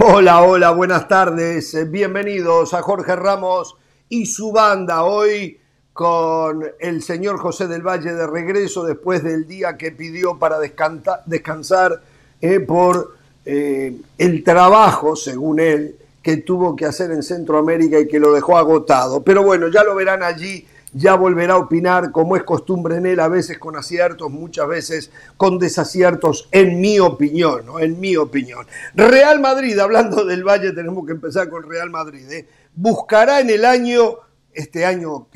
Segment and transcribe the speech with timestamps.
[0.00, 1.90] Hola, hola, buenas tardes.
[1.90, 3.74] Bienvenidos a Jorge Ramos
[4.08, 5.02] y su banda.
[5.02, 5.58] Hoy
[5.92, 12.00] con el señor José del Valle de regreso después del día que pidió para descansar
[12.40, 18.20] eh, por eh, el trabajo, según él, que tuvo que hacer en Centroamérica y que
[18.20, 19.24] lo dejó agotado.
[19.24, 23.20] Pero bueno, ya lo verán allí ya volverá a opinar, como es costumbre en él,
[23.20, 27.80] a veces con aciertos, muchas veces con desaciertos, en mi opinión, ¿no?
[27.80, 28.66] en mi opinión.
[28.94, 32.48] Real Madrid, hablando del Valle, tenemos que empezar con Real Madrid, ¿eh?
[32.74, 34.16] buscará en el año,
[34.52, 35.26] este año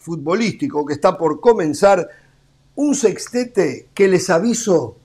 [0.00, 2.08] futbolístico que está por comenzar,
[2.76, 4.96] un sextete que les aviso,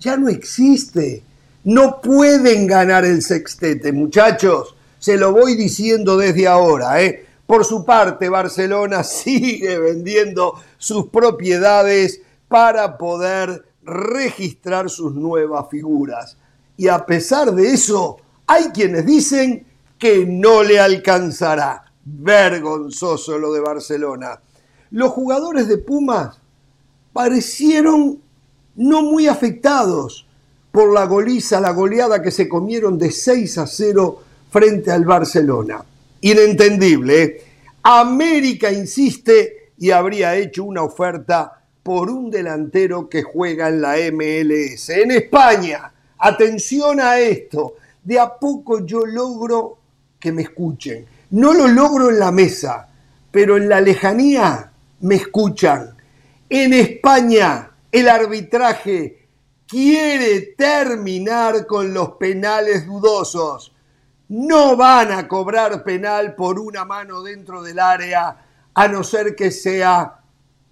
[0.00, 1.22] ya no existe.
[1.64, 4.74] No pueden ganar el sextete, muchachos.
[4.98, 7.26] Se lo voy diciendo desde ahora, ¿eh?
[7.48, 16.36] Por su parte, Barcelona sigue vendiendo sus propiedades para poder registrar sus nuevas figuras.
[16.76, 19.66] Y a pesar de eso, hay quienes dicen
[19.98, 21.90] que no le alcanzará.
[22.04, 24.38] Vergonzoso lo de Barcelona.
[24.90, 26.36] Los jugadores de Pumas
[27.14, 28.20] parecieron
[28.76, 30.26] no muy afectados
[30.70, 35.82] por la goliza, la goleada que se comieron de 6 a 0 frente al Barcelona
[36.20, 37.22] inentendible.
[37.22, 37.44] ¿eh?
[37.82, 44.90] América insiste y habría hecho una oferta por un delantero que juega en la MLS.
[44.90, 49.78] En España, atención a esto, de a poco yo logro
[50.18, 51.06] que me escuchen.
[51.30, 52.88] No lo logro en la mesa,
[53.30, 55.94] pero en la lejanía me escuchan.
[56.50, 59.26] En España, el arbitraje
[59.66, 63.72] quiere terminar con los penales dudosos
[64.28, 68.36] no van a cobrar penal por una mano dentro del área
[68.74, 70.20] a no ser que sea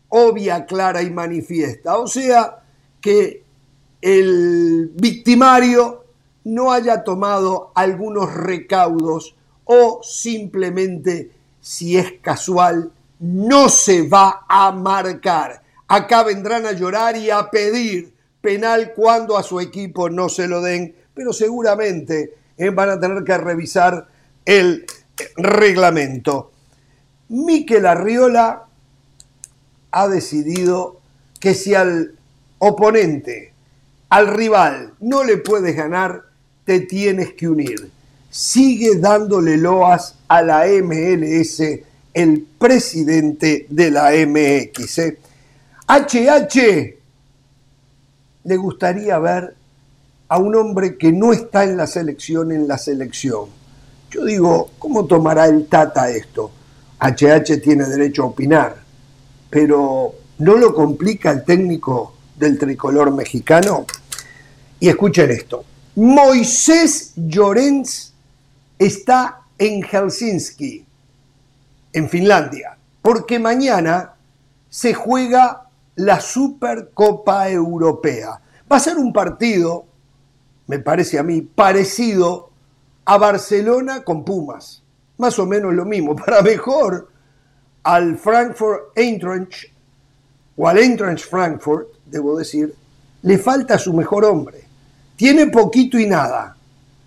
[0.09, 1.99] obvia, clara y manifiesta.
[1.99, 2.63] O sea,
[3.01, 3.45] que
[4.01, 6.05] el victimario
[6.45, 15.63] no haya tomado algunos recaudos o simplemente, si es casual, no se va a marcar.
[15.89, 20.61] Acá vendrán a llorar y a pedir penal cuando a su equipo no se lo
[20.61, 24.09] den, pero seguramente eh, van a tener que revisar
[24.45, 24.87] el
[25.37, 26.53] reglamento.
[27.29, 28.67] Miquel Arriola
[29.91, 31.01] ha decidido
[31.41, 32.15] que si al
[32.59, 33.53] oponente,
[34.09, 36.23] al rival, no le puedes ganar,
[36.65, 37.91] te tienes que unir.
[38.31, 41.63] Sigue dándole loas a la MLS
[42.15, 45.15] el presidente de la MX.
[45.89, 46.99] HH ¿eh?
[48.45, 49.56] le gustaría ver
[50.29, 53.49] a un hombre que no está en la selección en la selección.
[54.11, 56.51] Yo digo, ¿cómo tomará el Tata esto?
[57.01, 58.77] HH tiene derecho a opinar,
[59.51, 63.87] pero ¿no lo complica el técnico del tricolor mexicano?
[64.81, 65.65] Y escuchen esto,
[65.97, 68.13] Moisés Llorens
[68.79, 70.85] está en Helsinki,
[71.93, 74.15] en Finlandia, porque mañana
[74.69, 78.41] se juega la Supercopa Europea.
[78.71, 79.87] Va a ser un partido
[80.67, 82.51] me parece a mí, parecido
[83.05, 84.83] a Barcelona con Pumas.
[85.19, 86.15] Más o menos lo mismo.
[86.27, 87.09] Para mejor,
[87.83, 89.67] al Frankfurt Eintracht,
[90.57, 92.75] o al Eintracht Frankfurt, debo decir,
[93.23, 94.65] le falta su mejor hombre.
[95.17, 96.57] Tiene poquito y nada.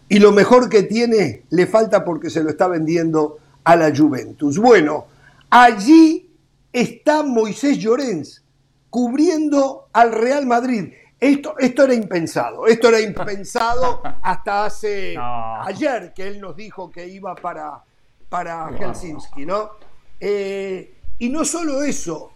[0.07, 4.57] Y lo mejor que tiene le falta porque se lo está vendiendo a la Juventus.
[4.57, 5.05] Bueno,
[5.49, 6.29] allí
[6.73, 8.43] está Moisés Llorens
[8.89, 10.93] cubriendo al Real Madrid.
[11.19, 17.07] Esto, esto era impensado, esto era impensado hasta hace ayer que él nos dijo que
[17.07, 17.83] iba para,
[18.29, 19.71] para Helsinki, ¿no?
[20.19, 22.31] Eh, y no solo eso,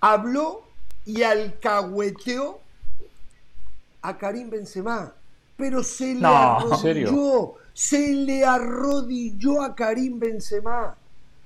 [0.00, 0.62] habló
[1.04, 2.60] y alcahueteó
[4.02, 5.12] a Karim Benzema,
[5.56, 10.96] pero se le arrodilló, se le arrodilló a Karim Benzema.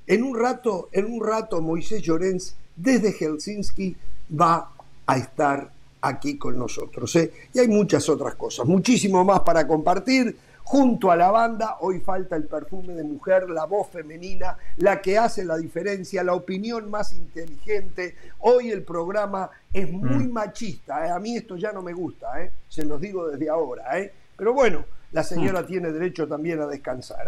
[0.07, 3.97] En un rato, en un rato Moisés Llorens desde Helsinki
[4.39, 4.71] va
[5.07, 5.71] a estar
[6.01, 7.15] aquí con nosotros.
[7.17, 7.33] ¿eh?
[7.53, 10.37] Y hay muchas otras cosas, muchísimo más para compartir.
[10.71, 15.19] Junto a la banda, hoy falta el perfume de mujer, la voz femenina, la que
[15.19, 18.15] hace la diferencia, la opinión más inteligente.
[18.39, 20.33] Hoy el programa es muy mm.
[20.33, 21.11] machista, ¿eh?
[21.11, 22.53] a mí esto ya no me gusta, ¿eh?
[22.69, 23.99] se los digo desde ahora.
[23.99, 24.13] ¿eh?
[24.37, 25.67] Pero bueno, la señora mm.
[25.67, 27.27] tiene derecho también a descansar.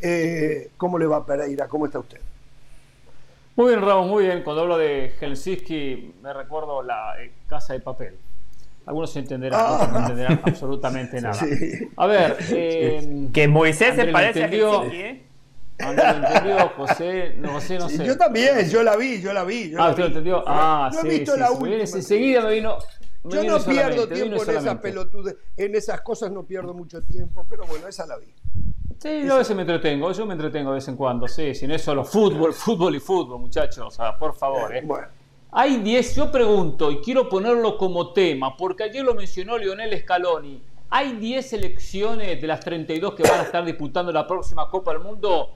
[0.00, 0.70] ¿eh?
[0.78, 1.68] ¿Cómo le va Pereira?
[1.68, 2.20] ¿Cómo está usted?
[3.56, 4.42] Muy bien, Ramos, muy bien.
[4.42, 8.16] Cuando hablo de Helsinki me recuerdo la eh, casa de papel.
[8.86, 9.74] Algunos entenderán, ah.
[9.74, 11.40] otros no entenderán absolutamente nada.
[11.96, 15.30] A ver, eh, que Moisés se parece a Helsinki, ¿eh?
[15.80, 18.04] André lo entendió, José, no, José, no sé.
[18.04, 19.70] yo también, yo la vi, yo la vi.
[19.70, 20.44] Yo ah, usted lo entendió.
[20.46, 21.76] Ah, no sí, he visto la última.
[21.76, 22.78] Enseguida me vino,
[23.24, 27.64] Yo no pierdo tiempo en esas pelotudes, en esas cosas no pierdo mucho tiempo, pero
[27.66, 28.34] bueno, esa la vi.
[29.00, 31.66] Sí, yo a veces me entretengo, yo me entretengo de vez en cuando, sí, si
[31.66, 34.76] no es solo fútbol, fútbol y fútbol, muchachos, o sea, por favor.
[34.76, 34.82] Eh.
[34.84, 35.08] Bueno.
[35.52, 40.62] Hay 10, yo pregunto, y quiero ponerlo como tema, porque ayer lo mencionó Lionel Scaloni,
[40.90, 45.00] hay 10 selecciones de las 32 que van a estar disputando la próxima Copa del
[45.00, 45.54] Mundo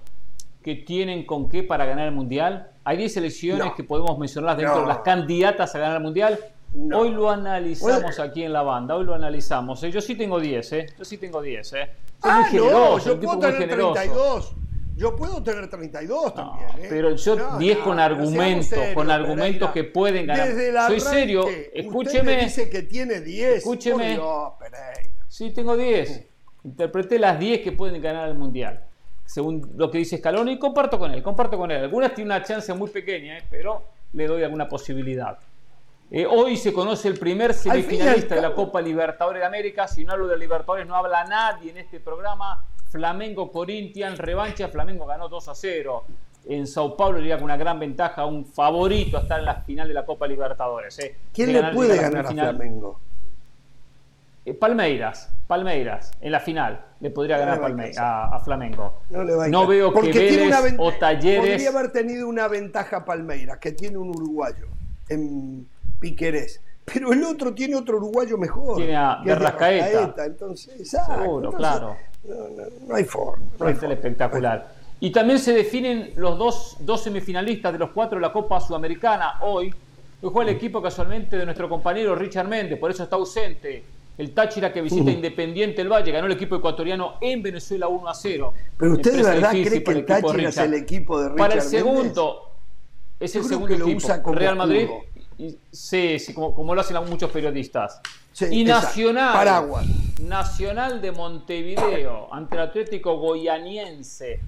[0.62, 2.70] que tienen con qué para ganar el Mundial.
[2.84, 6.38] Hay 10 selecciones que podemos mencionar dentro de las candidatas a ganar el Mundial.
[6.74, 9.82] Hoy lo analizamos aquí en la banda, hoy lo analizamos.
[9.84, 9.90] ¿eh?
[9.90, 10.86] Yo sí tengo 10, ¿eh?
[10.98, 11.90] Yo sí tengo 10, ¿eh?
[12.22, 14.56] ah, no, yo puedo tener 32.
[14.96, 16.68] Yo puedo tener 32 también.
[16.78, 16.86] ¿eh?
[16.88, 20.88] Pero yo 10 con argumentos, con argumentos que pueden ganar.
[20.88, 22.36] Soy serio, escúcheme.
[22.44, 23.58] dice que tiene 10.
[23.58, 24.18] Escúcheme.
[25.28, 26.26] Sí, tengo 10.
[26.64, 28.84] Interpreté las 10 que pueden ganar el mundial.
[29.24, 31.82] Según lo que dice Scaloni, comparto con él, comparto con él.
[31.82, 33.42] Algunas tienen una chance muy pequeña, ¿eh?
[33.50, 33.82] pero
[34.12, 35.38] le doy alguna posibilidad.
[36.10, 39.88] Eh, hoy se conoce el primer semifinalista de la Copa Libertadores de América.
[39.88, 42.64] Si no hablo de Libertadores, no habla nadie en este programa.
[42.88, 44.68] Flamengo Corinthians, revancha.
[44.68, 46.04] Flamengo ganó 2 a 0
[46.46, 49.88] en Sao Paulo, diría con una gran ventaja, un favorito a estar en la final
[49.88, 50.98] de la Copa Libertadores.
[50.98, 51.16] Eh.
[51.32, 53.00] ¿Quién le puede ganar a Flamengo?
[54.44, 57.60] Eh, Palmeiras, Palmeiras, en la final le podría ganar
[57.96, 59.00] a, Flamengo.
[59.48, 61.50] No, veo que Vélez o Talleres.
[61.50, 64.66] Podría haber tenido una ventaja Palmeiras, que tiene un uruguayo
[65.08, 65.66] en
[66.00, 66.60] Piquerés.
[66.84, 68.76] Pero el otro tiene otro uruguayo mejor.
[68.76, 70.26] Tiene a Berrascaeta.
[70.26, 71.96] Entonces, Seguro, claro.
[72.86, 73.44] No, hay forma.
[73.58, 74.74] No hay espectacular.
[75.00, 79.38] Y también se definen los dos, dos semifinalistas de los cuatro de la Copa Sudamericana
[79.42, 79.74] hoy.
[80.22, 83.84] Hoy juega el equipo casualmente de nuestro compañero Richard Méndez, por eso está ausente.
[84.16, 88.14] El Táchira que visita Independiente el Valle ganó el equipo ecuatoriano en Venezuela 1 a
[88.14, 88.54] 0.
[88.78, 91.62] Pero usted de verdad cree que el Táchira es el equipo de Richard Para el
[91.62, 92.52] segundo,
[93.18, 94.32] es el segundo equipo.
[94.32, 94.88] Real Madrid
[95.70, 98.00] sí, sí como, lo hacen muchos periodistas.
[98.50, 99.86] y Nacional,
[100.20, 104.40] Nacional de Montevideo ante el Atlético Goianiense.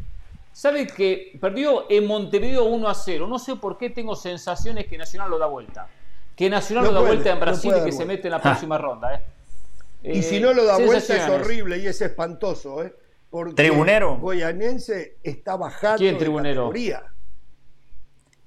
[0.52, 3.26] ¿Sabe que perdió en Montevideo 1 a 0?
[3.26, 5.86] No sé por qué tengo sensaciones que Nacional lo da vuelta.
[6.34, 9.14] Que Nacional lo da vuelta en Brasil y que se mete en la próxima ronda.
[9.14, 9.22] ¿eh?
[10.14, 12.82] y si no lo da vuelta es horrible y es espantoso.
[12.82, 12.94] ¿eh?
[13.28, 14.16] Porque ¿Tribunero?
[14.16, 16.72] Goianiense está bajando ¿Quién tribunero?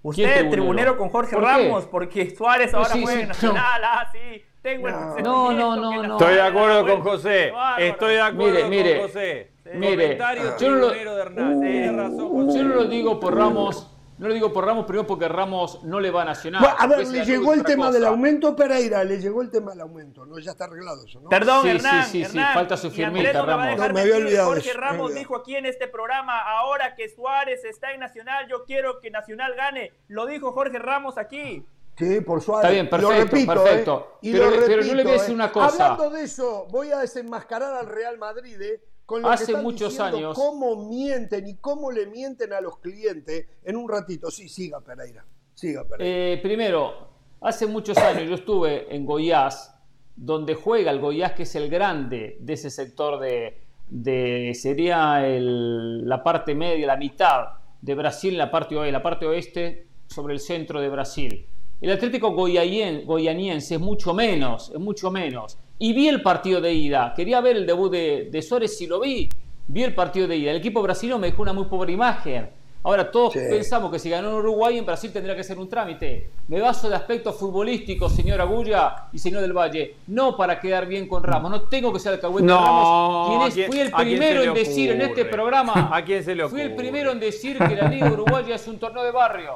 [0.02, 4.44] Usted, tribunero con Jorge Ramos, porque Suárez ahora juega Nacional, ah, sí.
[4.62, 4.94] Tengo el
[5.24, 6.18] no, no, no, no.
[6.18, 7.54] Estoy de acuerdo con José.
[7.78, 9.52] Estoy de acuerdo con José.
[9.74, 10.18] Mire,
[10.60, 15.08] yo no, lo, yo no lo digo por Ramos no lo digo por Ramos, primero
[15.08, 16.76] porque Ramos no le va a Nacional.
[16.78, 20.26] a ver, le llegó el tema del aumento, Pereira, le llegó el tema del aumento,
[20.26, 20.38] ¿no?
[20.40, 21.30] Ya está arreglado eso, ¿no?
[21.30, 23.78] Perdón, sí, Hernán, sí, sí, sí, falta su firmita, Ramos.
[23.78, 27.94] No, me había olvidado Jorge Ramos dijo aquí en este programa, ahora que Suárez está
[27.94, 29.94] en Nacional, yo quiero que Nacional gane.
[30.10, 31.66] Lo dijo Jorge Ramos aquí.
[31.98, 32.66] Sí, por Suárez.
[32.66, 34.08] Está bien, perfecto, lo repito, perfecto.
[34.16, 34.18] ¿eh?
[34.22, 35.36] Y pero, lo repito, pero no le voy a decir ¿eh?
[35.36, 35.86] una cosa.
[35.94, 38.82] Hablando de eso, voy a desenmascarar al Real Madrid, ¿eh?
[39.24, 40.36] Hace muchos años.
[40.36, 44.32] Cómo mienten y cómo le mienten a los clientes en un ratito.
[44.32, 45.26] Sí, siga Pereira.
[45.54, 46.34] Siga Pereira.
[46.34, 47.10] Eh, primero,
[47.42, 49.76] hace muchos años yo estuve en Goiás,
[50.16, 53.62] donde juega el Goiás, que es el grande de ese sector de.
[53.88, 57.46] de sería la parte media, la mitad
[57.82, 61.46] de Brasil, la parte, la parte oeste, sobre el centro de Brasil.
[61.82, 67.14] El Atlético Goianiense es mucho menos, es mucho menos y vi el partido de ida.
[67.16, 69.30] Quería ver el debut de, Suárez y lo vi.
[69.68, 70.52] Vi el partido de ida.
[70.52, 72.50] El equipo brasileño me dejó una muy pobre imagen.
[72.82, 76.30] Ahora todos pensamos que si ganó en Uruguay, en Brasil tendría que ser un trámite.
[76.48, 79.96] Me baso de aspectos futbolísticos, señor Agulla y señor del Valle.
[80.08, 81.52] No para quedar bien con Ramos.
[81.52, 83.54] No tengo que ser el de Ramos.
[83.68, 85.90] fui el primero en decir en este programa.
[85.94, 88.80] ¿A quién se le Fui el primero en decir que la Liga Uruguaya es un
[88.80, 89.56] torneo de barrio.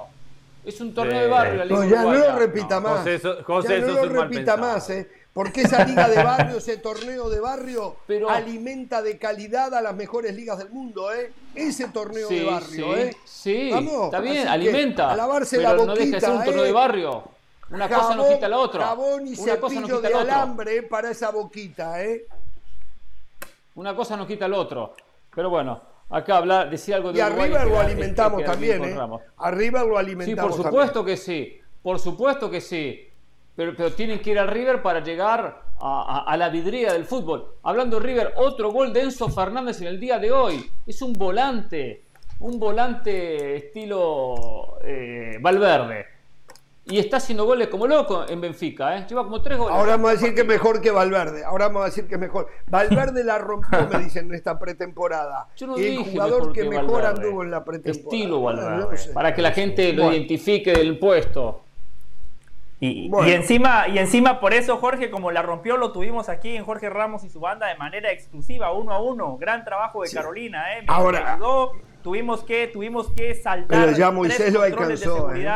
[0.66, 3.06] Es un torneo de barrio la Liga no, ya no lo repita más.
[3.46, 5.10] José, ya no lo repita más, eh.
[5.34, 7.96] Porque esa liga de barrio, ese torneo de barrio,
[8.30, 11.34] alimenta de calidad a las mejores ligas del mundo, ¿eh?
[11.56, 13.18] Ese torneo de barrio, sí, ¿eh?
[13.26, 15.12] Sí, está bien, alimenta.
[15.12, 16.74] A lavarse la boquita, no deja de ser un torneo de ¿eh?
[16.74, 17.24] barrio.
[17.72, 18.86] Una cosa no quita la otra.
[18.86, 22.28] Jabón y Una cepillo no de alambre para esa boquita, ¿eh?
[23.74, 24.94] Una cosa no quita el otro.
[25.34, 29.00] Pero bueno, acá hablar, decía algo de Y arriba lo alimentamos también, ¿eh?
[29.38, 31.60] Arriba lo alimentamos Sí, por supuesto que sí.
[31.82, 33.13] Por supuesto que sí
[33.56, 37.56] pero, pero tienen que ir al River para llegar a, la vidriera del fútbol.
[37.64, 40.70] Hablando de River, otro gol de Enzo Fernández en el día de hoy.
[40.88, 42.06] Es un volante,
[42.40, 46.14] un volante estilo eh, Valverde.
[46.86, 49.06] Y está haciendo goles como loco en Benfica, ¿eh?
[49.08, 49.74] Lleva como tres goles.
[49.74, 51.46] Ahora vamos a decir que es mejor que Valverde.
[51.46, 52.48] Ahora vamos a decir que mejor.
[52.68, 55.48] Valverde la rompió, me dicen, en esta pretemporada.
[55.56, 58.04] Yo no el jugador que, mejor anduvo en la pretemporada.
[58.04, 59.14] Estilo Valverde.
[59.14, 61.63] para que la gente lo identifique del puesto.
[62.86, 66.90] Y, encima, y encima por eso Jorge, como la rompió, lo tuvimos aquí en Jorge
[66.90, 69.38] Ramos y su banda de manera exclusiva, uno a uno.
[69.38, 70.84] Gran trabajo de Carolina, ¿eh?
[70.88, 71.40] Ahora,
[72.02, 73.86] tuvimos que, tuvimos que saltar.
[73.86, 75.34] Pero ya Moisés lo alcanzó.
[75.34, 75.48] ¿eh?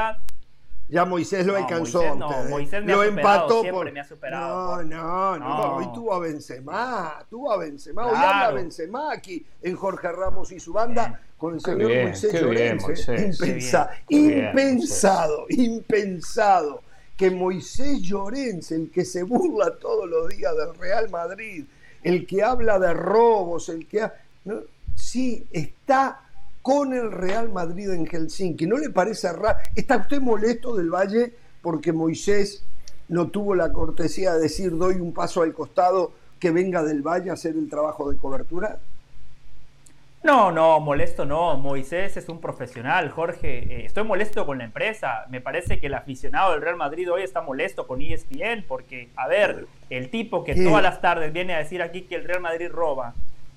[0.87, 1.99] Ya Moisés lo alcanzó.
[1.99, 4.83] Moisés, no, Moisés me lo ha empató siempre me ha superado.
[4.83, 8.05] No, no, no, Hoy tuvo a Benzema, tuvo a Benzema.
[8.05, 13.09] Hoy anda Benzema aquí en Jorge Ramos y su banda con el señor Moisés Llorens.
[13.09, 13.31] ¿eh?
[13.31, 16.86] Impensado, impensado, impensado
[17.17, 21.65] que Moisés Llorens, el que se burla todos los días del Real Madrid,
[22.03, 24.07] el que habla de robos, el que...
[24.95, 26.21] Sí, está
[26.61, 28.65] con el Real Madrid en Helsinki.
[28.67, 29.57] ¿No le parece raro?
[29.75, 32.63] ¿Está usted molesto del Valle porque Moisés
[33.09, 37.29] no tuvo la cortesía de decir doy un paso al costado que venga del Valle
[37.29, 38.79] a hacer el trabajo de cobertura?
[40.27, 41.55] No, no, molesto no.
[41.55, 43.59] Moisés es un profesional, Jorge.
[43.59, 45.25] Eh, estoy molesto con la empresa.
[45.29, 49.29] Me parece que el aficionado del Real Madrid hoy está molesto con ESPN porque, a
[49.29, 52.69] ver, el tipo que todas las tardes viene a decir aquí que el Real Madrid
[52.69, 53.13] roba,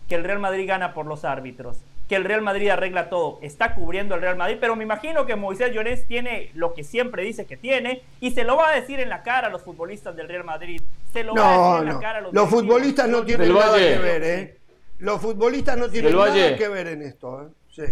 [0.09, 3.41] que el Real Madrid gana por los árbitros, que el Real Madrid arregla todo.
[3.43, 7.25] Está cubriendo el Real Madrid, pero me imagino que Moisés Llorens tiene lo que siempre
[7.25, 10.15] dice que tiene y se lo va a decir en la cara a los futbolistas
[10.15, 10.81] del Real Madrid.
[11.13, 13.77] Se lo va a decir en la cara a los Los futbolistas no tienen nada
[13.77, 14.60] que ver, ¿eh?
[15.01, 17.49] Los futbolistas no tienen nada que ver en esto, ¿eh?
[17.69, 17.83] Sí.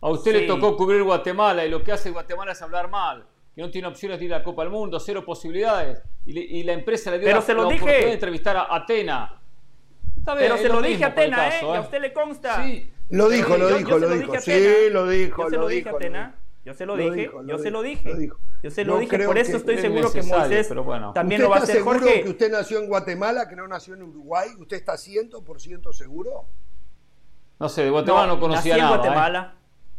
[0.00, 3.24] A usted le tocó cubrir Guatemala y lo que hace Guatemala es hablar mal,
[3.54, 6.02] que no tiene opciones de ir a la Copa del Mundo, cero posibilidades.
[6.26, 7.82] Y, la empresa le dio la, se lo dije.
[7.82, 9.40] oportunidad de entrevistar a Atena.
[10.24, 11.60] pero se lo, dije a Atena, ¿eh?
[11.62, 11.80] a ¿eh?
[11.80, 12.64] usted le consta.
[12.64, 12.90] Sí.
[13.10, 14.40] Lo dijo, lo dijo, lo dijo.
[14.40, 15.48] Sí, lo dijo.
[15.48, 16.34] Lo, dije a Atena.
[16.64, 18.30] Yo se lo, dije, yo se lo dije.
[18.62, 20.70] Yo se lo dije, por eso estoy seguro que Moisés
[21.12, 21.82] también lo va a hacer.
[21.82, 24.50] ¿Usted está seguro que usted nació en Guatemala, que no nació en Uruguay?
[24.58, 26.46] ¿Usted está 100% seguro?
[27.58, 28.94] No sé, de Guatemala no, conocía nací nada.
[28.94, 29.02] En ¿eh?
[29.02, 29.54] Guatemala,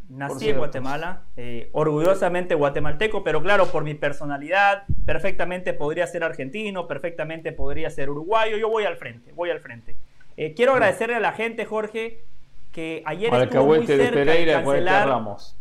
[0.09, 6.87] Nací en Guatemala, eh, orgullosamente guatemalteco, pero claro, por mi personalidad, perfectamente podría ser argentino,
[6.87, 8.57] perfectamente podría ser uruguayo.
[8.57, 9.95] Yo voy al frente, voy al frente.
[10.37, 12.23] Eh, quiero agradecerle a la gente, Jorge,
[12.71, 15.07] que ayer estuvo muy cerca de, Pereira, de cancelar.
[15.07, 15.57] Ramos.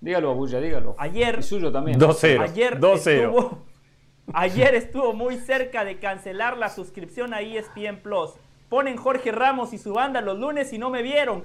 [0.00, 0.94] Dígalo, Abuya, dígalo.
[0.98, 1.38] Ayer.
[1.40, 2.00] Y suyo también.
[2.00, 2.42] 2-0.
[2.42, 3.06] Ayer, 2-0.
[3.06, 3.58] Estuvo,
[4.32, 8.30] ayer estuvo muy cerca de cancelar la suscripción a ESPN Plus.
[8.68, 11.44] Ponen Jorge Ramos y su banda los lunes y no me vieron.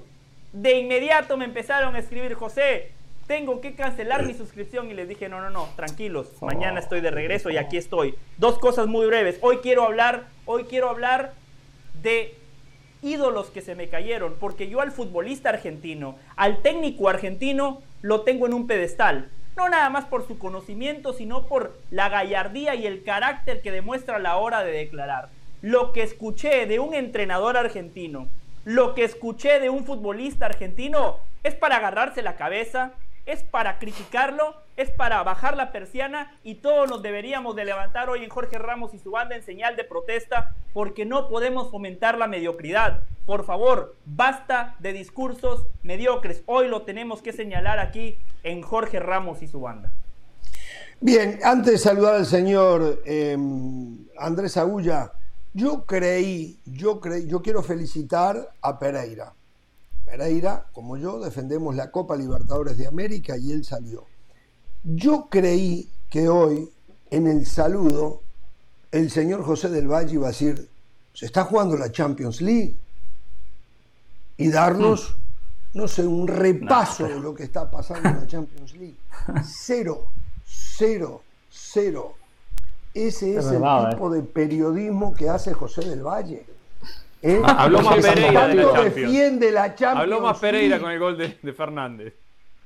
[0.54, 2.92] De inmediato me empezaron a escribir, José,
[3.28, 7.12] tengo que cancelar mi suscripción y les dije, no, no, no, tranquilos, mañana estoy de
[7.12, 8.16] regreso y aquí estoy.
[8.38, 9.40] Dos cosas muy breves.
[9.42, 11.34] Hoy quiero hablar, hoy quiero hablar
[12.02, 12.36] de
[13.02, 18.46] ídolos que se me cayeron, porque yo al futbolista argentino, al técnico argentino, lo tengo
[18.46, 19.30] en un pedestal.
[19.58, 24.18] No nada más por su conocimiento, sino por la gallardía y el carácter que demuestra
[24.18, 25.30] a la hora de declarar.
[25.64, 28.28] Lo que escuché de un entrenador argentino,
[28.64, 32.92] lo que escuché de un futbolista argentino, es para agarrarse la cabeza,
[33.26, 38.24] es para criticarlo, es para bajar la persiana y todos nos deberíamos de levantar hoy
[38.24, 42.28] en Jorge Ramos y su banda en señal de protesta porque no podemos fomentar la
[42.28, 43.02] mediocridad.
[43.26, 46.44] Por favor, basta de discursos mediocres.
[46.46, 49.92] Hoy lo tenemos que señalar aquí en Jorge Ramos y su banda.
[51.02, 55.12] Bien, antes de saludar al señor em, Andrés Agulla,
[55.54, 59.34] yo creí, yo creí, yo quiero felicitar a Pereira.
[60.06, 64.06] Pereira, como yo, defendemos la Copa Libertadores de América y él salió.
[64.84, 66.70] Yo creí que hoy,
[67.10, 68.22] en el saludo,
[68.92, 70.70] el señor José del Valle iba a decir,
[71.14, 72.78] se está jugando la Champions League
[74.38, 75.78] y darnos, hmm.
[75.78, 78.98] no sé, un repaso de lo que está pasando en la Champions League.
[79.44, 80.08] Cero,
[80.46, 82.16] cero, cero.
[82.94, 84.18] Ese es, el tipo ¿eh?
[84.18, 86.46] de periodismo que hace José del Valle.
[87.26, 87.42] ¿Eh?
[87.44, 91.18] Ah, habló más Pereira de la defiende la Champions Habló más Pereira con el gol
[91.18, 92.14] de, de, Fernández.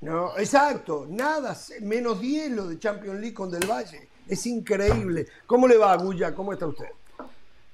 [0.01, 4.09] No, exacto, nada, menos 10 lo de Champions League con Del Valle.
[4.27, 5.27] Es increíble.
[5.45, 6.35] ¿Cómo le va, Agulla?
[6.35, 6.87] ¿Cómo está usted?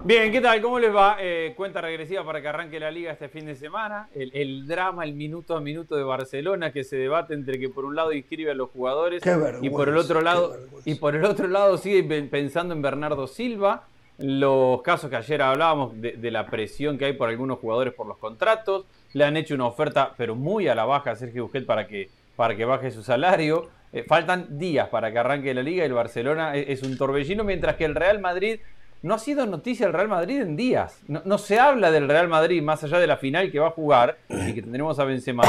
[0.03, 0.61] Bien, ¿qué tal?
[0.61, 1.17] ¿Cómo les va?
[1.19, 4.07] Eh, cuenta regresiva para que arranque la liga este fin de semana.
[4.13, 7.95] El, drama, el minuto a minuto de Barcelona que se debate entre que por un
[7.95, 9.23] lado inscribe a los jugadores
[9.61, 13.87] y por el otro lado y por el otro lado sigue pensando en Bernardo Silva.
[14.17, 18.17] Los casos que ayer hablábamos de, la presión que hay por algunos jugadores por los
[18.17, 18.85] contratos.
[19.13, 22.09] Le han hecho una oferta, pero muy a la baja a Sergio Busquets para que,
[22.35, 23.69] para que baje su salario.
[23.91, 27.75] Eh, faltan días para que arranque la liga y el Barcelona es un torbellino, mientras
[27.75, 28.59] que el Real Madrid
[29.05, 30.99] no ha sido noticia el Real Madrid en días.
[31.07, 34.17] No, se habla del Real Madrid más allá de la final que va a jugar
[34.29, 35.43] y que tendremos a Benzema.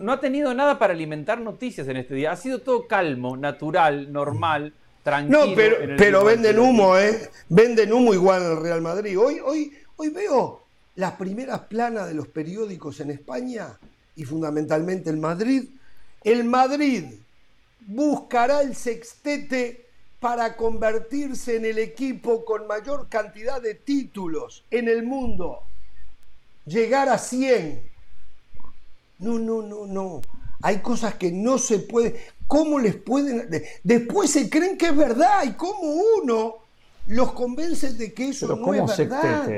[0.00, 2.30] No, ha tenido nada para alimentar noticias en este día.
[2.30, 4.72] Ha sido todo calmo, natural, normal,
[5.02, 5.46] tranquilo.
[5.46, 7.30] No, pero, pero venden humo, ¿eh?
[7.48, 9.18] Venden humo igual el Real Madrid.
[9.18, 10.62] Hoy, hoy, hoy veo
[10.96, 13.78] las primeras planas de los periódicos en España
[14.16, 15.68] y fundamentalmente el Madrid.
[16.22, 17.04] El Madrid
[17.86, 19.86] buscará el sextete
[20.20, 25.62] para convertirse en el equipo con mayor cantidad de títulos en el mundo.
[26.64, 27.90] Llegar a 100.
[29.18, 30.22] No, no, no, no.
[30.62, 32.16] Hay cosas que no se pueden.
[32.46, 33.48] ¿Cómo les pueden.?
[33.82, 35.80] Después se creen que es verdad y cómo
[36.22, 36.56] uno
[37.06, 39.48] los convence de que eso no es verdad.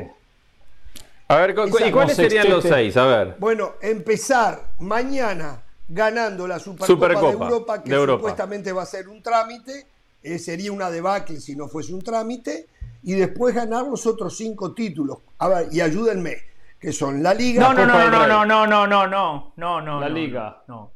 [1.29, 1.55] A ver,
[1.87, 2.97] ¿y cuáles serían los seis?
[2.97, 3.37] A ver.
[3.39, 9.87] Bueno, empezar mañana ganando la Supercopa, de Europa, que supuestamente va a ser un trámite,
[10.23, 12.69] eh, sería una debacle si no fuese un trámite,
[13.03, 15.19] y después ganar los otros cinco títulos.
[15.39, 16.37] A ver, y ayúdenme,
[16.79, 17.61] que son la Liga.
[17.61, 20.01] No, no, no, no, no, no, no, no, no, no, no.
[20.01, 20.63] La Liga.
[20.69, 20.94] No.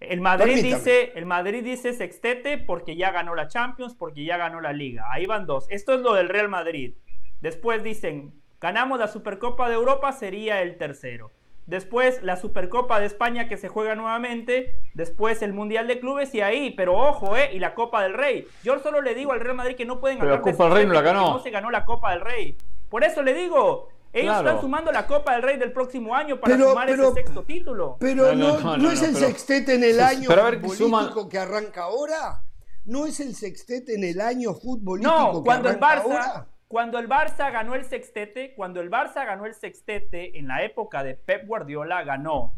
[0.00, 4.60] El Madrid dice, el Madrid dice sextete porque ya ganó la Champions, porque ya ganó
[4.62, 5.04] la Liga.
[5.12, 5.66] Ahí van dos.
[5.68, 6.94] Esto es lo del Real Madrid.
[7.42, 11.30] Después dicen, ganamos la Supercopa de Europa, sería el tercero.
[11.66, 14.74] Después la Supercopa de España que se juega nuevamente.
[14.94, 17.50] Después el Mundial de Clubes y ahí, pero ojo, ¿eh?
[17.52, 18.46] Y la Copa del Rey.
[18.64, 20.36] Yo solo le digo al Real Madrid que no pueden ganar.
[20.36, 21.34] la Copa del Rey no la ganó.
[21.34, 22.56] No se ganó la Copa del Rey.
[22.88, 26.58] Por eso le digo, ellos están sumando la Copa del Rey del próximo año para
[26.58, 27.96] sumar ese sexto título.
[28.00, 32.42] Pero no, es el sextete en el año futbolístico que arranca ahora.
[32.84, 37.52] No es el sextete en el año futbolístico no, cuando el Barça, Cuando el Barça
[37.52, 42.02] ganó el sextete, cuando el Barça ganó el sextete en la época de Pep Guardiola,
[42.02, 42.54] ganó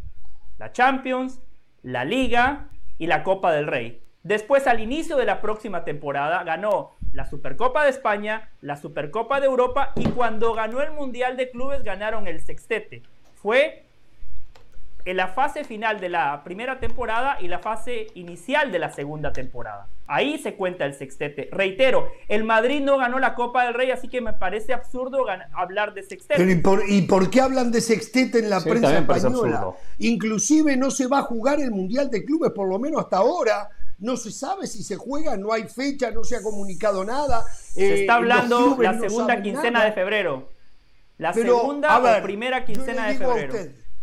[0.58, 1.40] la Champions,
[1.82, 4.02] la Liga y la Copa del Rey.
[4.22, 9.46] Después, al inicio de la próxima temporada, ganó la Supercopa de España, la Supercopa de
[9.46, 13.02] Europa y cuando ganó el Mundial de Clubes ganaron el sextete.
[13.34, 13.84] Fue
[15.04, 19.32] en la fase final de la primera temporada y la fase inicial de la segunda
[19.32, 19.88] temporada.
[20.06, 21.48] Ahí se cuenta el sextete.
[21.50, 25.94] Reitero, el Madrid no ganó la Copa del Rey, así que me parece absurdo hablar
[25.94, 26.60] de sextete.
[26.88, 29.72] ¿y, por, qué hablan de sextete en la prensa española?
[29.98, 33.70] Inclusive no se va a jugar el Mundial de Clubes, por lo menos hasta ahora
[34.02, 37.44] no se sabe si se juega, no hay fecha, no se ha comunicado nada.
[37.72, 40.50] Se está eh, hablando la segunda quincena de febrero.
[41.18, 43.54] La segunda o primera quincena de febrero.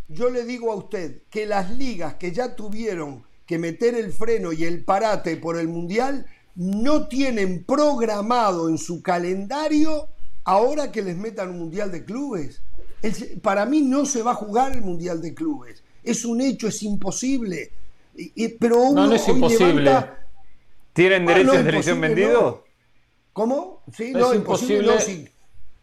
[0.08, 4.54] yo le digo a usted que las ligas que ya tuvieron que meter el freno
[4.54, 10.08] y el parate por el Mundial no tienen programado en su calendario
[10.46, 12.62] ahora que les metan un Mundial de Clubes.
[13.42, 15.84] para mí no se va a jugar el Mundial de Clubes.
[16.04, 17.74] Es un hecho, es imposible
[18.60, 19.92] pero no, no es imposible.
[20.94, 22.66] ¿Tienen derecho de televisión vendido?
[23.34, 23.84] ¿Cómo?
[23.94, 25.00] Sí, no, es imposible.
[25.00, 25.28] si,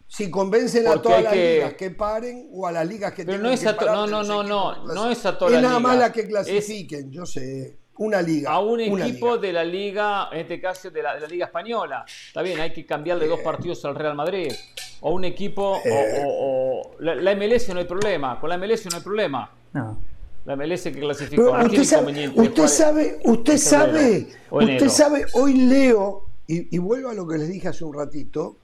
[0.06, 3.50] si, convencen a todas las ligas que paren o a las ligas que pero no
[3.50, 5.62] es que No, no, no, no, no es a todas las ligas.
[5.62, 7.78] Es nada más la que clasifiquen, yo sé.
[7.98, 8.52] Una liga.
[8.52, 12.04] A un equipo de la liga, en este caso de la, de la, Liga Española.
[12.06, 14.52] Está bien, hay que cambiarle dos partidos al Real Madrid.
[15.00, 18.38] O un equipo, o, la, la, MLS no hay problema.
[18.38, 19.50] Con la MLS no hay problema.
[19.72, 19.98] No.
[20.46, 21.50] La MLS que clasificó.
[21.50, 27.36] usted, sabe, usted sabe, usted sabe, usted sabe, hoy leo, y, vuelvo a lo que
[27.36, 28.56] les dije hace un ratito,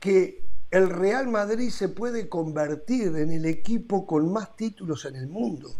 [0.00, 5.28] que el Real Madrid se puede convertir en el equipo con más títulos en el
[5.28, 5.70] mundo.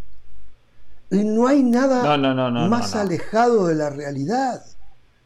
[1.11, 2.19] Y no hay nada
[2.69, 4.63] más alejado de la realidad.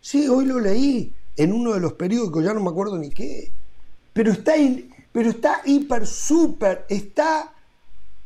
[0.01, 3.51] Sí, hoy lo leí en uno de los periódicos, ya no me acuerdo ni qué.
[4.13, 4.53] Pero está,
[5.11, 7.53] pero está hiper, súper, está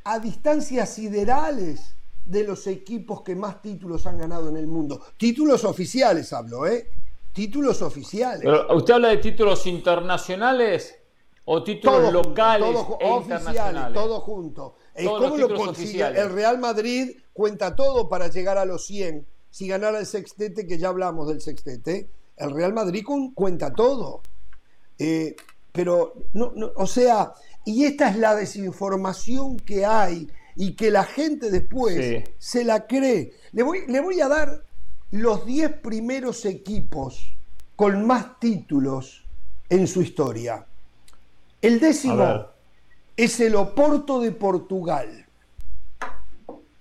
[0.05, 5.03] a distancias siderales de los equipos que más títulos han ganado en el mundo.
[5.17, 6.88] Títulos oficiales hablo, ¿eh?
[7.33, 8.47] Títulos oficiales.
[8.75, 10.95] ¿Usted habla de títulos internacionales
[11.45, 13.95] o títulos locales e internacionales?
[13.95, 14.77] Todo junto.
[15.05, 16.05] ¿Cómo lo consigue?
[16.05, 19.27] El Real Madrid cuenta todo para llegar a los 100.
[19.51, 24.23] Si ganara el sextete, que ya hablamos del sextete, el Real Madrid cuenta todo.
[24.99, 25.35] Eh,
[25.73, 27.33] pero, no, no, o sea,
[27.64, 33.33] y esta es la desinformación que hay y que la gente después se la cree.
[33.53, 34.64] Le voy, le voy a dar
[35.11, 37.35] los 10 primeros equipos
[37.77, 39.25] con más títulos
[39.68, 40.66] en su historia.
[41.61, 42.46] El décimo
[43.16, 45.27] es el Oporto de Portugal,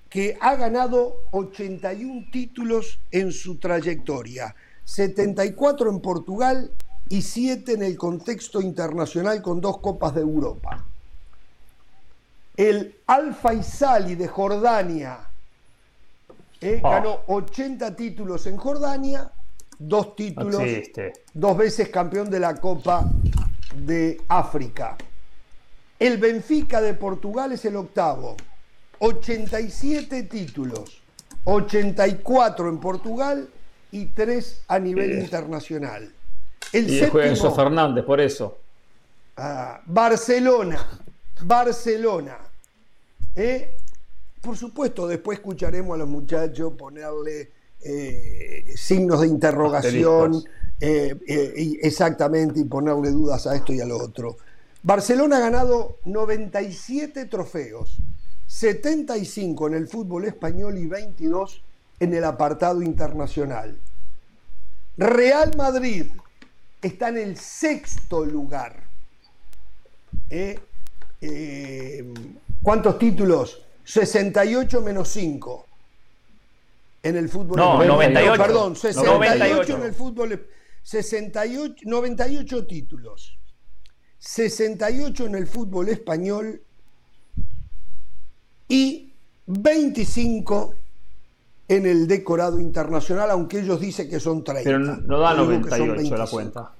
[0.09, 6.71] que ha ganado 81 títulos en su trayectoria, 74 en Portugal
[7.11, 10.85] y siete en el contexto internacional con dos Copas de Europa.
[12.55, 15.19] El Al Faisali de Jordania
[16.61, 16.89] eh, ah.
[16.89, 19.29] ganó 80 títulos en Jordania,
[19.77, 20.63] dos títulos,
[21.33, 23.11] dos veces campeón de la Copa
[23.75, 24.95] de África.
[25.99, 28.37] El Benfica de Portugal es el octavo,
[28.99, 31.01] 87 títulos,
[31.43, 33.49] 84 en Portugal
[33.91, 36.13] y tres a nivel internacional.
[36.73, 38.57] El y séptimo, Fernández, por eso.
[39.37, 40.87] Ah, Barcelona.
[41.41, 42.37] Barcelona.
[43.35, 43.75] Eh,
[44.41, 47.51] por supuesto, después escucharemos a los muchachos ponerle
[47.83, 50.43] eh, signos de interrogación
[50.79, 54.37] eh, eh, exactamente y ponerle dudas a esto y a lo otro.
[54.81, 57.97] Barcelona ha ganado 97 trofeos,
[58.47, 61.61] 75 en el fútbol español y 22
[61.99, 63.77] en el apartado internacional.
[64.97, 66.07] Real Madrid
[66.81, 68.83] está en el sexto lugar.
[70.29, 70.59] ¿Eh?
[72.61, 73.61] ¿Cuántos títulos?
[73.83, 75.65] 68 menos 5
[77.03, 77.57] en el fútbol.
[77.57, 78.41] No, 98.
[78.41, 80.47] Perdón, 68 en el fútbol.
[80.83, 83.37] 68, 98 títulos.
[84.19, 86.61] 68 en el fútbol español
[88.67, 89.13] y
[89.47, 90.75] 25
[91.71, 94.63] en el decorado internacional, aunque ellos dicen que son 30.
[94.65, 96.71] Pero no da 98 la cuenta.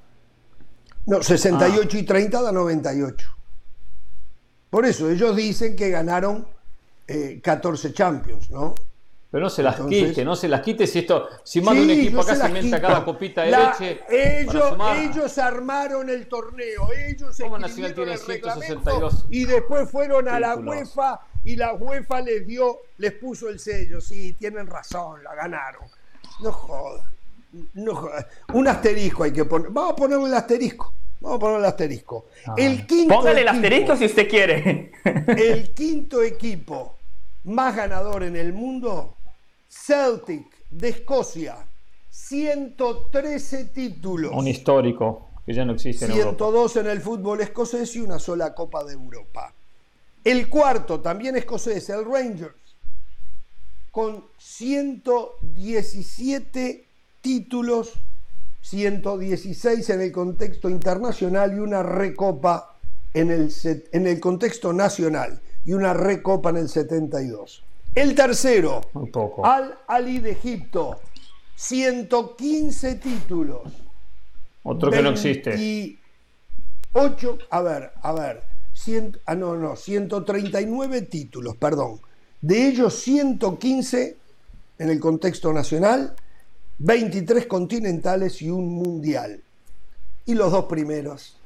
[1.06, 3.30] No, 68 y 30 da 98.
[4.70, 6.46] Por eso ellos dicen que ganaron
[7.42, 8.76] 14 eh, Champions, ¿no?
[9.32, 12.20] Pero no se las quite, no se las quite si esto, si de un equipo
[12.20, 14.02] acá se, inventa cada copita de leche.
[14.10, 20.58] Ellos, ellos armaron el torneo, ellos ¿Cómo Nacional tiene 162 y después fueron a la
[20.58, 24.00] UEFA y la UEFA les dio, les puso el sello.
[24.02, 25.84] Sí, tienen razón, la ganaron.
[26.42, 27.06] No jodas.
[27.74, 28.10] No
[28.54, 29.70] Un asterisco hay que poner.
[29.72, 30.94] Vamos a ponerle el asterisco.
[31.20, 32.26] Vamos a ponerle el asterisco.
[32.48, 32.56] Ah.
[32.58, 34.92] el quinto Póngale el asterisco si usted quiere.
[35.04, 36.98] el quinto equipo
[37.44, 39.18] más ganador en el mundo
[39.68, 41.68] Celtic de Escocia,
[42.10, 44.32] 113 títulos.
[44.34, 48.54] Un histórico que ya no existe en 102 en el fútbol escocés y una sola
[48.54, 49.54] Copa de Europa.
[50.24, 52.54] El cuarto, también escocés, el Rangers,
[53.92, 56.86] con 117
[57.22, 57.94] títulos,
[58.62, 62.78] 116 en el contexto internacional y una recopa
[63.14, 63.54] en el,
[63.92, 67.64] en el contexto nacional y una recopa en el 72.
[67.96, 68.82] El tercero,
[69.44, 71.02] Al Ali de Egipto,
[71.56, 73.62] 115 títulos.
[74.64, 75.58] Otro que no existe.
[75.58, 76.00] Y
[76.94, 78.44] 8, a ver, a ver,
[79.26, 82.00] ah, no, no, 139 títulos, perdón.
[82.42, 84.18] De ellos 115
[84.80, 86.16] en el contexto nacional,
[86.80, 89.42] 23 continentales y un mundial.
[90.26, 91.38] Y los dos primeros.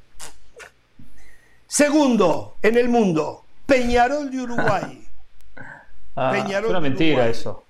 [1.66, 5.02] Segundo, en el mundo, Peñarol de Uruguay.
[6.18, 7.64] Ah, es una mentira eso.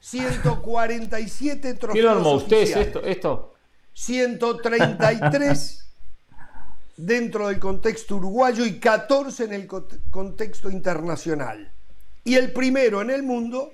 [0.00, 1.94] 147 trofeos.
[1.94, 3.54] ¿Quién armó usted esto, esto?
[3.94, 5.89] 133
[7.06, 11.72] dentro del contexto uruguayo y 14 en el contexto internacional.
[12.24, 13.72] Y el primero en el mundo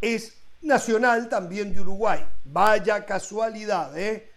[0.00, 2.24] es nacional también de Uruguay.
[2.44, 4.30] Vaya casualidad, ¿eh?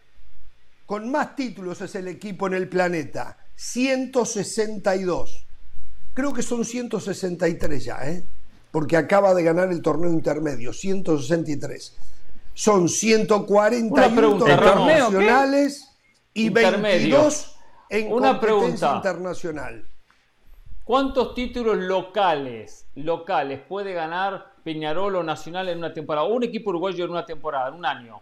[0.86, 3.38] Con más títulos es el equipo en el planeta.
[3.56, 5.46] 162.
[6.14, 8.24] Creo que son 163 ya, ¿eh?
[8.74, 11.96] porque acaba de ganar el torneo intermedio, 163.
[12.56, 15.90] Son 141 torneos nacionales
[16.34, 17.53] y 22
[17.94, 19.88] en Una competencia internacional.
[20.84, 26.28] ¿Cuántos títulos locales, locales puede ganar Peñarol o Nacional en una temporada?
[26.28, 28.22] O un equipo uruguayo en una temporada, en un año.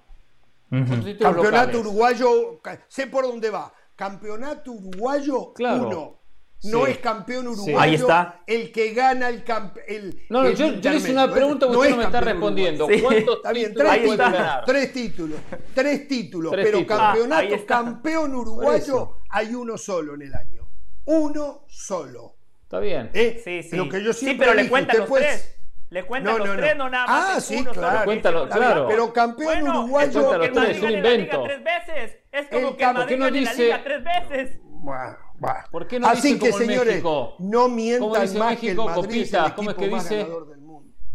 [1.19, 3.73] Campeonato uruguayo, sé por dónde va.
[3.95, 5.87] Campeonato uruguayo, claro.
[5.87, 6.20] uno
[6.63, 8.41] no es campeón uruguayo Ahí está.
[8.45, 10.15] el que gana el campeón.
[10.29, 12.87] No, no, yo, le hice una pregunta que usted no, me está respondiendo.
[13.01, 15.39] ¿Cuántos está bien, tres títulos, tres títulos,
[15.73, 20.67] tres títulos, pero campeonato ah, campeón uruguayo hay uno solo en el año.
[21.05, 22.35] Uno solo.
[22.63, 23.09] Está bien.
[23.13, 23.41] ¿Eh?
[23.43, 23.75] Sí, sí.
[23.75, 25.57] Lo que yo sí, pero le cuentan los tres.
[25.89, 27.37] Le cuentan los tres, no nada más.
[27.37, 28.05] Ah, sí, claro.
[28.05, 28.87] Cuéntalo, claro.
[28.87, 30.19] Pero campeón uruguayo.
[30.19, 32.17] Es como que el Madrid gane la Liga tres veces.
[32.31, 34.59] Es como que el Madrid gane la Liga tres veces.
[34.63, 35.30] Bueno.
[35.71, 37.35] ¿Por qué no Así que, señores, México?
[37.39, 40.27] no mientan más México, que el Madrid Copita, es ¿cómo es que dice?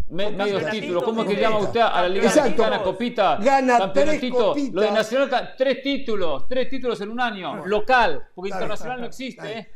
[0.09, 1.03] Me, medio título.
[1.03, 2.49] ¿Cómo es que llama usted a la Liga Exacto.
[2.49, 3.37] Mexicana, Copita?
[3.37, 4.75] Gana tres copitas.
[4.75, 9.59] Lo de Nacional, tres títulos, tres títulos en un año, local, porque internacional no existe,
[9.59, 9.71] ¿eh?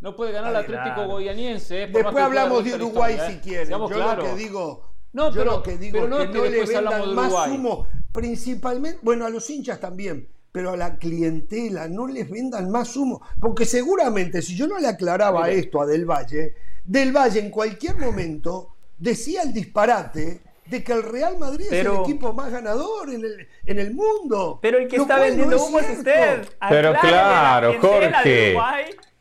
[0.00, 1.84] No puede ganar el Atlético Goianiense.
[1.84, 1.86] ¿eh?
[1.86, 3.40] Después hablamos de Uruguay si ¿eh?
[3.42, 3.70] quieren.
[3.70, 6.44] Yo lo que digo, no, pero, yo lo que digo pero no es que, no
[6.44, 12.06] le vendan más humo, principalmente, bueno, a los hinchas también pero a la clientela no
[12.06, 16.54] les vendan más humo, porque seguramente si yo no le aclaraba esto a Del Valle,
[16.82, 21.94] Del Valle en cualquier momento decía el disparate de que el Real Madrid es el
[21.96, 24.58] equipo más ganador en el, en el mundo.
[24.62, 26.48] Pero el que está vendiendo humo es usted.
[26.70, 28.56] Pero claro, Jorge.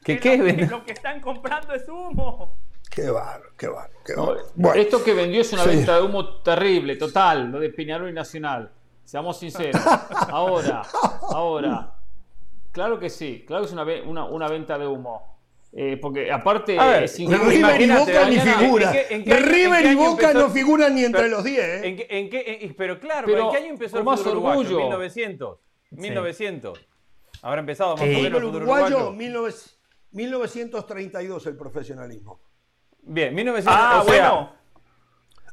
[0.06, 2.58] ¿Qué, qué, lo que están comprando es humo.
[2.90, 7.52] Qué barro, qué barro, qué Esto que vendió es una venta de humo terrible, total,
[7.52, 8.72] lo de Peñarol y Nacional.
[9.06, 9.82] Seamos sinceros.
[10.30, 10.82] Ahora,
[11.30, 11.96] ahora.
[12.72, 15.36] Claro que sí, claro que es una, una, una venta de humo.
[15.78, 18.92] Eh, porque aparte, ver, River y Boca ni figura.
[18.92, 21.60] River y Boca no figuran ni entre los 10.
[21.60, 21.82] ¿eh?
[21.88, 21.98] ¿En,
[22.30, 24.80] qué, en, pero claro, pero, ¿en qué año empezó el fútbol uruguayo?
[24.80, 25.60] ¿En 1900?
[25.92, 26.80] 1900.
[27.42, 29.12] Habrá empezado más o menos el fútbol uruguayo.
[29.12, 32.40] 1932 el profesionalismo.
[33.02, 33.78] Bien, 1900.
[33.78, 34.54] Ah, bueno.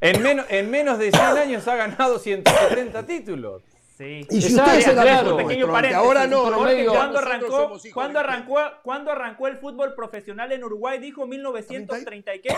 [0.03, 3.63] En menos, en menos de 100 años ha ganado 170 títulos.
[3.97, 4.27] Sí.
[4.31, 9.59] Y si ustedes se claro, pequeño ahora no, ¿cuándo arrancó, ¿cuándo, arrancó, ¿cuándo arrancó el
[9.59, 10.99] fútbol profesional en Uruguay?
[10.99, 12.57] Dijo 1930 y qué?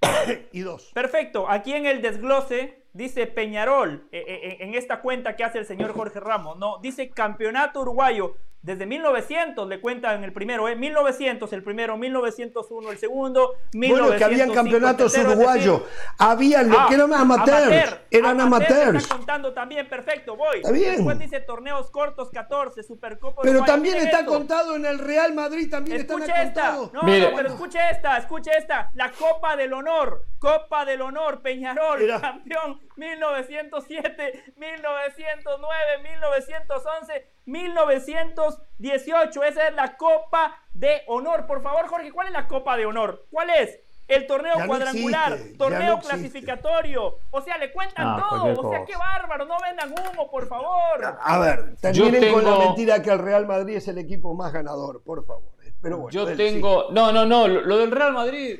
[0.52, 0.92] y dos.
[0.94, 1.50] Perfecto.
[1.50, 5.92] Aquí en el desglose dice Peñarol, eh, eh, en esta cuenta que hace el señor
[5.92, 10.74] Jorge Ramos, no, dice Campeonato Uruguayo desde 1900 le cuentan el primero, ¿eh?
[10.74, 15.82] 1900 el primero, 1901 el segundo, 1905 Bueno, que habían campeonatos uruguayos,
[16.18, 19.04] había lo ah, que eran amateurs, eran amateurs.
[19.04, 20.58] Está contando también, perfecto, voy.
[20.58, 20.96] Está bien.
[20.96, 26.00] Después dice torneos cortos 14, Supercopa Pero también está contado en el Real Madrid, también
[26.00, 26.90] está contado.
[26.92, 32.06] No, no, pero escuche esta, escuche esta, la Copa del Honor, Copa del Honor, Peñarol,
[32.20, 39.42] campeón 1907, 1909, 1911 1918.
[39.44, 41.46] Esa es la Copa de Honor.
[41.46, 43.26] Por favor, Jorge, ¿cuál es la Copa de Honor?
[43.30, 43.80] ¿Cuál es?
[44.06, 47.18] El torneo cuadrangular, torneo clasificatorio.
[47.30, 48.68] O sea, le cuentan ah, todo.
[48.68, 49.44] O sea, qué bárbaro.
[49.44, 51.18] No vendan humo, por favor.
[51.20, 55.02] A ver, terminen con la mentira que el Real Madrid es el equipo más ganador,
[55.02, 55.50] por favor.
[55.82, 56.86] Pero bueno, yo tengo.
[56.90, 57.46] No, no, no.
[57.46, 58.58] Lo del Real Madrid,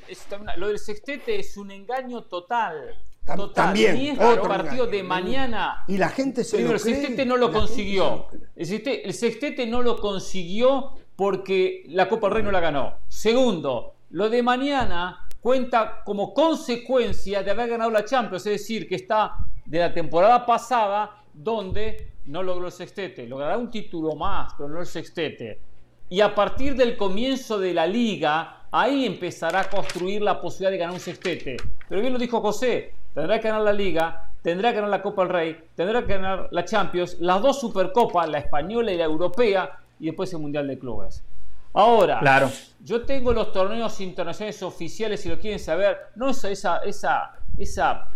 [0.57, 2.94] lo del sextete es un engaño total.
[3.55, 3.97] También.
[3.97, 5.85] Y otro partido de mañana.
[5.87, 8.27] Y la gente se Primero, el sextete no lo consiguió.
[8.57, 12.95] El sextete, no lo consiguió porque la Copa del Rey no la ganó.
[13.09, 18.95] Segundo, lo de mañana cuenta como consecuencia de haber ganado la Champions, es decir, que
[18.95, 23.27] está de la temporada pasada donde no logró el sextete.
[23.27, 25.61] Logrará un título más, pero no el sextete.
[26.09, 30.79] Y a partir del comienzo de la liga, ahí empezará a construir la posibilidad de
[30.79, 31.57] ganar un sextete.
[31.88, 35.23] Pero bien lo dijo José, tendrá que ganar la Liga, tendrá que ganar la Copa
[35.23, 39.79] del Rey, tendrá que ganar la Champions, las dos Supercopas, la española y la europea,
[39.99, 41.25] y después el Mundial de Clubes.
[41.75, 42.51] Ahora, claro.
[42.83, 48.09] yo tengo los torneos internacionales oficiales, si lo quieren saber, no esa, esa, esa, esa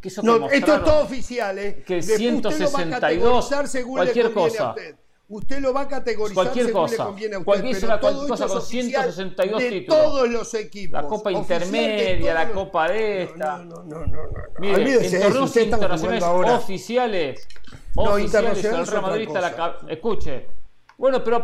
[0.00, 1.82] que eso no, esto es todo oficial, ¿eh?
[1.84, 3.50] Que 162,
[3.84, 4.70] cualquier cosa.
[4.70, 4.96] Usted
[5.28, 6.92] lo va a categorizar cualquier según cosa.
[6.96, 7.44] le conviene a usted.
[7.44, 10.02] Cualquier pero todo cosa con 162 de títulos.
[10.02, 11.02] todos los equipos.
[11.02, 13.58] La Copa Intermedia, la Copa de esta.
[13.58, 14.22] No, no, no, no.
[14.22, 14.28] no.
[14.58, 17.48] Mire, en torneos internacionales oficiales,
[17.94, 20.46] no, oficiales, el Real Madrid está la Escuche.
[20.96, 21.42] Bueno, pero,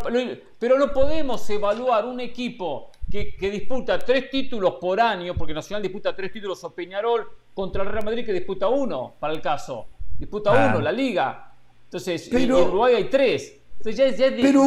[0.59, 5.81] pero no podemos evaluar un equipo que, que, disputa tres títulos por año, porque Nacional
[5.81, 9.87] disputa tres títulos o Peñarol, contra el Real Madrid que disputa uno, para el caso.
[10.17, 11.53] Disputa uno, la Liga.
[11.85, 13.61] Entonces, en Uruguay hay tres.
[13.83, 14.65] Pero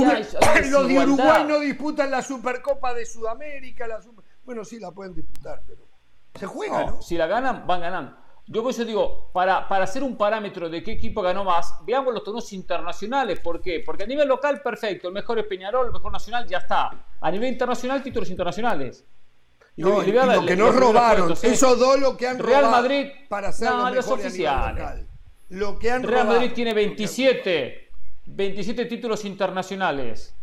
[0.71, 3.87] los de Uruguay no disputan la Supercopa de Sudamérica.
[3.87, 4.01] La
[4.45, 5.89] Bueno, sí la pueden disputar, pero
[6.39, 7.03] se juega, ¿no?
[7.03, 8.17] Si la ganan, van ganando.
[8.51, 12.15] Yo por eso digo, para, para hacer un parámetro de qué equipo ganó más, veamos
[12.15, 13.41] los torneos internacionales.
[13.41, 13.83] ¿Por qué?
[13.85, 15.09] Porque a nivel local, perfecto.
[15.09, 16.91] El mejor es Peñarol, el mejor nacional, ya está.
[17.21, 19.05] A nivel internacional, títulos internacionales.
[19.77, 23.71] No, y, lo que nos robaron, esos dos lo que han Real Madrid, para ser
[23.71, 25.07] no, los oficiales.
[25.51, 27.88] Lo que han Real Madrid tiene 27.
[28.35, 30.35] 27 títulos internacionales.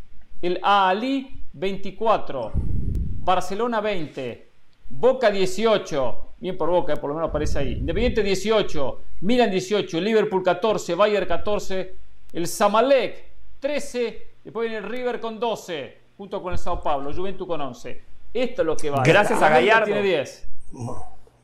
[0.42, 2.52] El Ali 24.
[2.56, 4.50] Barcelona 20.
[4.90, 6.22] Boca 18.
[6.40, 7.74] Bien por Boca, por lo menos aparece ahí.
[7.74, 9.02] Independiente 18.
[9.22, 10.02] Milan 18.
[10.02, 10.96] Liverpool 14.
[10.96, 11.96] Bayern 14.
[12.34, 13.24] El Zamalek
[13.60, 14.28] 13.
[14.44, 15.98] Después viene el River con 12.
[16.18, 17.14] Junto con el Sao Paulo.
[17.14, 18.02] Juventus con 11.
[18.34, 19.04] Esto es lo que va.
[19.04, 19.86] Gracias a Gallardo.
[19.86, 20.48] Tiene 10.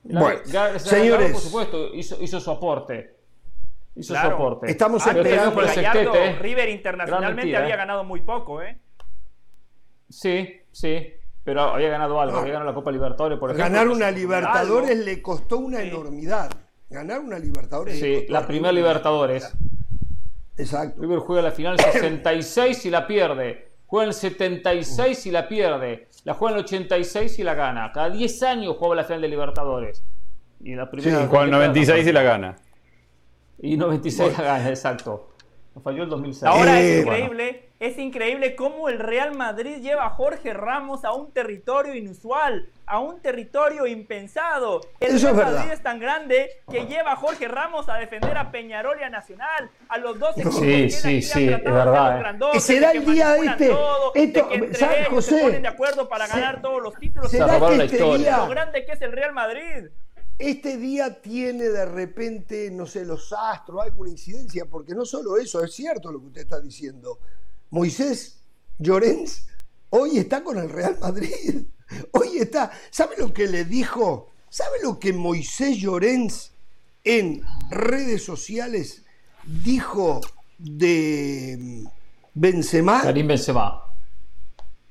[0.03, 0.39] Bueno,
[0.79, 1.31] señores.
[1.31, 3.20] por supuesto, hizo su aporte
[3.95, 4.69] hizo soporte.
[4.69, 6.33] Estamos esperando por el sextete.
[6.39, 7.77] River internacionalmente había ¿eh?
[7.77, 8.77] ganado muy poco, ¿eh?
[10.09, 11.13] Sí, sí.
[11.43, 13.63] Pero había ganado algo, había ganado la Copa Libertadores, por ejemplo.
[13.63, 16.51] Ganar una Libertadores le costó una enormidad.
[16.89, 17.99] Ganar una Libertadores.
[17.99, 19.51] Sí, la primera Libertadores.
[20.57, 21.01] Exacto.
[21.01, 23.71] River juega la final 66 y la pierde.
[23.87, 26.07] Juega el 76 y la pierde.
[26.23, 27.91] La juega en el 86 y la gana.
[27.91, 30.03] Cada 10 años juega la final de Libertadores.
[30.59, 31.21] Y la primera.
[31.21, 32.55] Sí, juega el 96 y la gana.
[33.61, 34.55] Y 96 bueno.
[34.69, 35.27] exacto.
[35.73, 36.43] Nos falló el 2006.
[36.43, 41.31] Ahora es increíble, es increíble cómo el Real Madrid lleva a Jorge Ramos a un
[41.31, 44.81] territorio inusual, a un territorio impensado.
[44.99, 48.97] El Real Madrid es tan grande que lleva a Jorge Ramos a defender a Peñarol
[48.99, 52.35] y a Nacional, a los dos equipos sí, sí, sí, es verdad.
[52.53, 52.59] Eh.
[52.59, 56.27] será el día este, todo, esto, de que entre ellos se ponen de acuerdo para
[56.27, 57.31] ganar todos los títulos.
[57.31, 59.87] ¿Será que este día, lo grande que es el Real Madrid
[60.49, 65.63] este día tiene de repente, no sé, los astros, alguna incidencia, porque no solo eso,
[65.63, 67.19] es cierto lo que usted está diciendo.
[67.69, 68.41] Moisés
[68.79, 69.47] Llorens
[69.89, 71.65] hoy está con el Real Madrid.
[72.13, 72.71] Hoy está.
[72.89, 74.29] ¿Sabe lo que le dijo?
[74.49, 76.53] ¿Sabe lo que Moisés Llorens
[77.03, 79.03] en redes sociales
[79.43, 80.21] dijo
[80.57, 81.83] de
[82.33, 83.01] Benzema.
[83.01, 83.83] Karim Benzema.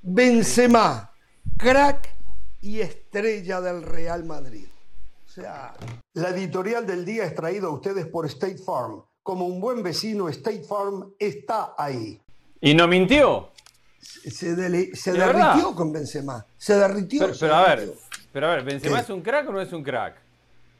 [0.02, 1.12] Benzema,
[1.56, 2.08] crack
[2.60, 4.66] y estrella del Real Madrid.
[5.30, 5.72] O sea,
[6.14, 9.00] la editorial del día es traída a ustedes por State Farm.
[9.22, 12.20] Como un buen vecino, State Farm está ahí.
[12.60, 13.50] ¿Y no mintió?
[14.00, 16.44] Se, derritió con Benzema.
[16.56, 17.30] Se derritió.
[17.38, 17.92] Pero, a ver,
[18.32, 20.16] pero a ver, ¿Benzema es un crack o no es un crack?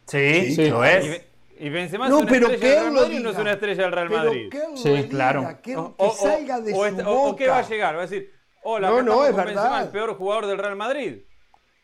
[0.07, 1.23] Sí, sí, lo es.
[1.57, 4.11] ¿Y, Benzema es una estrella del Real Madrid o no es una estrella del Real
[4.11, 4.53] Madrid?
[4.75, 5.59] sí, claro.
[5.63, 5.77] Que,
[6.21, 7.09] salga de su boca.
[7.09, 7.95] o, qué va a llegar?
[7.95, 8.33] Va a decir,
[8.65, 9.55] hola, no, no, es verdad.
[9.55, 11.19] Benzema, el peor jugador del Real Madrid.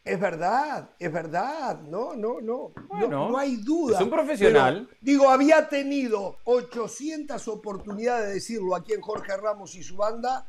[0.06, 2.70] Es verdad, es verdad, no, no, no,
[3.08, 3.96] no, hay duda.
[3.96, 4.88] Es un profesional.
[5.00, 10.46] digo, había tenido 800 oportunidades de decirlo aquí en Jorge Ramos y su banda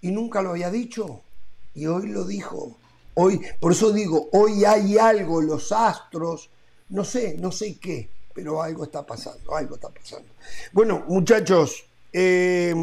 [0.00, 1.22] y nunca lo había dicho.
[1.72, 2.78] Y hoy lo dijo.
[3.14, 6.50] Hoy, por eso digo, hoy hay algo, los astros,
[6.88, 10.28] no sé, no sé qué, pero algo está pasando, algo está pasando.
[10.72, 12.74] Bueno, muchachos, eh,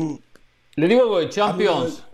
[0.75, 2.05] le digo algo de Champions.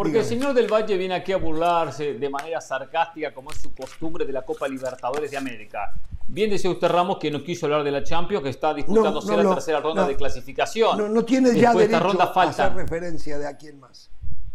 [0.00, 3.74] Porque el señor del Valle viene aquí a burlarse de manera sarcástica, como es su
[3.74, 5.92] costumbre, de la Copa Libertadores de América.
[6.26, 9.50] Bien decía usted, Ramos, que no quiso hablar de la Champions, que está disputándose la
[9.56, 11.12] tercera ronda de clasificación.
[11.12, 14.10] No, tiene ya derecho esta ronda falta, a hacer referencia de a quién más.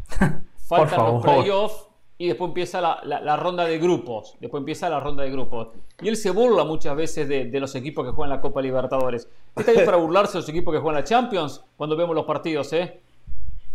[0.68, 4.36] Faltan los playoffs y después empieza la, ronda de grupos.
[4.40, 5.68] Después empieza la ronda de grupos.
[6.02, 9.28] Y él se burla muchas veces de, los equipos que juegan la Copa Libertadores.
[9.56, 12.74] ¿Está bien para burlarse de los equipos que juegan la Champions cuando vemos los partidos,
[12.74, 13.00] eh?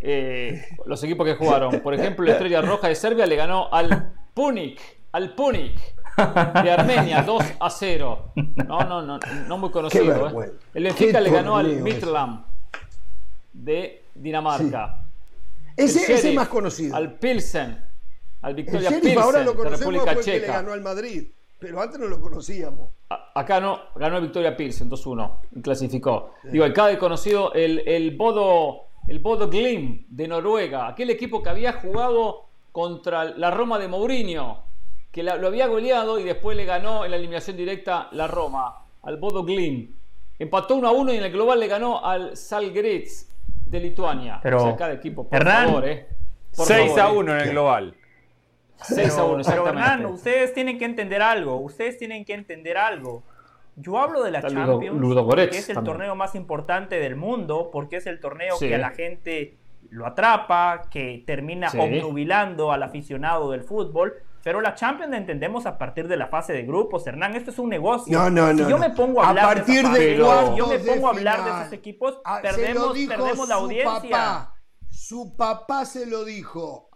[0.03, 1.81] Eh, los equipos que jugaron.
[1.81, 4.81] Por ejemplo, la Estrella Roja de Serbia le ganó al Punik,
[5.13, 5.79] al Punik
[6.17, 8.33] de Armenia 2 a 0.
[8.67, 10.43] No, no, no, no muy conocido.
[10.43, 10.53] ¿eh?
[10.75, 12.45] El Benfica le ganó al Midland
[13.53, 15.05] de Dinamarca.
[15.77, 16.97] Ese, es más conocido.
[16.97, 17.83] Al Pilsen,
[18.43, 20.47] al Victoria Pilsen ahora lo conocemos de República Checa.
[20.47, 22.91] le ganó al Madrid, pero antes no lo conocíamos.
[23.35, 26.35] acá no, ganó Victoria Pilsen 2-1 y clasificó.
[26.45, 31.49] Digo, acá he conocido el, el Bodo el Bodo Glim de Noruega, aquel equipo que
[31.49, 34.63] había jugado contra la Roma de Mourinho,
[35.11, 39.17] que lo había goleado y después le ganó en la eliminación directa la Roma, al
[39.17, 39.97] Bodo Glim.
[40.39, 43.29] Empató 1 a 1 y en el global le ganó al Salgritz
[43.67, 44.39] de Lituania.
[44.45, 46.07] Pero, cada equipo, por favor, eh.
[46.53, 47.97] 6 a 1 en el global.
[48.77, 49.51] 6 a 1, exactamente.
[49.51, 51.57] Pero Hernán, ustedes tienen que entender algo.
[51.57, 53.25] Ustedes tienen que entender algo.
[53.81, 58.07] Yo hablo de la Champions, porque es el torneo más importante del mundo, porque es
[58.07, 59.59] el torneo que a la gente
[59.91, 64.15] lo atrapa, que termina obnubilando al aficionado del fútbol.
[64.43, 67.37] Pero la Champions la entendemos a partir de la fase de grupos, Hernán.
[67.37, 68.19] Esto es un negocio.
[68.19, 68.65] No, no, no.
[68.65, 71.73] Si yo me pongo a hablar de, si yo me pongo a hablar de esos
[71.73, 74.51] equipos, ah, perdemos, perdemos la audiencia.
[74.91, 76.90] su papá se lo dijo.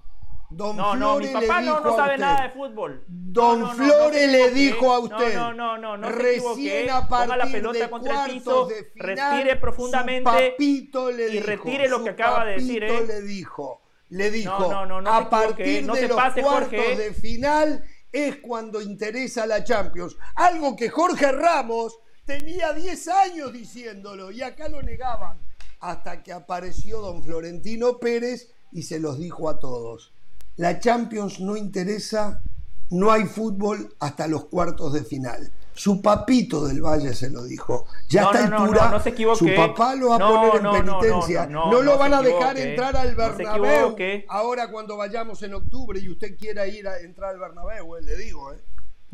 [0.50, 3.04] Don no, no, mi papá no, no sabe nada de fútbol.
[3.08, 5.34] Don Flore le dijo a usted.
[5.34, 10.56] No, no, no, no, recién a partir ponga la pelota contra el piso, respire profundamente
[10.58, 12.84] y retire lo que acaba de decir.
[12.84, 13.06] ¿eh?
[13.06, 14.72] le dijo, le dijo,
[15.06, 20.16] a partir de los cuartos de final es cuando interesa la Champions.
[20.36, 25.40] Algo que Jorge Ramos tenía 10 años diciéndolo y acá lo negaban.
[25.80, 30.13] Hasta que apareció don Florentino Pérez y se los dijo a todos
[30.56, 32.42] la Champions no interesa,
[32.90, 35.52] no hay fútbol hasta los cuartos de final.
[35.72, 37.86] Su papito del Valle se lo dijo.
[38.08, 41.46] Ya está no, altura, no, se su papá lo va a poner en penitencia.
[41.46, 43.96] No, lo van a dejar entrar al Bernabéu
[44.28, 48.16] ahora cuando vayamos en octubre y usted quiera ir a entrar al Bernabéu, eh, le
[48.16, 48.62] digo, ¿eh?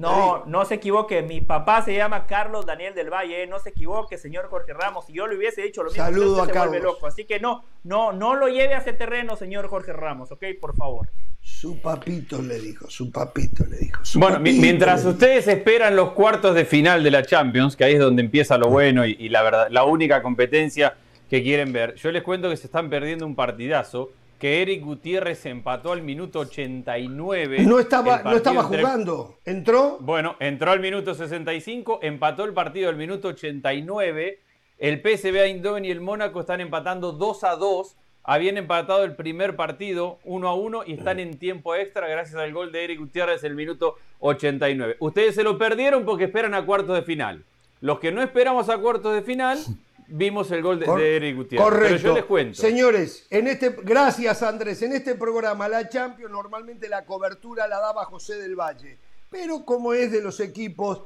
[0.00, 1.22] No, no se equivoque.
[1.22, 3.46] Mi papá se llama Carlos Daniel del Valle.
[3.46, 5.06] No se equivoque, señor Jorge Ramos.
[5.06, 7.06] Si yo le hubiese dicho lo mismo, Saludo se vuelve loco.
[7.06, 10.44] Así que no, no, no lo lleve a ese terreno, señor Jorge Ramos, ¿ok?
[10.60, 11.08] Por favor.
[11.42, 14.02] Su papito le dijo, su papito le dijo.
[14.16, 18.22] bueno, mientras ustedes esperan los cuartos de final de la Champions, que ahí es donde
[18.22, 20.96] empieza lo bueno y, la verdad, la única competencia
[21.28, 24.10] que quieren ver, yo les cuento que se están perdiendo un partidazo
[24.40, 27.60] que Eric Gutiérrez empató al minuto 89.
[27.60, 29.98] No estaba, no estaba jugando, entró.
[30.00, 34.40] Bueno, entró al minuto 65, empató el partido al minuto 89.
[34.78, 39.56] El PSV Eindhoven y el Mónaco están empatando 2 a 2 habían empatado el primer
[39.56, 43.42] partido 1 a 1 y están en tiempo extra gracias al gol de Eric Gutiérrez
[43.44, 44.96] el minuto 89.
[45.00, 47.44] Ustedes se lo perdieron porque esperan a cuartos de final.
[47.80, 49.58] Los que no esperamos a cuartos de final,
[50.10, 51.64] vimos el gol de, Eric Gutiérrez.
[51.64, 51.96] Correcto.
[51.96, 52.60] Pero yo les cuento.
[52.60, 58.04] Señores, en este, gracias Andrés, en este programa la Champions normalmente la cobertura la daba
[58.04, 58.98] José del Valle.
[59.30, 61.02] Pero como es de los equipos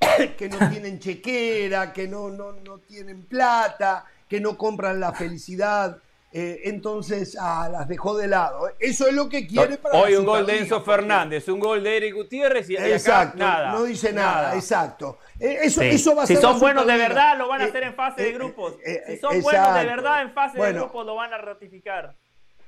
[0.38, 6.00] que no tienen chequera, que no, no, no tienen plata, que no compran la felicidad
[6.38, 8.70] eh, entonces ah, las dejó de lado.
[8.78, 11.96] Eso es lo que quiere para Hoy un gol de Enzo Fernández, un gol de
[11.96, 13.72] Eric Gutiérrez y, exacto, nada.
[13.72, 15.18] No dice nada, exacto.
[15.40, 17.82] Eh, eso, eso va a si ser son buenos de verdad, lo van a hacer
[17.82, 18.76] en fase de grupos.
[19.06, 22.14] si son buenos de verdad, en fase de grupos lo van a ratificar.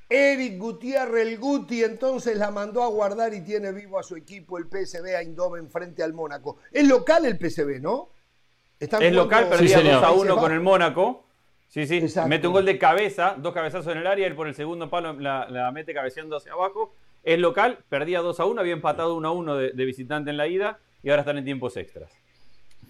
[0.08, 4.58] Eric Gutiérrez, el Guti, entonces la mandó a guardar y tiene vivo a su equipo
[4.58, 6.56] el PSV Eindhoven frente al Mónaco.
[6.72, 8.10] Es local el PSV, ¿no?
[8.80, 11.29] es local, perdía 2 a 1 con el Mónaco.
[11.70, 14.56] Sí, sí, mete un gol de cabeza, dos cabezazos en el área, él por el
[14.56, 16.92] segundo palo la, mete cabeceando hacia abajo.
[17.22, 20.48] Es local, perdía 2 a 1, había empatado 1 a 1 de, visitante en la
[20.48, 22.10] ida y ahora están en tiempos extras.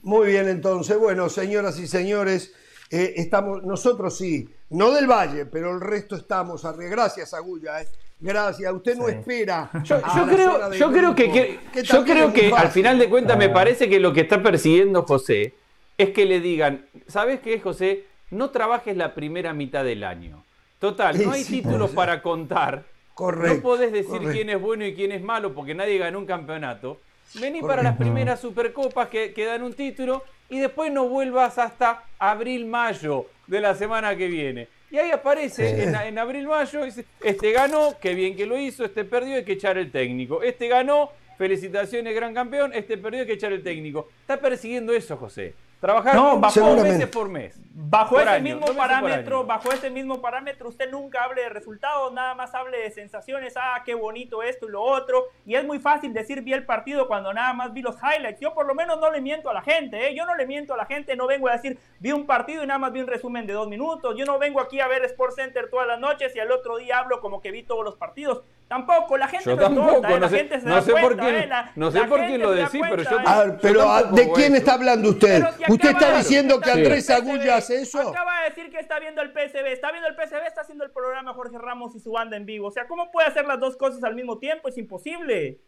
[0.02, 2.54] Muy bien, entonces, bueno, señoras y señores,
[2.90, 6.88] eh, estamos, nosotros sí, no del Valle, pero el resto estamos arriba.
[6.88, 7.82] Gracias, Agulla.
[7.82, 7.88] Eh.
[8.18, 8.72] Gracias.
[8.72, 9.70] Usted no espera.
[9.84, 14.00] Yo, creo, yo creo que, yo creo que al final de cuentas me parece que
[14.00, 15.54] lo que está persiguiendo José
[15.98, 18.09] es que le digan, ¿sabes qué, José?
[18.30, 20.44] No trabajes la primera mitad del año.
[20.78, 22.84] Total, no hay títulos para contar.
[23.14, 26.26] Correcto, no podés decir quién es bueno y quién es malo porque nadie ganó un
[26.26, 27.00] campeonato.
[27.34, 32.04] Vení para las primeras supercopas que, que, dan un título y después no vuelvas hasta
[32.18, 34.68] abril-mayo de la semana que viene.
[34.90, 39.36] Y ahí aparece en, en abril-mayo, este ganó, qué bien que lo hizo, este perdió,
[39.36, 40.42] hay que echar el técnico.
[40.42, 44.08] Este ganó, felicitaciones, gran campeón, este perdió, hay que echar el técnico.
[44.22, 45.54] Está persiguiendo eso, José.
[45.80, 47.58] Trabajar no, bajo, meses por mes.
[47.82, 52.54] Bajo ese mismo parámetro, bajo ese mismo parámetro, usted nunca hable de resultados, nada más
[52.54, 55.24] hable de sensaciones, ah, qué bonito esto y lo otro.
[55.46, 58.38] Y es muy fácil decir vi el partido cuando nada más vi los highlights.
[58.38, 60.14] Yo por lo menos no le miento a la gente, ¿eh?
[60.14, 62.66] Yo no le miento a la gente, no vengo a decir vi un partido y
[62.66, 64.14] nada más vi un resumen de dos minutos.
[64.14, 66.98] Yo no vengo aquí a ver Sports Center todas las noches y al otro día
[66.98, 68.42] hablo como que vi todos los partidos.
[68.70, 70.20] Tampoco, la gente no tampoco, ¿eh?
[70.20, 71.48] no sé, se no sé por quién, ¿eh?
[71.74, 73.18] no sé por quién lo decís, pero yo...
[73.18, 73.58] ¿eh?
[73.60, 75.42] pero ¿de quién está hablando usted?
[75.68, 78.00] ¿Usted está diciendo que Andrés Agulla eso?
[78.00, 80.90] Acaba de decir que está viendo el PSV, está viendo el PSV, está haciendo el
[80.90, 82.68] programa Jorge Ramos y su banda en vivo.
[82.68, 84.68] O sea, ¿cómo puede hacer las dos cosas al mismo tiempo?
[84.68, 85.60] Es imposible.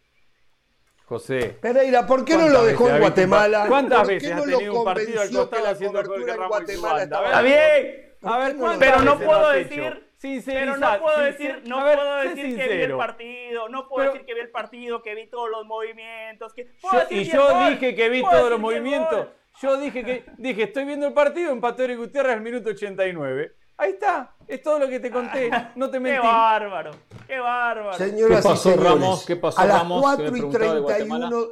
[1.04, 1.58] José.
[1.60, 3.66] Pereira, ¿por qué no lo dejó en Guatemala?
[3.68, 7.02] ¿Cuántas veces ha tenido un partido al costado haciendo Jorge Ramos y su banda?
[7.02, 8.12] Está bien.
[8.22, 10.12] A ver, pero no puedo decir
[10.44, 14.34] pero no puedo decir, no puedo decir que vi el partido, no puedo decir que
[14.34, 16.54] vi el partido, que vi todos los movimientos.
[16.54, 16.68] Que,
[17.10, 19.28] y yo dije que vi todos los movimientos.
[19.62, 23.52] Yo dije que dije, estoy viendo el partido, empató Eric Gutiérrez al minuto 89.
[23.76, 26.20] Ahí está, es todo lo que te conté, no te mentí.
[26.20, 26.90] Qué bárbaro,
[27.26, 27.96] qué bárbaro.
[27.96, 29.24] Señoras ¿Qué pasó, Ramos?
[29.24, 31.46] ¿Qué pasó, a las 4 y 31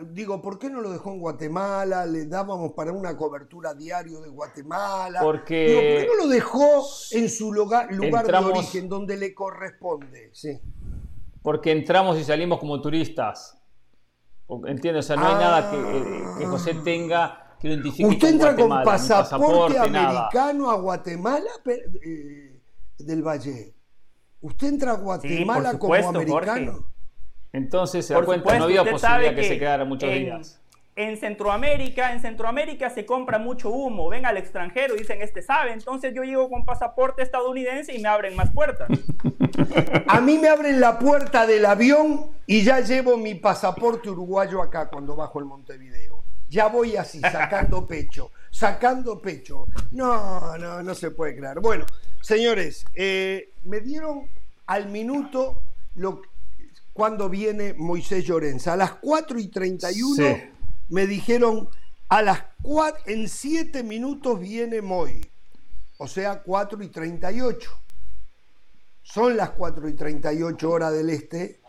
[0.00, 2.04] digo, ¿por qué no lo dejó en Guatemala?
[2.04, 5.20] Le dábamos para una cobertura diario de Guatemala.
[5.22, 9.32] Porque digo, ¿Por qué no lo dejó en su lugar, lugar de origen, donde le
[9.34, 10.30] corresponde?
[10.32, 10.60] Sí.
[11.42, 13.61] Porque entramos y salimos como turistas.
[14.66, 15.06] ¿Entiendes?
[15.06, 18.68] O sea, no hay nada que, eh, que, José tenga que identifique ¿Usted entra con
[18.68, 22.60] pasaporte, americano a Guatemala eh,
[22.98, 23.74] del Valle?
[24.40, 26.86] ¿Usted entra a Guatemala como americano?
[27.52, 30.61] Entonces se da cuenta, no había posibilidad que, se quedara muchos días.
[30.94, 34.10] En Centroamérica, en Centroamérica se compra mucho humo.
[34.10, 35.72] Ven al extranjero dicen, este sabe.
[35.72, 38.88] Entonces yo llego con pasaporte estadounidense y me abren más puertas.
[40.06, 44.90] A mí me abren la puerta del avión y ya llevo mi pasaporte uruguayo acá
[44.90, 46.22] cuando bajo el Montevideo.
[46.50, 49.68] Ya voy así, sacando pecho, sacando pecho.
[49.92, 51.60] No, no, no se puede creer.
[51.60, 51.86] Bueno,
[52.20, 54.28] señores, eh, me dieron
[54.66, 55.62] al minuto
[55.94, 56.20] lo,
[56.92, 58.74] cuando viene Moisés Llorenza.
[58.74, 60.52] A las 4 y 31
[60.88, 61.68] me dijeron,
[62.08, 65.30] a las 4, en 7 minutos viene Moy.
[65.98, 67.70] O sea, 4 y 38.
[69.02, 71.60] Son las 4 y 38 horas del este.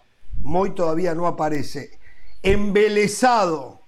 [0.42, 2.00] Moy todavía no aparece.
[2.42, 3.80] Embelesado,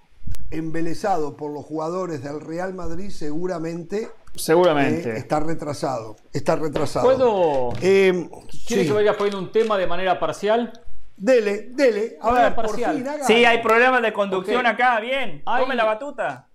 [0.50, 4.08] embelesado por los jugadores del Real Madrid, seguramente.
[4.34, 5.10] Seguramente.
[5.10, 6.16] Eh, está retrasado.
[6.32, 7.04] Está retrasado.
[7.04, 7.72] ¿Puedo?
[7.82, 8.30] Eh,
[8.66, 10.72] ¿Quiere que vaya poniendo un tema de manera parcial?
[11.16, 12.18] Dele, dele.
[12.20, 15.42] A ver, por fin, Sí, hay problemas de conducción acá, bien.
[15.44, 16.48] Tome la batuta.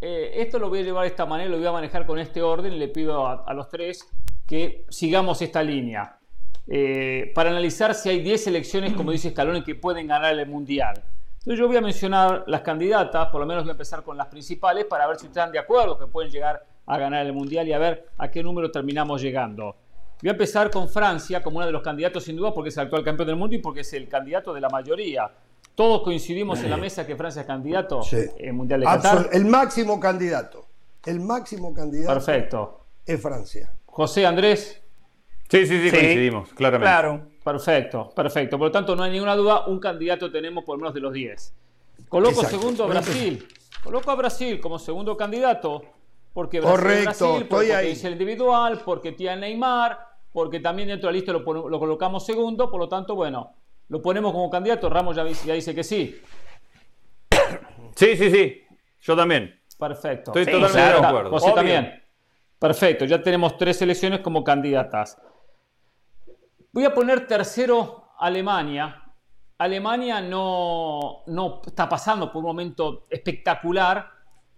[0.00, 2.42] Eh, esto lo voy a llevar de esta manera, lo voy a manejar con este
[2.42, 2.78] orden.
[2.78, 4.08] Le pido a, los tres
[4.46, 6.18] que sigamos esta línea.
[6.66, 11.02] Eh, para analizar si hay 10 selecciones, como dice Scaloni, que pueden ganar el Mundial.
[11.38, 14.28] Entonces yo voy a mencionar las candidatas, por lo menos voy a empezar con las
[14.28, 17.72] principales, para ver si están de acuerdo que pueden llegar a ganar el Mundial y
[17.72, 19.76] a ver a qué número terminamos llegando.
[20.24, 22.84] Voy a empezar con Francia como uno de los candidatos sin duda porque es el
[22.84, 25.30] actual campeón del mundo y porque es el candidato de la mayoría.
[25.74, 29.28] Todos coincidimos en la mesa que Francia es candidato en Mundial de Qatar.
[29.34, 30.64] El máximo candidato.
[31.04, 32.86] El máximo candidato Perfecto.
[33.04, 33.70] es Francia.
[33.84, 34.80] José Andrés.
[35.50, 36.90] Sí, sí, sí, coincidimos, claramente.
[36.90, 37.26] Claro.
[37.44, 38.56] Perfecto, perfecto.
[38.56, 41.12] Por lo tanto, no hay ninguna duda, un candidato tenemos por lo menos de los
[41.12, 41.52] 10.
[42.08, 43.46] Coloco segundo a Brasil.
[43.82, 45.82] Coloco a Brasil como segundo candidato
[46.34, 51.32] porque Brasil, porque es el individual, porque tiene Neymar, porque también dentro de la lista
[51.32, 53.54] lo, colocamos segundo, por lo tanto, bueno,
[53.88, 54.90] lo ponemos como candidato.
[54.90, 56.20] Ramos ya, dice que sí.
[57.94, 58.62] Sí, sí, sí.
[59.00, 59.60] Yo también.
[59.78, 60.32] Perfecto.
[60.34, 61.30] Estoy totalmente de acuerdo.
[61.30, 62.02] José también.
[62.58, 65.22] Perfecto, ya tenemos tres elecciones como candidatas.
[66.72, 69.04] Voy a poner tercero Alemania.
[69.58, 74.10] Alemania no, no está pasando por un momento espectacular.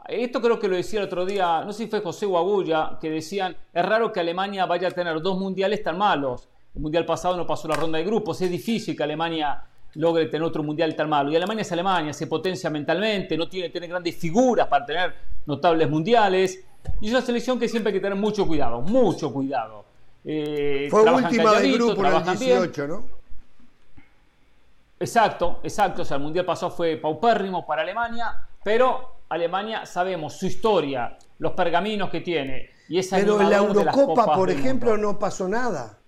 [0.08, 3.10] Esto creo que lo decía el otro día, no sé si fue José Guagulla, que
[3.10, 6.48] decían, es raro que Alemania vaya a tener dos mundiales tan malos.
[6.74, 9.62] El mundial pasado no pasó la ronda de grupos, es difícil que Alemania
[9.94, 11.30] logre tener otro mundial tan malo.
[11.30, 15.14] Y Alemania es Alemania, se potencia mentalmente, no tiene, tiene grandes figuras para tener
[15.46, 16.64] notables mundiales.
[17.00, 19.84] Y es una selección que siempre hay que tener mucho cuidado, mucho cuidado.
[20.24, 23.04] Eh, Fue última del grupo en el 18, ¿no?
[24.98, 26.02] Exacto, exacto.
[26.02, 28.32] O sea, el mundial pasado fue paupérrimo para Alemania,
[28.62, 32.70] pero Alemania sabemos su historia, los pergaminos que tiene.
[32.88, 35.98] Y es pero en la Eurocopa, por ejemplo, no pasó nada.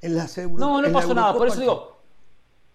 [0.00, 1.32] En las no, no pasó nada.
[1.34, 1.96] Por eso digo,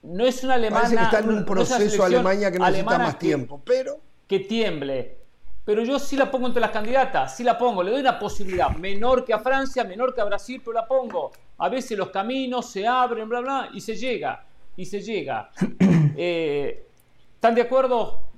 [0.04, 0.82] no es una Alemania.
[0.82, 4.00] Parece que está en un proceso Alemania que necesita más tiempo, pero.
[4.28, 5.18] Que tiemble.
[5.64, 8.72] Pero yo sí la pongo entre las candidatas, sí la pongo, le doy una posibilidad
[8.72, 11.32] menor que a Francia, menor que a Brasil, pero la pongo.
[11.60, 14.44] A veces los caminos se abren, bla, bla, y se llega,
[14.76, 15.52] y se llega.
[16.24, 16.88] Eh,
[17.36, 18.31] ¿Están de acuerdo?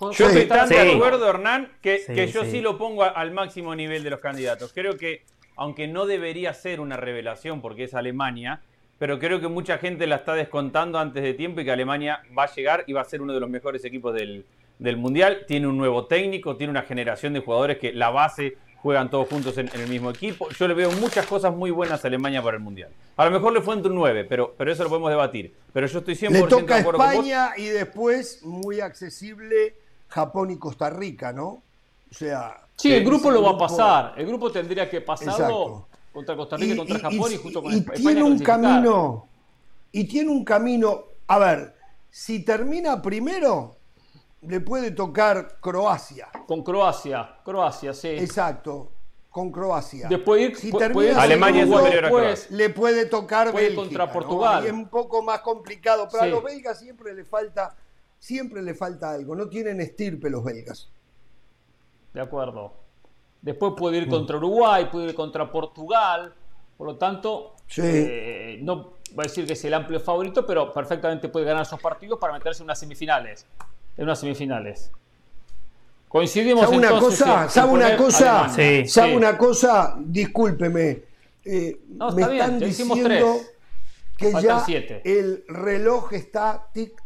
[0.00, 2.60] Yo estoy tan de acuerdo, Hernán, que, yo sí.
[2.60, 4.72] lo pongo al máximo nivel de los candidatos.
[4.72, 5.22] Creo que,
[5.56, 8.60] aunque no debería ser una revelación porque es Alemania,
[8.98, 12.44] pero creo que mucha gente la está descontando antes de tiempo y que Alemania va
[12.44, 14.44] a llegar y va a ser uno de los mejores equipos del,
[14.78, 15.44] del Mundial.
[15.46, 19.56] Tiene un nuevo técnico, tiene una generación de jugadores que la base juegan todos juntos
[19.56, 20.50] en, el mismo equipo.
[20.50, 22.90] Yo le veo muchas cosas muy buenas a Alemania para el Mundial.
[23.16, 25.54] A lo mejor le fue entre un 9, pero, pero eso lo podemos debatir.
[25.72, 29.74] Pero yo estoy 100% le toca de acuerdo España y después, muy accesible,
[30.14, 31.46] Japón y Costa Rica, ¿no?
[31.48, 31.62] O
[32.14, 32.60] sea...
[32.76, 34.14] Sí, el grupo lo va a pasar.
[34.16, 37.80] El grupo tendría que pasarlo contra Costa Rica y, contra Japón y, justo con y
[37.82, 39.28] tiene un camino
[39.90, 41.74] y tiene un camino a ver
[42.10, 43.76] si termina primero
[44.42, 46.28] le puede tocar Croacia.
[46.46, 48.08] Con Croacia, Croacia, sí.
[48.08, 48.92] Exacto,
[49.30, 50.08] con Croacia.
[50.08, 52.56] Después si termina Alemania es superior a Croacia.
[52.56, 54.64] Le puede tocar puede contra Portugal.
[54.64, 57.74] Y es un poco más complicado, pero a los belgas siempre le falta
[58.24, 60.88] siempre le falta algo, no tienen estirpe los belgas.
[62.14, 62.72] De acuerdo.
[63.42, 66.32] Después puede ir contra Uruguay, puede ir contra Portugal,
[66.78, 71.28] por lo tanto, eh, no voy a decir que es el amplio favorito, pero perfectamente
[71.28, 73.46] puede ganar esos partidos para meterse en unas semifinales
[73.96, 74.90] en unas semifinales.
[76.08, 77.48] Coincidimos ¿Sabe una cosa?
[77.48, 78.48] ¿Sabe una cosa?
[78.86, 79.96] ¿Sabe una cosa?
[79.98, 81.02] Discúlpeme.
[81.44, 81.78] Eh,
[82.14, 83.40] me están diciendo
[84.16, 84.64] que ya
[85.04, 87.02] el reloj está tic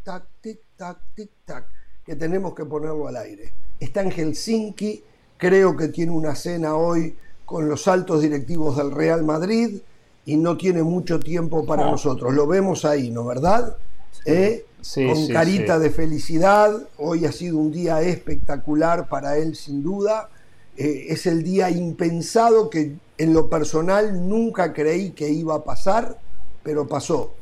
[0.79, 1.65] tac tic tac tic tac
[2.07, 3.53] que tenemos que ponerlo al aire.
[3.79, 5.03] Está en Helsinki,
[5.37, 9.81] creo que tiene una cena hoy con los altos directivos del Real Madrid
[10.25, 11.91] y no tiene mucho tiempo para ah.
[11.91, 12.33] nosotros.
[12.33, 13.77] Lo vemos ahí, ¿no verdad?
[14.25, 14.65] ¿Eh?
[14.95, 16.89] con carita de felicidad.
[16.97, 20.31] Hoy ha sido un día espectacular para él, sin duda.
[20.77, 26.19] Eh, es el día impensado que en lo personal nunca creí que iba a pasar,
[26.63, 27.35] pero pasó.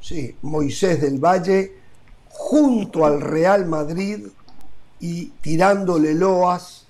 [0.00, 1.81] Sí, Moisés del Valle
[2.32, 4.26] junto al Real Madrid
[5.00, 6.86] y tirándole loas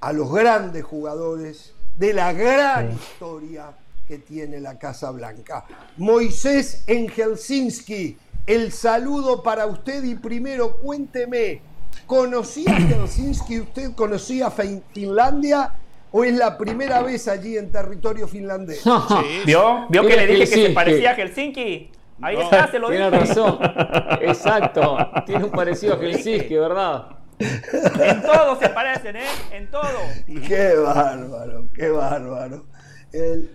[0.00, 3.72] a los grandes jugadores de la gran historia
[4.06, 5.64] que tiene la Casa Blanca.
[5.96, 8.16] Moisés en Helsinki
[8.46, 11.60] el saludo para usted y primero cuénteme,
[12.06, 13.60] ¿conocía Helsinki?
[13.60, 15.72] ¿Usted conocía Finlandia?
[16.12, 18.84] ¿O es la primera vez allí en territorio finlandés?
[19.46, 19.86] ¿Vio?
[19.88, 21.90] ¿Vio que le dije que se parecía a Helsinki?
[22.22, 23.58] Ahí está, se lo Tiene razón.
[24.20, 24.96] Exacto.
[25.26, 27.08] Tiene un parecido a Helsinki, ¿verdad?
[27.38, 29.26] En todo se parecen, ¿eh?
[29.52, 30.00] En todo.
[30.46, 32.66] Qué bárbaro, qué bárbaro.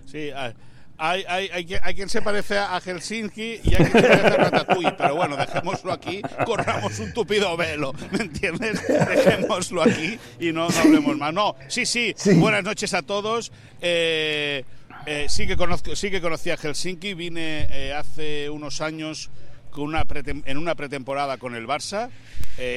[0.06, 0.30] Sí,
[1.04, 4.92] hay, hay, hay, quien se parece a Helsinki y hay quien se parece a Ratatouille,
[4.92, 8.86] pero bueno, dejémoslo aquí, corramos un tupido velo, ¿me entiendes?
[8.86, 11.34] Dejémoslo aquí y no, hablemos más.
[11.34, 13.50] No, sí, sí, buenas noches a todos.
[13.80, 14.64] Eh,
[15.06, 19.30] eh, sí, que conozco, sí conocía Helsinki, vine eh, hace unos años
[19.74, 22.10] en una pretemporada con el Barça.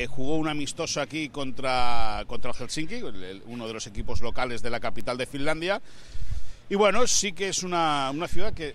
[0.07, 3.01] jugó un amistoso aquí contra, contra Helsinki,
[3.47, 5.81] uno de los equipos locales de la capital de Finlandia.
[6.69, 8.73] Y bueno, sí que es una, ciudad que,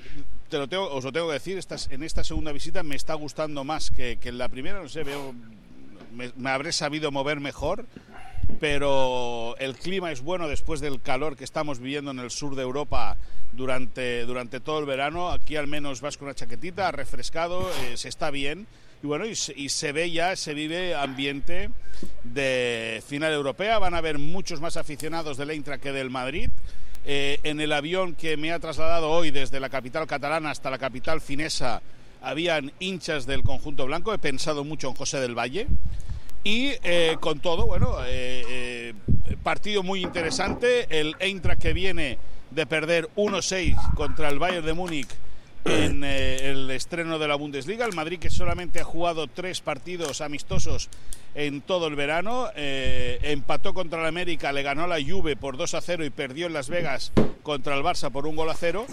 [0.77, 1.59] os lo tengo que decir,
[1.91, 5.35] en esta segunda visita me está gustando más que, en la primera, no sé, veo,
[6.13, 7.87] me, habré sabido mover mejor,
[8.59, 12.63] pero el clima es bueno después del calor que estamos viviendo en el sur de
[12.63, 13.17] Europa
[13.53, 15.31] durante, durante todo el verano.
[15.31, 18.67] Aquí al menos vas con una chaquetita, refrescado, eh, se está bien
[19.03, 21.71] y bueno, y se, ve ya, se vive ambiente
[22.23, 23.79] de final europea.
[23.79, 26.51] Van a haber muchos más aficionados del Eintracht que del Madrid.
[27.07, 30.77] Eh, en el avión que me ha trasladado hoy desde la capital catalana hasta la
[30.77, 31.81] capital finesa,
[32.21, 34.13] habían hinchas del conjunto blanco.
[34.13, 35.67] He pensado mucho en José del Valle.
[36.43, 38.95] Y eh, con todo, bueno, eh,
[39.43, 40.87] partido muy interesante.
[40.99, 42.19] El Eintracht que viene
[42.51, 45.09] de perder 1-6 contra el Bayern de Múnich
[45.65, 47.85] en eh, el estreno de la Bundesliga.
[47.85, 50.89] El Madrid que solamente ha jugado tres partidos amistosos
[51.35, 52.49] en todo el verano.
[52.57, 56.47] Eh, empató contra el América, le ganó la Juve por 2 a 0 y perdió
[56.47, 57.13] en Las Vegas
[57.43, 58.87] contra el Barça por un gol a cero.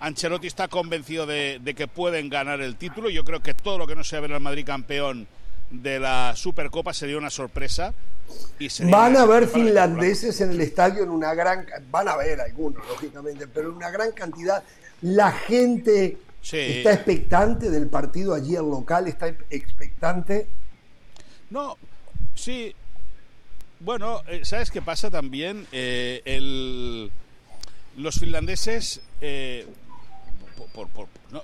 [0.00, 3.10] Ancelotti está convencido de, que pueden ganar el título.
[3.10, 5.26] Yo creo que todo lo que no sea ver al Madrid campeón
[5.70, 7.94] de la Supercopa sería una sorpresa.
[8.58, 11.66] Y van a haber finlandeses en el estadio en una gran...
[11.90, 14.62] Van a haber algunos, lógicamente, pero en una gran cantidad
[15.02, 20.48] la gente está expectante del partido allí el local, está expectante.
[21.50, 21.76] No,
[22.34, 22.74] sí.
[23.80, 25.66] Bueno, eh, ¿sabes qué pasa también?
[25.72, 27.10] Eh,
[27.96, 29.66] los finlandeses, eh,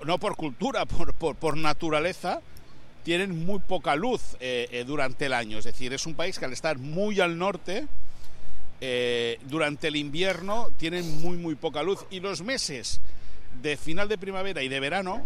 [0.05, 2.41] no, por cultura, por, por, naturaleza,
[3.07, 4.37] tienen muy poca luz
[4.85, 5.59] durante el año.
[5.59, 7.87] Es decir, es un país que al estar muy al norte,
[9.45, 12.05] durante el invierno tienen muy, muy poca luz.
[12.11, 13.01] Y los meses
[13.63, 15.23] de final de primavera y de verano,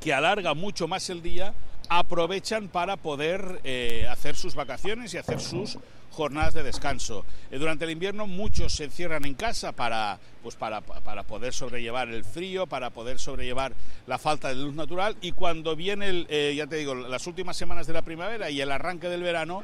[0.00, 1.54] que alarga mucho más el día,
[1.88, 5.78] aprovechan para poder eh, hacer sus vacaciones y hacer sus
[6.16, 7.26] jornadas de descanso.
[7.50, 12.08] Eh, durante el invierno muchos se encierran en casa para, pues para, para, poder sobrellevar
[12.08, 13.74] el frío, para poder sobrellevar
[14.06, 17.56] la falta de luz natural y cuando viene, el, eh, ya te digo, las últimas
[17.56, 19.62] semanas de la primavera y el arranque del verano,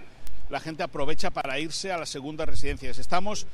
[0.51, 2.99] la gente aprovecha para irse a las segundas residencias.
[2.99, 3.47] Estamos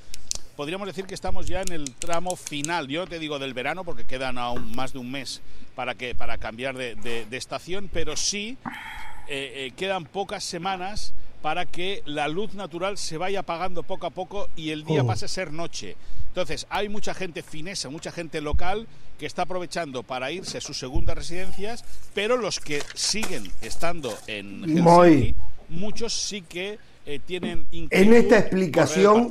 [0.56, 2.88] podríamos decir que estamos ya en el tramo final.
[2.88, 5.40] Yo te digo del verano porque quedan aún más de un mes
[5.76, 8.58] para, que, para cambiar de, estación, pero sí
[9.28, 14.10] eh, eh, quedan pocas semanas para que la luz natural se vaya apagando poco a
[14.10, 15.06] poco y el día oh.
[15.06, 15.96] pase a ser noche.
[16.28, 18.86] Entonces, hay mucha gente finesa, mucha gente local
[19.18, 21.84] que está aprovechando para irse a sus segundas residencias,
[22.14, 25.34] pero los que siguen estando en Helsinki,
[25.68, 29.30] muchos sí que eh, tienen en esta explicación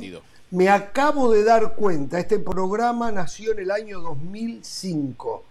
[0.50, 5.44] me acabo de dar cuenta, este programa nació en el año 2005,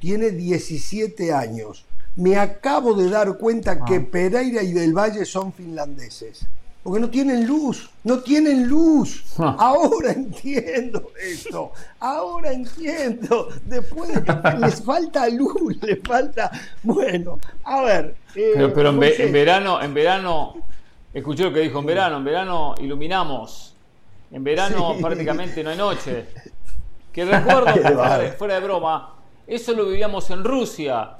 [0.00, 1.84] tiene 17 años.
[2.16, 4.06] Me acabo de dar cuenta que ah.
[4.10, 6.46] Pereira y Del Valle son finlandeses.
[6.82, 9.24] Porque no tienen luz, no tienen luz.
[9.38, 9.56] Ah.
[9.58, 13.48] Ahora entiendo esto, ahora entiendo.
[13.64, 14.10] Después
[14.58, 16.50] les falta luz, les falta.
[16.82, 18.16] Bueno, a ver.
[18.34, 20.54] Eh, pero, en, en, verano, en verano,
[21.14, 23.72] escuché lo que dijo en verano, en verano iluminamos
[24.32, 26.26] en verano prácticamente no hay noche.
[27.12, 27.68] Que recuerdo,
[28.38, 29.14] fuera de broma,
[29.46, 31.18] eso lo vivíamos en Rusia.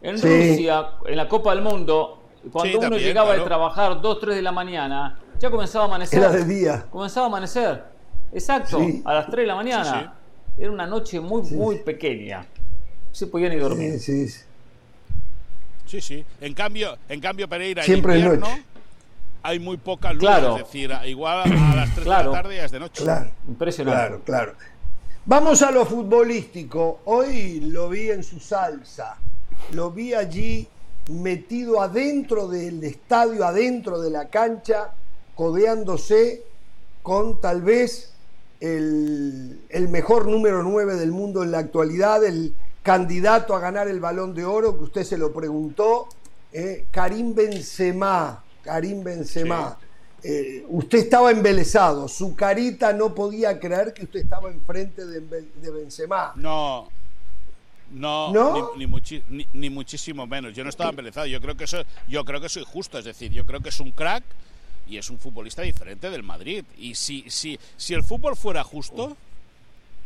[0.00, 2.22] En Rusia, en la Copa del Mundo,
[2.52, 6.18] cuando uno llegaba a trabajar 2, 3 de la mañana, ya comenzaba a amanecer.
[6.18, 6.86] Era de día.
[6.90, 7.84] Comenzaba a amanecer.
[8.32, 10.14] Exacto, a las 3 de la mañana.
[10.56, 12.40] Era una noche muy, muy pequeña.
[12.40, 13.98] No se podía ni dormir.
[13.98, 14.44] Sí, sí.
[15.86, 16.24] Sí, sí.
[16.40, 18.62] En cambio, en cambio Pereira, Siempre en invierno, noche
[19.42, 22.70] hay muy poca luz, es decir, igual a las 3 de la tarde ya es
[22.72, 23.02] de noche.
[23.02, 23.98] Claro, Impresionante.
[23.98, 24.54] Claro, claro.
[25.24, 27.00] Vamos a lo futbolístico.
[27.04, 29.16] Hoy lo vi en su salsa.
[29.72, 30.68] Lo vi allí
[31.08, 34.92] metido adentro del estadio, adentro de la cancha,
[35.34, 36.42] codeándose
[37.02, 38.12] con tal vez
[38.60, 44.34] el, mejor número 9 del mundo en la actualidad, el candidato a ganar el balón
[44.34, 46.08] de oro, que usted se lo preguntó,
[46.52, 48.42] eh, Karim Benzema.
[48.62, 49.78] Karim Benzema.
[50.22, 55.70] Eh, usted estaba embelesado, su carita no podía creer que usted estaba enfrente de, de
[55.70, 56.32] Benzema.
[56.34, 56.88] No,
[57.90, 58.72] no,
[59.52, 60.54] Ni, muchísimo menos.
[60.54, 61.26] Yo no estaba embelesado.
[61.26, 62.98] Yo creo que eso, yo creo que soy justo.
[62.98, 64.24] Es decir, yo creo que es un crack
[64.86, 66.64] y es un futbolista diferente del Madrid.
[66.78, 69.16] Y si, si, si el fútbol fuera justo,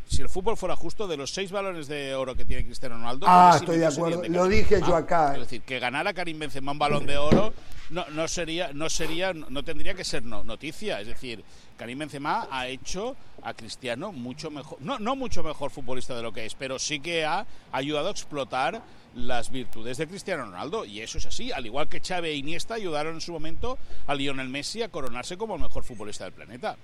[0.07, 3.27] si el fútbol fuera justo, de los seis balones de oro que tiene Cristiano Ronaldo.
[3.29, 4.23] Ah, estoy de acuerdo.
[4.29, 5.35] Lo dije yo acá.
[5.35, 7.53] Es decir, que ganara Karim Benzema un balón de oro
[7.91, 11.01] no, no sería, no sería, no tendría que ser noticia.
[11.01, 11.45] Es decir,
[11.77, 16.33] Karim Benzema ha hecho a Cristiano mucho mejor, no, no mucho mejor futbolista de lo
[16.33, 18.83] que es, pero sí que ha ayudado a explotar
[19.15, 22.75] las virtudes de Cristiano Ronaldo y eso es así, al igual que Xavi e Iniesta
[22.75, 26.77] ayudaron en su momento a Lionel Messi a coronarse como el mejor futbolista del planeta.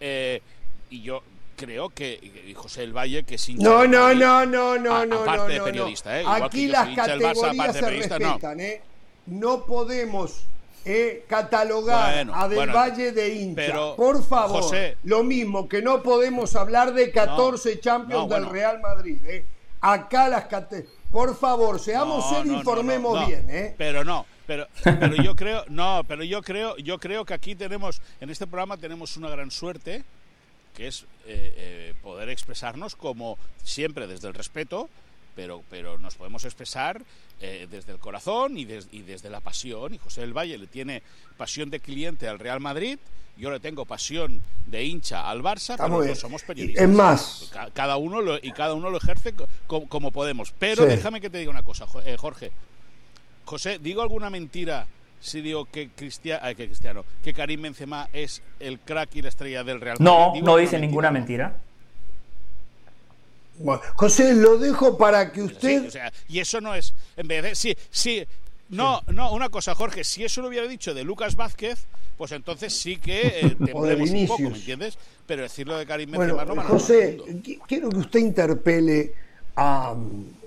[0.00, 0.42] Eh,
[0.90, 1.22] y yo
[1.58, 5.60] creo que José El Valle, que sin No, no, no, no, no, no, aparte de
[5.60, 6.24] periodista, ¿eh?
[6.26, 8.80] Aquí las categorías se respetan, ¿eh?
[9.26, 10.44] No podemos
[10.84, 13.96] eh, catalogar a Del Valle de hincha.
[13.96, 19.18] Por favor, lo mismo que no podemos hablar de 14 Champions del Real Madrid.
[19.26, 19.44] ¿eh?
[19.80, 20.46] Acá las
[21.10, 23.74] por favor, seamos serios y informemos bien, ¿eh?
[23.78, 28.02] Pero no, pero, pero yo creo, no, pero yo creo, yo creo que aquí tenemos,
[28.20, 30.04] en este programa tenemos una gran suerte,
[30.78, 34.88] que es eh, eh, poder expresarnos como siempre desde el respeto,
[35.34, 37.02] pero, pero nos podemos expresar
[37.40, 39.92] eh, desde el corazón y, y, desde la pasión.
[39.92, 41.02] Y José del Valle le tiene
[41.36, 42.96] pasión de cliente al Real Madrid,
[43.36, 46.84] yo le tengo pasión de hincha al Barça, pero no somos periodistas.
[46.84, 47.50] Es más.
[47.74, 49.34] Cada uno lo, y cada uno lo ejerce
[49.66, 50.54] como, podemos.
[50.60, 52.52] Pero déjame que te diga una cosa, Jorge.
[53.44, 54.86] José, ¿digo alguna mentira
[55.20, 59.64] si digo que, Cristiano, que Cristiano, que Karim Benzema es el crack y la estrella
[59.64, 60.40] del Real Madrid?
[60.40, 61.56] No, no dice ninguna mentira.
[63.96, 65.92] José, lo dejo para que usted.
[66.28, 66.94] y eso no es.
[67.16, 67.54] En vez de.
[67.54, 68.24] Sí, sí.
[68.68, 70.04] No, no, una cosa, Jorge.
[70.04, 71.86] Si eso lo hubiera dicho de Lucas Vázquez,
[72.18, 74.98] pues entonces sí que eh, un poco, ¿me entiendes?
[75.26, 77.18] Pero decirlo de Karim Benzema no José,
[77.66, 79.12] quiero que usted interpele
[79.56, 79.94] a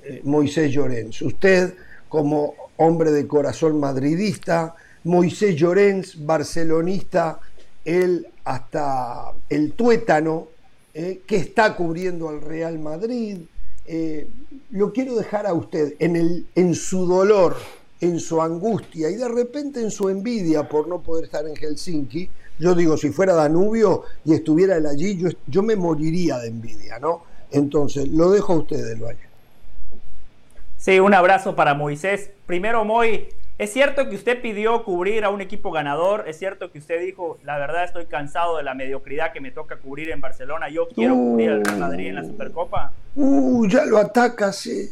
[0.03, 1.21] eh, Moisés Llorens.
[1.21, 1.73] Usted,
[2.11, 7.39] como hombre de corazón madridista, Moisés Llorens, barcelonista,
[7.85, 10.49] él hasta el tuétano
[10.93, 13.37] eh, que está cubriendo al Real Madrid.
[13.85, 14.27] Eh,
[14.71, 17.55] lo quiero dejar a usted en, el, en su dolor,
[18.01, 22.29] en su angustia y de repente en su envidia por no poder estar en Helsinki.
[22.59, 26.99] Yo digo, si fuera Danubio y estuviera él allí, yo, yo me moriría de envidia,
[26.99, 27.23] ¿no?
[27.51, 29.30] Entonces, lo dejo a usted del Valle.
[30.81, 32.31] Sí, un abrazo para Moisés.
[32.47, 33.29] Primero, Moy,
[33.59, 37.37] es cierto que usted pidió cubrir a un equipo ganador, es cierto que usted dijo,
[37.43, 41.13] la verdad estoy cansado de la mediocridad que me toca cubrir en Barcelona, yo quiero
[41.13, 42.93] cubrir al Real Madrid en la Supercopa.
[43.15, 44.89] Uh, ya lo ataca, sí.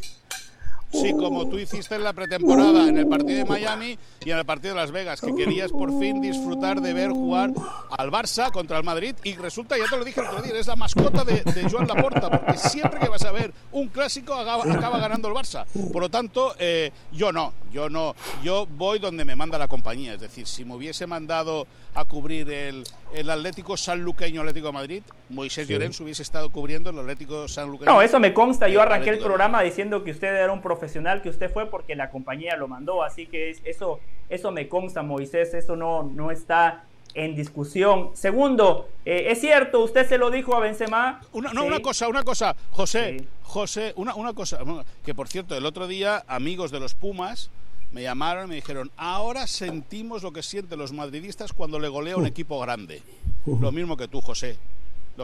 [0.92, 4.44] Sí, como tú hiciste en la pretemporada, en el partido de Miami y en el
[4.44, 7.52] partido de Las Vegas, que querías por fin disfrutar de ver jugar
[7.96, 10.66] al Barça contra el Madrid y resulta, ya te lo dije el otro día, es
[10.66, 14.64] la mascota de, Joan Laporta, porque siempre que vas a ver un clásico acaba,
[14.98, 15.64] ganando el Barça.
[15.92, 20.14] Por lo tanto, eh, yo no, yo no, yo voy donde me manda la compañía,
[20.14, 22.84] es decir, si me hubiese mandado a cubrir el,
[23.14, 27.90] el Atlético Sanluqueño Atlético de Madrid, Moisés Llorens hubiese estado cubriendo el Atlético Sanluqueño.
[27.90, 31.20] No, eso me consta, yo arranqué el programa diciendo que usted era un profesional profesional
[31.20, 33.02] que usted fue porque la compañía lo mandó.
[33.02, 38.10] Así que eso, eso me consta, Moisés, eso no, no está en discusión.
[38.14, 41.20] Segundo, eh, es cierto, usted se lo dijo a Benzema.
[41.32, 44.60] Una, no, una cosa, una cosa, José, José, una, una cosa,
[45.04, 47.50] que por cierto, el otro día amigos de los Pumas
[47.92, 52.16] me llamaron y me dijeron, ahora sentimos lo que sienten los madridistas cuando le golea
[52.16, 53.02] un equipo grande.
[53.46, 54.58] Lo mismo que tú, José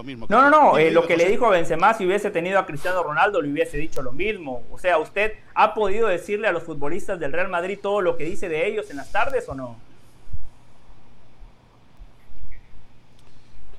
[0.02, 0.26] mismo.
[0.28, 3.02] no, no, no, eh, lo que le dijo a Benzema, si hubiese tenido a Cristiano
[3.02, 4.62] Ronaldo, le hubiese dicho lo mismo.
[4.70, 8.24] O sea, ¿usted ha podido decirle a los futbolistas del Real Madrid todo lo que
[8.24, 9.76] dice de ellos en las tardes o no?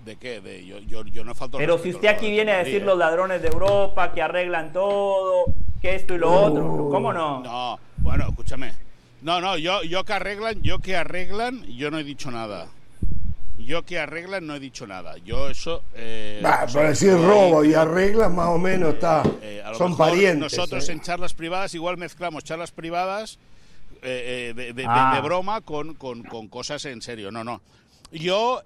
[0.05, 0.39] ¿De qué?
[0.39, 3.41] De, yo, yo, yo, no falto Pero si usted aquí viene a decir los ladrones
[3.41, 5.45] de Europa, que arreglan todo,
[5.81, 7.43] que esto y lo otro, ¿cómo no?
[7.43, 8.73] No, bueno, escúchame.
[9.21, 12.67] No, no, yo, yo que arreglan, yo que arreglan, yo no he dicho nada.
[13.57, 15.17] Yo que arreglan no he dicho nada.
[15.17, 15.83] Yo eso.
[15.95, 19.23] Eh, para decir robo y arreglan más o menos está.
[19.41, 20.57] Eh, son parientes.
[20.57, 20.91] Nosotros ¿eh?
[20.91, 23.39] en charlas privadas igual mezclamos charlas privadas
[24.03, 25.19] eh, de, ah.
[25.23, 27.31] broma con, con, con, cosas en serio.
[27.31, 27.61] No, no.
[28.11, 28.61] Yo.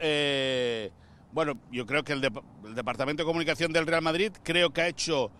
[1.32, 4.88] bueno, yo creo que el, el, Departamento de Comunicación del Real Madrid creo que ha
[4.88, 5.32] hecho.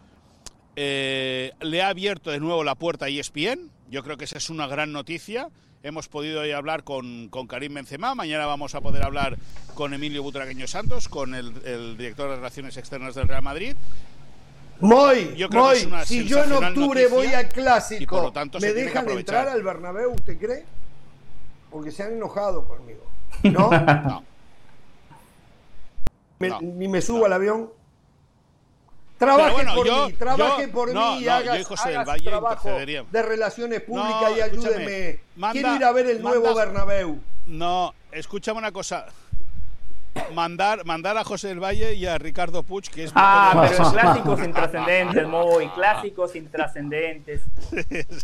[0.76, 3.70] le ha abierto de nuevo la puerta a ESPN.
[3.92, 5.50] Yo creo que esa es una gran noticia
[5.84, 9.38] Hemos podido hablar con, con, Karim Benzema, mañana vamos a poder hablar
[9.74, 13.76] con Emilio Butragueño Santos, con el, director de Relaciones Externas del Real Madrid.
[14.80, 16.06] Muy, muy.
[16.06, 18.32] si yo en octubre voy al clásico,
[18.62, 20.66] ¿me dejan entrar al Bernabéu, usted cree?
[21.72, 23.02] Porque se han enojado conmigo.
[23.44, 23.72] ¿No?
[26.40, 26.62] no.
[26.62, 27.72] Ni me subo al avión.
[29.22, 31.56] Trabaje por mí, trabaje por mí y haga,
[32.24, 35.20] trabajo de relaciones públicas y ayúdeme.
[35.52, 37.22] Quiero ir a ver el nuevo Bernabéu.
[37.46, 39.06] No, escúchame una cosa.
[40.34, 43.12] Mandar, mandar a José del Valle y a Ricardo Puig, que es...
[43.16, 47.44] Ah, pero clásicos intrascendentes, muy, clásicos intrascendentes.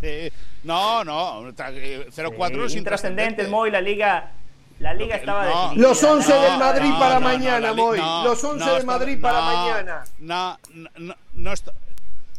[0.02, 0.32] sí.
[0.64, 4.32] No, no, 0-4 es intrascendentes, muy, la liga
[4.80, 5.88] la liga estaba definida.
[5.88, 8.00] Los 11 del Madrid para mañana, Moy.
[8.24, 10.04] Los 11 del Madrid para mañana.
[10.20, 10.58] No,
[10.98, 11.74] no, no está.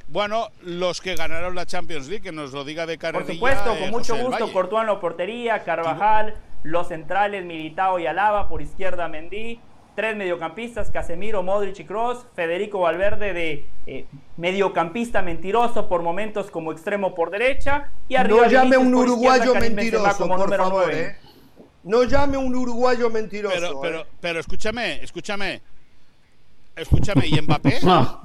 [0.09, 3.27] Bueno, los que ganaron la Champions League, que nos lo diga de carrerilla.
[3.27, 4.53] Por supuesto, con eh, mucho gusto.
[4.53, 9.61] Courtois en la portería, Carvajal, los centrales Militao y Alaba, por izquierda Mendy,
[9.95, 14.07] tres mediocampistas, Casemiro, Modric y Cross, Federico Valverde de eh,
[14.39, 20.27] mediocampista mentiroso por momentos como extremo por derecha y arriba No llame un uruguayo mentiroso,
[20.27, 21.17] por favor, eh.
[21.89, 23.57] No llame un uruguayo mentiroso.
[23.57, 24.07] Pero, pero, eh.
[24.21, 25.63] pero escúchame, escúchame.
[26.77, 27.81] Escúchame, ¿y Mbappé?
[27.81, 28.21] No,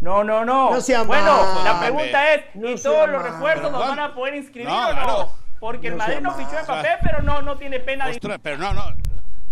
[0.00, 0.70] no, no, no.
[1.06, 5.32] bueno, la pregunta es, ¿y todos los refuerzos nos van a poder inscribir o no?
[5.60, 8.38] Porque el Madrid no fichó a Mbappé, pero no, no tiene pena de...
[8.42, 8.92] pero no, no,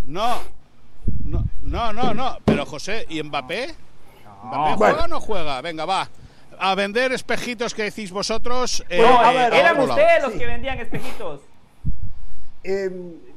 [0.07, 3.75] no, no, no, no, pero José, ¿y Mbappé?
[4.43, 5.61] ¿Mbappé juega o no juega?
[5.63, 6.09] Venga, va.
[6.59, 8.85] A vender espejitos que decís vosotros.
[8.91, 11.43] Eh, a ver, eran ustedes los que vendían espejitos.
[12.65, 12.91] Eh,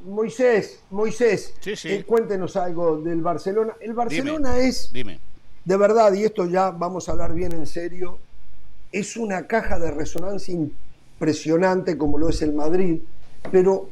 [0.06, 1.54] Moisés, Moisés,
[1.86, 3.76] eh, cuéntenos algo del Barcelona.
[3.80, 8.18] El Barcelona es, de verdad, y esto ya vamos a hablar bien en serio,
[8.92, 13.00] es una caja de resonancia impresionante como lo es el Madrid,
[13.52, 13.90] pero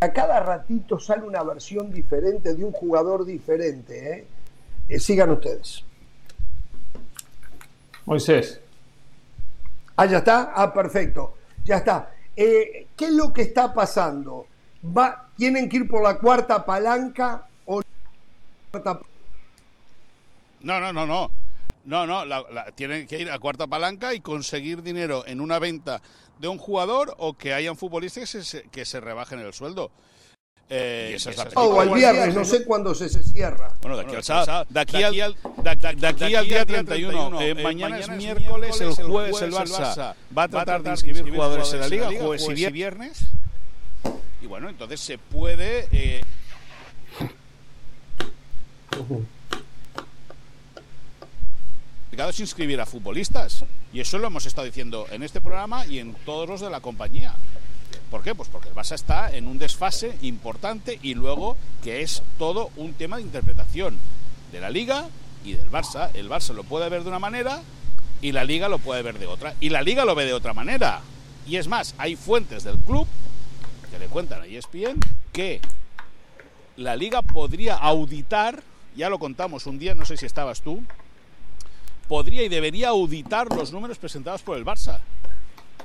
[0.00, 4.26] a cada ratito sale una versión diferente de un jugador diferente.
[4.88, 5.00] ¿eh?
[5.00, 5.87] sigan ustedes.
[8.08, 8.58] Moisés.
[9.94, 10.52] Ah, ya está.
[10.54, 11.34] Ah, perfecto.
[11.66, 12.10] Ya está.
[12.34, 14.46] Eh, ¿Qué es lo que está pasando?
[14.82, 17.82] ¿Va, ¿Tienen que ir por la cuarta palanca o
[20.60, 21.30] No, no, no, no.
[21.84, 22.24] No, no,
[22.74, 26.00] tienen que ir a cuarta palanca y conseguir dinero en una venta
[26.38, 29.90] de un jugador o que hayan futbolistas que se, que se rebajen el sueldo.
[30.70, 31.16] Eh,
[31.54, 33.72] o el viernes, no sé cuándo se, cierra.
[33.80, 37.40] Bueno, de aquí, al, sábado, de aquí, al, de, aquí al día 31.
[37.40, 41.80] Eh, mañana, es miércoles, el jueves el Barça va a tratar de inscribir jugadores en
[41.80, 43.20] la Liga, jueves y viernes.
[44.42, 45.88] Y bueno, entonces se puede...
[45.90, 46.22] Eh,
[52.26, 53.64] es inscribir a futbolistas.
[53.92, 56.80] Y eso lo hemos estado diciendo en este programa y en todos los de la
[56.80, 57.34] compañía.
[58.10, 58.34] ¿Por qué?
[58.34, 62.94] Pues porque el Barça está en un desfase importante y luego que es todo un
[62.94, 63.98] tema de interpretación
[64.50, 65.08] de la Liga
[65.44, 66.10] y del Barça.
[66.14, 67.60] El Barça lo puede ver de una manera
[68.22, 69.54] y la Liga lo puede ver de otra.
[69.60, 71.02] Y la Liga lo ve de otra manera.
[71.46, 73.06] Y es más, hay fuentes del club
[73.90, 75.00] que le cuentan a ESPN
[75.32, 75.60] que
[76.76, 78.62] la Liga podría auditar,
[78.96, 80.82] ya lo contamos un día, no sé si estabas tú,
[82.06, 85.00] podría y debería auditar los números presentados por el Barça.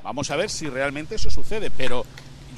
[0.03, 2.05] Vamos a ver si realmente eso sucede, pero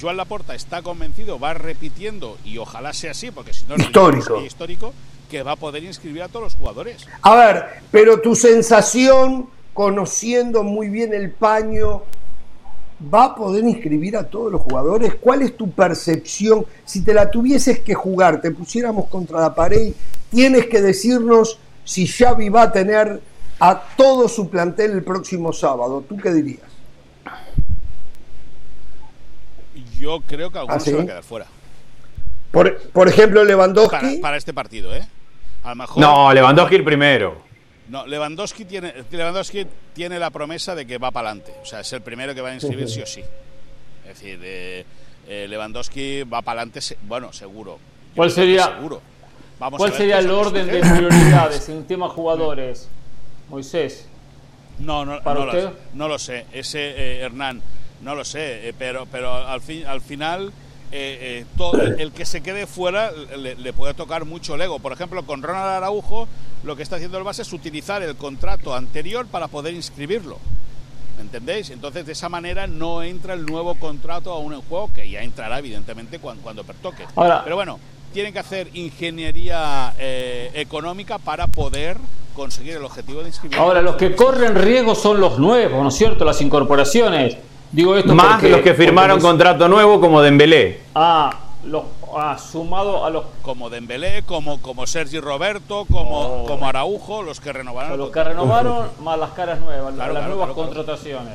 [0.01, 4.37] Joan Laporta está convencido, va repitiendo, y ojalá sea así, porque si no histórico.
[4.39, 4.93] es histórico,
[5.29, 7.05] que va a poder inscribir a todos los jugadores.
[7.21, 12.01] A ver, pero tu sensación, conociendo muy bien el paño,
[13.13, 15.15] ¿va a poder inscribir a todos los jugadores?
[15.15, 16.65] ¿Cuál es tu percepción?
[16.83, 19.93] Si te la tuvieses que jugar, te pusiéramos contra la pared,
[20.31, 23.21] tienes que decirnos si Xavi va a tener
[23.59, 26.03] a todo su plantel el próximo sábado.
[26.07, 26.74] ¿Tú qué dirías?
[29.97, 31.45] Yo creo que algunos ¿Ah, se van a quedar fuera.
[32.51, 34.17] Por, por ejemplo, Lewandowski.
[34.21, 35.05] Para, este partido, ¿eh?
[35.63, 37.43] A lo mejor, no, Lewandowski el primero.
[37.89, 41.53] No, Lewandowski tiene, Lewandowski tiene la promesa de que va para adelante.
[41.61, 43.21] O sea, es el primero que va a inscribir sí o sí.
[44.03, 44.85] Es decir, eh,
[45.27, 47.79] eh, Lewandowski va para adelante, bueno, seguro.
[48.15, 49.01] ¿Cuál sería, seguro.
[49.59, 52.89] Vamos ¿cuál sería el orden de prioridades en tema jugadores,
[53.49, 54.07] Moisés?
[54.79, 56.45] No, no, no, lo, no lo sé.
[56.51, 57.61] Ese eh, Hernán.
[58.05, 60.53] No lo sé, eh, pero, pero al, fin, al final
[60.91, 64.77] eh, eh, todo, el, que se quede fuera le, puede tocar mucho el ego.
[64.77, 66.27] Por ejemplo, con Ronald Araujo
[66.63, 70.37] lo que está haciendo el base es utilizar el contrato anterior para poder inscribirlo.
[71.19, 71.71] ¿Entendéis?
[71.71, 75.57] Entonces de esa manera no entra el nuevo contrato aún en juego, que ya entrará
[75.57, 77.07] evidentemente cuando, cuando pertoque.
[77.15, 77.79] Pero bueno,
[78.13, 79.95] tienen que hacer ingeniería
[80.53, 81.97] económica para poder
[82.35, 83.57] conseguir el objetivo de inscribir.
[83.57, 86.23] Ahora, los que corren riesgo son los nuevos, ¿no es cierto?
[86.23, 87.37] Las incorporaciones.
[87.75, 90.79] Digo esto Más los que firmaron contrato nuevo como Dembélé.
[90.95, 91.83] Ah, los,
[92.15, 93.25] ah, sumado a los...
[93.41, 96.45] Como Dembélé, como, como Sergi Roberto, como, oh.
[96.45, 97.97] como Araujo, los que renovaron.
[97.97, 101.33] los que renovaron más las caras nuevas, las nuevas contrataciones.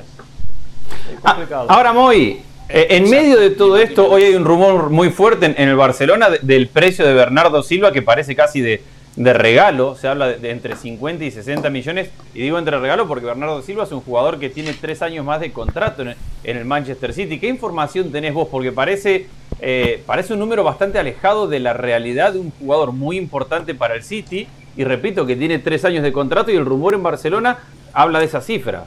[1.22, 1.36] Ah,
[1.68, 5.68] ahora, Moy, eh, en medio de todo esto, hoy hay un rumor muy fuerte en,
[5.68, 8.82] el Barcelona del precio de Bernardo Silva que parece casi de
[9.16, 13.26] de regalo, se habla de, entre 50 y 60 millones, y digo entre regalo porque
[13.26, 17.12] Bernardo Silva es un jugador que tiene tres años más de contrato en el, Manchester
[17.12, 17.40] City.
[17.40, 18.48] ¿Qué información tenés vos?
[18.48, 19.26] Porque parece,
[19.60, 23.94] eh, parece un número bastante alejado de la realidad de un jugador muy importante para
[23.94, 24.46] el City,
[24.76, 27.58] y repito que tiene tres años de contrato y el rumor en Barcelona
[27.92, 28.84] habla de esas cifras.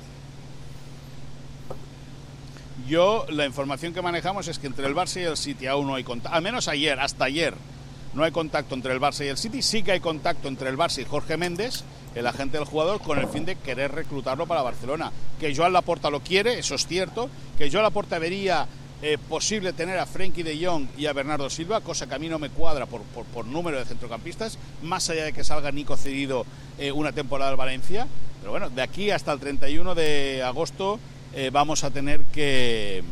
[2.87, 5.95] Yo, la información que manejamos es que entre el Barça y el City aún no
[5.95, 7.53] hay contacto, al menos ayer, hasta ayer,
[8.13, 10.77] no hay contacto entre el Barça y el City, sí que hay contacto entre el
[10.77, 11.83] Barça y Jorge Méndez,
[12.15, 15.11] el agente del jugador, con el fin de querer reclutarlo para Barcelona.
[15.39, 18.67] Que Joan Laporta lo quiere, eso es cierto, que Joan Laporta vería
[19.01, 22.29] eh, posible tener a Frenkie de Jong y a Bernardo Silva, cosa que a mí
[22.29, 26.45] no me cuadra por, número de centrocampistas, más allá de que salga Nico cedido
[26.77, 28.07] eh, una temporada al Valencia.
[28.39, 30.99] Pero bueno, de aquí hasta el 31 de agosto
[31.33, 33.03] eh, vamos a tener que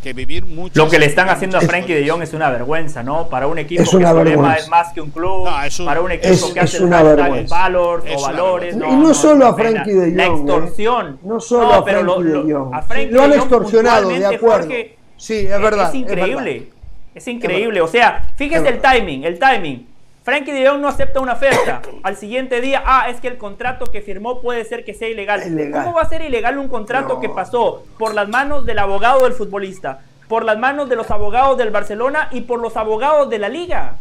[0.00, 0.82] que vivir mucho.
[0.82, 3.28] Lo que le están haciendo a Frankie de Jong es una vergüenza, ¿no?
[3.28, 5.48] Para un equipo que su lema es más que un club,
[5.84, 8.76] para un equipo que hace valor o valores.
[8.76, 10.16] No, y no, solo a Frankie de Jong.
[10.16, 10.28] La ¿eh?
[10.28, 11.18] extorsión.
[11.22, 12.74] No solo a Frankie lo, de Jong.
[12.74, 14.68] A Frankie lo han extorsionado, de acuerdo.
[15.16, 15.88] sí, es verdad.
[15.88, 16.70] Es increíble.
[17.14, 17.80] Es, increíble.
[17.80, 19.89] O sea, fíjese el timing, el timing.
[20.22, 21.82] Frankie de Jong no acepta una oferta.
[22.02, 25.42] Al siguiente día, ah, es que el contrato que firmó puede ser que sea ilegal.
[25.72, 29.32] ¿Cómo va a ser ilegal un contrato que pasó por las manos del abogado del
[29.32, 33.48] futbolista, por las manos de los abogados del Barcelona y por los abogados de la
[33.48, 33.96] liga?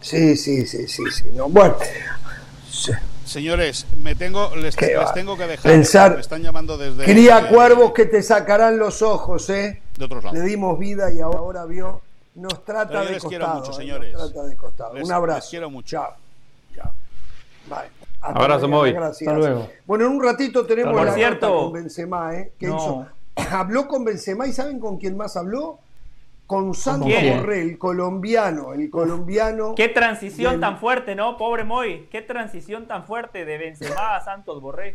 [0.00, 1.24] Sí, sí, sí, sí, sí.
[1.32, 1.76] No, bueno.
[3.24, 5.72] Señores, me tengo, les, tengo que dejar.
[5.72, 7.04] Pensar, me están llamando desde.
[7.04, 9.80] Cría cuervos que te sacarán los ojos, ¿eh?
[9.96, 10.38] De otros lados.
[10.38, 12.02] Le dimos vida y ahora vio
[12.34, 13.28] nos trata de costado.
[13.28, 14.12] Quiero mucho, señores.
[14.12, 14.94] Nos trata de costado.
[14.94, 15.38] Un abrazo.
[15.38, 15.96] Les quiero mucho.
[15.96, 16.14] Chao.
[16.74, 16.92] Chao.
[17.68, 18.04] Bye.
[18.20, 18.94] Abrazo, Moy.
[18.94, 19.68] Hasta luego.
[19.86, 21.64] Bueno, en un ratito tenemos la cierto.
[21.64, 22.52] con Benzema, ¿eh?
[22.58, 23.06] ¿Qué hizo?
[23.50, 25.78] Habló con Benzema y ¿saben con quién más habló?
[26.46, 29.74] Con Santos Borrell, el colombiano, el colombiano.
[29.74, 31.38] Qué transición tan fuerte, ¿no?
[31.38, 32.06] Pobre Moy.
[32.10, 34.94] Qué transición tan fuerte de Benzema a Santos Borrell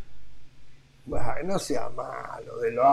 [1.44, 2.84] no sea malo de lo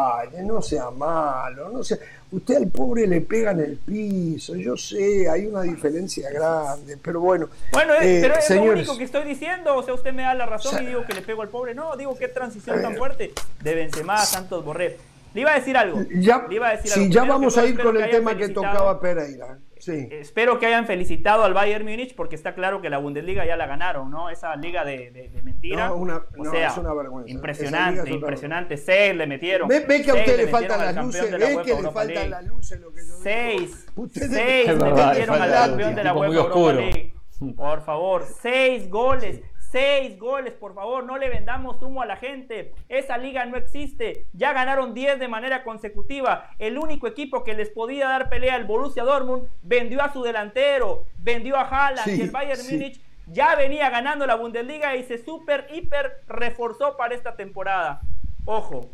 [0.43, 1.99] no sea malo, no sea.
[2.31, 7.21] Usted al pobre le pega en el piso, yo sé, hay una diferencia grande, pero
[7.21, 7.49] bueno.
[7.73, 10.47] Bueno, eh, pero es lo único que estoy diciendo, o sea, usted me da la
[10.47, 11.75] razón y digo que le pego al pobre.
[11.75, 14.97] No, digo qué transición tan fuerte de Benzema a Santos Borré.
[15.35, 16.03] Le iba a decir algo.
[16.14, 18.99] Ya, le iba a decir sí, ya vamos a ir con el tema que tocaba
[19.01, 19.59] Pereira.
[19.89, 23.66] Espero que hayan felicitado al Bayern Múnich porque está claro que la Bundesliga ya la
[23.66, 24.30] ganaron, ¿no?
[24.30, 25.89] Esa liga de, de, mentira.
[25.89, 27.30] No, es una vergüenza.
[27.30, 28.76] Impresionante, impresionante.
[28.76, 29.68] Seis le metieron.
[29.68, 31.30] Ve, que a usted le faltan las luces.
[31.30, 32.80] Ve que le faltan las luces.
[32.80, 33.87] Lo que yo seis.
[34.12, 37.14] seis le metieron al campeón de la UEFA Europa League.
[37.55, 39.41] Por favor, seis goles.
[39.77, 42.72] Seis goles, por favor, no le vendamos humo a la gente.
[42.89, 44.24] Esa liga no existe.
[44.33, 46.49] Ya ganaron 10 de manera consecutiva.
[46.59, 51.05] El único equipo que les podía dar pelea, el Borussia Dortmund, vendió a su delantero,
[51.18, 55.66] vendió a Haaland y el Bayern Múnich ya venía ganando la Bundesliga y se super,
[55.70, 58.01] hiper reforzó para esta temporada.
[58.47, 58.89] Ojo,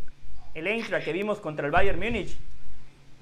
[0.53, 2.37] el Eintracht que vimos contra el Bayern Múnich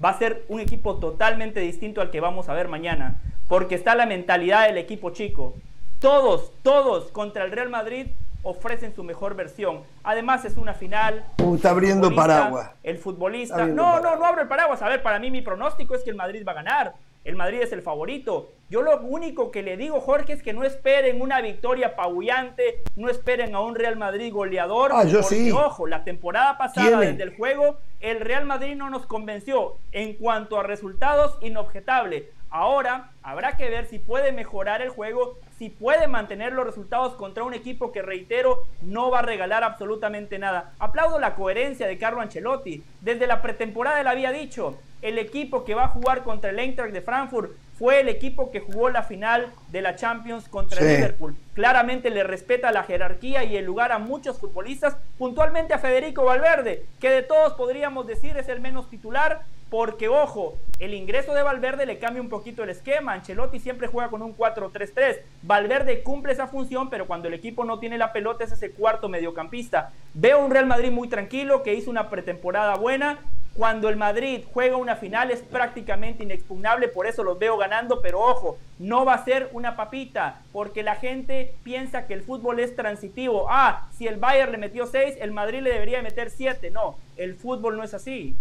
[0.03, 3.93] va a ser un equipo totalmente distinto al que vamos a ver mañana, porque está
[3.93, 5.53] la mentalidad del equipo chico.
[6.01, 8.07] Todos, todos contra el Real Madrid
[8.41, 9.83] ofrecen su mejor versión.
[10.01, 11.23] Además es una final.
[11.37, 12.71] Uh, está abriendo paraguas.
[12.81, 13.67] El futbolista.
[13.67, 14.81] No, no, no abro el paraguas.
[14.81, 16.95] A ver, para mí mi pronóstico es que el Madrid va a ganar.
[17.23, 18.49] El Madrid es el favorito.
[18.67, 23.07] Yo lo único que le digo, Jorge, es que no esperen una victoria pabullante, no
[23.07, 24.89] esperen a un Real Madrid goleador.
[24.95, 25.51] Ah, yo sí.
[25.51, 30.59] ojo, la temporada pasada desde el juego, el Real Madrid no nos convenció en cuanto
[30.59, 32.31] a resultados inobjetable.
[32.51, 37.45] Ahora habrá que ver si puede mejorar el juego, si puede mantener los resultados contra
[37.45, 40.73] un equipo que, reitero, no va a regalar absolutamente nada.
[40.77, 42.83] Aplaudo la coherencia de Carlo Ancelotti.
[42.99, 46.91] Desde la pretemporada él había dicho, el equipo que va a jugar contra el Eintracht
[46.91, 51.35] de Frankfurt fue el equipo que jugó la final de la Champions contra el Liverpool.
[51.53, 56.85] Claramente le respeta la jerarquía y el lugar a muchos futbolistas, puntualmente a Federico Valverde,
[56.99, 61.85] que de todos podríamos decir es el menos titular, porque ojo, el ingreso de Valverde
[61.85, 63.13] le cambia un poquito el esquema.
[63.13, 65.21] Ancelotti siempre juega con un 4-3-3.
[65.43, 69.07] Valverde cumple esa función, pero cuando el equipo no tiene la pelota es ese cuarto
[69.07, 69.93] mediocampista.
[70.13, 73.19] Veo un Real Madrid muy tranquilo, que hizo una pretemporada buena.
[73.55, 78.19] Cuando el Madrid juega una final es prácticamente inexpugnable, por eso los veo ganando, pero
[78.19, 82.75] ojo, no va a ser una papita, porque la gente piensa que el fútbol es
[82.75, 83.47] transitivo.
[83.49, 86.71] Ah, si el Bayern le metió 6, el Madrid le debería meter 7.
[86.71, 88.35] No, el fútbol no es así.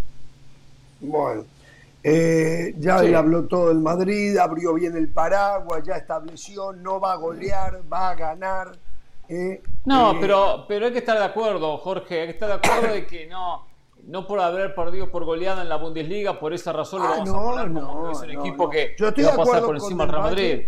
[1.00, 1.44] Bueno,
[2.02, 7.12] eh, ya le habló todo el Madrid, abrió bien el paraguas, ya estableció, no va
[7.12, 8.72] a golear, va a ganar.
[9.28, 12.54] Eh, no, eh, pero, pero hay que estar de acuerdo, Jorge, hay que estar de
[12.54, 13.66] acuerdo de que no,
[14.06, 17.58] no por haber perdido por goleada en la Bundesliga, por esa razón ah, lo vamos
[17.58, 20.60] a poner como es un equipo que va a pasar por encima del Real Madrid.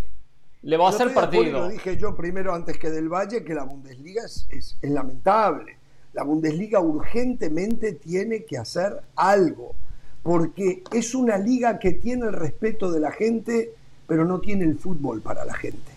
[0.65, 1.61] Le va a hacer partido.
[1.61, 5.77] Lo dije yo primero antes que del Valle que la Bundesliga es, es lamentable.
[6.13, 9.75] La Bundesliga urgentemente tiene que hacer algo
[10.23, 13.73] porque es una liga que tiene el respeto de la gente,
[14.07, 15.91] pero no tiene el fútbol para la gente.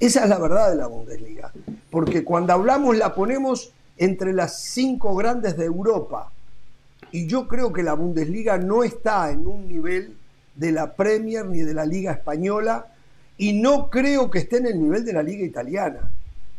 [0.00, 1.52] Esa es la verdad de la Bundesliga,
[1.90, 6.32] porque cuando hablamos la ponemos entre las cinco grandes de Europa,
[7.10, 10.16] y yo creo que la Bundesliga no está en un nivel
[10.54, 12.86] de la Premier ni de la Liga Española,
[13.36, 16.10] y no creo que esté en el nivel de la Liga Italiana.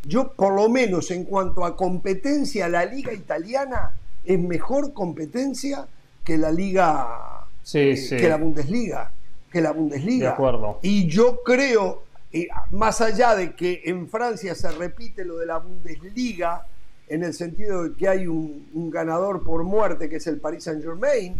[0.05, 3.91] Yo, por lo menos en cuanto a competencia, la Liga Italiana
[4.23, 5.87] es mejor competencia
[6.29, 9.11] que la liga, eh, que la Bundesliga,
[9.51, 10.27] que la Bundesliga.
[10.27, 10.77] De acuerdo.
[10.83, 15.57] Y yo creo, eh, más allá de que en Francia se repite lo de la
[15.57, 16.67] Bundesliga,
[17.07, 20.83] en el sentido de que hay un, ganador por muerte, que es el Paris Saint
[20.83, 21.33] Germain,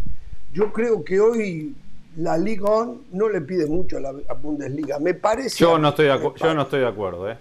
[0.52, 1.72] yo creo que hoy
[2.16, 4.12] la Liga On no le pide mucho a la
[4.42, 4.98] Bundesliga.
[4.98, 5.56] Me parece.
[5.56, 7.38] Yo no estoy de, yo no estoy de acuerdo, ¿eh?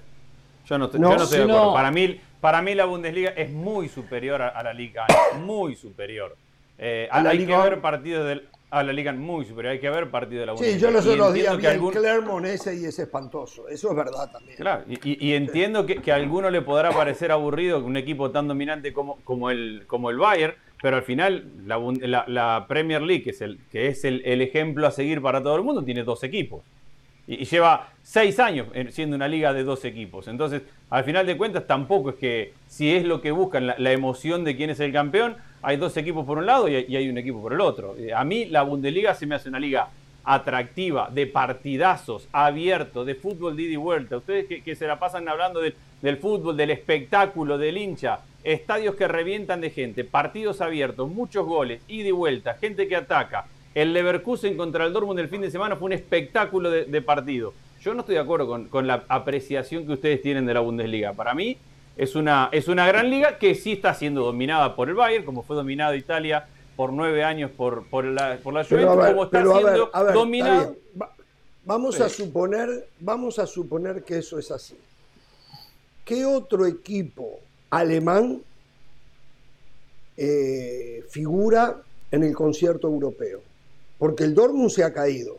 [0.67, 1.73] Yo no estoy, de acuerdo.
[1.73, 5.07] Para, mí, para mí la Bundesliga es muy superior a, la Liga
[5.43, 6.37] muy superior.
[6.80, 9.73] Eh, hay que ver partidos del, a la liga muy superior.
[9.73, 10.80] Hay que ver partido de la Bundesliga.
[10.80, 11.93] Sí, yo los otros días vi algún...
[11.93, 13.67] el Clermont ese y es espantoso.
[13.67, 14.57] Eso es verdad también.
[14.57, 19.17] Claro, y, entiendo que, a alguno le podrá parecer aburrido un equipo tan dominante como,
[19.23, 23.88] como, el, como el Bayern, pero al final la, Premier League, que es, el, que
[23.88, 26.61] es el, ejemplo a seguir para todo el mundo, tiene dos equipos.
[27.27, 30.27] Y, lleva seis años siendo una liga de dos equipos.
[30.27, 34.43] Entonces, al final de cuentas, tampoco es que si es lo que buscan, la emoción
[34.43, 37.41] de quién es el campeón, hay dos equipos por un lado y hay un equipo
[37.41, 37.95] por el otro.
[37.97, 39.89] Eh, a mí la Bundesliga se me hace una liga
[40.24, 44.18] atractiva, de partidazos, abierto, de fútbol de ida y vuelta.
[44.18, 49.62] Ustedes que, se la pasan hablando del fútbol, del espectáculo, del hincha, estadios que revientan
[49.62, 53.45] de gente, partidos abiertos, muchos goles, ida y vuelta, gente que ataca.
[53.74, 57.53] El Leverkusen contra el Dortmund el fin de semana fue un espectáculo de, partido.
[57.82, 61.14] Yo no estoy de acuerdo con, con la apreciación que ustedes tienen de la Bundesliga.
[61.14, 61.57] Para mí,
[61.99, 65.43] es una, es una gran liga que sí está siendo dominada por el Bayern, como
[65.43, 66.47] fue dominado Italia
[66.77, 70.77] por nueve años por, por, la, por la Juventus, como está siendo dominado.
[71.65, 74.77] vamos, a suponer, vamos a suponer que eso es así.
[76.05, 78.43] ¿Qué otro equipo alemán
[80.15, 81.81] eh, figura
[82.11, 83.41] en el concierto europeo?
[83.97, 85.37] Porque el Dortmund se ha caído.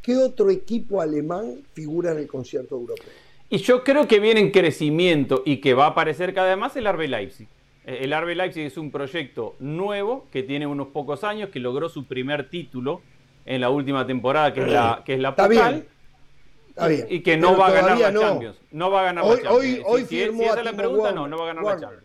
[0.00, 3.19] ¿Qué otro equipo alemán figura en el concierto europeo?
[3.50, 6.76] Y yo creo que viene en crecimiento y que va a aparecer cada vez más
[6.76, 7.48] el RB Leipzig.
[7.84, 11.88] Eh, el RB Leipzig es un proyecto nuevo que tiene unos pocos años, que logró
[11.88, 13.02] su primer título
[13.44, 17.66] en la última temporada, que es la, que es la Está Y, que no va
[17.66, 18.56] a ganar la Champions.
[18.70, 19.84] No va a ganar hoy, la Champions.
[19.84, 22.04] Hoy, hoy si, esa es la pregunta, no, no va a ganar la Champions.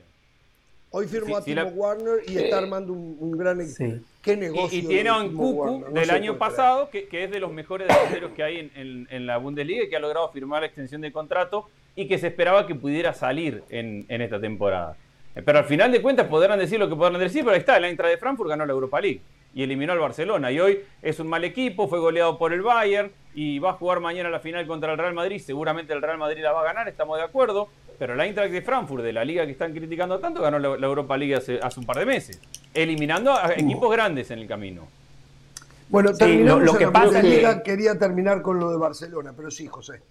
[0.89, 3.99] Hoy firmó a Timo Warner y está armando un, gran equipo.
[4.25, 4.79] ¿Qué negocio?
[4.79, 8.41] Y, tiene a un Cucu del año pasado, que, es de los mejores delanteros que
[8.41, 12.17] hay en, la Bundesliga y que ha logrado firmar la extensión de contrato y que
[12.17, 14.97] se esperaba que pudiera salir en, esta temporada.
[15.35, 17.77] Eh, pero al final de cuentas podrán decir lo que podrán decir, pero ahí está,
[17.77, 19.21] el Eintracht de Frankfurt ganó la Europa League
[19.53, 20.51] y eliminó al Barcelona.
[20.51, 23.99] Y hoy es un mal equipo, fue goleado por el Bayern y va a jugar
[23.99, 25.39] mañana la final contra el Real Madrid.
[25.39, 27.69] Seguramente el Real Madrid la va a ganar, estamos de acuerdo.
[27.97, 31.17] Pero el Eintracht de Frankfurt, de la liga que están criticando tanto, ganó la, Europa
[31.17, 32.39] League hace, un par de meses,
[32.73, 34.87] eliminando a equipos grandes en el camino.
[35.89, 40.01] Bueno, terminamos lo, que pasa liga, quería terminar con lo de Barcelona, pero sí, José.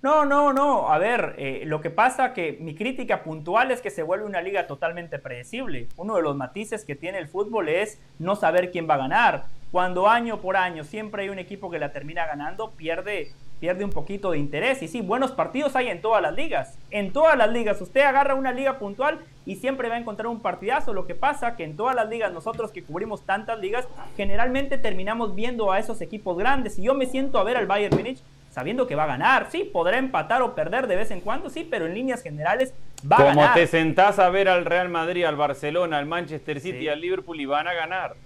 [0.00, 0.90] No, no, no.
[0.90, 4.40] A ver, eh, lo que pasa que mi crítica puntual es que se vuelve una
[4.40, 5.88] liga totalmente predecible.
[5.96, 9.46] Uno de los matices que tiene el fútbol es no saber quién va a ganar.
[9.72, 13.90] Cuando año por año siempre hay un equipo que la termina ganando, pierde pierde un
[13.90, 14.82] poquito de interés.
[14.82, 16.78] Y sí, buenos partidos hay en todas las ligas.
[16.90, 17.80] En todas las ligas.
[17.80, 20.92] Usted agarra una liga puntual y siempre va a encontrar un partidazo.
[20.92, 23.86] Lo que pasa que en todas las ligas, nosotros que cubrimos tantas ligas,
[24.16, 26.78] generalmente terminamos viendo a esos equipos grandes.
[26.78, 29.48] Y yo me siento a ver al Bayern Munich sabiendo que va a ganar.
[29.50, 33.16] Sí, podrá empatar o perder de vez en cuando, sí, pero en líneas generales va
[33.16, 33.34] a ganar.
[33.34, 37.40] Como te sentás a ver al Real Madrid, al Barcelona, al Manchester City, al Liverpool
[37.40, 38.16] y van a ganar.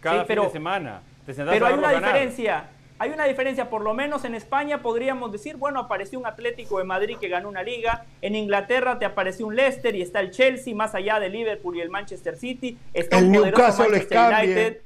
[0.00, 1.02] Cada fin de semana.
[1.24, 2.68] pero hay una diferencia
[2.98, 6.84] hay una diferencia, por lo menos en España podríamos decir, bueno, apareció un Atlético de
[6.84, 10.74] Madrid que ganó una liga, en Inglaterra te apareció un Leicester y está el Chelsea,
[10.74, 14.82] más allá de Liverpool y el Manchester City, está el un Newcastle Manchester United.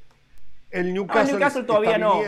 [0.71, 2.23] El Newcastle, todavía no.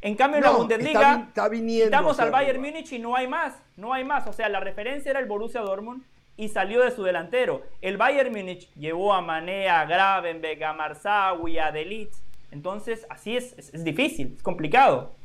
[0.00, 3.92] En cambio, en la Bundesliga, está, estamos al Bayern Múnich y no hay más, no
[3.92, 4.26] hay más.
[4.28, 6.04] O sea, la referencia era el Borussia Dortmund
[6.36, 7.62] y salió de su delantero.
[7.82, 12.10] El Bayern Múnich llevó a Mané, a Gravenberg, a Marsawi, a Delit.
[12.52, 15.17] Entonces, así es, es difícil, es complicado.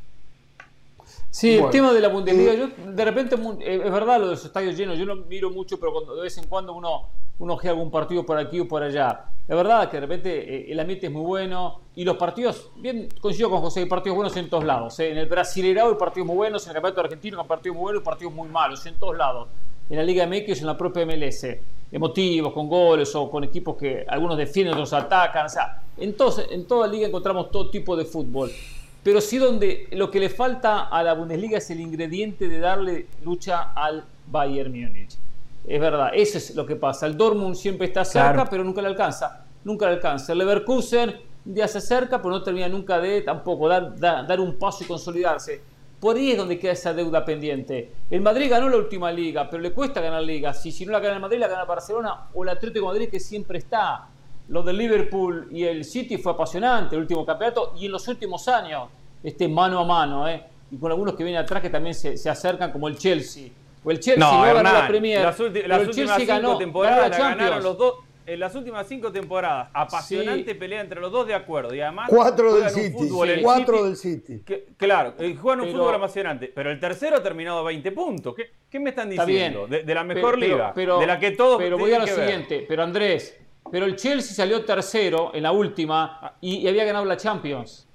[1.33, 4.45] Sí, el tema de la Bundesliga, yo de repente, eh, es verdad lo de los
[4.45, 7.09] estadios llenos, yo no miro mucho, pero cuando, de vez en cuando uno,
[7.39, 9.25] uno juega algún partido por aquí o por allá.
[9.47, 13.09] Es verdad que de repente eh, el ambiente es muy bueno y los partidos, bien
[13.19, 14.99] coincido con José, hay partidos buenos en todos lados.
[14.99, 15.09] Eh.
[15.09, 18.03] En el Brasileirao hay partidos muy buenos, en el Campeonato Argentino hay partidos muy buenos
[18.03, 19.47] y partidos muy malos, en todos lados.
[19.89, 21.47] En la Liga MX, en la propia MLS,
[21.91, 25.47] emotivos, con goles o con equipos que algunos defienden, otros atacan.
[25.47, 26.15] O sea, en,
[26.51, 28.51] en toda liga encontramos todo tipo de fútbol
[29.03, 33.07] pero sí donde lo que le falta a la Bundesliga es el ingrediente de darle
[33.23, 35.17] lucha al Bayern Múnich.
[35.67, 37.05] Es verdad, eso es lo que pasa.
[37.05, 39.45] El Dortmund siempre está cerca, pero nunca le alcanza.
[39.63, 40.33] Nunca le alcanza.
[40.33, 41.15] El Leverkusen
[41.45, 45.61] ya se acerca, pero no termina nunca de tampoco dar, dar, un paso y consolidarse.
[45.99, 47.91] Por ahí es donde queda esa deuda pendiente.
[48.09, 50.53] El Madrid ganó la última liga, pero le cuesta ganar liga.
[50.53, 53.09] Si, si no la gana el Madrid, la gana Barcelona o el Atlético de Madrid,
[53.09, 54.09] que siempre está.
[54.53, 58.47] Lo del Liverpool y el City fue apasionante, el último campeonato, y en los últimos
[58.47, 58.87] años,
[59.23, 60.43] este mano a mano, ¿eh?
[60.69, 63.49] y con algunos que vienen atrás que también se, se acercan, como el Chelsea.
[63.83, 65.23] O el Chelsea no, ganó la Premier.
[65.23, 67.95] Las, las últimas cinco temporadas la ganaron los dos.
[68.27, 71.73] en las últimas cinco temporadas, apasionante pelea entre los dos de acuerdo.
[71.73, 73.09] Y además, cuatro del City.
[73.41, 74.43] cuatro del City.
[74.77, 76.51] claro, eh, juegan un fútbol apasionante.
[76.53, 78.35] Pero el tercero ha terminado a 20 puntos.
[78.69, 79.65] ¿Qué, me están diciendo?
[79.65, 80.73] De, la mejor liga.
[80.75, 81.57] de la que todos.
[81.57, 82.65] Pero voy a lo siguiente.
[82.67, 87.87] Pero Andrés, pero el Chelsea salió tercero en la última y, había ganado la Champions.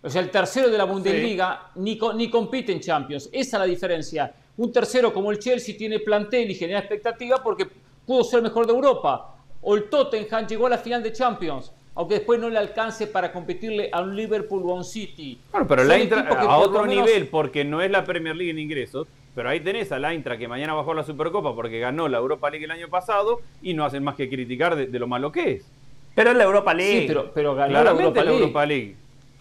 [0.00, 3.28] O sea, el tercero de la Bundesliga ni, ni compite en Champions.
[3.32, 4.32] Esa es la diferencia.
[4.56, 7.66] Un tercero como el Chelsea tiene plantel y genera expectativa porque
[8.06, 9.36] pudo ser mejor de Europa.
[9.60, 13.32] O el Tottenham llegó a la final de Champions, aunque después no le alcance para
[13.32, 15.40] competirle a un Liverpool o a un City.
[15.50, 19.08] Bueno, pero la a otro nivel, porque no es la Premier League en ingresos,
[19.38, 22.50] pero ahí tenés a la Intra que mañana bajó la Supercopa porque ganó la Europa
[22.50, 25.70] League el año pasado y no hacen más que criticar de, lo malo que es.
[26.16, 27.06] Pero es la Europa League.
[27.06, 28.96] Sí, pero, ganó Claramente la Europa, League.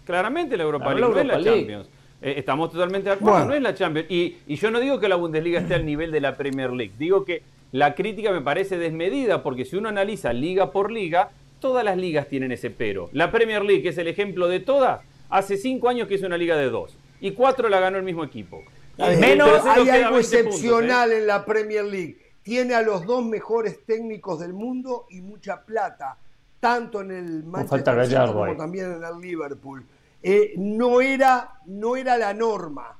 [0.05, 1.89] Claramente la Europa League, no es la Champions.
[2.21, 4.05] Eh, estamos totalmente de acuerdo, no es la Champions.
[4.11, 6.93] Y, y yo no digo que la Bundesliga esté al nivel de la Premier League,
[6.99, 7.41] digo que
[7.71, 12.27] la crítica me parece desmedida porque si uno analiza liga por liga, todas las ligas
[12.27, 13.09] tienen ese pero.
[13.13, 15.01] La Premier League, que es el ejemplo de todas,
[15.31, 18.23] hace cinco años que es una liga de dos y cuatro la ganó el mismo
[18.23, 18.63] equipo.
[18.97, 21.19] Menos hay algo excepcional ¿eh?
[21.19, 22.17] en la Premier League.
[22.41, 26.17] Tiene a los dos mejores técnicos del mundo y mucha plata,
[26.59, 29.85] tanto en el Manchester City como también en el Liverpool.
[30.23, 32.97] Eh, no, era, no era la norma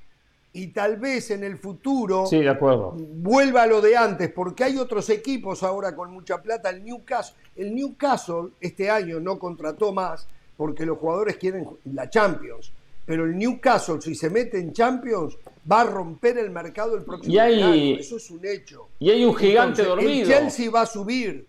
[0.53, 2.93] y tal vez en el futuro sí, de acuerdo.
[2.95, 6.69] vuelva a lo de antes, porque hay otros equipos ahora con mucha plata.
[6.69, 12.73] El Newcastle, el Newcastle este año no contrató más porque los jugadores quieren la Champions.
[13.05, 15.37] Pero el Newcastle, si se mete en Champions,
[15.69, 17.73] va a romper el mercado el próximo año.
[17.73, 18.89] Eso es un hecho.
[18.99, 20.21] Y hay un gigante dormido.
[20.21, 21.47] El Chelsea va a subir.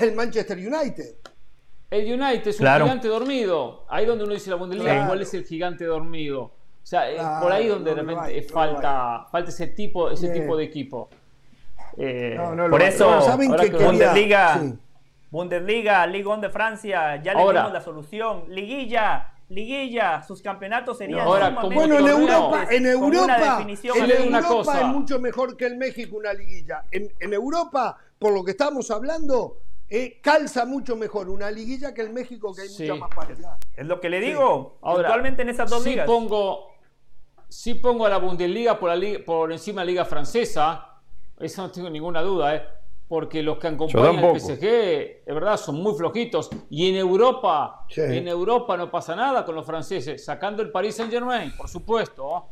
[0.00, 1.16] El Manchester United.
[1.90, 3.84] El United es un gigante dormido.
[3.88, 6.42] Ahí donde uno dice la Bundesliga, ¿cuál es el gigante dormido?
[6.44, 11.08] O sea, es por ahí donde realmente falta, falta ese tipo, ese tipo de equipo.
[11.96, 12.38] Eh,
[12.70, 14.62] por eso, ¿saben que Bundesliga,
[15.30, 18.44] Bundesliga, Ligue de Francia, ya le dimos la solución.
[18.48, 25.18] Liguilla, liguilla, sus campeonatos serían ahora, bueno, en Europa, en Europa, en Europa es mucho
[25.20, 26.84] mejor que en México una liguilla.
[26.90, 29.58] En, en Europa, por lo que estamos hablando,
[29.88, 33.58] eh, calza mucho mejor una liguilla que el México, que hay mucha más paridad.
[33.76, 34.78] Es lo que le digo.
[34.82, 36.06] Actualmente en esas dos ligas.
[36.06, 36.68] Pongo,
[37.48, 38.90] si pongo a la Bundesliga por,
[39.24, 41.00] por encima de la Liga Francesa,
[41.38, 42.62] eso no tengo ninguna duda, ¿eh?
[43.12, 46.48] Porque los que acompañan al PSG, es verdad, son muy flojitos.
[46.70, 51.12] Y en Europa, en Europa no pasa nada con los franceses, sacando el Paris Saint
[51.12, 52.46] Germain, por supuesto.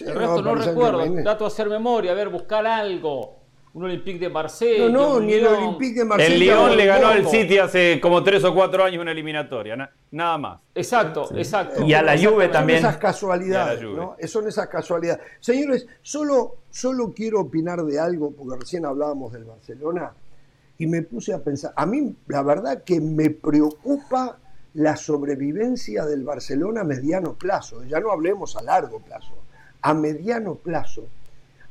[0.00, 3.43] el resto no, no recuerdo, trato de hacer memoria, a ver, buscar algo
[3.74, 4.88] un Olympique de Marsella.
[4.88, 6.34] No, no, ni el Olympique de Marsella.
[6.34, 10.38] El Lyon le ganó al City hace como tres o cuatro años una eliminatoria, nada
[10.38, 10.60] más.
[10.74, 11.84] Exacto, exacto.
[11.84, 12.80] Y a la Juve también.
[12.80, 14.16] Son esas casualidades, ¿no?
[14.26, 15.22] Son esas casualidades.
[15.40, 20.12] Señores, solo, solo quiero opinar de algo, porque recién hablábamos del Barcelona,
[20.78, 24.38] y me puse a pensar, a mí la verdad que me preocupa
[24.74, 29.34] la sobrevivencia del Barcelona a mediano plazo, ya no hablemos a largo plazo,
[29.82, 31.06] a mediano plazo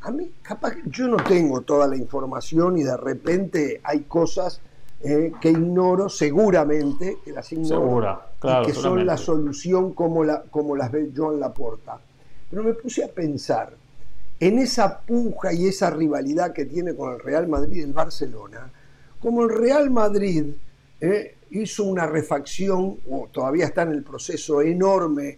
[0.04, 4.60] a mí, capaz, yo no tengo toda la información y de repente hay cosas
[5.02, 10.76] eh, que ignoro, seguramente, que las ignoro, y que son la solución como, la, como
[10.76, 12.00] las ve John Laporta.
[12.50, 13.74] Pero me puse a pensar
[14.40, 18.70] en esa puja y esa rivalidad que tiene con el Real Madrid y el Barcelona,
[19.22, 20.48] como el Real Madrid
[21.00, 25.38] eh, hizo una refacción, o todavía está en el proceso enorme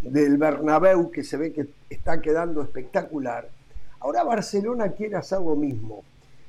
[0.00, 3.48] del Bernabéu, que se ve que está quedando espectacular,
[4.00, 6.02] Ahora Barcelona quiere hacer lo mismo,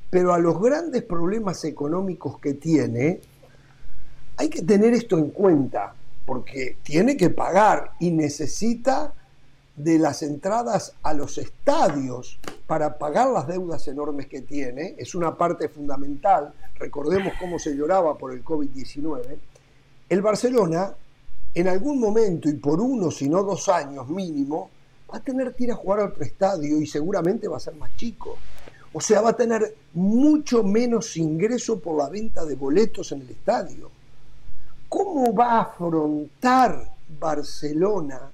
[0.09, 3.19] pero a los grandes problemas económicos que tiene,
[4.37, 5.93] hay que tener esto en cuenta,
[6.25, 9.13] porque tiene que pagar y necesita
[9.75, 15.37] de las entradas a los estadios para pagar las deudas enormes que tiene, es una
[15.37, 19.37] parte fundamental, recordemos cómo se lloraba por el COVID-19,
[20.09, 20.93] el Barcelona
[21.53, 24.69] en algún momento y por uno, si no dos años mínimo,
[25.11, 27.75] va a tener que ir a jugar a otro estadio y seguramente va a ser
[27.75, 28.37] más chico.
[28.93, 33.29] O sea, va a tener mucho menos ingreso por la venta de boletos en el
[33.29, 33.91] estadio.
[34.89, 38.31] ¿Cómo va a afrontar Barcelona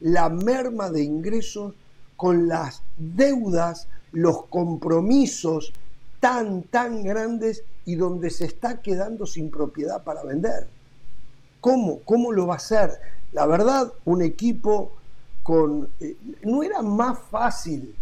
[0.00, 1.74] la merma de ingresos
[2.16, 5.72] con las deudas, los compromisos
[6.20, 10.66] tan, tan grandes y donde se está quedando sin propiedad para vender?
[11.60, 12.00] ¿Cómo?
[12.00, 12.90] ¿Cómo lo va a hacer?
[13.32, 14.92] La verdad, un equipo
[15.42, 15.88] con...
[16.00, 17.94] Eh, no era más fácil,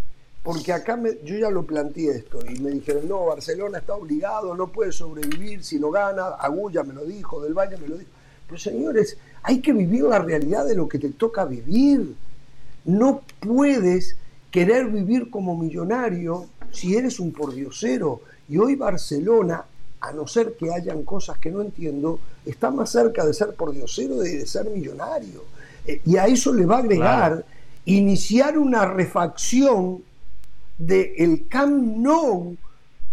[0.42, 4.68] porque acá yo ya lo planteé esto y me dijeron, no, Barcelona está obligado, no
[4.68, 8.10] puede sobrevivir si no gana, Agulla me lo dijo, Del Valle me lo dijo.
[8.46, 12.14] Pero señores, hay que vivir la realidad de lo que te toca vivir.
[12.84, 14.16] No puedes
[14.50, 18.22] querer vivir como millonario si eres un pordiosero.
[18.48, 19.64] Y hoy Barcelona
[20.00, 23.72] a no ser que hayan cosas que no entiendo, está más cerca de ser por
[23.72, 25.44] diosero y de ser millonario.
[26.04, 27.44] Y a eso le va a agregar
[27.84, 30.02] iniciar una refacción
[30.78, 32.56] del el Camp Nou,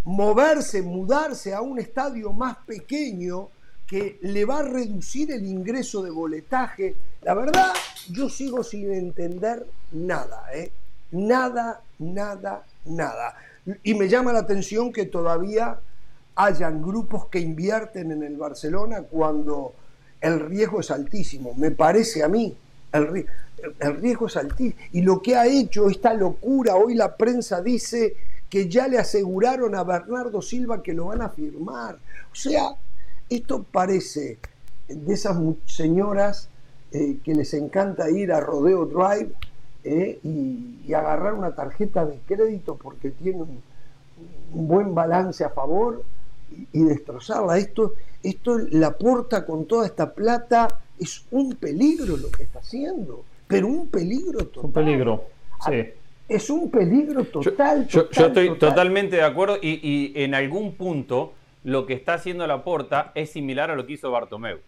[0.06, 3.50] moverse, mudarse a un estadio más pequeño
[3.88, 6.96] que le va a reducir el ingreso de boletaje.
[7.24, 7.74] La verdad,
[8.10, 10.72] yo sigo sin entender nada, ¿eh?
[11.12, 13.36] Nada, nada, nada.
[13.84, 15.80] Y me llama la atención que todavía
[16.36, 19.74] hayan grupos que invierten en el Barcelona cuando
[20.22, 21.54] el riesgo es altísimo.
[21.56, 22.56] Me parece a mí,
[22.94, 23.28] el,
[23.98, 24.80] riesgo es altísimo.
[24.92, 28.16] Y lo que ha hecho esta locura, hoy la prensa dice
[28.50, 31.96] que ya le aseguraron a Bernardo Silva que lo van a firmar.
[32.32, 32.76] O sea,
[33.30, 34.38] esto parece
[34.88, 36.50] de esas señoras
[36.92, 39.34] eh, que les encanta ir a Rodeo Drive
[39.84, 43.62] eh, y, agarrar una tarjeta de crédito porque tiene un,
[44.52, 46.04] buen balance a favor
[46.72, 47.58] y, destrozarla.
[47.58, 47.94] Esto,
[48.24, 50.80] esto la porta con toda esta plata.
[51.00, 54.66] Es un peligro lo que está haciendo, pero un peligro total.
[54.66, 55.24] Un peligro,
[55.66, 55.86] sí.
[56.28, 57.88] Es un peligro total.
[57.88, 61.34] Yo, estoy totalmente de acuerdo y, y, en algún punto
[61.64, 64.60] lo que está haciendo la porta es similar a lo que hizo Bartomeu.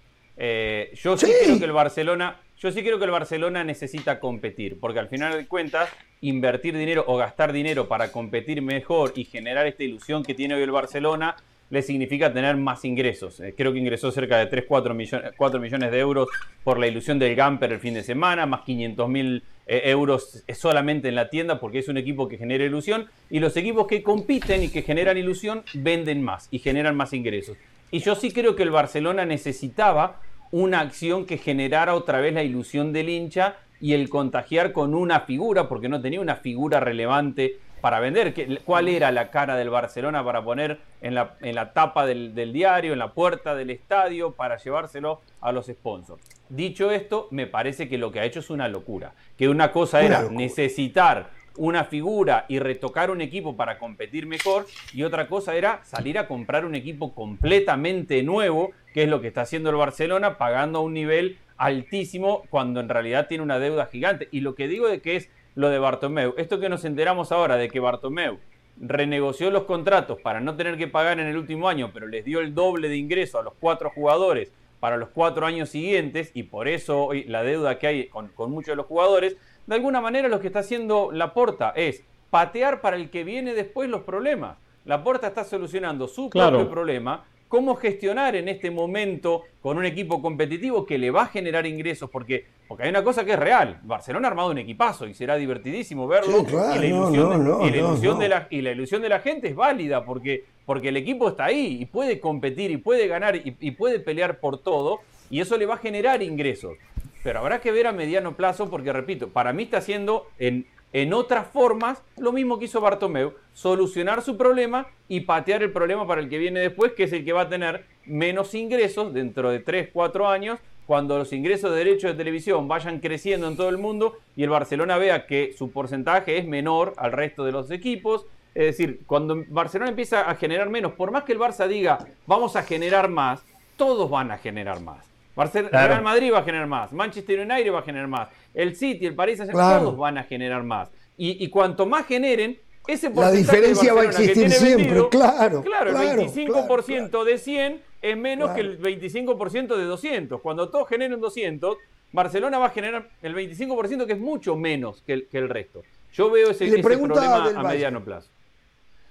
[0.42, 4.80] Eh, yo sí, creo que el Barcelona, yo sí creo que el Barcelona necesita competir,
[4.80, 5.90] porque al final de cuentas,
[6.22, 10.64] invertir dinero o gastar dinero para competir mejor y generar esta ilusión que tiene hoy
[10.64, 11.36] el Barcelona
[11.70, 13.40] le significa tener más ingresos.
[13.40, 16.30] Eh, creo que ingresó cerca de 3, 4 millones, 4 millones de euros
[16.64, 21.10] por la ilusión del Gamper el fin de semana, más 500 mil eh, euros solamente
[21.10, 24.64] en la tienda porque es un equipo que genera ilusión y los equipos que compiten
[24.64, 27.58] y que generan ilusión venden más y generan más ingresos.
[27.92, 30.22] Y yo sí creo que el Barcelona necesitaba
[30.52, 35.22] una acción que generara otra vez la ilusión del hincha y el contagiar con una
[35.22, 38.34] figura, porque no tenía una figura relevante para vender.
[38.64, 42.54] ¿Cuál era la cara del Barcelona para poner en la, en la tapa del, del,
[42.54, 46.22] diario, en la puerta del estadio, para llevárselo a los sponsors?
[46.50, 49.14] Dicho esto, me parece que lo que ha hecho es una locura.
[49.38, 51.30] Que una cosa era necesitar
[51.60, 56.28] una figura y retocar un equipo para competir mejor y otra cosa era salir a
[56.28, 60.82] comprar un equipo completamente nuevo, que es lo que está haciendo el Barcelona, pagando a
[60.82, 64.30] un nivel altísimo cuando en realidad tiene una deuda gigante.
[64.32, 65.30] Y lo que digo de que es
[65.60, 68.40] lo de Bartomeu, esto que nos enteramos ahora de que Bartomeu
[68.80, 72.40] renegoció los contratos para no tener que pagar en el último año, pero les dio
[72.40, 76.70] el doble de ingreso a los cuatro jugadores para los cuatro años siguientes y por
[76.70, 79.36] eso hoy la deuda que hay con, con muchos de los jugadores,
[79.68, 83.90] de alguna manera lo que está haciendo Laporta es patear para el que viene después
[83.90, 84.60] los problemas.
[84.86, 90.86] Laporta está solucionando su propio problema, cómo gestionar en este momento con un equipo competitivo
[90.86, 93.82] que le va a generar ingresos, porque, porque hay una cosa que es real.
[93.84, 96.46] Barcelona ha armado un equipazo y será divertidísimo verlo.
[96.48, 100.90] y, la ilusión, de, la, y la ilusión de la gente es válida, porque, porque
[100.90, 104.60] el equipo está ahí y puede competir y puede ganar y, y puede pelear por
[104.60, 105.00] todo,
[105.32, 106.78] y eso le va a generar ingresos
[107.24, 111.14] pero habrá que ver a mediano plazo porque, repito, para mí está haciendo en, en
[111.14, 116.22] otras formas lo mismo que hizo Bartomeu, solucionar su problema y patear el problema para
[116.22, 119.60] el que viene después, que es el que va a tener menos ingresos dentro de
[119.60, 120.60] 3, 4 años,
[120.90, 124.50] cuando los ingresos de derechos de televisión vayan creciendo en todo el mundo y el
[124.50, 128.26] Barcelona vea que su porcentaje es menor al resto de los equipos.
[128.56, 132.56] Es decir, cuando Barcelona empieza a generar menos, por más que el Barça diga vamos
[132.56, 133.46] a generar más,
[133.78, 135.06] todos van a generar más.
[135.36, 139.16] Real Madrid va a generar más, Manchester United va a generar más, el City, el
[139.16, 140.90] París, todos van a generar más.
[141.18, 142.58] Y, cuanto más generen,
[142.88, 145.62] ese porcentaje La diferencia va a existir siempre, claro.
[145.62, 150.42] Claro, el 25% de 100 es menos que el 25% de 200.
[150.42, 151.78] Cuando todos generen 200,
[152.12, 155.84] Barcelona va a generar el 25% que es mucho menos que el, resto.
[156.14, 158.30] Yo veo ese, problema a mediano plazo.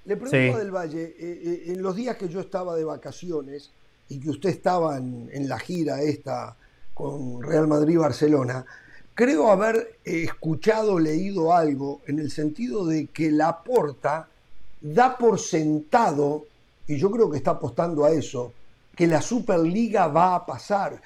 [0.04, 3.70] Le pregunto a Del Valle, eh, eh, en los días que yo estaba de vacaciones,
[4.08, 6.56] y que usted estaba en, la gira esta
[6.94, 8.64] con Real Madrid-Barcelona,
[9.14, 14.28] creo haber escuchado, leído algo en el sentido de que la porta
[14.80, 16.46] da por sentado,
[16.86, 18.52] y yo creo que está apostando a eso,
[18.96, 21.00] que la Superliga va a pasar.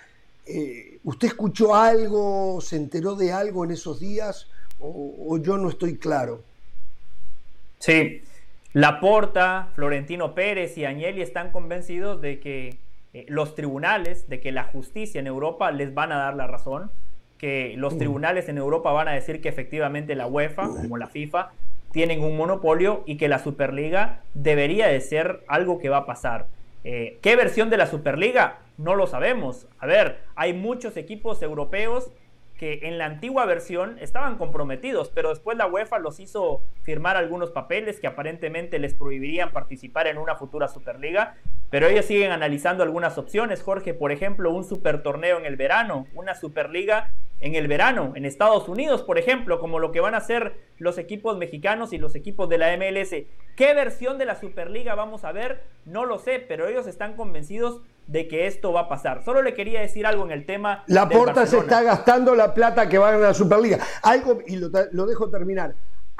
[0.47, 4.47] Eh, ¿Usted escuchó algo, se enteró de algo en esos días
[4.81, 6.43] o, o yo no estoy claro?
[7.79, 8.23] Sí,
[8.73, 12.79] Laporta, Florentino Pérez y Agnelli están convencidos de que
[13.15, 16.91] eh, los tribunales, de que la justicia en Europa les van a dar la razón,
[17.39, 17.99] que los mm.
[17.99, 21.51] tribunales en Europa van a decir que efectivamente la UEFA, como la FIFA,
[21.91, 26.47] tienen un monopolio y que la Superliga debería de ser algo que va a pasar.
[26.85, 28.59] Eh, ¿Qué versión de la Superliga?
[28.79, 29.69] No lo sabemos.
[29.79, 32.11] A ver, hay muchos equipos europeos
[32.57, 37.51] que en la antigua versión estaban comprometidos, pero después la UEFA los hizo firmar algunos
[37.51, 41.37] papeles que aparentemente les prohibirían participar en una futura Superliga,
[41.73, 46.07] pero ellos siguen analizando algunas opciones, Jorge, por ejemplo, un super torneo en el verano,
[46.15, 50.19] una Superliga en el verano, en Estados Unidos, por ejemplo, como lo que van a
[50.19, 53.25] hacer los equipos mexicanos y los equipos de la MLS.
[53.57, 55.65] ¿Qué versión de la Superliga vamos a ver?
[55.87, 59.25] No lo sé, pero ellos están convencidos de que esto va a pasar.
[59.25, 60.85] Solo le quería decir algo en el tema.
[60.89, 63.79] La Porta se está gastando la plata que va a ganar la Superliga.
[64.03, 65.75] Algo, y lo, dejo terminar.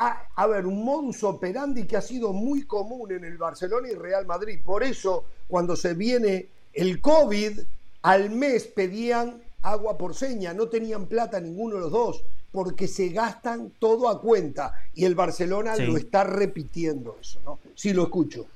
[0.05, 3.95] A, a, ver, un modus operandi que ha sido muy común en el Barcelona y
[3.95, 4.59] Real Madrid.
[4.65, 7.61] Por eso, cuando se viene el COVID,
[8.03, 13.11] al mes pedían agua por seña, no tenían plata ninguno de los dos, porque se
[13.11, 14.75] gastan todo a cuenta.
[14.93, 17.61] Y el Barcelona lo está repitiendo eso, ¿no?
[17.77, 18.47] Sí, lo escucho.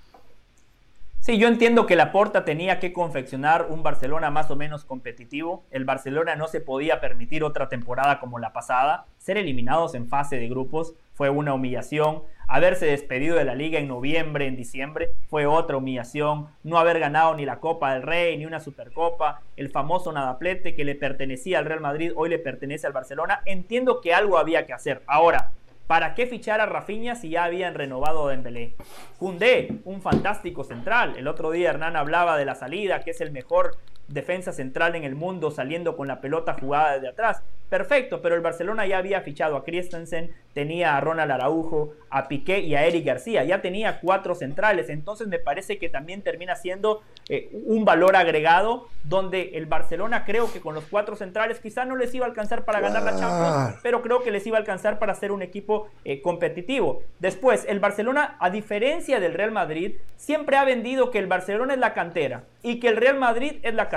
[1.20, 5.64] Sí, yo entiendo que la Porta tenía que confeccionar un Barcelona más o menos competitivo.
[5.70, 9.06] El Barcelona no se podía permitir otra temporada como la pasada.
[9.18, 12.22] Ser eliminados en fase de grupos fue una humillación.
[12.46, 16.48] Haberse despedido de la liga en noviembre, en diciembre, fue otra humillación.
[16.62, 19.40] No haber ganado ni la Copa del Rey, ni una Supercopa.
[19.56, 23.40] El famoso nadaplete que le pertenecía al Real Madrid, hoy le pertenece al Barcelona.
[23.46, 25.02] Entiendo que algo había que hacer.
[25.06, 25.52] Ahora,
[25.86, 28.74] ¿Para qué fichar a Rafinha si ya habían renovado a Dembélé?
[29.20, 31.14] Un fantástico central.
[31.16, 33.76] El otro día Hernán hablaba de la salida, que es el mejor
[34.08, 37.42] defensa central en el mundo saliendo con la pelota jugada desde atrás.
[37.68, 42.60] Perfecto, pero el Barcelona ya había fichado a Christensen, tenía a Ronald Araujo, a Piqué
[42.60, 47.02] y a Eric García, ya tenía cuatro centrales, entonces me parece que también termina siendo
[47.28, 51.96] eh, un valor agregado donde el Barcelona creo que con los cuatro centrales quizá no
[51.96, 55.00] les iba a alcanzar para ganar la Champions, pero creo que les iba a alcanzar
[55.00, 57.02] para ser un equipo eh, competitivo.
[57.18, 61.80] Después, el Barcelona, a diferencia del Real Madrid, siempre ha vendido que el Barcelona es
[61.80, 63.88] la cantera y que el Real Madrid es la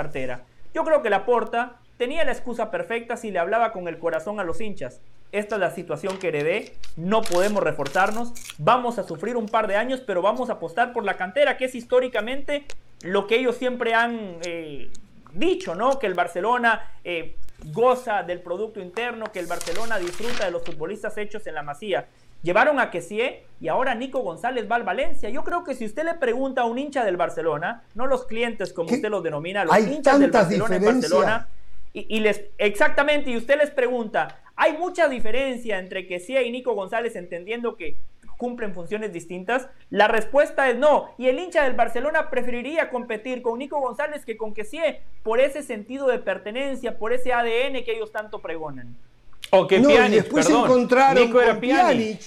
[0.72, 4.40] Yo creo que la Porta tenía la excusa perfecta si le hablaba con el corazón
[4.40, 5.00] a los hinchas.
[5.32, 9.76] Esta es la situación que heredé, no podemos reforzarnos, vamos a sufrir un par de
[9.76, 12.64] años, pero vamos a apostar por la cantera, que es históricamente
[13.02, 14.90] lo que ellos siempre han eh,
[15.32, 15.98] dicho, ¿no?
[15.98, 17.36] Que el Barcelona eh,
[17.66, 22.08] goza del producto interno, que el Barcelona disfruta de los futbolistas hechos en la masía.
[22.42, 25.28] Llevaron a Kessie y ahora Nico González va al Valencia.
[25.28, 28.72] Yo creo que si usted le pregunta a un hincha del Barcelona, no los clientes
[28.72, 31.48] como usted los denomina, los hinchas del Barcelona en Barcelona,
[31.92, 37.16] y, les, exactamente, y usted les pregunta, ¿hay mucha diferencia entre sí y Nico González
[37.16, 37.96] entendiendo que
[38.38, 39.68] cumplen funciones distintas?
[39.90, 41.10] La respuesta es no.
[41.18, 44.78] Y el hincha del Barcelona preferiría competir con Nico González que con sí
[45.24, 48.96] por ese sentido de pertenencia, por ese ADN que ellos tanto pregonan.
[49.50, 52.20] O que no, y después se encontraron Nico era Pjanic.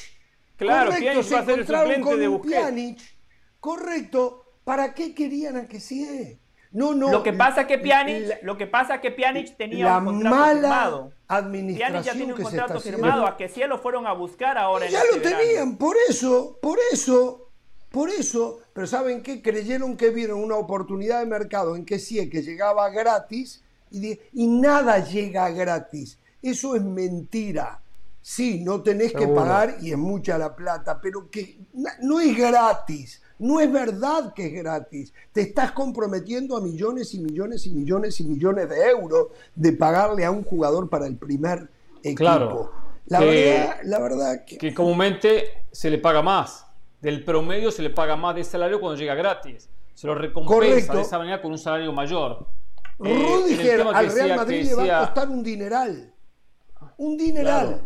[0.58, 3.04] Claro, Correcto, se va a ser el suplente de Busquets.
[3.60, 4.40] Correcto.
[4.64, 6.40] ¿Para qué querían a que sí?
[6.72, 7.12] No, no.
[7.12, 11.14] Lo que pasa que Pjanic, lo que pasa que Pjanic tenía un contrato firmado.
[11.28, 14.88] Pjanic ya tiene un contrato firmado, a que sí lo fueron a buscar ahora.
[14.90, 17.50] ya lo este tenían, por eso, por eso,
[17.91, 18.60] por eso.
[18.74, 19.41] Pero ¿saben qué?
[19.41, 24.48] Creyeron que vieron una oportunidad de mercado en que sí, que llegaba gratis y, y
[24.48, 26.18] nada llega gratis.
[26.44, 27.80] Eso es mentira.
[28.22, 31.57] Sí, no tenés que pagar y es mucha la plata, pero que
[32.02, 33.22] no es gratis.
[33.40, 35.14] No es verdad que es gratis.
[35.34, 40.24] Te estás comprometiendo a millones y millones y millones y millones de euros de pagarle
[40.24, 41.70] a un jugador para el primer
[42.02, 42.18] equipo.
[42.18, 42.72] Claro.
[43.07, 44.57] La, verdad, la verdad que...
[44.57, 46.65] que comúnmente se le paga más.
[47.02, 49.68] Del promedio se le paga más de salario cuando llega gratis.
[49.94, 52.48] Se lo recompensa de esa manera con un salario mayor.
[52.98, 56.12] Rudiger eh, al Real Madrid le va a costar un dineral.
[56.98, 57.82] Un dineral.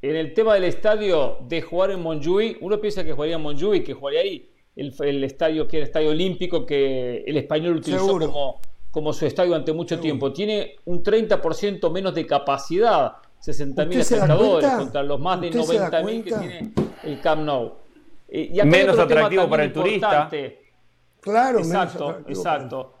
[0.00, 3.84] En el tema del estadio de jugar en Montjuic, uno piensa que jugaría en Montjuic,
[3.84, 4.50] que jugaría ahí.
[4.76, 8.60] El, estadio que era el estadio olímpico que el español utilizó como,
[8.92, 10.32] como, su estadio ante mucho tiempo.
[10.32, 13.14] Tiene un 30% menos de capacidad,
[13.44, 16.72] 60.000 espectadores contra los más de 90.000 que tiene
[17.02, 17.72] el Camp Nou.
[18.28, 20.30] Eh, y menos atractivo para el turista.
[21.20, 22.97] Claro, exacto, exacto.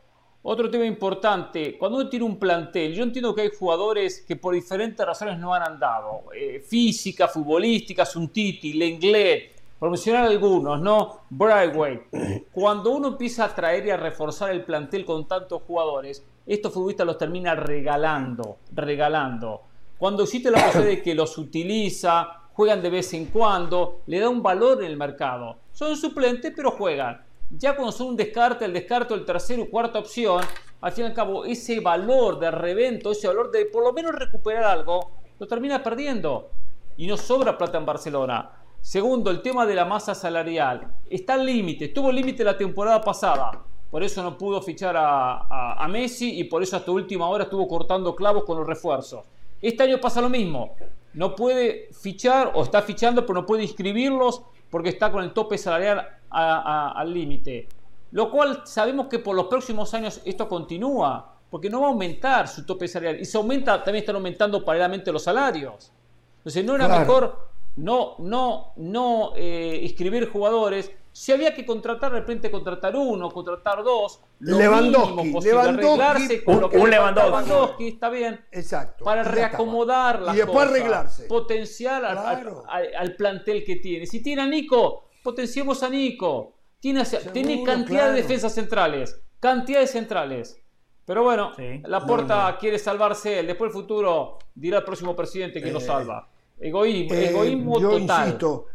[0.50, 4.54] Otro tema importante, cuando uno tiene un plantel, yo entiendo que hay jugadores que por
[4.54, 11.20] diferentes razones no han andado, eh, física, futbolística, Suntiti, Lenglet, por mencionar algunos, ¿no?
[11.28, 12.00] Brightway.
[12.50, 17.06] Cuando uno empieza a traer y a reforzar el plantel con tantos jugadores, estos futbolistas
[17.06, 19.60] los termina regalando, regalando.
[19.98, 24.30] Cuando existe la posibilidad de que los utiliza, juegan de vez en cuando, le da
[24.30, 25.58] un valor en el mercado.
[25.74, 29.98] Son suplentes, pero juegan ya cuando son un descarte, el descarte, el tercero o cuarta
[29.98, 30.42] opción,
[30.80, 34.12] al fin y al cabo, ese valor de revento, ese valor de por lo menos
[34.14, 36.50] recuperar algo, lo termina perdiendo.
[36.96, 38.50] Y no sobra plata en Barcelona.
[38.80, 40.94] Segundo, el tema de la masa salarial.
[41.08, 43.64] Está al límite, estuvo límite la temporada pasada.
[43.90, 48.14] por eso no pudo fichar a, Messi y por eso hasta última hora estuvo cortando
[48.14, 49.24] clavos con los refuerzos.
[49.62, 50.76] Este año pasa lo mismo,
[51.14, 55.56] no puede fichar o está fichando pero no puede inscribirlos porque está con el tope
[55.56, 57.68] salarial al límite.
[58.10, 62.48] Lo cual sabemos que por los próximos años esto continúa, porque no va a aumentar
[62.48, 65.92] su tope salarial y se aumenta, también están aumentando paralelamente los salarios.
[66.38, 67.48] Entonces no era mejor
[67.78, 70.90] no, no, no eh, inscribir jugadores.
[71.12, 76.60] Si había que contratar, de repente contratar uno, contratar dos, lo Lewandowski, mínimo arreglarse con
[76.60, 77.88] lo que un Lewandowski.
[77.88, 78.44] está bien.
[78.52, 79.04] Exacto.
[79.04, 81.24] Para reacomodar las Y después arreglarse.
[81.24, 84.06] Potencial al, plantel que tiene.
[84.06, 86.54] Si tiene a Nico, potenciemos a Nico.
[86.80, 89.20] Tiene, tiene cantidad de defensas centrales.
[89.38, 90.56] Cantidad de centrales.
[91.04, 91.52] Pero bueno,
[91.84, 93.46] la porta quiere salvarse él.
[93.46, 96.30] Después el futuro dirá el próximo presidente que lo eh, salva.
[96.58, 98.66] Egoísmo, eh, egoísmo yo Insisto,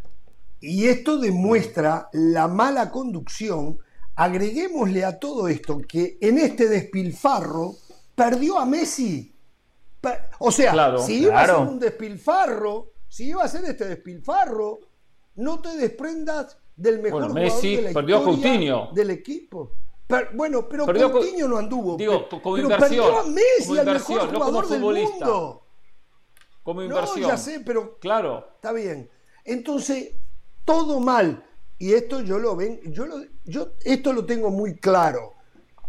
[0.62, 3.80] y esto demuestra la mala conducción.
[4.16, 7.74] Agreguémosle a todo esto que en este despilfarro
[8.14, 9.34] perdió a Messi.
[10.38, 14.80] O sea, si iba a ser un despilfarro, si iba a ser este despilfarro,
[15.36, 19.72] no te desprendas del mejor jugador de la historia del equipo.
[20.34, 21.98] bueno, pero Coutinho no anduvo.
[21.98, 25.64] Digo, como pero inversión, perdió a Messi, al mejor jugador del mundo
[26.64, 27.22] como inversión.
[27.22, 28.48] No, ya sé, pero claro.
[28.56, 29.10] Está bien.
[29.44, 30.14] Entonces,
[30.66, 31.46] todo mal.
[31.78, 35.34] Y esto yo lo ven, yo lo, yo esto lo tengo muy claro.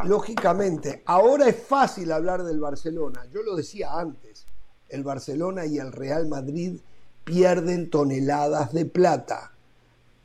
[0.04, 3.26] Lógicamente, ahora es fácil hablar del Barcelona.
[3.32, 4.46] Yo lo decía antes.
[4.88, 6.80] El Barcelona y el Real Madrid
[7.24, 9.52] pierden toneladas de plata.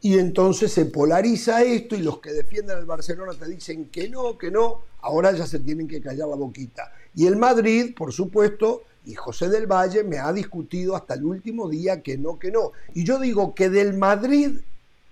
[0.01, 4.38] Y entonces se polariza esto y los que defienden al Barcelona te dicen que no,
[4.38, 6.93] que no, ahora ya se tienen que callar la boquita.
[7.15, 11.67] Y el Madrid, por supuesto, y José del Valle me ha discutido hasta el último
[11.67, 12.71] día que no, que no.
[12.93, 14.59] Y yo digo que del Madrid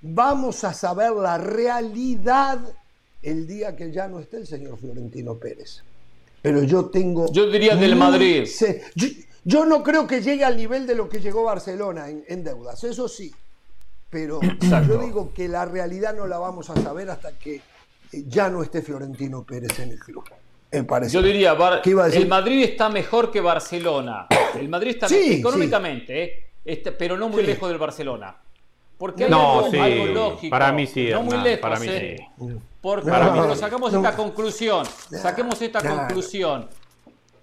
[0.02, 2.60] vamos a saber la realidad
[3.24, 5.84] el día que ya no esté el señor Florentino Pérez.
[6.42, 7.32] Pero yo tengo...
[7.32, 8.48] Yo diría del Madrid.
[8.96, 9.08] Yo,
[9.66, 13.34] no creo que llegue al nivel de lo que llegó Barcelona en, deudas, eso sí.
[14.10, 17.62] Pero yo digo que la realidad no la vamos a saber hasta que
[18.12, 20.24] ya no esté Florentino Pérez en el club.
[21.10, 21.56] Yo diría,
[22.14, 24.28] el Madrid está mejor que Barcelona.
[24.60, 28.36] El Madrid está mejor, económicamente, eh, este, pero no muy lejos del Barcelona.
[28.98, 30.50] Porque hay no, algo, lógico.
[30.50, 31.10] Para mí sí.
[31.10, 31.62] No muy lejos.
[31.62, 32.18] Para mí eh.
[32.38, 32.58] sí.
[32.82, 33.10] Porque
[33.56, 34.86] sacamos esta conclusión.
[35.12, 36.68] Saquemos esta conclusión.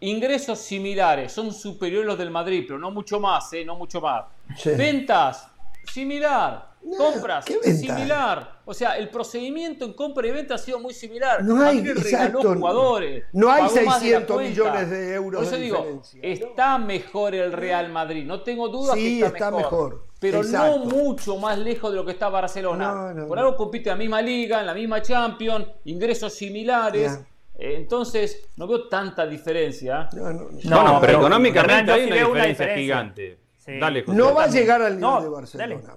[0.07, 3.65] Ingresos similares son superiores los del Madrid, pero no mucho más, ¿eh?
[3.65, 4.25] No mucho más.
[4.65, 5.49] Ventas,
[5.93, 8.61] similar compras, similar.
[8.65, 11.43] O sea, el procedimiento en compra y venta ha sido muy similar.
[11.43, 13.25] No hay, exacto, jugadores.
[13.33, 15.45] No hay 600 millones de euros.
[15.45, 18.25] Por eso digo, está mejor el Real Madrid.
[18.25, 20.05] No tengo duda que está, mejor.
[20.19, 23.15] Pero no mucho más lejos de lo que está Barcelona.
[23.27, 27.21] Por algo compite en la misma liga, en la misma Champions, ingresos similares.
[27.57, 30.09] Entonces, no veo tanta diferencia.
[30.13, 33.39] No, pero, económicamente hay una diferencia, gigante.
[33.67, 35.97] Dale, no va a llegar al nivel de Barcelona.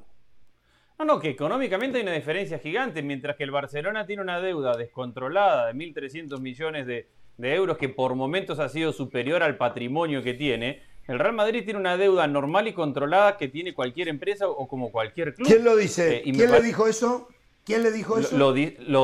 [0.99, 4.75] No, no, que económicamente hay una diferencia gigante, mientras que el Barcelona tiene una deuda
[4.75, 7.07] descontrolada de 1.300 millones de,
[7.37, 10.81] euros que por momentos ha sido superior al patrimonio que tiene.
[11.07, 14.91] El Real Madrid tiene una deuda normal y controlada que tiene cualquier empresa o como
[14.91, 15.47] cualquier club.
[15.47, 16.17] ¿Quién lo dice?
[16.17, 17.29] Eh, ¿Quién le dijo eso?
[17.67, 18.37] ¿Quién le dijo eso?
[18.37, 18.53] Lo,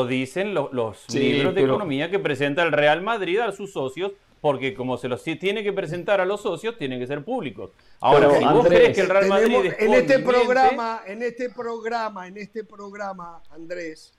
[0.08, 4.98] dicen los libros de economía que presenta el Real Madrid a sus socios porque como
[4.98, 7.72] se los tiene que presentar a los socios, tienen que ser públicos.
[8.00, 12.38] Ahora, si vos crees que el Real Madrid en este programa, en este programa, en
[12.38, 14.14] este programa, Andrés,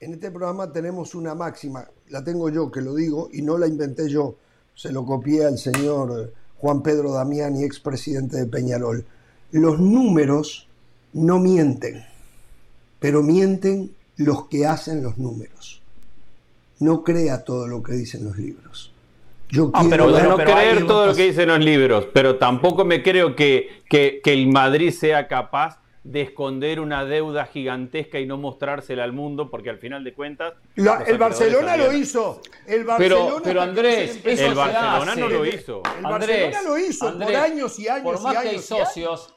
[0.00, 3.66] en este programa tenemos una máxima, la tengo yo que lo digo y no la
[3.66, 4.36] inventé yo,
[4.74, 9.04] se lo copié al señor Juan Pedro Damiani, expresidente de Peñarol.
[9.50, 10.68] Los números
[11.12, 12.04] no mienten,
[13.04, 15.82] pero mienten los que hacen los números.
[16.78, 18.94] No crea todo lo que dicen los libros.
[19.50, 23.02] Yo ah, quiero pero, no creer todo lo que dicen los libros, pero tampoco me
[23.02, 29.04] creo que, que, el Madrid sea capaz de esconder una deuda gigantesca y no mostrársela
[29.04, 30.54] al mundo, porque al final de cuentas.
[30.74, 32.40] el Barcelona lo hizo.
[32.66, 35.82] El Barcelona pero, Andrés, el Barcelona no lo hizo.
[35.98, 38.02] El Barcelona lo hizo por años y años.
[38.02, 39.34] Por más que hay socios,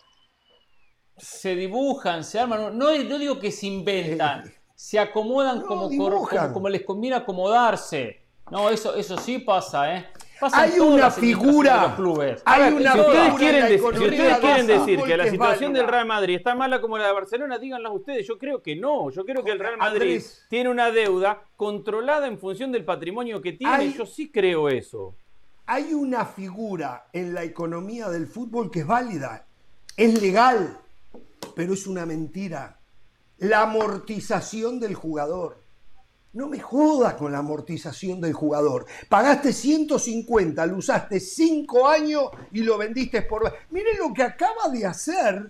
[1.17, 2.77] se dibujan, se arman.
[2.77, 8.21] No, no digo que se inventan, se acomodan como, como, como les conviene acomodarse.
[8.49, 10.05] No, eso, eso sí pasa, ¿eh?
[10.41, 11.95] hay una figura.
[12.45, 16.05] Hay una si ustedes quieren, decir, si ustedes quieren decir que la situación del Real
[16.05, 18.27] Madrid está mala como la de Barcelona, díganlo ustedes.
[18.27, 19.09] Yo creo que no.
[19.09, 23.53] Yo creo que el Real Madrid tiene una deuda controlada en función del patrimonio que
[23.53, 23.91] tiene.
[23.93, 25.15] Yo sí creo eso.
[25.65, 29.45] Hay una figura en la economía del fútbol que es válida.
[29.97, 30.79] Es legal,
[31.57, 32.77] pero es una mentira.
[33.39, 35.59] La amortización del jugador.
[36.33, 38.85] No me jodas con la amortización del jugador.
[39.09, 43.51] Pagaste 150, lo usaste 5 años y lo vendiste por...
[43.71, 45.49] Miren lo que acaba de hacer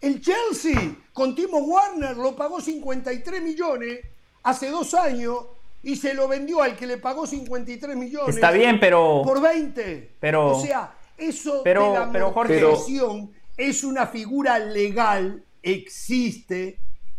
[0.00, 2.16] el Chelsea con Timo Warner.
[2.16, 4.00] Lo pagó 53 millones
[4.42, 5.38] hace dos años
[5.84, 8.34] y se lo vendió al que le pagó 53 millones.
[8.34, 9.22] Está bien, pero...
[9.24, 10.16] Por 20.
[10.18, 10.56] Pero...
[10.56, 16.78] O sea, eso pero, de la amortización es una figura legal, existe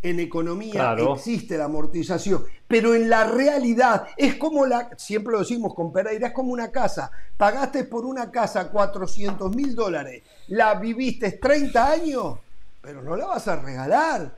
[0.10, 5.74] en economía existe la amortización, pero en la realidad es como la, siempre lo decimos
[5.74, 7.10] con Pereira, es como una casa.
[7.38, 12.38] Pagaste por una casa 400 mil dólares, la viviste 30 años,
[12.82, 14.38] pero no la vas a regalar.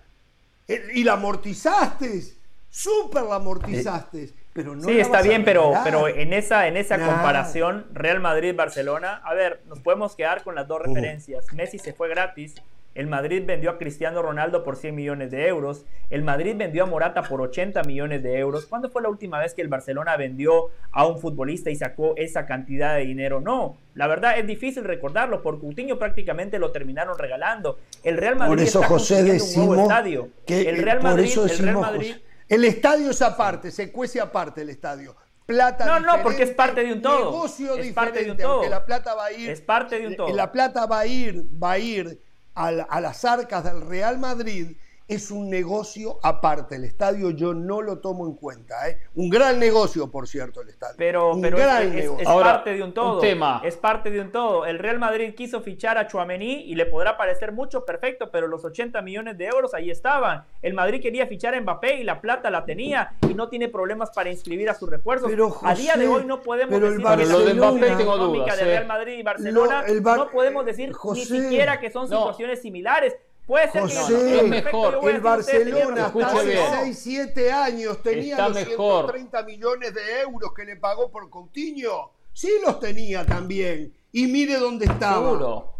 [0.67, 2.23] Eh, y la amortizaste,
[2.69, 4.33] súper la amortizaste.
[4.57, 9.35] Pero no sí, está bien, pero, pero en esa, en esa comparación, Real Madrid-Barcelona, a
[9.35, 11.53] ver, nos podemos quedar con las dos referencias.
[11.53, 12.55] Messi se fue gratis,
[12.95, 15.85] el Madrid vendió a Cristiano Ronaldo por 100 millones de euros.
[16.09, 18.65] El Madrid vendió a Morata por 80 millones de euros.
[18.65, 22.47] ¿Cuándo fue la última vez que el Barcelona vendió a un futbolista y sacó esa
[22.47, 23.39] cantidad de dinero?
[23.39, 25.43] No, la verdad es difícil recordarlo.
[25.43, 27.77] Por Coutinho prácticamente lo terminaron regalando.
[28.01, 30.29] El Real Madrid por eso, está José, un nuevo estadio.
[30.47, 32.15] Que, el Real Madrid, el, Real Madrid
[32.49, 35.15] el estadio es aparte, se cuece aparte el estadio.
[35.45, 37.31] Plata no, no, porque es parte de un todo.
[37.31, 38.69] Negocio es diferente, parte de un todo.
[38.69, 39.49] la plata va a ir.
[39.49, 40.33] Es parte de un todo.
[40.35, 42.21] La plata va a ir, va a ir
[42.53, 44.75] a, las arcas del Real Madrid
[45.07, 46.75] es un negocio aparte.
[46.75, 48.89] El estadio yo no lo tomo en cuenta.
[48.89, 48.97] ¿eh?
[49.15, 50.95] Un gran negocio, por cierto, el estadio.
[50.97, 53.19] Pero, pero es, parte de un todo.
[53.19, 53.61] tema.
[53.63, 54.65] Es parte de un todo.
[54.65, 58.65] El Real Madrid quiso fichar a Chuamení y le podrá parecer mucho, perfecto, pero los
[58.65, 60.43] 80 millones de euros ahí estaban.
[60.61, 64.11] El Madrid quería fichar a Mbappé y la plata la tenía y no tiene problemas
[64.11, 65.31] para inscribir a sus refuerzos.
[65.63, 68.83] a día de hoy no podemos decir que la de Mbappé tengo dudas, de Real
[68.83, 68.87] ¿eh?
[68.87, 73.15] Madrid y Barcelona no podemos decir ni siquiera que son situaciones similares
[73.47, 74.99] Puede ser que es mejor.
[75.03, 80.75] El Barcelona hasta hace 6, 7 años tenía los 130 millones de euros que le
[80.75, 82.11] pagó por Coutinho.
[82.33, 83.93] Sí los tenía también.
[84.11, 85.15] Y mire dónde estaba.
[85.15, 85.73] Seguro.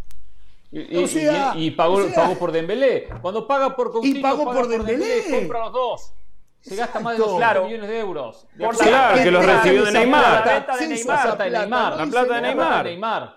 [0.71, 1.99] Y, pagó,
[2.39, 3.09] por Dembélé.
[3.21, 5.25] Cuando paga por Coutinho, y pagó por, Dembélé.
[5.29, 6.13] compra los dos.
[6.61, 8.47] Se gasta más de 200 millones de euros.
[8.79, 10.23] claro, que los recibió de Neymar.
[10.23, 11.97] La plata de Neymar.
[11.97, 13.36] La plata de Neymar.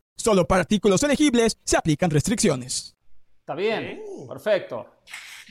[0.21, 2.95] Solo para artículos elegibles se aplican restricciones.
[3.39, 4.85] Está bien, perfecto.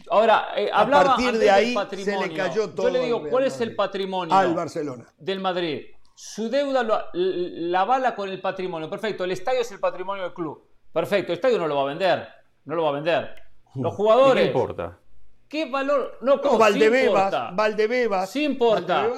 [0.09, 1.75] Ahora, eh, hablaba a partir de ahí
[2.05, 2.87] se le cayó todo.
[2.87, 5.87] Yo le digo, ¿cuál es el patrimonio al Barcelona del Madrid?
[6.15, 8.89] Su deuda la bala con el patrimonio.
[8.89, 10.65] Perfecto, el estadio es el patrimonio del club.
[10.93, 12.29] Perfecto, el estadio no lo va a vender.
[12.65, 13.35] No lo va a vender.
[13.75, 14.45] Los jugadores.
[14.45, 14.99] ¿Qué importa?
[15.49, 16.19] ¿Qué valor?
[16.21, 18.31] No, no Valdebebas, Valdebebas.
[18.31, 19.09] Sí importa.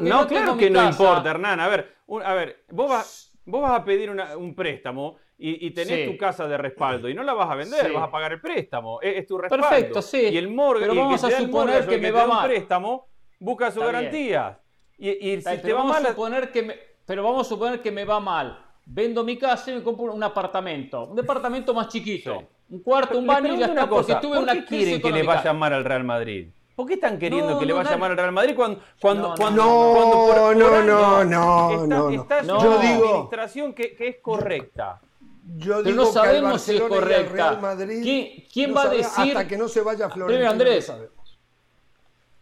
[0.00, 1.60] no, claro que no importa, Hernán.
[1.60, 6.16] A ver, a ver, vos vas Vos vas a pedir un préstamo y, tenés tu
[6.16, 9.00] casa de respaldo y no la vas a vender, vas a pagar el préstamo.
[9.00, 9.68] Es, tu respaldo.
[9.68, 10.28] Perfecto, sí.
[10.30, 12.48] Y el mortgage, pero vamos a suponer que, me va mal.
[12.48, 13.08] préstamo
[13.40, 14.58] busca su garantía.
[14.98, 18.04] Y, si te va mal, a suponer que me, pero vamos a suponer que me
[18.04, 18.58] va mal.
[18.84, 23.26] Vendo mi casa y me compro un apartamento, un departamento más chiquito, un cuarto, un
[23.26, 23.88] baño y ya está.
[23.88, 26.48] Porque tuve ¿por qué quieren que le vaya a llamar al Real Madrid?
[26.82, 29.34] ¿Por qué están queriendo que le vaya a llamar al Real Madrid cuando cuando no,
[29.36, 29.62] cuando,
[30.52, 35.00] no, no, no, no, no, está, está yo digo administración que, que, es correcta?
[35.58, 37.32] Yo digo no sabemos que si es correcta.
[37.32, 40.50] Real Madrid, ¿Quién, quién va a decir hasta que no se vaya Florentino?
[40.50, 40.92] Andrés,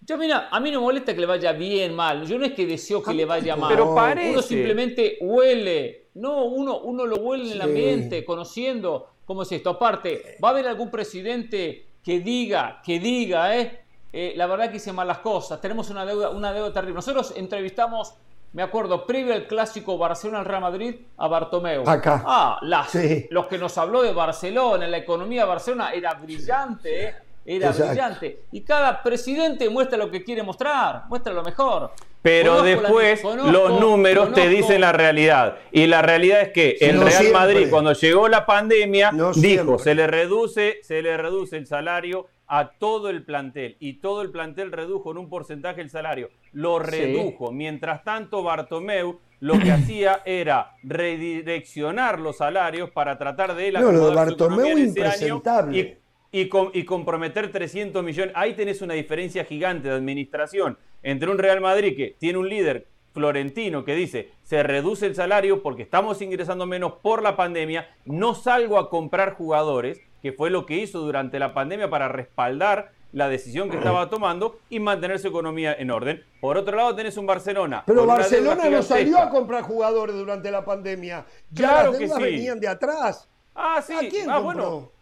[0.06, 2.26] yo mira, a mí no me molesta que le vaya bien, mal.
[2.26, 3.68] Yo no es que deseo que le vaya mal.
[3.68, 4.30] Pero parece.
[4.30, 6.06] Uno simplemente huele.
[6.14, 9.68] No, uno, uno lo huele en el ambiente, conociendo cómo es esto.
[9.68, 13.80] Aparte, ¿va a haber algún presidente que diga, que diga, eh,
[14.12, 16.94] eh, la verdad que hice malas cosas, tenemos una deuda, una deuda terrible.
[16.94, 18.14] Nosotros entrevistamos,
[18.52, 21.88] me acuerdo, previo al clásico Barcelona-Real Madrid, a Bartomeu.
[21.88, 22.22] Acá.
[22.26, 22.92] Ah, las,
[23.30, 27.14] los que nos habló de Barcelona, la economía de Barcelona era brillante, ¿eh?
[27.56, 28.44] Era brillante.
[28.52, 31.92] Y cada presidente muestra lo que quiere mostrar, muestra lo mejor.
[32.22, 35.56] Pero después los números te dicen la realidad.
[35.72, 40.06] Y la realidad es que el Real Madrid, cuando llegó la pandemia, dijo, se le,
[40.06, 43.76] reduce, se le reduce el salario a todo el plantel.
[43.80, 46.30] Y todo el plantel redujo en un porcentaje el salario.
[46.52, 47.52] Lo redujo.
[47.52, 53.90] Mientras tanto, Bartomeu lo que hacía era redireccionar los salarios para tratar de él no,
[53.90, 55.99] lo de Bartomeu impresentable.
[56.32, 58.32] Y, y, comprometer 300 millones.
[58.36, 62.86] Ahí tenés una diferencia gigante de administración entre un Real Madrid que tiene un líder
[63.12, 68.34] florentino que dice se reduce el salario porque estamos ingresando menos por la pandemia, no
[68.34, 73.28] salgo a comprar jugadores, que fue lo que hizo durante la pandemia para respaldar la
[73.28, 76.22] decisión que estaba tomando y mantener su economía en orden.
[76.40, 77.82] Por otro lado, tenés un Barcelona.
[77.86, 81.24] Pero Barcelona no salió a comprar jugadores durante la pandemia.
[81.54, 82.22] claro que sí.
[82.22, 83.28] venían de atrás.
[83.54, 83.94] Ah, sí.
[84.28, 84.92] ah, bueno.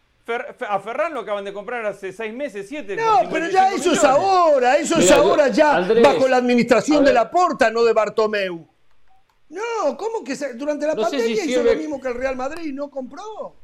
[0.69, 2.97] A Ferran lo acaban de comprar hace seis meses, siete.
[2.97, 7.31] No, pero ya eso es ahora, eso es ahora ya bajo la administración de la
[7.31, 8.67] Porta, no de Bartomeu.
[9.51, 12.73] No, ¿cómo que durante la pandemia hizo lo mismo que el Real Madrid?
[12.75, 13.57] ¿No compró?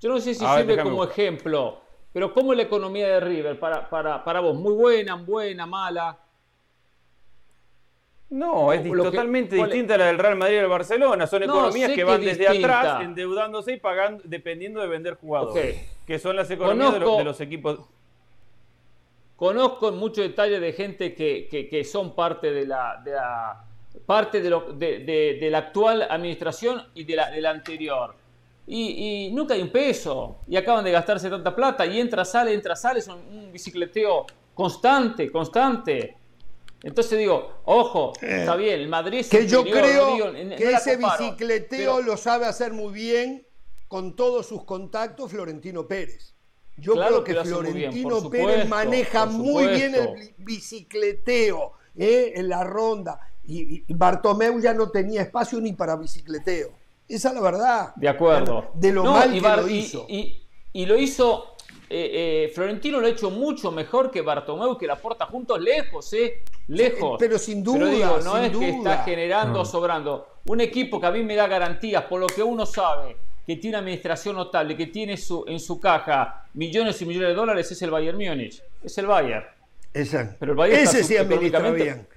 [0.00, 3.88] Yo no sé si sirve como ejemplo pero ¿cómo es la economía de River para,
[3.88, 4.54] para, para vos?
[4.54, 6.18] ¿Muy buena, buena, mala?
[8.32, 11.26] No, es totalmente distinta a la del Real Madrid y del Barcelona.
[11.26, 15.86] Son economías que van desde atrás endeudándose y pagando, dependiendo de vender jugadores.
[16.06, 17.80] Que son las economías de, los, equipos.
[19.36, 23.64] Conozco mucho detalle de gente que, que, son parte de la, de la
[24.06, 25.00] parte de, lo, de,
[25.38, 28.14] de, la actual administración y de la, de la anterior
[28.66, 32.76] y, nunca hay un peso y acaban de gastarse tanta plata y entra, sale, entra,
[32.76, 36.16] sale, son un bicicleteo constante, constante.
[36.82, 40.16] Entonces digo, ojo, eh, está bien, el Madrid Que yo creo
[40.56, 43.46] que ese bicicleteo lo sabe hacer muy bien
[43.88, 46.34] con todos sus contactos Florentino Pérez.
[46.76, 53.20] Yo creo que, Florentino Pérez maneja muy bien el bicicleteo eh, en la ronda.
[53.44, 56.82] Y, y Bartomeu ya no tenía espacio ni para bicicleteo.
[57.08, 57.94] Esa es la verdad.
[57.96, 58.70] De acuerdo.
[58.74, 60.06] De lo mal que lo hizo.
[60.08, 61.51] Y, lo hizo.
[61.94, 66.10] Eh, eh, Florentino lo ha hecho mucho mejor que Bartomeu, que la porta juntos lejos,
[66.14, 66.42] ¿eh?
[66.68, 67.16] Lejos.
[67.18, 67.80] Pero sin duda.
[67.80, 70.38] Pero digo, no es que está generando, sobrando.
[70.46, 73.14] Un equipo que a mí me da garantías, por lo que uno sabe,
[73.46, 77.70] que tiene administración notable, que tiene su, en su caja millones y millones de dólares,
[77.70, 78.62] es el Bayern Múnich.
[78.82, 79.44] Es el Bayern.
[79.92, 82.08] Ese, Pero el Bayern ese sí administra bien.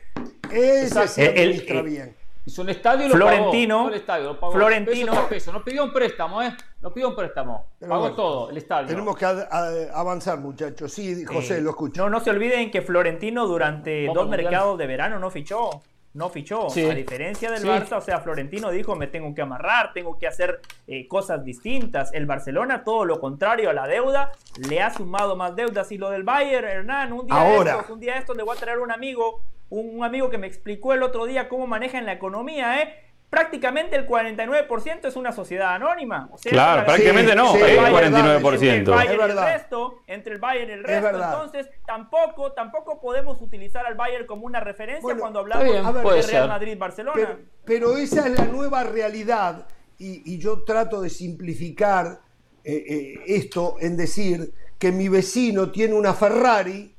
[0.50, 2.16] Ese sí administra bien.
[2.48, 3.96] Hizo un estadio y lo Florentino, pagó.
[3.96, 5.14] estadio, Florentino.
[5.52, 6.56] No pidió un préstamo, ¿eh?
[6.82, 7.72] No pidió un préstamo.
[7.80, 8.88] pagó todo, el estadio.
[8.88, 10.92] Tenemos que avanzar, muchachos.
[10.92, 12.04] Sí, José, lo escucho.
[12.04, 15.82] No, no se olviden que Florentino durante dos mercados de verano no fichó.
[16.14, 16.68] No fichó.
[16.72, 20.62] A diferencia del Barça, o sea, Florentino dijo, me tengo que amarrar, tengo que hacer
[20.88, 22.14] eh, cosas distintas.
[22.14, 24.32] El Barcelona, todo lo contrario a la deuda,
[24.70, 25.92] le ha sumado más deudas.
[25.92, 27.72] Y lo del Bayern, Hernán, un día Ahora.
[27.72, 30.94] estos, un día esto le voy a traer un amigo un amigo que me explicó
[30.94, 32.94] el otro día cómo manejan la economía, ¿eh?
[33.30, 36.30] prácticamente el 49% es una sociedad anónima.
[36.44, 38.62] claro, prácticamente no, el 49%.
[38.62, 41.10] Entre el Bayern el resto, entre el Bayern y el resto.
[41.10, 47.38] Entonces, tampoco, tampoco podemos utilizar al Bayern como una referencia cuando hablamos de Real Madrid-Barcelona.
[47.66, 49.68] Pero, esa es la nueva realidad
[49.98, 52.22] y, yo trato de simplificar
[52.64, 56.96] eh, eh, esto en decir que mi vecino tiene una Ferrari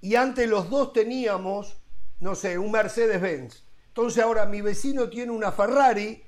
[0.00, 1.79] y antes los dos teníamos
[2.20, 3.64] no sé, un Mercedes-Benz.
[3.88, 6.22] Entonces ahora mi vecino tiene una Ferrari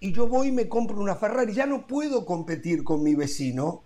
[0.00, 1.52] y yo voy y me compro una Ferrari.
[1.52, 3.82] Ya no puedo competir con mi vecino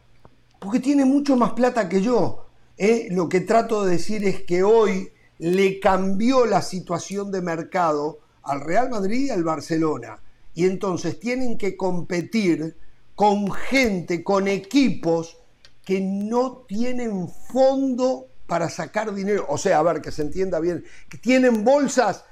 [0.59, 2.47] porque tiene mucho más plata que yo.
[2.77, 3.09] ¿eh?
[3.11, 8.61] Lo que trato de decir es que hoy le cambió la situación de mercado al
[8.61, 10.21] Real Madrid y al Barcelona.
[10.55, 12.77] Y entonces tienen que competir
[13.15, 15.39] con gente, con equipos
[15.85, 19.47] que no tienen fondo para sacar dinero.
[19.49, 22.25] O sea, a ver, que se entienda bien, que tienen bolsas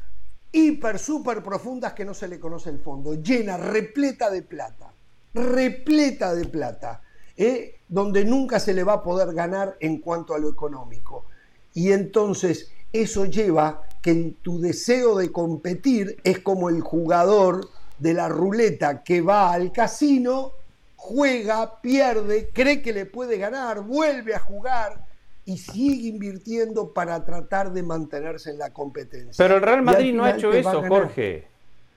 [0.54, 4.92] hiper, súper profundas que no se le conoce el fondo, llena, repleta de plata,
[5.34, 7.02] repleta de plata,
[7.36, 7.80] ¿eh?
[7.88, 11.26] donde nunca se le va a poder ganar en cuanto a lo económico.
[11.74, 17.68] Y entonces eso lleva que en tu deseo de competir es como el jugador
[17.98, 20.52] de la ruleta que va al casino,
[20.94, 25.04] juega, pierde, cree que le puede ganar, vuelve a jugar,
[25.46, 29.34] y sigue invirtiendo para tratar de mantenerse en la competencia.
[29.36, 31.46] Pero el Real Madrid no ha hecho eso, Jorge.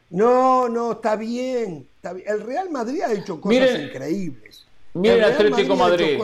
[0.10, 1.88] No, no, está bien,
[2.26, 4.66] El Real Madrid ha hecho cosas increíbles.
[4.94, 6.18] Miren el Atlético Madrid.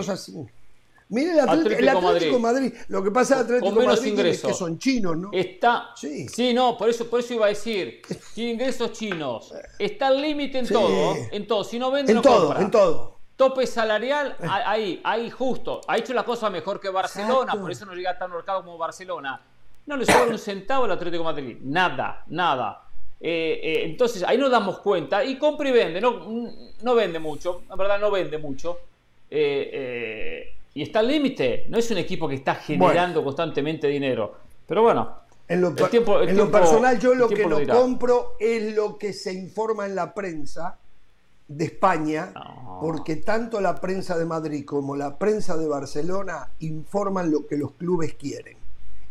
[1.10, 2.74] Miren el Atlético, Madrid.
[2.88, 5.30] Lo que pasa el Atlético Madrid es que son chinos, ¿no?
[5.32, 5.90] Está.
[5.96, 6.28] Sí.
[6.28, 8.02] sí, no, por eso, por eso iba a decir.
[8.34, 9.54] Tiene ingresos chinos.
[9.78, 11.16] Está al límite en todo.
[11.32, 11.64] En todo.
[11.64, 13.13] Si no vende, en todo, En todo.
[13.36, 15.82] Tope salarial, ahí, ahí justo.
[15.88, 19.42] Ha hecho la cosa mejor que Barcelona, por eso no llega tan mercado como Barcelona.
[19.86, 21.58] No le sobra un centavo al Atlético de Madrid.
[21.62, 22.84] Nada, nada.
[23.20, 26.00] Eh, eh, entonces ahí nos damos cuenta y compra y vende.
[26.00, 26.26] No,
[26.82, 28.80] no vende mucho, la verdad no vende mucho.
[29.30, 31.66] Eh, y está al límite.
[31.70, 34.36] No es un equipo que está generando constantemente dinero.
[34.68, 39.86] Pero bueno, en lo, personal yo lo que lo compro es lo que se informa
[39.86, 40.78] en la prensa
[41.48, 42.34] de España,
[42.82, 47.74] porque tanto la prensa de Madrid como la prensa de Barcelona informan lo que los
[47.74, 48.58] clubes quieren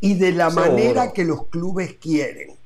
[0.00, 2.56] y de la manera que los clubes quieren.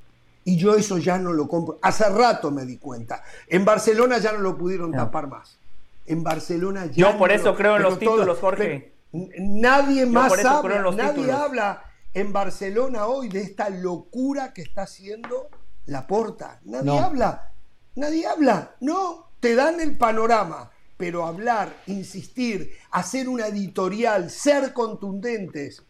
[0.44, 1.78] Y yo eso ya no lo compro.
[1.82, 3.22] Hace rato me di cuenta.
[3.48, 5.58] En Barcelona ya no lo pudieron tapar más.
[6.06, 7.10] En Barcelona ya.
[7.10, 8.92] Yo por eso creo en los títulos, Jorge.
[9.12, 11.82] Nadie más habla, nadie habla
[12.14, 15.48] en Barcelona hoy de esta locura que está haciendo
[15.86, 16.60] la porta.
[16.64, 17.52] Nadie habla.
[17.96, 18.76] Nadie habla.
[18.80, 20.70] No, te dan el panorama.
[20.96, 25.84] Pero hablar, insistir, hacer una editorial, ser contundentes,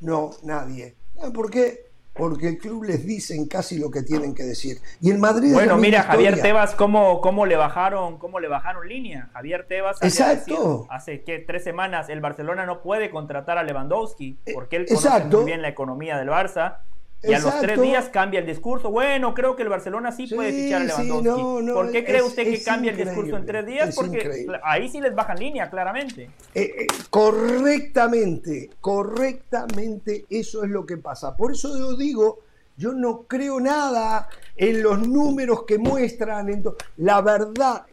[0.00, 0.94] no, nadie.
[1.34, 1.90] ¿Por qué?
[2.12, 4.78] porque el club les dicen casi lo que tienen que decir.
[5.00, 9.30] Y el Madrid Bueno, mira, Javier Tebas cómo, cómo le bajaron, cómo le bajaron línea.
[9.32, 10.86] Javier Tebas Exacto.
[10.90, 15.44] hace que tres semanas el Barcelona no puede contratar a Lewandowski porque él conoce muy
[15.44, 16.78] bien la economía del Barça
[17.22, 18.90] y a los tres días cambia el discurso.
[18.90, 21.72] Bueno, creo que el Barcelona sí, puede fichar a Lewandowski.
[21.72, 23.94] ¿Por qué cree usted que cambia el discurso en tres días?
[23.94, 26.30] Porque ahí sí les bajan línea, claramente.
[26.54, 31.36] Eh, eh, correctamente, correctamente eso es lo que pasa.
[31.36, 32.40] Por eso yo digo,
[32.76, 36.62] yo no creo nada en los números que muestran.
[36.96, 37.84] la verdad,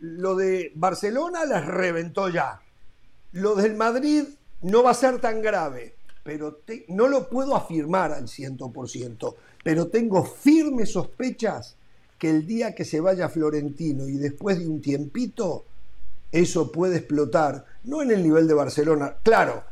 [0.00, 2.60] lo de Barcelona las reventó ya.
[3.32, 4.24] Lo del Madrid
[4.60, 5.94] no va a ser tan grave
[6.24, 11.76] pero no lo puedo afirmar al 100%, pero tengo firmes sospechas
[12.18, 15.64] que el día que se vaya Florentino y después de un tiempito,
[16.32, 19.62] eso puede explotar, no en el nivel de Barcelona, claro,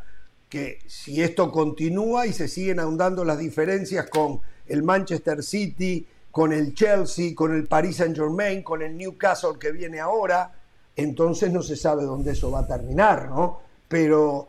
[0.51, 6.53] que si esto continúa y se siguen ahondando las diferencias con el Manchester City, con
[6.53, 10.53] el Chelsea, con el Paris Saint Germain, con el Newcastle que viene ahora,
[10.95, 13.61] entonces no se sabe dónde eso va a terminar, ¿no?
[13.89, 14.49] Pero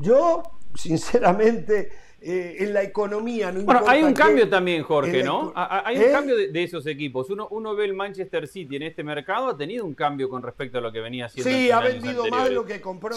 [0.00, 0.42] yo
[0.74, 1.90] sinceramente,
[2.22, 3.50] eh, en la economía.
[3.50, 5.54] No bueno, hay un cambio también, Jorge, ¿no?
[5.56, 6.12] Hay un ¿Eh?
[6.12, 7.30] cambio de, esos equipos.
[7.30, 10.76] Uno, uno ve el Manchester City en este mercado, ha tenido un cambio con respecto
[10.76, 11.50] a lo que venía haciendo.
[11.50, 13.16] Sí, ha vendido más de lo que compró.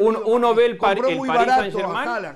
[0.00, 2.34] Uno, ve el, Paris Saint-Germain.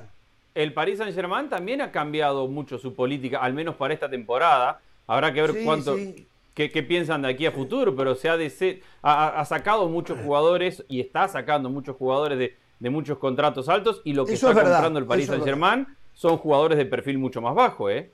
[0.54, 4.80] El Paris Saint-Germain también ha cambiado mucho su política, al menos para esta temporada.
[5.08, 5.96] Habrá que ver cuánto.
[6.54, 11.00] Qué, piensan de aquí a futuro, pero se ha, de ha sacado muchos jugadores y
[11.00, 15.06] está sacando muchos jugadores de, de muchos contratos altos y lo que está comprando el
[15.06, 18.12] Paris Saint Germain son jugadores de perfil mucho más bajo, ¿eh?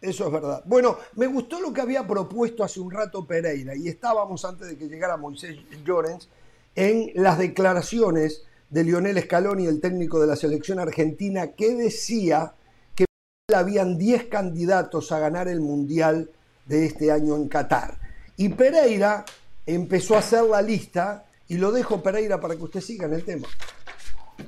[0.00, 0.62] Eso es verdad.
[0.64, 4.76] Bueno, me gustó lo que había propuesto hace un rato Pereira y estábamos antes de
[4.76, 6.28] que llegara Moisés Llorens
[6.74, 12.54] en las declaraciones de Lionel Scaloni, el técnico de la selección argentina, que decía
[12.96, 13.04] que
[13.54, 16.30] habían 10 candidatos a ganar el Mundial
[16.66, 17.98] de este año en Qatar.
[18.36, 19.24] Y Pereira
[19.66, 23.24] empezó a hacer la lista y lo dejo Pereira para que usted siga en el
[23.24, 23.46] tema.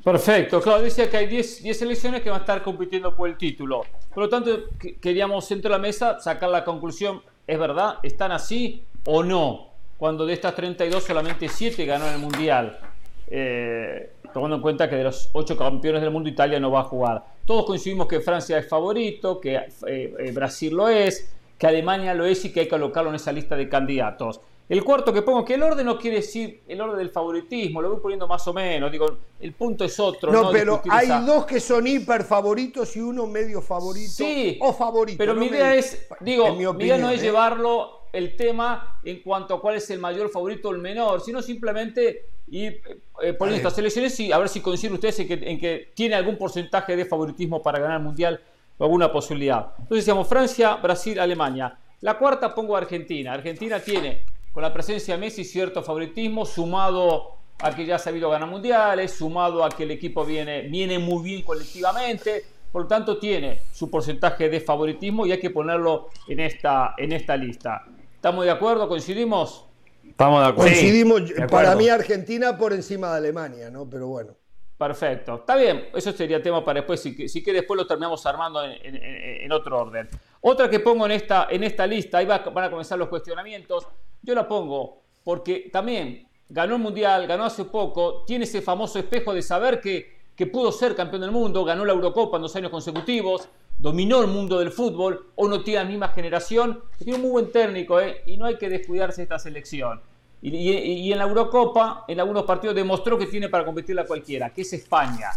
[0.03, 3.85] Perfecto, claro, decía que hay 10 selecciones que van a estar compitiendo por el título.
[4.13, 4.65] Por lo tanto,
[5.01, 7.99] queríamos centro de la mesa sacar la conclusión, ¿es verdad?
[8.03, 9.69] ¿Están así o no?
[9.97, 12.79] Cuando de estas 32 solamente 7 ganó el Mundial.
[13.27, 16.85] Eh, tomando en cuenta que de los 8 campeones del mundo Italia no va a
[16.85, 17.25] jugar.
[17.47, 22.27] Todos coincidimos que Francia es favorito, que eh, eh, Brasil lo es, que Alemania lo
[22.27, 24.41] es y que hay que colocarlo en esa lista de candidatos.
[24.67, 27.91] El cuarto que pongo, que el orden no quiere decir el orden del favoritismo, lo
[27.91, 30.33] voy poniendo más o menos, digo, el punto es otro.
[30.33, 35.19] No, pero hay dos que son hiper favoritos y uno medio favorito sí, o favorito.
[35.19, 37.27] Pero mi idea es, digo, mi, idea no es ¿eh?
[37.27, 41.43] llevarlo el tema en cuanto a cuál es el mayor favorito o el menor, sino
[41.43, 42.81] simplemente ir
[43.23, 46.15] eh, poniendo estas selecciones y a ver si coinciden ustedes en que, en que tiene
[46.15, 48.41] algún porcentaje de favoritismo para ganar el Mundial
[48.79, 49.73] o alguna posibilidad.
[49.79, 51.79] Entonces decíamos Francia, Brasil, Alemania.
[52.01, 53.33] La cuarta pongo Argentina.
[53.33, 54.25] Argentina tiene
[54.55, 59.11] con la presencia de Messi cierto favoritismo, sumado a que ya ha sabido ganar mundiales,
[59.11, 63.91] sumado a que el equipo viene, viene muy bien colectivamente, por lo tanto tiene su
[63.91, 67.85] porcentaje de favoritismo y hay que ponerlo en esta, en esta lista.
[68.15, 68.89] ¿Estamos de acuerdo?
[68.89, 69.67] ¿Coincidimos?
[70.09, 70.71] Estamos de acuerdo.
[70.71, 73.91] Coincidimos, para mí Argentina por encima de Alemania, ¿no?
[73.91, 74.37] Pero bueno.
[74.85, 78.63] Perfecto, está bien, eso sería tema para después, sí que, que después lo terminamos armando
[78.63, 80.07] en, otro orden.
[80.43, 83.89] Otra que pongo en esta, en esta lista, ahí van a comenzar los cuestionamientos,
[84.21, 89.33] yo la pongo porque también ganó el Mundial, ganó hace poco, tiene ese famoso espejo
[89.33, 92.71] de saber que, que pudo ser campeón del mundo, ganó la Eurocopa en dos años
[92.71, 93.49] consecutivos,
[93.79, 97.51] dominó el mundo del fútbol, o no tiene la misma generación, tiene un muy buen
[97.51, 98.23] técnico, ¿eh?
[98.27, 100.03] y no hay que descuidarse de esta selección.
[100.47, 104.61] Y, en la Eurocopa, en algunos partidos, demostró que tiene para competir a cualquiera, que
[104.61, 105.31] es España.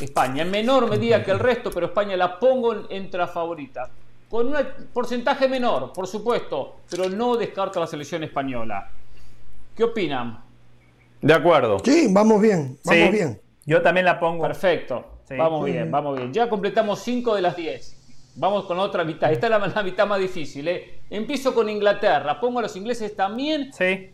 [0.00, 3.90] España, en menor medida que el resto, pero España la pongo entre las favoritas.
[4.30, 4.56] Con un
[4.92, 8.88] porcentaje menor, por supuesto, pero no descarto la selección española.
[9.76, 10.44] ¿Qué opinan?
[11.20, 11.78] De acuerdo.
[11.84, 13.40] Sí, vamos bien, vamos bien.
[13.66, 14.44] Yo también la pongo.
[14.44, 15.06] Perfecto.
[15.36, 16.32] Vamos bien, vamos bien.
[16.32, 18.01] Ya completamos 5 de las 10.
[18.34, 19.30] Vamos con otra mitad.
[19.30, 20.66] Esta es la, mitad más difícil.
[20.68, 21.00] ¿eh?
[21.10, 22.40] Empiezo con Inglaterra.
[22.40, 23.70] Pongo a los ingleses también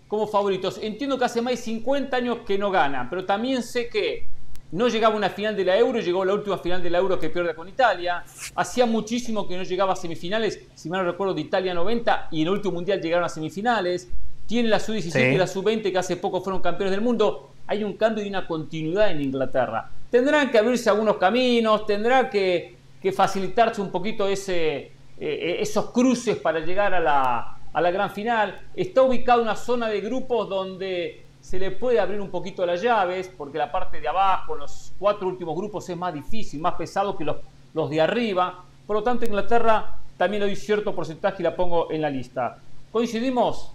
[0.09, 0.79] como favoritos.
[0.83, 4.27] Entiendo que hace más de 50 años que no ganan, pero también sé que
[4.73, 7.19] no llegaba a una final de la Euro, llegó la última final de la Euro
[7.19, 8.25] que pierde con Italia.
[8.55, 12.43] Hacía muchísimo que no llegaba a semifinales, si mal no recuerdo, de Italia 90 y
[12.43, 14.09] en el último mundial llegaron a semifinales.
[14.47, 17.51] Tiene la sub-17 y la sub-20 que hace poco fueron campeones del mundo.
[17.67, 19.91] Hay un cambio y una continuidad en Inglaterra.
[20.11, 22.78] Tendrán que abrirse algunos caminos, tendrá que,
[23.13, 28.11] facilitarse un poquito ese, eh, eh, esos cruces para llegar a la, a la gran
[28.11, 28.61] final.
[28.75, 33.33] Está ubicada una zona de grupos donde se le puede abrir un poquito las llaves,
[33.37, 37.25] porque la parte de abajo, los cuatro últimos grupos, es más difícil, más pesado que
[37.25, 37.37] los,
[37.75, 38.65] los de arriba.
[38.87, 42.59] Por lo tanto, Inglaterra también le doy cierto porcentaje y la pongo en la lista.
[42.91, 43.73] ¿Coincidimos?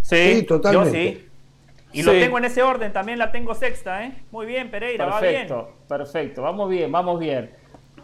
[0.00, 0.90] Sí, totalmente.
[1.14, 1.28] sí.
[1.94, 4.14] Y lo tengo en ese orden, también la tengo sexta, ¿eh?
[4.30, 5.74] Muy bien, Pereira, perfecto, va bien.
[5.88, 7.50] Perfecto, vamos bien, vamos bien.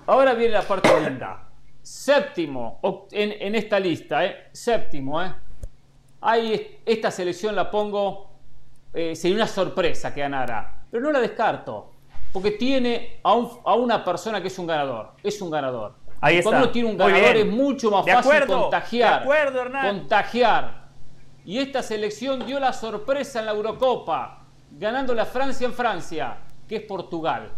[0.09, 1.45] Ahora viene la parte linda.
[1.83, 2.81] Séptimo
[3.13, 4.49] en, en, esta lista, ¿eh?
[4.53, 5.35] Séptimo, ¿eh?
[6.23, 8.31] Ahí esta selección la pongo,
[8.95, 11.93] eh, sería una sorpresa que ganara, pero no la descarto,
[12.33, 13.33] porque tiene a,
[13.65, 15.95] a una persona que es un ganador, es un ganador.
[16.23, 19.19] Ahí Cuando uno tiene un ganador es mucho más fácil contagiar.
[19.19, 19.99] De acuerdo, Hernán.
[19.99, 20.89] Contagiar
[21.45, 26.77] y esta selección dio la sorpresa en la Eurocopa, ganando la Francia en Francia, que
[26.77, 27.53] es Portugal.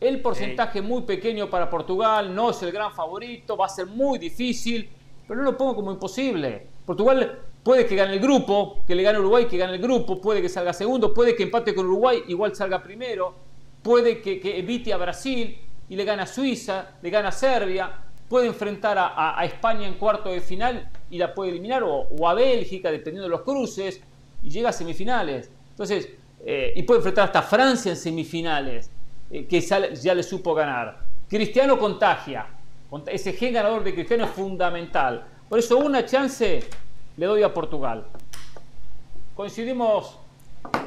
[0.00, 4.18] El porcentaje muy pequeño para Portugal, no es el gran favorito, va a ser muy
[4.18, 4.88] difícil,
[5.26, 6.66] pero no lo pongo como imposible.
[6.84, 10.42] Portugal puede que gane el grupo, que le gane Uruguay, que gane el grupo, puede
[10.42, 13.34] que salga segundo, puede que empate con Uruguay, igual salga primero,
[13.82, 15.58] puede que, que evite a Brasil
[15.88, 20.30] y le gane a Suiza, le gane a Serbia, puede enfrentar a, España en cuarto
[20.30, 24.00] de final y la puede eliminar, o, a Bélgica, dependiendo de los cruces,
[24.42, 25.50] y llega a semifinales.
[25.70, 26.08] Entonces,
[26.44, 28.90] eh, y puede enfrentar hasta Francia en semifinales,
[29.34, 31.06] eh, que ya le supo ganar.
[31.28, 32.46] Cristiano contagia,
[33.06, 35.26] ese gen ganador de Cristiano es fundamental.
[35.48, 36.60] Por eso una chance
[37.16, 38.06] le doy a Portugal.
[39.34, 40.20] Coincidimos.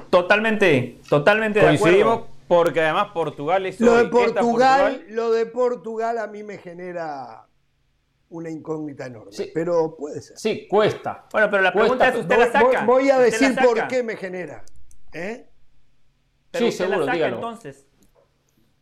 [0.10, 2.28] Totalmente, totalmente de acuerdo.
[2.48, 7.46] Porque además Portugal es lo de Portugal, lo de Portugal a mí me genera
[8.30, 10.38] una incógnita enorme, pero puede ser.
[10.38, 11.26] Sí, cuesta.
[11.34, 12.86] Bueno, pero la pregunta es usted la saca.
[12.86, 14.64] Voy, a decir por qué me genera,
[15.12, 15.50] ¿eh?
[16.54, 17.87] sí, seguro, la saca, entonces.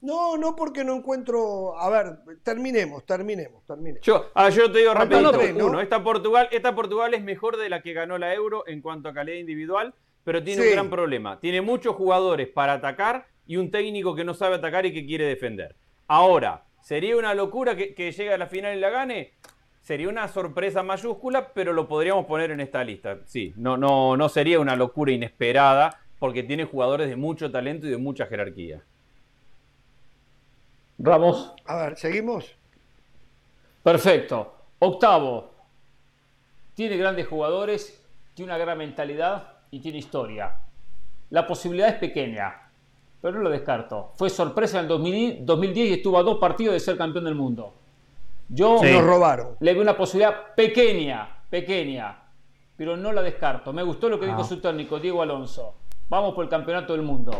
[0.06, 1.80] No, no porque no encuentro.
[1.80, 4.06] A ver, terminemos, terminemos, terminemos.
[4.06, 5.32] Yo, ah, yo te digo rápido.
[5.66, 9.10] Uno, esta Portugal, esta Portugal es mejor de la que ganó la Euro en cuanto
[9.10, 11.40] a calidad individual, pero tiene un gran problema.
[11.40, 15.26] Tiene muchos jugadores para atacar y un técnico que no sabe atacar y que quiere
[15.26, 15.76] defender.
[16.08, 19.34] Ahora, ¿sería una locura que, llegue a la final y la gane?
[19.82, 23.20] Sería una sorpresa mayúscula, pero lo podríamos poner en esta lista.
[23.26, 27.90] Sí, no, no, no sería una locura inesperada porque tiene jugadores de mucho talento y
[27.90, 28.84] de mucha jerarquía.
[30.98, 31.54] Ramos.
[31.66, 32.56] A ver, ¿seguimos?
[33.84, 34.54] Perfecto.
[34.80, 35.52] Octavo.
[36.74, 38.02] Tiene grandes jugadores,
[38.34, 40.58] tiene una gran mentalidad y tiene historia.
[41.30, 42.70] La posibilidad es pequeña,
[43.22, 44.12] pero no lo descarto.
[44.16, 47.74] Fue sorpresa en el 2010 y estuvo a dos partidos de ser campeón del mundo.
[48.50, 49.56] Yo robaron.
[49.60, 52.16] le veo una posibilidad pequeña, pequeña,
[52.78, 53.74] pero no la descarto.
[53.74, 54.46] Me gustó lo que dijo ah.
[54.46, 55.74] su técnico, Diego Alonso.
[56.10, 57.32] Vamos por el campeonato del mundo.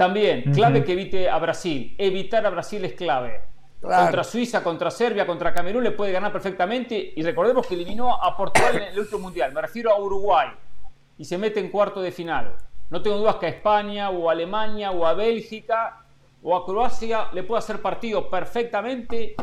[0.00, 1.94] También, clave que evite a Brasil.
[1.98, 3.42] Evitar a Brasil es clave.
[3.82, 7.12] Contra Suiza, contra Serbia, contra Camerún le puede ganar perfectamente.
[7.14, 9.52] Y recordemos que eliminó a Portugal en el último mundial.
[9.52, 10.48] Me refiero a Uruguay.
[11.18, 12.56] Y se mete en cuarto de final.
[12.88, 15.98] No tengo dudas que a España o a Alemania o a Bélgica
[16.42, 19.34] o a Croacia le puede hacer partido perfectamente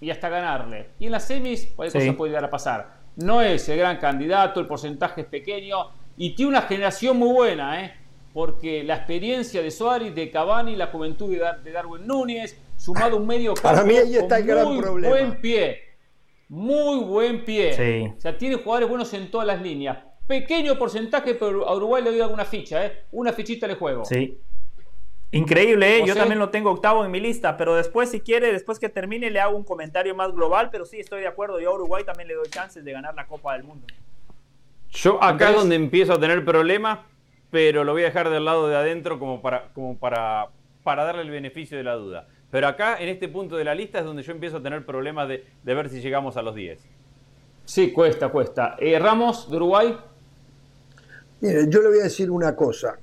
[0.00, 0.88] y hasta ganarle.
[0.98, 2.88] Y en las semis, cualquier cosa puede llegar a pasar.
[3.14, 7.84] No es el gran candidato, el porcentaje es pequeño y tiene una generación muy buena,
[7.84, 8.05] ¿eh?
[8.36, 13.54] Porque la experiencia de Suárez, de Cavani, la juventud de Darwin Núñez, sumado un medio
[13.54, 15.80] campo Para mí ahí está el gran muy buen pie.
[16.46, 18.12] Muy buen pie.
[18.14, 20.00] O sea, tiene jugadores buenos en todas las líneas.
[20.26, 23.04] Pequeño porcentaje, pero a Uruguay le doy alguna ficha, ¿eh?
[23.10, 24.04] Una fichita de juego.
[24.04, 24.38] Sí.
[25.30, 26.04] Increíble, ¿eh?
[26.06, 29.30] Yo también lo tengo octavo en mi lista, pero después, si quiere, después que termine,
[29.30, 31.58] le hago un comentario más global, pero sí, estoy de acuerdo.
[31.58, 33.86] Yo a Uruguay también le doy chances de ganar la Copa del Mundo.
[34.90, 36.98] Yo acá es donde empiezo a tener problemas,
[37.56, 40.50] pero lo voy a dejar del lado de adentro como para, como para,
[40.84, 42.28] para darle el beneficio de la duda.
[42.50, 45.26] Pero acá, en este punto de la lista, es donde yo empiezo a tener problemas
[45.26, 46.78] de, ver si llegamos a los 10.
[47.64, 48.76] Sí, cuesta, cuesta.
[48.78, 49.98] Eh, Ramos, de Uruguay.
[51.40, 52.98] Mire, yo le voy a decir una cosa,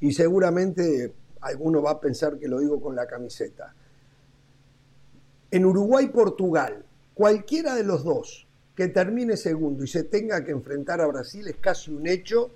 [0.00, 3.74] y seguramente alguno va a pensar que lo digo con la camiseta.
[5.50, 8.46] En Uruguay-Portugal, cualquiera de los dos
[8.76, 12.52] que termine segundo y se tenga que enfrentar a Brasil es casi un hecho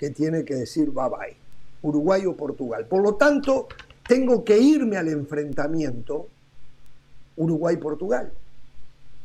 [0.00, 1.36] que tiene que decir bye bye.
[1.82, 2.86] Uruguay o Portugal.
[2.86, 3.68] Por lo tanto,
[4.08, 6.26] tengo que irme al enfrentamiento
[7.36, 8.32] Uruguay-Portugal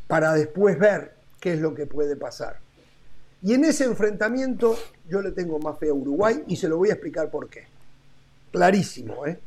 [0.08, 2.60] para después ver qué es lo que puede pasar.
[3.42, 4.78] Y en ese enfrentamiento
[5.08, 7.64] yo le tengo más fe a Uruguay y se lo voy a explicar por qué.
[8.52, 9.40] Clarísimo, ¿eh?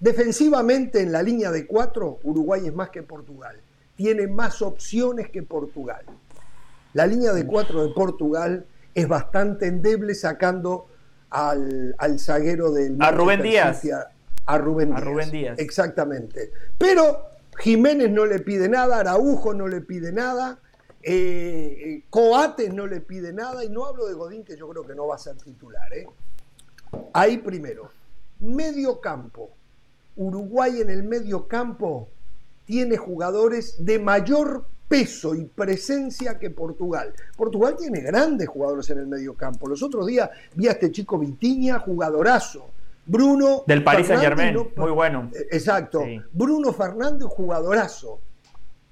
[0.00, 3.56] Defensivamente en la línea de cuatro, Uruguay es más que Portugal.
[3.94, 6.04] Tiene más opciones que Portugal.
[6.92, 10.86] La línea de cuatro de Portugal es bastante endeble sacando
[11.30, 12.96] al, zaguero del...
[13.00, 13.82] A Rubén Díaz.
[14.46, 15.58] A Rubén, a Rubén Díaz.
[15.58, 16.52] Exactamente.
[16.78, 20.58] Pero Jiménez no le pide nada, Araujo no le pide nada,
[21.02, 24.94] eh, Coates no le pide nada, y no hablo de Godín, que yo creo que
[24.94, 25.92] no va a ser titular.
[25.94, 26.06] ¿eh?
[27.12, 27.90] Ahí primero.
[28.40, 29.50] Medio campo.
[30.16, 32.08] Uruguay en el medio campo
[32.66, 37.14] tiene jugadores de mayor peso y presencia que Portugal.
[37.34, 39.66] Portugal tiene grandes jugadores en el medio campo.
[39.66, 42.68] Los otros días vi a este chico Vitiña, jugadorazo.
[43.06, 43.64] Bruno.
[43.66, 45.30] Del Paris Saint Germain, muy bueno.
[45.34, 46.04] Eh, exacto.
[46.32, 48.20] Bruno Fernández, jugadorazo.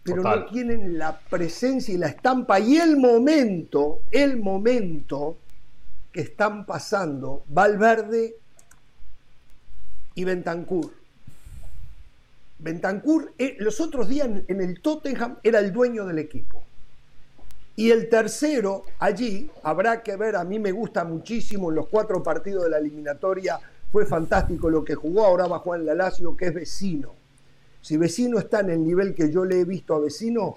[0.02, 5.36] Pero no tienen la presencia y la estampa y el momento, el momento
[6.10, 8.36] que están pasando Valverde
[10.14, 10.99] y Bentancur.
[12.60, 16.62] Bentancur, eh, los otros días en el Tottenham era el dueño del equipo.
[17.76, 22.22] Y el tercero, allí, habrá que ver, a mí me gusta muchísimo en los cuatro
[22.22, 23.58] partidos de la eliminatoria
[23.90, 27.12] fue fantástico lo que jugó, ahora va Juan Lalacio, que es vecino.
[27.82, 30.54] Si vecino está en el nivel que yo le he visto a vecino,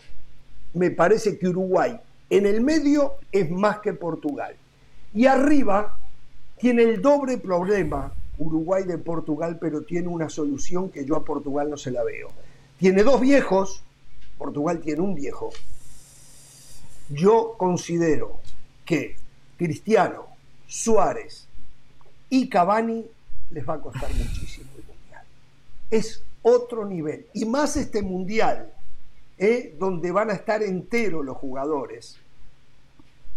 [0.74, 2.00] me parece que Uruguay
[2.30, 4.56] en el medio es más que Portugal.
[5.14, 5.98] Y arriba
[6.58, 11.70] tiene el doble problema Uruguay de Portugal, pero tiene una solución que yo a Portugal
[11.70, 12.30] no se la veo.
[12.78, 13.84] Tiene dos viejos,
[14.38, 15.52] Portugal tiene un viejo.
[17.10, 18.40] Yo considero
[18.86, 19.16] que
[19.58, 20.26] Cristiano,
[20.68, 21.48] Suárez
[22.30, 23.06] y Cavani
[23.52, 25.26] les va a costar muchísimo el Mundial.
[25.92, 27.28] Es otro nivel.
[27.34, 28.74] Y más este Mundial,
[29.38, 29.76] ¿eh?
[29.80, 32.20] donde van a estar enteros los jugadores,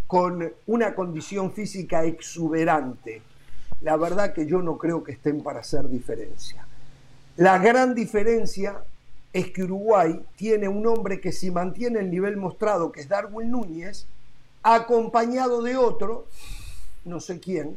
[0.06, 3.23] con una condición física exuberante.
[3.80, 6.66] La verdad que yo no creo que estén para hacer diferencia.
[7.36, 8.82] La gran diferencia
[9.32, 13.50] es que Uruguay tiene un hombre que si mantiene el nivel mostrado, que es Darwin
[13.50, 14.06] Núñez,
[14.62, 16.26] acompañado de otro,
[17.04, 17.76] no sé quién,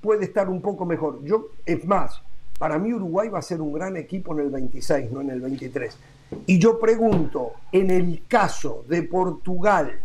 [0.00, 1.24] puede estar un poco mejor.
[1.24, 2.20] Yo, es más,
[2.58, 5.40] para mí Uruguay va a ser un gran equipo en el 26, no en el
[5.40, 5.96] 23.
[6.46, 9.98] Y yo pregunto, en el caso de Portugal,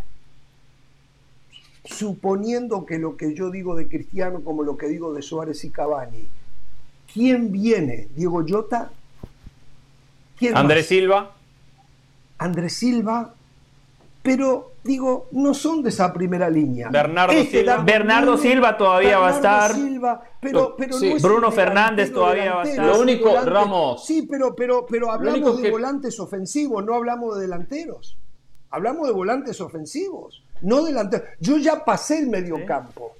[1.84, 5.70] suponiendo que lo que yo digo de Cristiano como lo que digo de Suárez y
[5.70, 6.26] Cavani,
[7.12, 8.08] ¿quién viene?
[8.14, 8.90] ¿Diego Llota?
[10.38, 11.36] ¿Quién Andrés Silva.
[12.38, 13.34] Andrés Silva,
[14.22, 16.88] pero digo, no son de esa primera línea.
[16.90, 17.76] Bernardo este Silva.
[17.78, 19.72] Bernardo Silva todavía va a estar.
[20.40, 22.86] pero, pero Bruno Fernández todavía va a estar.
[22.86, 24.04] Lo único, Ramos.
[24.04, 28.18] Sí, pero, pero, pero hablamos de volantes ofensivos, no hablamos de delanteros.
[28.70, 31.28] Hablamos de volantes ofensivos, no delanteros.
[31.40, 33.16] Yo ya pasé el medio campo.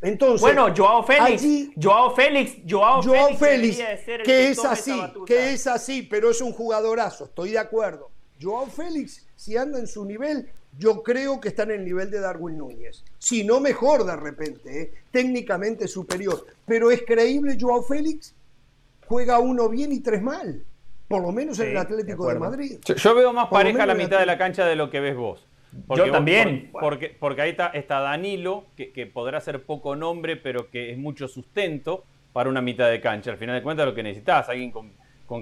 [0.00, 3.02] Entonces, bueno, Joao Félix, Joao Félix, Joao,
[3.38, 3.78] Félix,
[4.22, 4.92] que es así,
[5.26, 8.10] que es así, pero es un jugadorazo, estoy de acuerdo.
[8.40, 10.46] Joao Félix, si anda en su nivel,
[10.78, 13.02] yo creo que está en el nivel de Darwin Núñez.
[13.18, 14.92] Si no mejor de repente, ¿eh?
[15.10, 16.44] técnicamente superior.
[16.66, 18.34] Pero es creíble Joao Félix,
[19.06, 20.64] juega uno bien y tres mal.
[21.08, 22.78] Por lo menos en el Atlético de, Madrid.
[22.84, 25.46] Yo, veo más pareja a la mitad de la cancha de lo que ves vos.
[25.96, 26.70] Yo también.
[26.72, 31.28] porque, porque ahí está, está Danilo, que, podrá ser poco nombre, pero que es mucho
[31.28, 33.30] sustento para una mitad de cancha.
[33.30, 34.92] Al final de cuentas, lo que necesitas, alguien con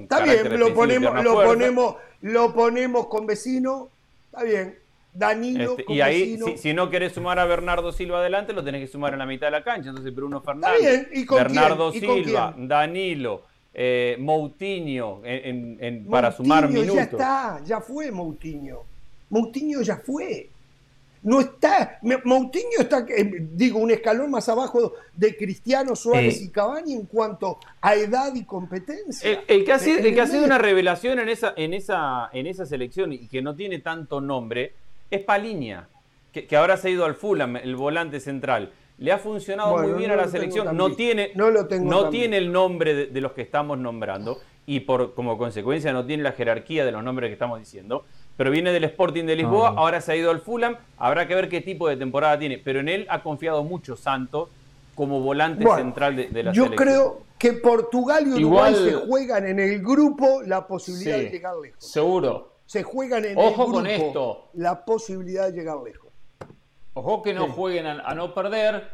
[0.03, 3.89] Está bien, lo ponemos, lo ponemos, lo ponemos con vecino,
[4.27, 4.79] está bien.
[5.15, 8.87] Danilo este, y ahí, si, no querés sumar a Bernardo Silva adelante, lo tenés que
[8.87, 9.91] sumar en la mitad de la cancha.
[9.91, 11.09] Entonces, Bruno Fernández, bien.
[11.13, 13.43] ¿Y con Bernardo Silva, Danilo,
[13.75, 15.21] eh, Moutinho,
[16.09, 16.95] para sumar minutos.
[16.95, 18.85] Ya está, ya fue Moutinho.
[19.33, 20.51] Moutinho ya fue.
[21.23, 26.95] No está, Moutinho está, eh, digo, un escalón más abajo de Cristiano Suárez y Cavani
[26.95, 29.43] en cuanto a edad y competencia.
[29.47, 32.67] El, que, ha sido, que ha sido una revelación en esa, en, esa, en esa
[32.67, 34.75] selección y que no tiene tanto nombre
[35.11, 35.89] es Paliña,
[36.33, 38.73] que, ahora se ha ido al Fulham, el volante central.
[38.99, 40.77] Le ha funcionado muy bien a la selección.
[40.77, 44.41] No tiene, no, lo tengo no tiene el nombre de, de los que estamos nombrando
[44.67, 48.05] y por como consecuencia no tiene la jerarquía de los nombres que estamos diciendo
[48.43, 49.75] pero viene del Sporting de Lisboa, ah.
[49.77, 52.81] ahora se ha ido al Fulham, habrá que ver qué tipo de temporada tiene, pero
[52.81, 54.49] en él ha confiado mucho Santos
[54.97, 56.71] como volante central de, la yo selección.
[56.71, 61.55] Yo creo que Portugal y Uruguay se juegan en el grupo la posibilidad de llegar
[61.57, 61.85] lejos.
[61.85, 62.55] Seguro.
[62.67, 64.49] Se juegan en el grupo con esto.
[64.55, 66.11] la posibilidad de llegar lejos.
[66.95, 68.89] Ojo que no jueguen a, no perder,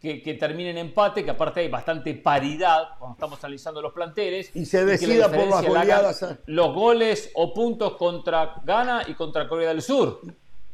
[0.00, 4.54] que, que, terminen empate, que aparte hay bastante paridad cuando estamos analizando los planteles.
[4.56, 6.38] Y se decida por las goleadas.
[6.46, 10.20] Los goles o puntos contra Ghana y contra Corea del Sur.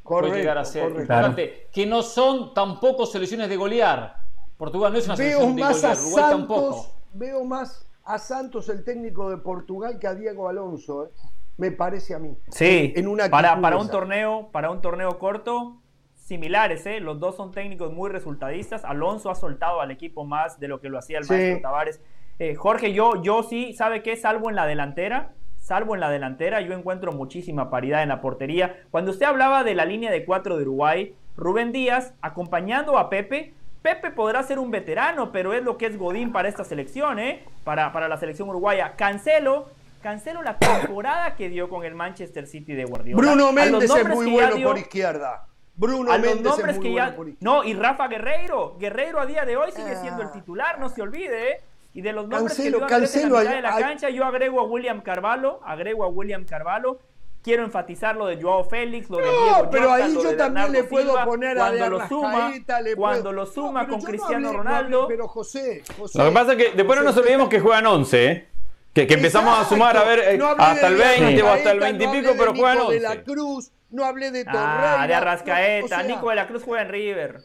[0.03, 1.69] Correcto, puede llegar a ser importante.
[1.73, 4.17] Que no son tampoco selecciones de golear.
[4.57, 6.93] Portugal no es una selección de golear, Uruguay tampoco.
[7.13, 11.07] Veo más a Santos, el técnico de Portugal, que a Diego Alonso.
[11.07, 11.11] ¿eh?
[11.57, 12.37] Me parece a mí.
[12.51, 15.79] Sí, en una para, para un torneo, para un torneo corto,
[16.27, 16.99] similares, ¿eh?
[16.99, 18.85] Los dos son técnicos muy resultadistas.
[18.85, 22.01] Alonso ha soltado al equipo más de lo que lo hacía el maestro Tavares.
[22.41, 24.17] Eh, Jorge, yo, yo sí, ¿sabe qué?
[24.17, 28.77] Salvo en la delantera, salvo en la delantera, yo encuentro muchísima paridad en la portería.
[28.91, 33.55] Cuando usted hablaba de la línea de cuatro de Uruguay, Rubén Díaz, acompañando a Pepe,
[33.83, 37.45] Pepe podrá ser un veterano, pero es lo que es Godín para esta selección, ¿eh?
[37.63, 38.97] Para, para la selección uruguaya.
[38.97, 39.67] Cancelo,
[40.03, 43.23] Cancelo la temporada que dio con el Manchester City de Guardiola.
[43.23, 45.47] Bruno Méndez es muy bueno por izquierda.
[45.77, 47.17] Bruno a los nombres que ya.
[47.41, 48.77] No, y Rafa Guerreiro.
[48.79, 50.33] Guerreiro a día de hoy sigue siendo el ah.
[50.33, 51.53] titular, no se olvide.
[51.53, 51.61] ¿eh?
[51.93, 54.65] Y de los nombres que dio Cancelo, en la de la cancha, yo agrego a
[54.65, 56.99] William Carvalho, agrego a William Carvalho.
[57.43, 61.15] Quiero enfatizar lo de Joao Félix, lo de Diego pero ahí yo también le puedo
[61.25, 62.53] poner a cuando lo suma,
[62.97, 65.07] cuando lo suma con Cristiano Ronaldo.
[65.07, 68.49] pero José, Lo que pasa es que después no nos olvidemos que juegan 11, ¿eh?
[68.93, 72.09] Que, empezamos a sumar, a ver, eh, hasta el 20 o hasta el 20 y
[72.09, 72.95] pico, pero juegan 11.
[72.95, 75.03] De la Cruz, no hablé de Torreira.
[75.03, 76.03] Ah, de Arrascaeta.
[76.03, 77.41] Nico de la Cruz juega en River.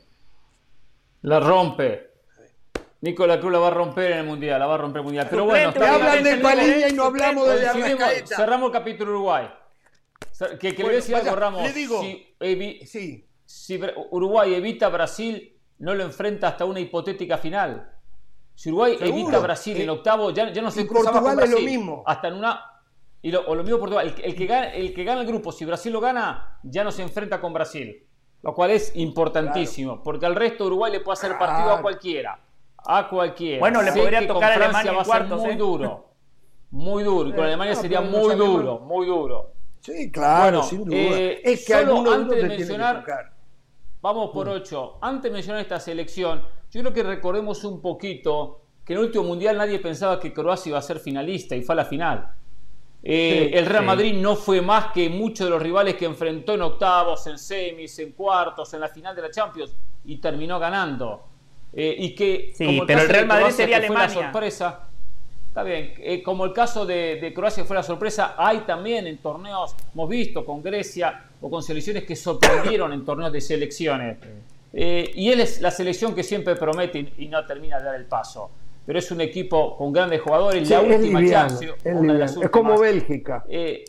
[1.22, 2.12] La rompe.
[3.02, 5.00] Nico de la Cruz la va a romper en el Mundial, la va a romper
[5.00, 5.28] en el Mundial.
[5.30, 8.36] Pero bueno, te hablan de Paliña y no hablamos de Arrascaeta.
[8.36, 9.50] Cerramos el capítulo Uruguay.
[10.60, 11.64] Que, que le voy a decir algo, Ramos.
[11.64, 12.36] Le digo, si,
[12.86, 13.30] sí.
[13.46, 17.92] si Uruguay evita a Brasil, no lo enfrenta hasta una hipotética final.
[18.56, 21.44] Si Uruguay evita a Brasil en octavo, ya, ya no se cruza con Brasil.
[21.56, 22.04] Es lo mismo.
[22.06, 22.71] Hasta en una
[23.22, 25.64] y lo, o lo mismo Portugal, el, que gana, el que gana el grupo, si
[25.66, 28.08] Brasil lo gana, ya no se enfrenta con Brasil.
[28.42, 32.40] Lo cual es importantísimo, porque al resto Uruguay le puede hacer partido a cualquiera.
[32.78, 33.60] A cualquiera.
[33.60, 35.56] Bueno, le podría tocar a Alemania va a ser muy ¿eh?
[35.56, 36.12] duro.
[36.72, 37.30] Muy duro.
[37.30, 39.54] Y con Alemania sería muy duro, muy duro.
[39.82, 40.96] Sí, claro, sin duda.
[40.96, 43.06] Eh, es que solo antes de mencionar,
[44.02, 44.52] vamos por mm.
[44.52, 44.98] ocho.
[45.02, 46.42] Antes de mencionar esta selección,
[46.72, 50.72] yo creo que recordemos un poquito que en el último mundial nadie pensaba que Croacia
[50.72, 52.36] iba a ser finalista y fue a la final.
[53.04, 56.62] Eh, el Real Madrid no fue más que muchos de los rivales que enfrentó en
[56.62, 59.76] octavos, en semis, en cuartos, en la final de la Champions
[60.06, 61.24] y terminó ganando.
[61.74, 64.08] Eh, y que, sí, como el pero el Real Madrid sería Alemania.
[64.08, 64.88] Fue la sorpresa.
[65.48, 69.76] Está bien, eh, como el caso de, Croacia fue la sorpresa, hay también en torneos,
[69.94, 74.18] hemos visto con Grecia o con selecciones que sorprendieron en torneos de selecciones.
[74.72, 78.50] y él es la selección que siempre promete y no termina de dar el paso
[78.86, 80.70] pero es un equipo con grandes jugadores.
[80.70, 83.44] la última chance, es, como Bélgica.
[83.48, 83.86] Eh,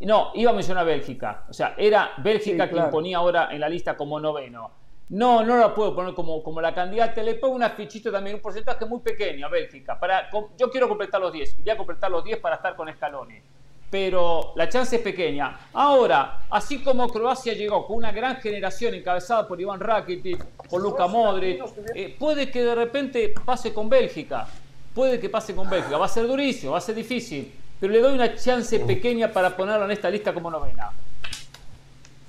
[0.00, 1.44] no, iba a mencionar Bélgica.
[1.48, 4.70] O sea, era Bélgica que imponía ahora en la lista como noveno.
[5.10, 7.22] No, no la puedo poner como, como la candidata.
[7.22, 9.98] Le pongo una fichita también, un porcentaje muy pequeño a Bélgica.
[9.98, 11.56] Para, yo quiero completar los 10.
[11.70, 13.40] a completar los 10 para estar con Scaloni
[13.90, 15.58] pero la chance es pequeña.
[15.72, 21.06] Ahora, así como Croacia llegó con una gran generación encabezada por Iván Rakitic, por Luka
[21.06, 21.62] Modric,
[21.94, 24.46] eh, puede que de repente pase con Bélgica.
[24.94, 25.96] Puede que pase con Bélgica.
[25.96, 29.56] Va a ser durísimo, va a ser difícil, pero le doy una chance pequeña para
[29.56, 30.90] ponerla en esta lista como novena.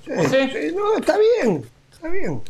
[0.04, 2.42] Sí, no, está bien, está bien.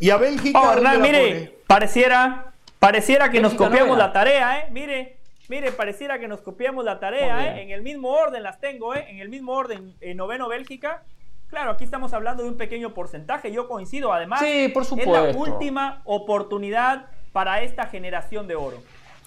[0.00, 0.60] Y a Bélgica.
[0.60, 4.68] Oh, mire, pareciera, pareciera que nos copiamos la tarea, ¿eh?
[4.72, 5.17] Mire.
[5.48, 7.62] Mire, pareciera que nos copiamos la tarea, ¿eh?
[7.62, 9.06] En el mismo orden las tengo, ¿eh?
[9.08, 11.04] En el mismo orden, en noveno Bélgica.
[11.48, 15.28] Claro, aquí estamos hablando de un pequeño porcentaje, yo coincido, además, sí, por supuesto.
[15.28, 18.82] es la última oportunidad para esta generación de oro.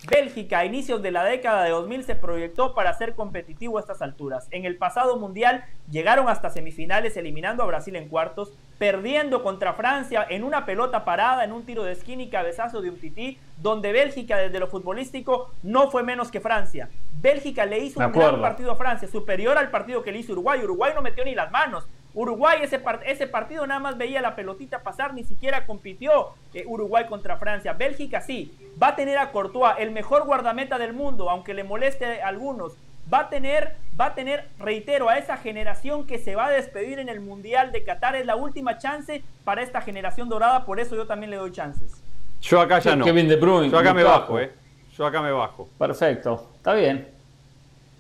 [0.10, 4.02] Bélgica a inicios de la década de 2000 se proyectó para ser competitivo a estas
[4.02, 4.48] alturas.
[4.50, 10.26] En el pasado mundial llegaron hasta semifinales eliminando a Brasil en cuartos, perdiendo contra Francia
[10.28, 13.92] en una pelota parada, en un tiro de esquina y cabezazo de un tití, donde
[13.92, 16.90] Bélgica desde lo futbolístico no fue menos que Francia.
[17.22, 20.64] Bélgica le hizo un gran partido a Francia, superior al partido que le hizo Uruguay.
[20.64, 21.88] Uruguay no metió ni las manos.
[22.14, 27.06] Uruguay ese, ese partido nada más veía la pelotita pasar, ni siquiera compitió eh, Uruguay
[27.08, 27.74] contra Francia.
[27.74, 32.22] Bélgica sí, va a tener a Courtois, el mejor guardameta del mundo, aunque le moleste
[32.22, 32.74] a algunos.
[33.12, 37.00] Va a tener, va a tener, reitero, a esa generación que se va a despedir
[37.00, 38.16] en el Mundial de Qatar.
[38.16, 42.04] Es la última chance para esta generación dorada, por eso yo también le doy chances.
[42.42, 43.06] Yo acá ya no.
[43.06, 44.52] Kevin De Bruyne, yo acá me bajo, eh.
[44.98, 45.70] Yo acá me bajo.
[45.78, 47.21] Perfecto, está bien.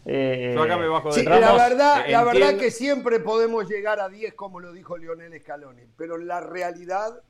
[0.05, 4.09] Eh, Yo acá me bajo de La verdad, la verdad que siempre podemos llegar a
[4.09, 7.21] 10, como lo dijo Lionel Scaloni, pero en la realidad,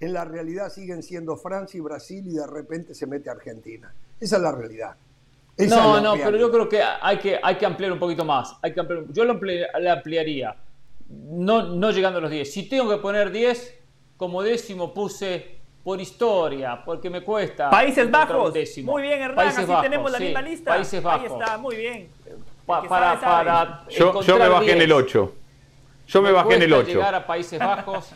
[0.00, 3.94] en la realidad siguen siendo Francia y Brasil y de repente se mete Argentina.
[4.18, 4.96] Esa es la realidad.
[5.58, 8.56] no, no, pero yo creo que hay, que hay que ampliar un poquito más.
[8.62, 10.56] Hay que ampliar, yo lo le ampliaría,
[11.08, 12.52] no, no llegando a los 10.
[12.52, 13.74] Si tengo que poner 10,
[14.16, 15.55] como décimo puse
[15.86, 17.70] por historia, porque me cuesta.
[17.70, 18.52] Países Bajos.
[18.82, 20.70] Muy bien, Hernán, así tenemos la misma lista.
[20.72, 21.30] Países Bajos.
[21.30, 22.10] Ahí está, muy bien.
[22.66, 25.34] para, para yo, yo, me bajé en el 8.
[26.08, 26.88] Yo me, bajé en el 8.
[26.88, 28.10] llegar a Países Bajos.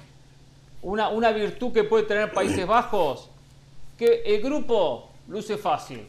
[0.82, 3.30] Una, una virtud que puede tener Países Bajos,
[3.96, 6.04] que el grupo luce fácil,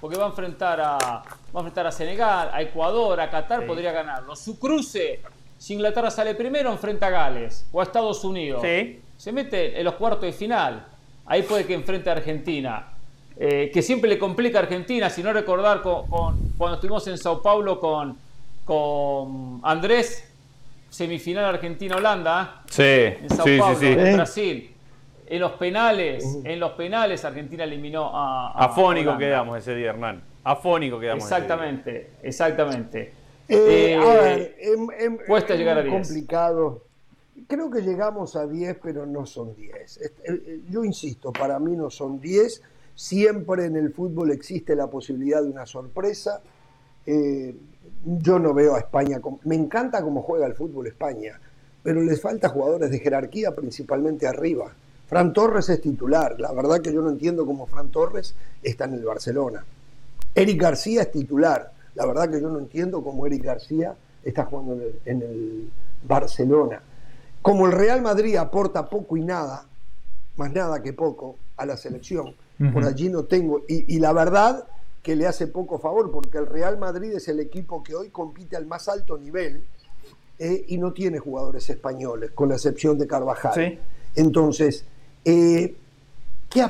[0.00, 3.92] porque va a enfrentar a, va a, enfrentar a Senegal, a Ecuador, a Qatar, podría
[3.92, 4.34] ganarlo.
[4.34, 5.20] Su cruce,
[5.58, 8.62] si Inglaterra sale primero, enfrenta a Gales o a Estados Unidos.
[9.18, 10.91] Se mete en los cuartos de final
[11.32, 12.88] ahí puede que enfrente a Argentina.
[13.38, 16.04] Eh, que siempre le complica a Argentina, si no recordar con,
[16.58, 18.18] cuando estuvimos en Sao Paulo con,
[18.66, 20.30] con Andrés,
[20.90, 24.74] semifinal Argentina-Holanda, sí, en Sao Paulo, en Brasil.
[25.26, 30.22] En los penales, en los penales Argentina eliminó a, a Afónico quedamos ese día, Hernán.
[30.44, 33.14] Afónico quedamos Exactamente, exactamente.
[33.48, 35.94] Eh, a ver, em, em, cuesta llegar a 10.
[35.94, 36.91] complicado
[37.52, 39.98] creo que llegamos a 10, pero no son 10.
[39.98, 42.62] Eh, eh, yo insisto, para mí no son 10.
[42.94, 46.40] Siempre en el fútbol existe la posibilidad de una sorpresa.
[47.04, 47.54] Eh,
[48.06, 49.20] yo no veo a España.
[49.44, 51.38] me encanta cómo juega el fútbol España,
[51.82, 54.72] pero les falta jugadores de jerarquía, principalmente arriba.
[55.06, 56.40] Fran Torres es titular.
[56.40, 59.62] La verdad que yo no entiendo cómo Fran Torres está en el Barcelona.
[60.34, 61.70] Eric García es titular.
[61.96, 65.70] La verdad que yo no entiendo cómo Eric García está jugando en el
[66.08, 66.80] Barcelona.
[67.42, 69.66] Como el Real Madrid aporta poco y nada,
[70.36, 72.34] más nada que poco, a la selección,
[72.72, 73.62] por allí no tengo.
[73.68, 74.66] Y, la verdad
[75.02, 78.56] que le hace poco favor, porque el Real Madrid es el equipo que hoy compite
[78.56, 79.64] al más alto nivel
[80.38, 83.80] eh, y no tiene jugadores españoles, con la excepción de Carvajal.
[84.14, 84.84] Entonces,
[85.24, 85.74] eh,
[86.48, 86.66] ¿qué,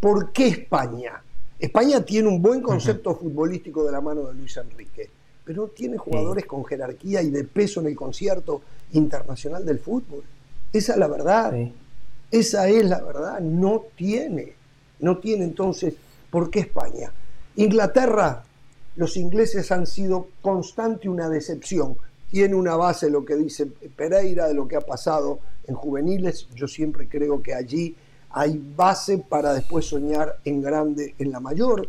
[0.00, 1.22] ¿por qué España?
[1.58, 5.08] España tiene un buen concepto futbolístico de la mano de Luis Enrique,
[5.46, 8.62] pero no tiene jugadores con jerarquía y de peso en el concierto
[8.92, 10.24] internacional del fútbol.
[10.72, 11.54] Esa es la verdad.
[12.32, 13.38] Esa es la verdad.
[13.38, 14.54] No tiene.
[14.98, 15.94] No tiene entonces.
[16.30, 17.12] ¿Por qué España?
[17.54, 18.42] Inglaterra,
[18.96, 21.96] los ingleses han sido constante una decepción.
[22.28, 26.48] Tiene una base lo que dice Pereira de lo que ha pasado en juveniles.
[26.56, 27.94] Yo siempre creo que allí
[28.30, 31.88] hay base para después soñar en grande en la mayor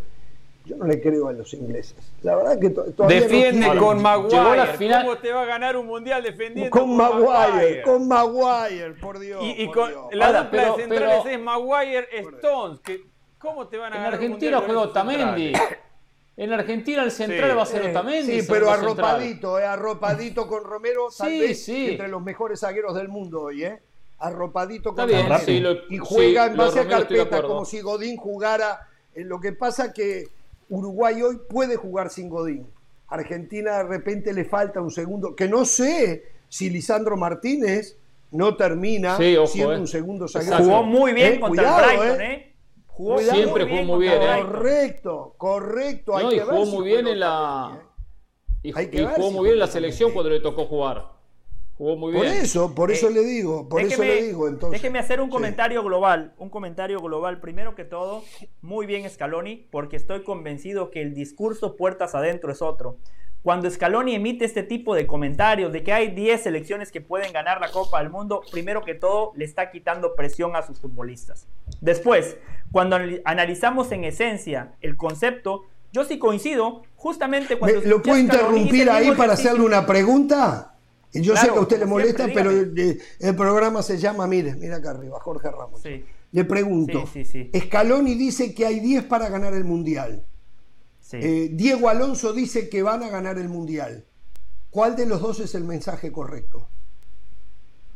[0.68, 1.96] yo no le creo a los ingleses.
[2.24, 5.02] La verdad que todavía Defiende con Maguire.
[5.02, 7.82] ¿Cómo te va a ganar un mundial defendiendo con, Maguire?
[7.84, 9.42] Con Maguire, por Dios.
[9.44, 12.80] Y, con la dupla de centrales es Maguire Stones.
[12.82, 13.02] Que,
[13.38, 15.54] ¿Cómo te van a en ganar Argentina juega Otamendi.
[16.36, 18.42] En Argentina el central va a ser Otamendi.
[18.42, 21.92] Sí, pero arropadito, eh, arropadito con Romero, tal sí, vez sí.
[21.92, 23.82] entre los mejores zagueros del mundo hoy, ¿eh?
[24.20, 25.78] Arropadito con Romero.
[25.90, 28.88] y juega en base a carpeta como si Godín jugara.
[29.16, 30.28] En lo que pasa que
[30.70, 32.68] Uruguay hoy puede jugar sin Godín.
[33.08, 37.98] Argentina de repente le falta un segundo, que no sé si Lisandro Martínez
[38.32, 39.80] no termina siendo eh.
[39.80, 40.58] un segundo zaguero.
[40.58, 42.34] Jugó muy bien eh, contra el Brighton, ¿eh?
[42.34, 42.54] ¿eh?
[42.88, 44.20] Jugó Siempre jugó muy bien.
[44.20, 46.18] Correcto, correcto.
[46.18, 47.84] Hay y jugó muy bien en la...
[48.64, 51.17] Y, jugó muy bien en la selección cuando le tocó jugar.
[51.78, 52.24] Jugó muy bien.
[52.24, 54.48] Por eso, por eso le digo, por eso le digo.
[54.48, 57.40] Entonces, déjeme hacer un comentario global, un comentario global.
[57.40, 58.24] Primero que todo,
[58.62, 62.98] muy bien Scaloni, porque estoy convencido que el discurso puertas adentro es otro.
[63.44, 67.62] Cuando Scaloni emite este tipo de comentarios de que hay 10 selecciones que pueden ganar
[67.62, 71.48] la Copa del Mundo, primero que todo le está quitando presión a sus futbolistas.
[71.80, 72.38] Después,
[72.72, 75.64] cuando analizamos en esencia el concepto,
[75.94, 77.82] yo sí coincido, justamente cuando...
[77.82, 80.74] ¿Lo puedo interrumpir ahí para hacerle una pregunta?
[81.14, 84.92] Yo sé que a usted le molesta, pero el, programa se llama, mire, mira acá
[84.92, 85.82] arriba, Jorge Ramos.
[86.32, 87.06] Le pregunto,
[87.58, 90.26] Scaloni dice que hay 10 para ganar el Mundial.
[91.14, 94.06] Eh, Diego Alonso dice que van a ganar el Mundial.
[94.70, 96.68] ¿Cuál de los dos es el mensaje correcto?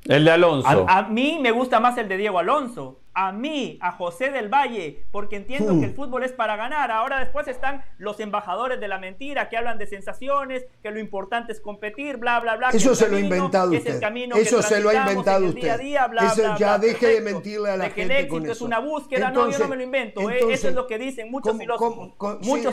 [0.06, 0.86] El de Alonso.
[0.88, 3.01] A, mí me gusta más el de Diego Alonso.
[3.14, 5.96] A mí, a José del Valle, porque entiendo que el hmm.
[5.96, 6.92] fútbol es para ganar.
[6.92, 11.52] Ahora después están los embajadores de la mentira que hablan de sensaciones, que lo importante
[11.52, 12.70] es competir, bla, bla, bla.
[12.70, 14.02] Eso se lo ha inventado usted.
[14.36, 15.80] Eso se lo ha inventado usted.
[16.24, 19.32] eso ya deje de mentirle a la de que el éxito es una búsqueda.
[19.32, 20.30] no, yo no me lo invento.
[20.30, 20.40] ¿eh?
[20.50, 22.14] eso es lo que dicen muchos filósofos.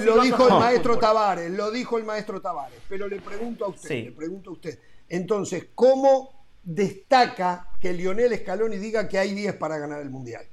[0.05, 2.81] lo dijo el maestro Tavares, lo dijo el maestro Tavares.
[2.89, 4.79] Pero le pregunto a usted, le pregunto a usted.
[5.09, 6.38] Entonces, ¿cómo
[6.69, 10.45] destaca que Lionel Scaloni diga que hay 10 para ganar el Mundial?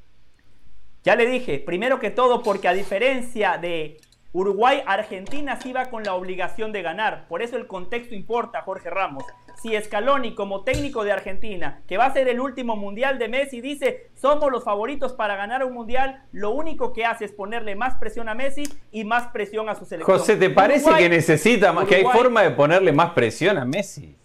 [1.03, 3.97] Ya le dije, primero que todo porque a diferencia de
[4.31, 7.27] Uruguay, Argentina sí va con la obligación de ganar.
[7.27, 9.23] Por eso el contexto importa, Jorge Ramos.
[9.61, 13.61] Si Scaloni, como técnico de Argentina, que va a ser el último mundial de Messi,
[13.61, 17.95] dice somos los favoritos para ganar un mundial, lo único que hace es ponerle más
[17.95, 20.17] presión a Messi y más presión a su selección.
[20.17, 24.17] José, ¿te parece que necesita más, que hay forma de ponerle más presión a Messi?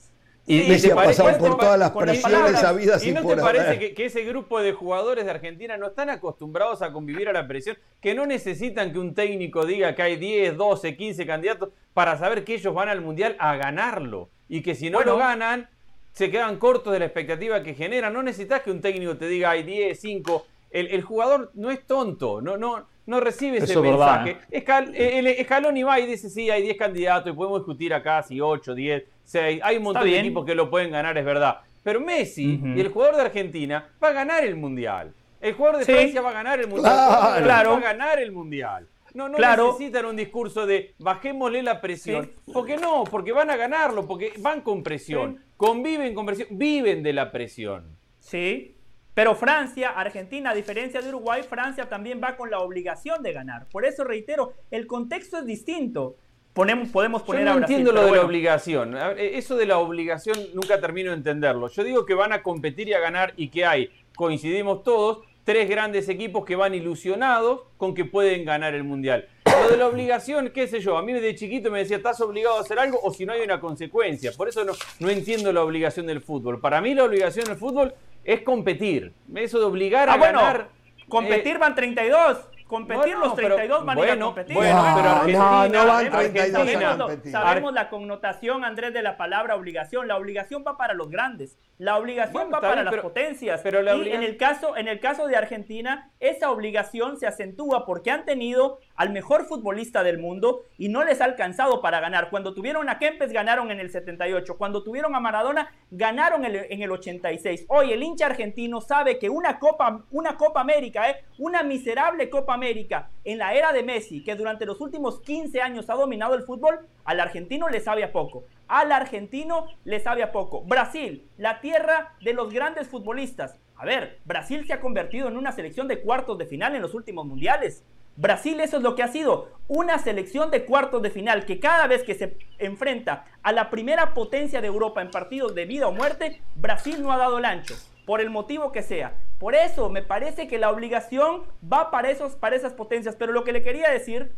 [0.50, 4.04] Y, Messi ha pasado por todas las presiones habidas y, ¿Y no te parece que,
[4.04, 7.78] ese grupo de jugadores de Argentina no están acostumbrados a convivir a la presión?
[8.00, 12.44] Que no necesitan que un técnico diga que hay 10, 12, 15 candidatos para saber
[12.44, 14.28] que ellos van al Mundial a ganarlo.
[14.48, 15.68] Y que si no lo ganan,
[16.12, 18.12] se quedan cortos de la expectativa que generan.
[18.12, 20.46] No necesitas que un técnico te diga hay 10, 5.
[20.70, 24.38] El, jugador no es tonto, no, no, no recibe ese mensaje.
[24.50, 28.22] Escal, el, escalón y va y dice, sí, hay 10 candidatos y podemos discutir acá
[28.22, 29.60] si 8, 10, 6.
[29.62, 31.60] Hay un montón de equipos que lo pueden ganar, es verdad.
[31.82, 35.14] Pero Messi y el jugador de Argentina va a ganar el Mundial.
[35.40, 37.42] El jugador de Francia va a ganar el Mundial.
[37.42, 37.70] Claro.
[37.72, 38.86] Va a ganar el Mundial.
[39.14, 42.30] No, no necesitan un discurso de bajémosle la presión.
[42.52, 47.12] Porque no, porque van a ganarlo, porque van con presión, conviven con presión, viven de
[47.12, 47.96] la presión.
[48.18, 48.76] Sí,
[49.14, 53.66] pero Francia, Argentina, a diferencia de Uruguay, Francia también va con la obligación de ganar.
[53.68, 56.16] Por eso reitero, el contexto es distinto.
[56.52, 58.96] Ponemos, podemos poner Yo no entiendo lo de la obligación.
[58.96, 61.68] E, eso de la obligación nunca termino de entenderlo.
[61.68, 65.68] Yo digo que van a competir y a ganar y que hay, coincidimos todos, tres
[65.68, 69.28] grandes equipos que van ilusionados con que pueden ganar el Mundial.
[69.44, 72.56] Lo de la obligación, qué sé yo, a mí de chiquito me decía, estás obligado
[72.56, 74.32] a hacer algo o si no hay una consecuencia.
[74.36, 76.60] Por eso no, no entiendo la obligación del fútbol.
[76.60, 77.94] Para mí la obligación del fútbol
[78.24, 79.12] es competir.
[79.36, 80.80] Eso de obligar a ah, ganar...
[81.08, 82.38] Competir eh, van 32
[82.70, 84.54] competir los 32 van a competir.
[84.54, 90.06] Bueno, pero Argentina, no, van 32 sabemos, sabemos la connotación, Andrés, de la palabra obligación.
[90.06, 91.58] La obligación va para los grandes.
[91.78, 93.60] La obligación va para las potencias.
[93.62, 98.12] Pero y en el, caso, en el caso de Argentina, esa obligación se acentúa porque
[98.12, 102.28] han tenido al mejor futbolista del mundo y no les ha alcanzado para ganar.
[102.28, 104.58] Cuando tuvieron a Kempes, ganaron en el 78.
[104.58, 107.64] Cuando tuvieron a Maradona, ganaron en el 86.
[107.68, 111.24] Hoy el hincha argentino sabe que una Copa, una Copa América, ¿eh?
[111.38, 115.88] una miserable Copa América en la era de Messi, que durante los últimos 15 años
[115.88, 118.44] ha dominado el fútbol, al argentino le sabe a poco.
[118.68, 120.60] Al argentino le sabe a poco.
[120.64, 123.58] Brasil, la tierra de los grandes futbolistas.
[123.76, 126.92] A ver, Brasil se ha convertido en una selección de cuartos de final en los
[126.92, 127.82] últimos mundiales.
[128.20, 131.86] Brasil eso es lo que ha sido, una selección de cuartos de final que cada
[131.86, 135.92] vez que se enfrenta a la primera potencia de Europa en partidos de vida o
[135.92, 137.74] muerte, Brasil no ha dado el ancho,
[138.04, 139.14] por el motivo que sea.
[139.38, 143.42] Por eso me parece que la obligación va para, esos, para esas potencias, pero lo
[143.42, 144.32] que le quería decir,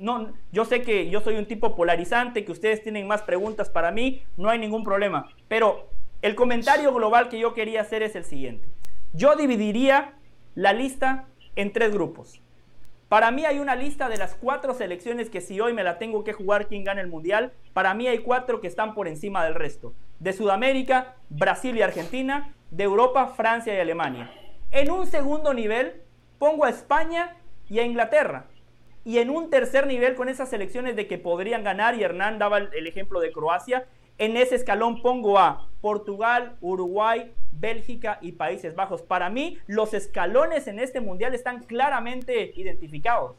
[0.00, 3.90] no, yo sé que yo soy un tipo polarizante, que ustedes tienen más preguntas para
[3.90, 5.90] mí, no hay ningún problema, pero
[6.22, 8.66] el comentario global que yo quería hacer es el siguiente.
[9.12, 10.14] Yo dividiría
[10.54, 11.26] la lista
[11.56, 12.40] en tres grupos.
[13.08, 16.24] Para mí hay una lista de las cuatro selecciones que si hoy me la tengo
[16.24, 19.54] que jugar quien gana el mundial, para mí hay cuatro que están por encima del
[19.54, 19.94] resto.
[20.18, 24.30] De Sudamérica, Brasil y Argentina, de Europa, Francia y Alemania.
[24.70, 26.02] En un segundo nivel
[26.38, 27.36] pongo a España
[27.70, 28.44] y a Inglaterra.
[29.06, 32.58] Y en un tercer nivel con esas selecciones de que podrían ganar, y Hernán daba
[32.58, 33.86] el ejemplo de Croacia,
[34.18, 39.02] en ese escalón pongo a Portugal, Uruguay, Bélgica y Países Bajos.
[39.02, 43.36] Para mí, los escalones en este mundial están claramente identificados.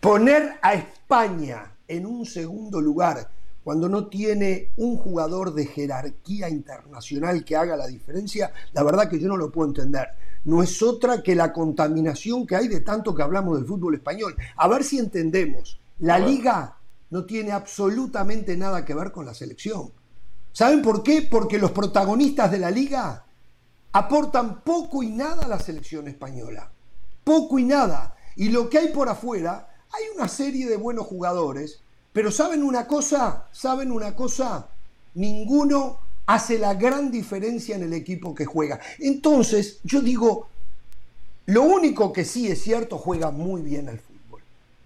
[0.00, 3.28] Poner a España en un segundo lugar
[3.64, 9.20] cuando no tiene un jugador de jerarquía internacional que haga la diferencia, la verdad que
[9.20, 10.08] yo no lo puedo entender.
[10.44, 14.34] No es otra que la contaminación que hay de tanto que hablamos del fútbol español.
[14.56, 15.78] A ver si entendemos.
[15.98, 16.76] La liga
[17.10, 19.90] no tiene absolutamente nada que ver con la selección.
[20.52, 21.22] ¿Saben por qué?
[21.22, 23.24] Porque los protagonistas de la liga
[23.92, 26.70] aportan poco y nada a la selección española.
[27.24, 28.14] Poco y nada.
[28.36, 31.80] Y lo que hay por afuera, hay una serie de buenos jugadores,
[32.12, 33.46] pero ¿saben una cosa?
[33.52, 34.68] ¿Saben una cosa?
[35.14, 38.80] Ninguno hace la gran diferencia en el equipo que juega.
[38.98, 40.48] Entonces, yo digo,
[41.46, 44.07] lo único que sí es cierto, juega muy bien al fútbol.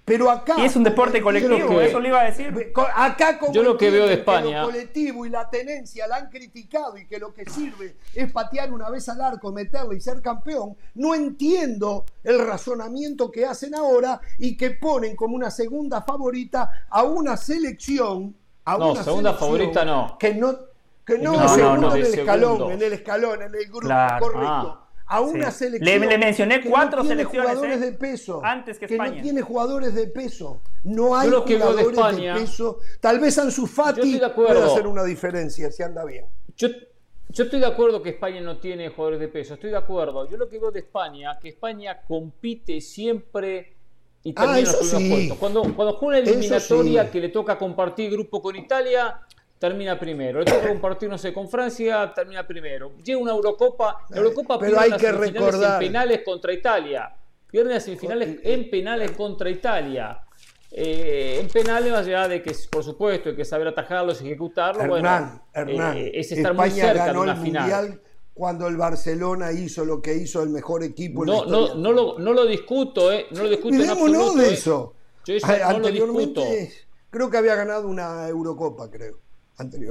[0.04, 0.56] Pero acá.
[0.58, 2.72] Y es un deporte colectivo, eso le iba a decir.
[2.94, 4.62] Acá, como yo lo que veo de España.
[4.62, 8.72] lo colectivo y la tenencia la han criticado y que lo que sirve es patear
[8.72, 14.20] una vez al arco, meterle y ser campeón, no entiendo el razonamiento que hacen ahora
[14.38, 18.34] y que ponen como una segunda favorita a una selección.
[18.64, 20.16] A no, segunda favorita no.
[20.18, 20.56] Que no,
[21.06, 24.78] que no, en el escalón, en el escalón, en el grupo, correcto.
[24.78, 24.81] Ah
[25.12, 26.00] a una selección.
[26.00, 27.50] Le, mencioné cuatro selecciones.
[27.50, 27.84] Jugadores ¿eh?
[27.84, 28.40] de peso.
[28.42, 29.16] Antes que, España.
[29.16, 30.62] no tiene jugadores de peso.
[30.84, 32.78] No hay jugadores de, peso.
[32.98, 36.24] Tal vez Ansu Fati pueda hacer una diferencia si anda bien.
[36.56, 36.68] Yo,
[37.28, 39.54] yo estoy de acuerdo que España no tiene jugadores de peso.
[39.54, 40.28] Estoy de acuerdo.
[40.30, 43.74] Yo lo que veo de España, que España compite siempre
[44.24, 48.40] y termina ah, los primeros Cuando, cuando juega una eliminatoria que le toca compartir grupo
[48.40, 49.20] con Italia,
[49.62, 50.40] termina primero.
[50.40, 52.94] Le toca compartir, no sé, con Francia, termina primero.
[53.04, 55.80] Llega una Eurocopa, la Eurocopa Pero hay que recordar.
[55.80, 57.14] en penales contra Italia.
[57.48, 60.20] Pierde las semifinales en penales contra Italia.
[60.72, 64.88] Eh, en penales, más allá de que, por supuesto, hay que saber atajarlos y ejecutarlos,
[64.88, 67.62] bueno, Hernán, eh, es estar muy cerca ganó de una el final.
[67.62, 68.02] Mundial
[68.34, 71.24] cuando el Barcelona hizo lo que hizo el mejor equipo.
[71.24, 73.26] No, no, no, lo, no lo discuto, ¿eh?
[73.30, 74.52] No lo discuto en absoluto, de ¿eh?
[74.54, 74.94] eso.
[75.26, 76.42] Yo eso no lo discuto.
[77.10, 79.18] Creo que había ganado una Eurocopa, creo.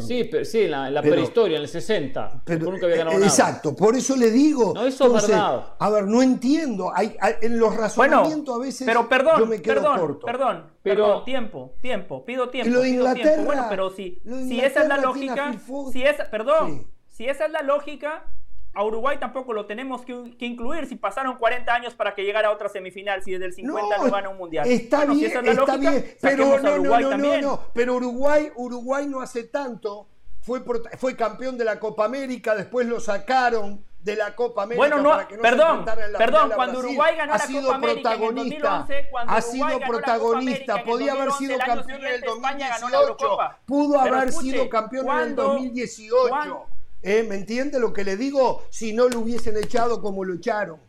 [0.01, 2.41] Sí, pero, sí, en la, prehistoria, en el 60.
[2.43, 4.73] Pero, nunca había ganado exacto, por eso le digo.
[4.73, 5.75] No, eso es verdad.
[5.77, 6.91] A ver, no entiendo.
[6.93, 8.85] Hay, en los razonamientos a veces.
[8.85, 10.25] Pero perdón, yo me quedo perdón, corto.
[10.25, 12.71] perdón, pero tiempo, tiempo, pido tiempo.
[12.71, 13.43] lo de Inglaterra.
[13.43, 15.55] Bueno, pero si, si esa es la lógica,
[15.91, 18.25] si esa, perdón, si esa es la lógica,
[18.73, 22.51] a Uruguay tampoco lo tenemos que, incluir si pasaron 40 años para que llegara a
[22.51, 24.67] otra semifinal, si desde el 50 no, gana un mundial.
[24.67, 30.07] Está bien, está bien, pero no, no, no, no, pero Uruguay, Uruguay no hace tanto,
[30.41, 30.61] fue,
[30.97, 35.09] fue campeón de la Copa América, después lo sacaron de la Copa América bueno, no,
[35.09, 39.33] para que no perdón, se perdón, cuando Uruguay ganó la Copa América en 2011, cuando
[39.33, 43.17] ha sido protagonista, podía haber sido campeón en el 2018,
[43.65, 46.67] pudo haber sido campeón en el 2018.
[47.03, 47.23] ¿Eh?
[47.27, 48.63] ¿Me entiende lo que le digo?
[48.69, 50.79] Si no lo hubiesen echado como lo echaron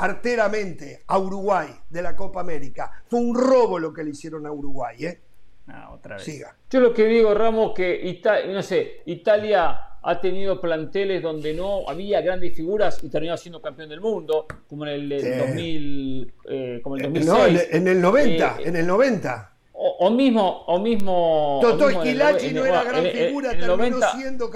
[0.00, 2.90] arteramente a Uruguay de la Copa América.
[3.08, 5.04] Fue un robo lo que le hicieron a Uruguay.
[5.04, 5.20] ¿eh?
[5.68, 6.24] Ah, otra vez.
[6.24, 6.56] Siga.
[6.70, 11.88] Yo lo que digo, Ramos, que Italia, no sé, Italia ha tenido planteles donde no
[11.88, 16.96] había grandes figuras y terminó siendo campeón del mundo, como en el, 2000, eh, como
[16.96, 17.26] el 2006.
[17.26, 19.52] No, en, el 90, en el 90.
[19.72, 21.58] O, mismo, o mismo.
[21.62, 24.50] Toto Esquilachi no era gran figura, terminó siendo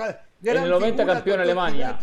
[0.52, 1.98] en el 90 campeón Alemania.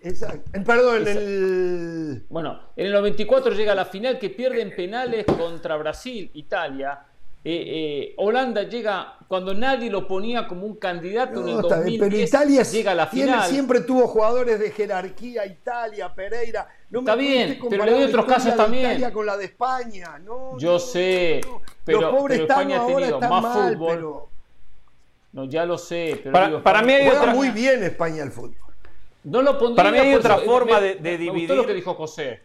[0.00, 0.50] Exacto.
[0.64, 2.26] Perdón, en el.
[2.28, 7.00] Bueno, en el 94 llega a la final que pierde en penales contra Brasil, Italia.
[7.44, 12.16] Eh, eh, Holanda llega cuando nadie lo ponía como un candidato en el 2010, pero
[12.16, 13.48] Italia llega a la final.
[13.48, 16.68] siempre tuvo jugadores de jerarquía, Italia, Pereira.
[16.90, 18.86] No Está bien, pero le doy otros casos también.
[18.86, 20.58] Italia con la de España, no.
[20.58, 21.40] Yo sé,
[21.84, 24.28] pero, pero España ha tenido más fútbol.
[25.32, 26.20] No, ya lo sé.
[26.22, 27.34] Pero para, mí hay otra...
[27.34, 28.56] muy bien España el fútbol.
[29.24, 31.50] No lo pondría para mí hay otra forma de, dividir.
[31.50, 32.40] lo que dijo José.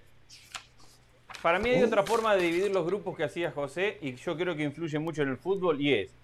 [1.42, 4.56] Para mí hay otra forma de dividir los grupos que hacía José y yo creo
[4.56, 6.16] que influye mucho en el fútbol y es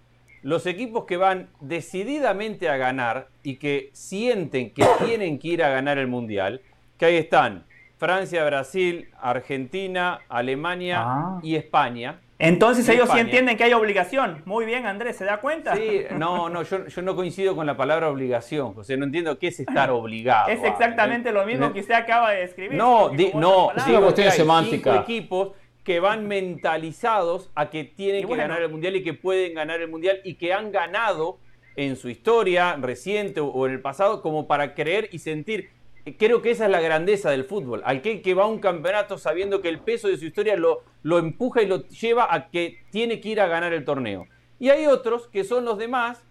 [0.41, 5.69] los equipos que van decididamente a ganar y que sienten que tienen que ir a
[5.69, 6.61] ganar el mundial,
[6.98, 7.65] que ahí están
[7.98, 11.40] Francia, Brasil, Argentina, Alemania ah.
[11.44, 14.41] y España entonces ellos sí entienden que hay obligación.
[14.45, 15.76] Muy bien, Andrés, ¿se da cuenta?
[15.76, 19.60] Sí, no, no, yo, no coincido con la palabra obligación, José, no entiendo qué es
[19.60, 20.49] estar obligado.
[20.49, 22.78] Es exactamente lo mismo que usted acaba de describir.
[22.78, 24.91] No, no, es una cuestión semántica.
[24.91, 25.49] Cinco equipos
[25.84, 29.90] que van mentalizados a que tienen que ganar el Mundial y que pueden ganar el
[29.90, 31.40] Mundial y que han ganado
[31.76, 35.72] en su historia reciente o en el pasado como para creer y sentir
[36.18, 37.82] creo que esa es la grandeza del fútbol.
[37.86, 41.20] Aquel que va a un campeonato sabiendo que el peso de su historia lo, lo
[41.20, 44.28] empuja y lo lleva a que tiene que ir a ganar el torneo.
[44.60, 46.24] Y hay otros, que son los demás,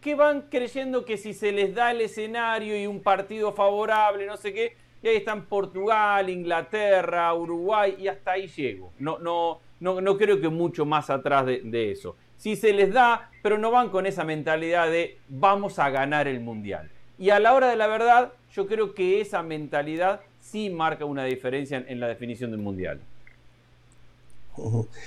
[0.00, 4.36] que van creyendo que si se les da el escenario y un partido favorable, no
[4.36, 8.92] sé qué, y ahí están Portugal, Inglaterra, Uruguay, y hasta ahí llego.
[8.98, 12.16] No, no, no, no creo que mucho más atrás de, de eso.
[12.36, 16.40] Si se les da, pero no van con esa mentalidad de vamos a ganar el
[16.40, 16.90] Mundial.
[17.18, 21.24] Y a la hora de la verdad, yo creo que esa mentalidad sí marca una
[21.24, 23.00] diferencia en, la definición del Mundial.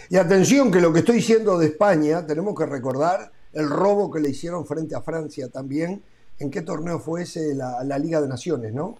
[0.10, 4.20] Y atención que lo que estoy diciendo de España, tenemos que recordar el robo que
[4.20, 6.02] le hicieron frente a Francia también.
[6.40, 7.54] ¿En qué torneo fue ese?
[7.56, 8.98] La, Liga de Naciones, ¿no?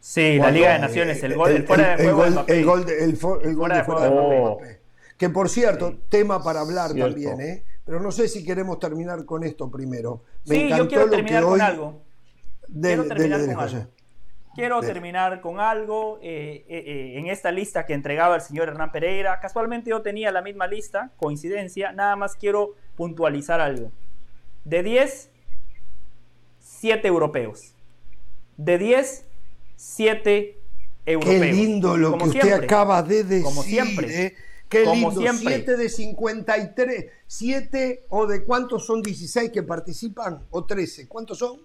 [0.00, 2.24] Sí, la Liga de Naciones, el, gol, el, fuera de juego.
[2.46, 4.78] El gol, de fuera de
[5.16, 7.62] Que por cierto, tema para hablar también, ¿eh?
[7.84, 10.20] Pero no sé si queremos terminar con esto primero.
[10.46, 12.07] Me sí, yo quiero terminar con algo
[12.72, 13.86] quiero terminar con algo.
[14.54, 18.90] Quiero terminar con algo eh, eh, eh, en esta lista que entregaba el señor Hernán
[18.90, 19.38] Pereira.
[19.38, 21.92] Casualmente yo tenía la misma lista, coincidencia.
[21.92, 23.92] Nada más quiero puntualizar algo.
[24.64, 25.30] De 10,
[26.58, 27.74] 7 europeos.
[28.56, 29.26] De 10,
[29.76, 30.58] 7
[31.06, 31.40] europeos.
[31.40, 33.44] Qué lindo lo que usted acaba de decir.
[33.44, 34.34] Como siempre.
[34.68, 35.22] Qué lindo.
[35.22, 37.06] 7 de 53.
[37.28, 41.06] 7 o de cuántos son 16 que participan o 13.
[41.06, 41.60] ¿Cuántos son?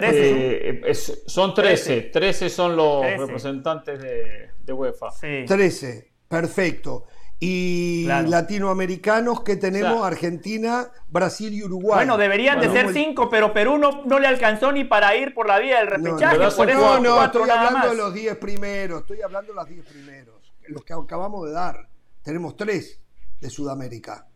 [0.00, 0.90] 13.
[0.90, 2.00] Eh, son 13.
[2.12, 5.08] 13 son los representantes de, UEFA.
[5.20, 7.06] 13, perfecto.
[7.40, 11.98] Y latinoamericanos que tenemos, Argentina, Brasil y Uruguay.
[11.98, 15.58] Bueno, deberían de ser 5, pero Perú no, le alcanzó ni para ir por la
[15.60, 16.36] vía del repechaje.
[16.36, 19.86] No, por eso no, estoy hablando de los 10 primeros, estoy hablando de los 10
[19.86, 21.88] primeros, los que acabamos de dar.
[22.22, 23.00] tenemos tres
[23.40, 24.26] de Sudamérica.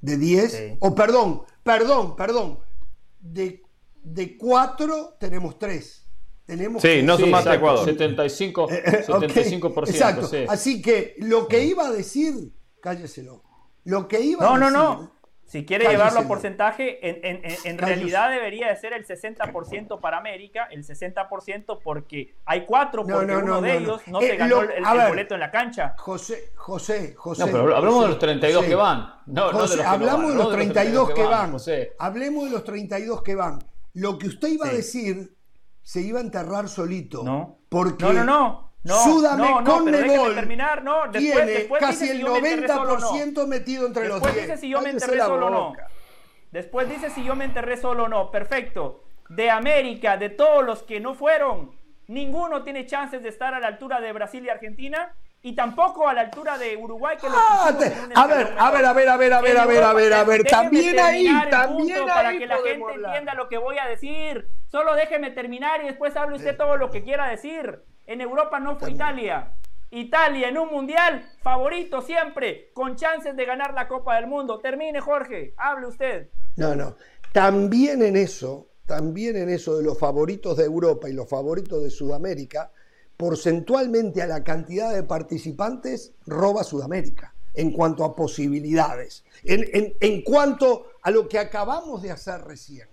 [0.00, 2.60] De 10, o perdón, perdón, perdón,
[3.18, 3.62] de,
[4.02, 6.06] de cuatro tenemos tres.
[6.44, 7.84] Tenemos sí, no son más de Ecuador.
[7.84, 9.86] 75, 75%.
[9.86, 10.30] Eh, exacto.
[10.48, 13.42] Así que lo que iba a decir, cálleselo.
[13.84, 14.72] Lo que iba no, a decir.
[14.72, 15.18] No, no, no.
[15.48, 20.18] Si quiere llevarlo a porcentaje, en, en, en, realidad debería de ser el 60% para
[20.18, 25.08] América, el 60% porque hay cuatro, porque uno de ellos no se eh, ganó el,
[25.08, 25.94] boleto en la cancha.
[25.96, 27.46] José, José, José.
[27.46, 29.14] No, pero hablamos de los 32 que van.
[29.24, 31.56] No, no de los hablamos de los 32 que van.
[31.98, 33.58] Hablemos de los 32 que van.
[33.98, 35.36] Lo que usted iba a decir
[35.82, 37.22] se iba a enterrar solito.
[37.24, 37.58] No.
[37.68, 38.68] Porque no, no, no.
[38.84, 39.84] No, Súdame no, no,
[40.34, 41.08] terminar, no.
[41.10, 44.34] Después, tiene casi el 90% metido entre los 10.
[44.34, 45.72] Después dice si yo me enterré solo o no.
[46.52, 48.30] Después dice si yo me enterré solo o no.
[48.30, 49.02] Perfecto.
[49.28, 51.72] De América, de todos los que no fueron,
[52.06, 56.14] ninguno tiene chances de estar a la altura de Brasil y Argentina y tampoco a
[56.14, 59.40] la altura de Uruguay que ah, a, ver, a ver, a ver, a ver, a
[59.40, 62.94] ver, a ver, a ver, a ver, también ahí, también ahí para que la gente
[62.94, 64.48] entienda lo que voy a decir.
[64.66, 67.82] Solo déjeme terminar y después hable usted todo lo que quiera decir.
[68.06, 69.52] En Europa no fue Italia.
[69.90, 74.58] Italia en un mundial favorito siempre, con chances de ganar la Copa del Mundo.
[74.58, 76.28] Termine, Jorge, hable usted.
[76.56, 76.96] No, no.
[77.32, 81.90] También en eso, también en eso de los favoritos de Europa y los favoritos de
[81.90, 82.70] Sudamérica,
[83.18, 90.86] porcentualmente a la cantidad de participantes, roba Sudamérica en cuanto a posibilidades, en, en cuanto
[91.02, 92.88] a lo que acabamos de hacer recién.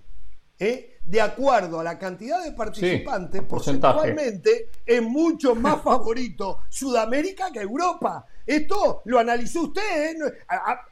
[0.57, 0.94] ¿eh?
[1.06, 8.26] De acuerdo a la cantidad de participantes, porcentualmente es mucho más favorito Sudamérica que Europa.
[8.45, 10.11] Esto lo analizó usted.
[10.11, 10.15] ¿eh?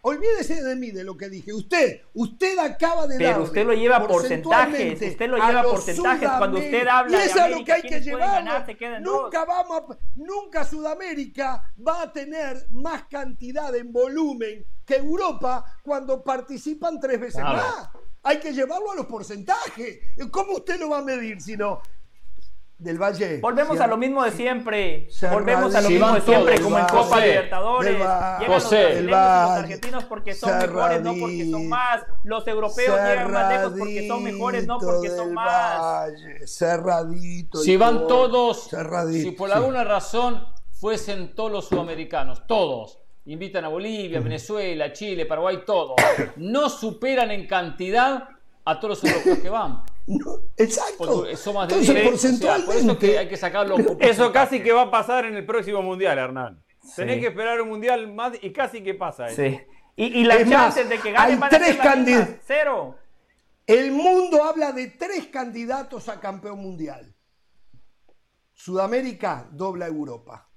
[0.02, 1.53] olvídese de mí, de lo que dije.
[1.53, 5.02] Usted, usted acaba de Pero usted lo lleva porcentajes.
[5.02, 7.18] Usted lo lleva porcentajes cuando usted habla.
[7.18, 8.44] Y eso es lo que hay que llevar.
[9.02, 16.99] Nunca vamos nunca Sudamérica va a tener más cantidad en volumen que Europa cuando participan
[16.99, 17.90] tres veces más
[18.24, 20.00] hay que llevarlo a los porcentajes.
[20.32, 21.82] ¿Cómo usted lo va a medir si no?
[22.78, 23.40] Del Valle.
[23.40, 25.08] Volvemos a lo mismo de siempre.
[25.32, 27.94] Volvemos a lo mismo de siempre, como en Copa Libertadores.
[27.94, 32.02] Llegan José, los, los argentinos porque son mejores, no porque son más.
[32.24, 36.12] Los europeos llegan más lejos porque son mejores, no porque son más.
[36.45, 37.60] cerradito.
[37.60, 38.70] Si van todos,
[39.12, 45.60] si por alguna razón fuesen todos los sudamericanos, todos, invitan a Bolivia, Venezuela, Chile, Paraguay,
[45.66, 45.95] todo.
[46.38, 48.30] No superan en cantidad
[48.66, 49.84] a todos los europeos que van.
[50.58, 51.26] exacto.
[51.26, 53.76] eso más de eso que hay que sacarlo.
[54.00, 56.64] Eso casi que va a pasar en el próximo mundial, Hernán.
[56.95, 59.41] Tenés que esperar un mundial más y casi que pasa eso.
[59.41, 59.60] Sí.
[59.95, 62.36] Y, las chances de que ganen hay tres candidatos.
[62.45, 62.95] Cero.
[63.66, 67.16] El mundo habla de tres candidatos a campeón mundial.
[68.53, 70.50] Sudamérica dobla Europa.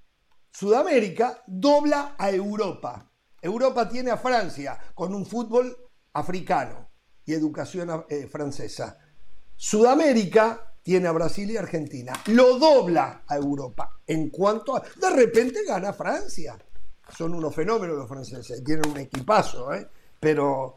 [0.57, 3.07] Sudamérica dobla a Europa.
[3.39, 5.77] Europa tiene a Francia con un fútbol
[6.13, 6.89] africano
[7.23, 8.97] y educación eh, francesa.
[9.55, 12.11] Sudamérica tiene a Brasil y Argentina.
[12.29, 13.99] Lo dobla a Europa.
[14.07, 14.79] En cuanto a...
[14.79, 16.57] De repente gana Francia.
[17.15, 18.63] Son unos fenómenos los franceses.
[18.63, 19.87] Tienen un equipazo, ¿eh?
[20.19, 20.73] Pero...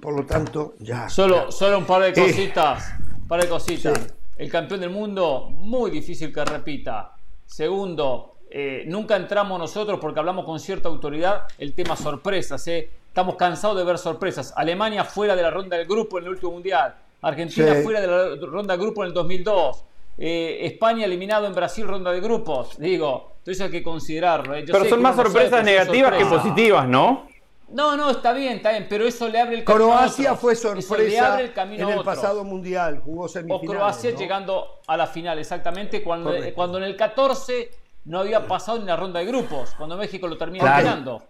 [0.00, 1.08] Por lo tanto, ya.
[1.08, 2.94] Solo, solo un par de eh, cositas.
[3.16, 4.12] un par de cositas.
[4.36, 7.14] El campeón del mundo, muy difícil que repita.
[7.46, 12.66] Segundo, eh, nunca entramos nosotros porque hablamos con cierta autoridad el tema sorpresas.
[12.66, 12.90] ¿eh?
[13.06, 14.52] Estamos cansados de ver sorpresas.
[14.56, 16.94] Alemania fuera de la ronda del grupo en el último mundial.
[17.22, 19.84] Argentina fuera de la ronda del grupo en el 2002.
[20.18, 22.76] Eh, España eliminado en Brasil ronda de grupos.
[22.76, 24.54] Digo, eso hay que considerarlo.
[24.66, 27.30] Pero son más sorpresas negativas que positivas, ¿no?
[27.68, 29.86] No, no, está bien, está bien, pero eso le abre el camino.
[29.86, 33.68] Croacia fue sorpresa el en el pasado mundial, jugó semifinales.
[33.68, 37.70] O Croacia llegando a la final, exactamente, cuando, cuando en el 14
[38.04, 41.24] no había pasado en la ronda de grupos, cuando México lo termina ganando.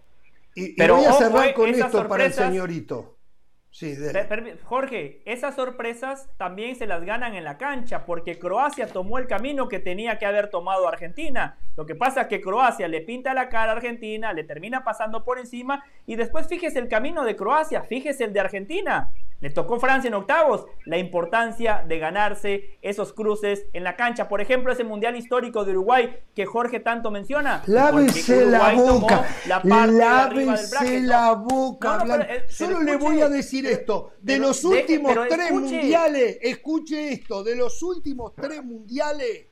[0.55, 3.17] Y, Pero voy a cerrar con esto para el señorito.
[3.73, 3.95] Sí,
[4.65, 9.69] Jorge, esas sorpresas también se las ganan en la cancha, porque Croacia tomó el camino
[9.69, 11.57] que tenía que haber tomado Argentina.
[11.77, 15.23] Lo que pasa es que Croacia le pinta la cara a Argentina, le termina pasando
[15.23, 19.09] por encima, y después fíjese el camino de Croacia, fíjese el de Argentina.
[19.41, 20.65] Le tocó Francia en octavos.
[20.85, 24.29] La importancia de ganarse esos cruces en la cancha.
[24.29, 27.63] Por ejemplo, ese mundial histórico de Uruguay que Jorge tanto menciona.
[27.65, 29.27] Lávese la boca.
[29.47, 32.27] La Lávese la boca.
[32.29, 34.13] Eh, Solo le voy a decir esto.
[34.21, 39.47] De los últimos tres mundiales, escuche esto, de los últimos tres mundiales,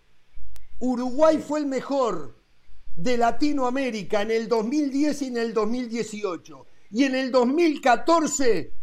[0.79, 2.37] Uruguay fue el mejor
[2.95, 6.67] de Latinoamérica en el 2010 y en el 2018.
[6.91, 8.73] Y en el 2014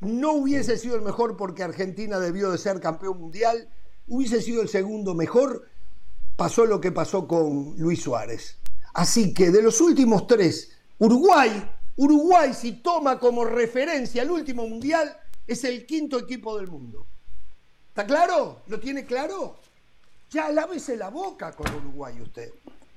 [0.00, 3.68] no hubiese sido el mejor porque Argentina debió de ser campeón mundial,
[4.06, 5.68] hubiese sido el segundo mejor,
[6.36, 8.58] pasó lo que pasó con Luis Suárez.
[8.92, 15.16] Así que de los últimos tres Uruguay, Uruguay si toma como referencia el último mundial,
[15.46, 17.06] es el quinto equipo del mundo.
[17.88, 18.62] ¿Está claro?
[18.66, 19.56] ¿Lo tiene claro?
[20.30, 22.52] Ya lávese la boca con Uruguay usted.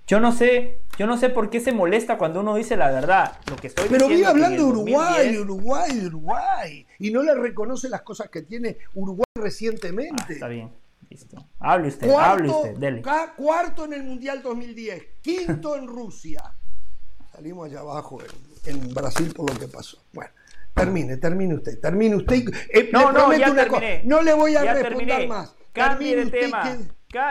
[0.08, 3.40] Yo no sé, yo no sé por qué se molesta cuando uno dice la verdad.
[3.50, 6.88] Lo que estoy Pero vive hablando de Uruguay, Uruguay, Uruguay.
[7.00, 10.24] Y no le reconoce las cosas que tiene Uruguay recientemente.
[10.24, 10.72] Ah, está bien.
[11.10, 11.46] Listo.
[11.60, 13.04] Hable usted, hable usted, dele.
[13.36, 16.42] Cuarto en el Mundial 2010, quinto en Rusia.
[17.34, 18.20] Salimos allá abajo
[18.66, 19.98] en, Brasil por lo que pasó.
[20.14, 20.32] Bueno,
[20.74, 22.46] termine, termine usted, termine usted.
[22.70, 24.04] Eh, no, no, ya terminé.
[24.06, 25.54] No le voy a responder más.
[25.74, 26.78] Cambie de tema.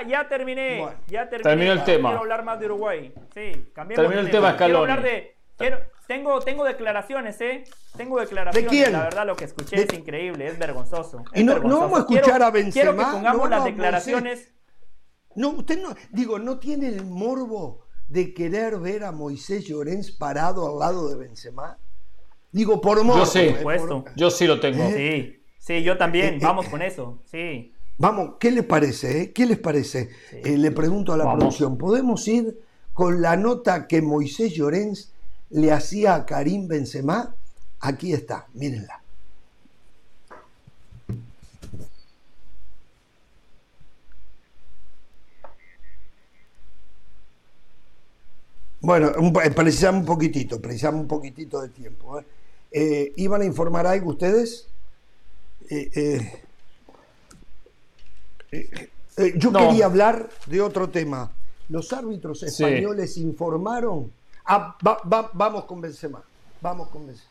[0.07, 1.51] Ya terminé, ya terminé.
[1.51, 2.09] Terminó el tema.
[2.11, 3.13] Quiero hablar más de Uruguay.
[3.35, 5.37] Sí, Terminó el tema, Quiero hablar de.
[6.07, 7.65] tengo, tengo declaraciones, ¿eh?
[7.97, 8.71] Tengo declaraciones.
[8.71, 8.93] ¿De quién?
[8.93, 11.25] La verdad, lo que escuché es increíble, es vergonzoso.
[11.35, 12.73] y no, vamos a escuchar a Benzema.
[12.73, 14.53] Quiero que pongamos las declaraciones.
[15.35, 20.67] No, usted no, digo, no tiene el morbo de querer ver a Moisés Llorens parado
[20.67, 21.79] al lado de Benzema.
[22.53, 23.21] Digo, por morbo.
[23.21, 24.05] Yo sí, ¿eh?
[24.17, 24.89] yo sí lo tengo.
[24.89, 26.37] Sí, sí, yo también.
[26.37, 27.75] Eh, vamos con eso, sí.
[27.99, 29.23] Vamos, ¿qué les parece?
[29.23, 29.33] Eh?
[29.33, 30.10] ¿Qué les parece?
[30.33, 32.60] Eh, le pregunto a la producción, ¿podemos ir
[32.92, 35.12] con la nota que Moisés Llorens
[35.50, 37.34] le hacía a Karim Benzema?
[37.81, 39.00] Aquí está, mírenla.
[48.81, 49.08] Bueno,
[49.42, 52.20] eh, precisamos un poquitito, precisamos un poquitito de tiempo.
[52.70, 54.68] ¿Iban a informar algo ustedes?
[55.70, 56.45] Eh,
[58.52, 61.31] eh, eh, yo quería hablar de otro tema.
[61.68, 64.12] Los árbitros españoles informaron.
[64.44, 64.76] Ah,
[65.33, 66.23] vamos con Benzema.
[66.60, 67.31] Vamos con Benzema.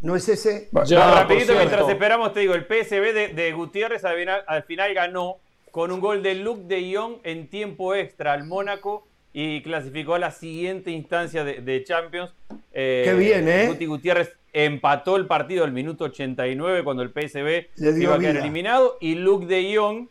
[0.00, 0.68] ¿No es ese?
[0.86, 5.36] Ya, rapidito, mientras esperamos, te digo, el PSB de, Gutiérrez al final, ganó
[5.70, 10.18] con un gol de Luc de Jong en tiempo extra al Mónaco y clasificó a
[10.18, 12.32] la siguiente instancia de, Champions.
[12.72, 13.66] Eh, Qué bien, ¿eh?
[13.68, 18.96] Guti Gutiérrez empató el partido al minuto 89 cuando el PSB iba a quedar eliminado
[19.00, 20.08] y Luc de Jong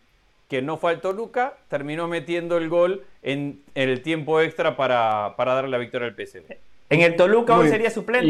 [0.49, 5.77] que no faltó Luca, terminó metiendo el gol en, el tiempo extra para, darle la
[5.77, 6.57] victoria al PSV.
[6.89, 8.27] En el Toluca hoy sería suplente.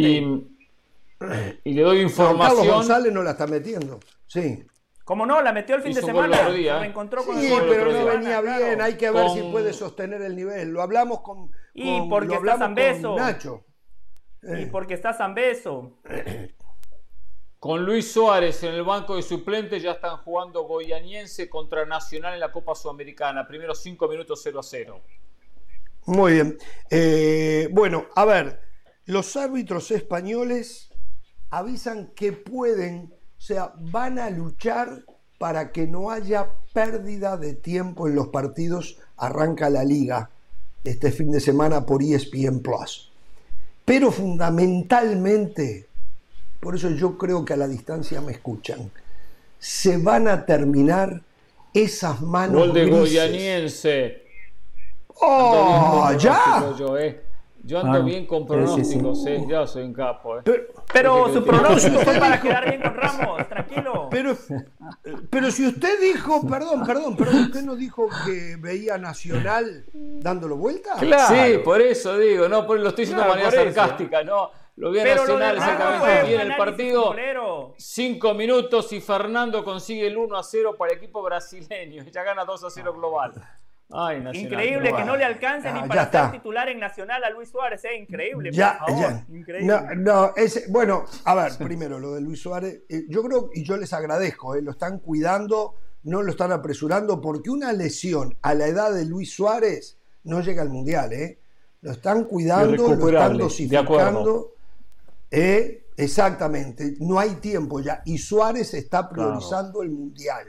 [1.63, 2.57] Y, le doy información.
[2.57, 4.01] Carlos González no la está metiendo.
[4.27, 4.65] Sí.
[5.05, 5.41] ¿Cómo no?
[5.41, 6.37] La metió el fin de semana.
[6.49, 8.81] Se reencontró con sí, pero no venía bien.
[8.81, 10.71] Hay que ver si puede sostener el nivel.
[10.71, 11.51] Lo hablamos con.
[11.73, 13.15] Y porque está Zambeso.
[13.15, 13.63] Nacho.
[14.43, 15.97] Y porque está Zambeso.
[17.59, 22.39] Con Luis Suárez en el banco de suplentes ya están jugando Goyaniense contra Nacional en
[22.39, 23.45] la Copa Sudamericana.
[23.45, 25.01] Primeros cinco minutos 0 a 0.
[26.05, 26.57] Muy bien.
[26.89, 28.61] Eh, bueno, a ver,
[29.07, 30.89] los árbitros españoles
[31.49, 35.03] avisan que pueden, o sea, van a luchar
[35.37, 38.99] para que no haya pérdida de tiempo en los partidos.
[39.17, 40.29] Arranca la liga
[40.85, 43.11] este fin de semana por ESPN Plus.
[43.83, 45.88] Pero fundamentalmente
[46.59, 48.91] por eso yo creo que a la distancia me escuchan.
[49.57, 51.21] Se van a terminar
[51.73, 52.67] esas manos.
[52.67, 54.23] Gol de Goyaniense.
[55.21, 56.11] ¡Oh!
[56.17, 56.63] ¡Ya!
[56.99, 57.23] Eh.
[57.63, 59.45] Yo, ando ah, bien con pronósticos, eh.
[59.47, 60.39] ya soy un capo.
[60.39, 60.43] Eh.
[60.93, 64.07] Pero, su pronóstico fue para quedar bien con Ramos, tranquilo.
[64.09, 64.35] Pero,
[65.29, 70.95] pero si usted dijo, perdón, perdón, pero usted no dijo que veía Nacional dándolo vuelta.
[70.99, 71.35] Claro.
[71.35, 74.49] Sí, por eso digo, no, por, lo estoy diciendo de manera sarcástica, no.
[74.79, 77.13] Lo vi a Nacional exactamente en el partido.
[77.77, 82.05] Cinco minutos y Fernando consigue el 1 a 0 para el equipo brasileño.
[82.05, 83.33] Ya gana 2 a 0 global.
[83.91, 87.49] Ay, Increíble que no le alcance ni ah, para estar titular en Nacional a Luis
[87.49, 87.97] Suárez, ¿eh?
[87.97, 88.51] Increíble.
[88.53, 89.25] Ya, ya.
[89.27, 89.67] Increíble.
[89.97, 90.31] No,
[90.69, 94.55] bueno, a ver, primero lo de Luis Suárez, eh, yo creo y yo les agradezco,
[94.55, 99.05] eh, lo están cuidando, no lo están apresurando, porque una lesión a la edad de
[99.05, 101.39] Luis Suárez no llega al Mundial, ¿eh?
[101.81, 104.53] Lo están cuidando, lo están dosificando.
[105.31, 108.01] Eh, exactamente, no hay tiempo ya.
[108.05, 110.47] Y Suárez está priorizando el Mundial.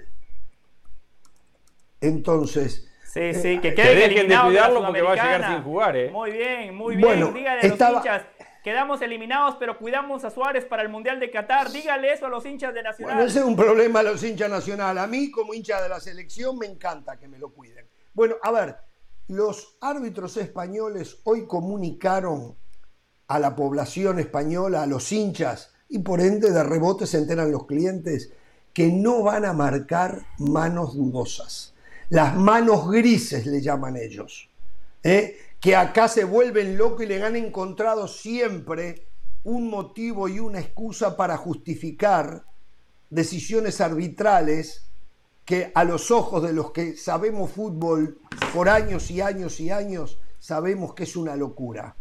[2.01, 2.87] Entonces...
[3.05, 5.97] Sí, sí, que, dejen de cuidarlo porque va a llegar sin jugar.
[5.97, 6.11] ¿eh?
[6.11, 7.09] Muy bien, muy bien.
[7.09, 8.23] Bueno, Dígale a los hinchas,
[8.63, 11.73] quedamos eliminados, pero cuidamos a Suárez para el Mundial de Qatar.
[11.73, 13.17] Dígale eso a los hinchas de Nacional.
[13.17, 14.97] Bueno, ese es un problema a los hinchas Nacional.
[14.97, 17.85] A mí, como hincha de la selección, me encanta que me lo cuiden.
[18.15, 18.77] Bueno, a ver,
[19.27, 22.60] los árbitros españoles hoy comunicaron
[23.31, 27.65] a la población española, a los hinchas, y por ende de rebote se enteran los
[27.67, 28.33] clientes
[28.73, 31.73] que no van a marcar manos dudosas.
[32.09, 34.51] Las manos grises le llaman ellos.
[35.05, 35.39] ¿eh?
[35.61, 39.07] Que acá se vuelven locos y le han encontrado siempre
[39.45, 42.45] un motivo y una excusa para justificar
[43.11, 44.87] decisiones arbitrales
[45.45, 48.19] que a los ojos de los que sabemos fútbol
[48.53, 51.95] por años y años y años sabemos que es una locura.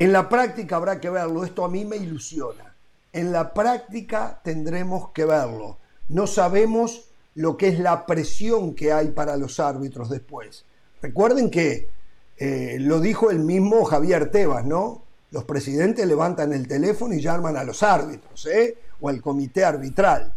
[0.00, 2.74] En la práctica habrá que verlo, esto a mí me ilusiona.
[3.12, 5.76] En la práctica tendremos que verlo.
[6.08, 10.64] No sabemos lo que es la presión que hay para los árbitros después.
[11.02, 11.90] Recuerden que
[12.38, 15.04] eh, lo dijo el mismo Javier Tebas, ¿no?
[15.32, 18.78] Los presidentes levantan el teléfono y llaman a los árbitros, ¿eh?
[19.02, 20.32] O al comité arbitral.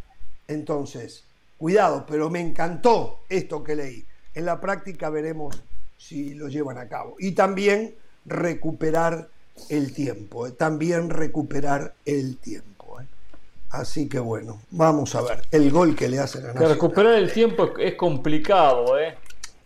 [0.45, 1.23] Entonces,
[1.57, 4.05] cuidado, pero me encantó esto que leí.
[4.33, 5.63] En la práctica veremos
[5.97, 7.15] si lo llevan a cabo.
[7.17, 9.29] Y también recuperar
[9.69, 10.51] el tiempo, ¿eh?
[10.51, 12.99] también recuperar el tiempo.
[13.01, 13.05] ¿eh?
[13.69, 16.73] Así que bueno, vamos a ver el gol que le hacen a Nacional.
[16.73, 19.15] recuperar el tiempo es complicado, ¿eh?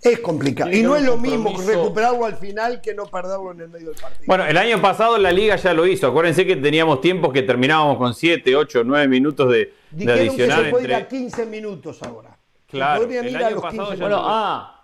[0.01, 0.72] Es complicado.
[0.72, 3.99] y no es lo mismo recuperarlo al final que no perderlo en el medio del
[3.99, 4.24] partido.
[4.27, 6.07] Bueno, el año pasado la liga ya lo hizo.
[6.07, 10.59] Acuérdense que teníamos tiempos que terminábamos con 7, 8, 9 minutos de, de adicional.
[10.59, 12.38] Que se puede ir a 15 minutos ahora.
[12.67, 14.77] Claro, el año pasado ya bueno, ah,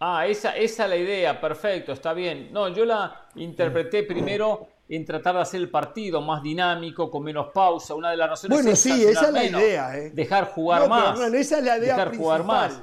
[0.00, 2.50] ah, esa, esa es la idea, perfecto, está bien.
[2.52, 7.48] No, yo la interpreté primero en tratar de hacer el partido más dinámico, con menos
[7.52, 7.94] pausa.
[7.94, 9.98] Una de las razones bueno, sí, esa es la idea.
[9.98, 10.10] ¿eh?
[10.10, 11.18] Dejar jugar más.
[11.20, 12.82] esa es la idea dejar jugar más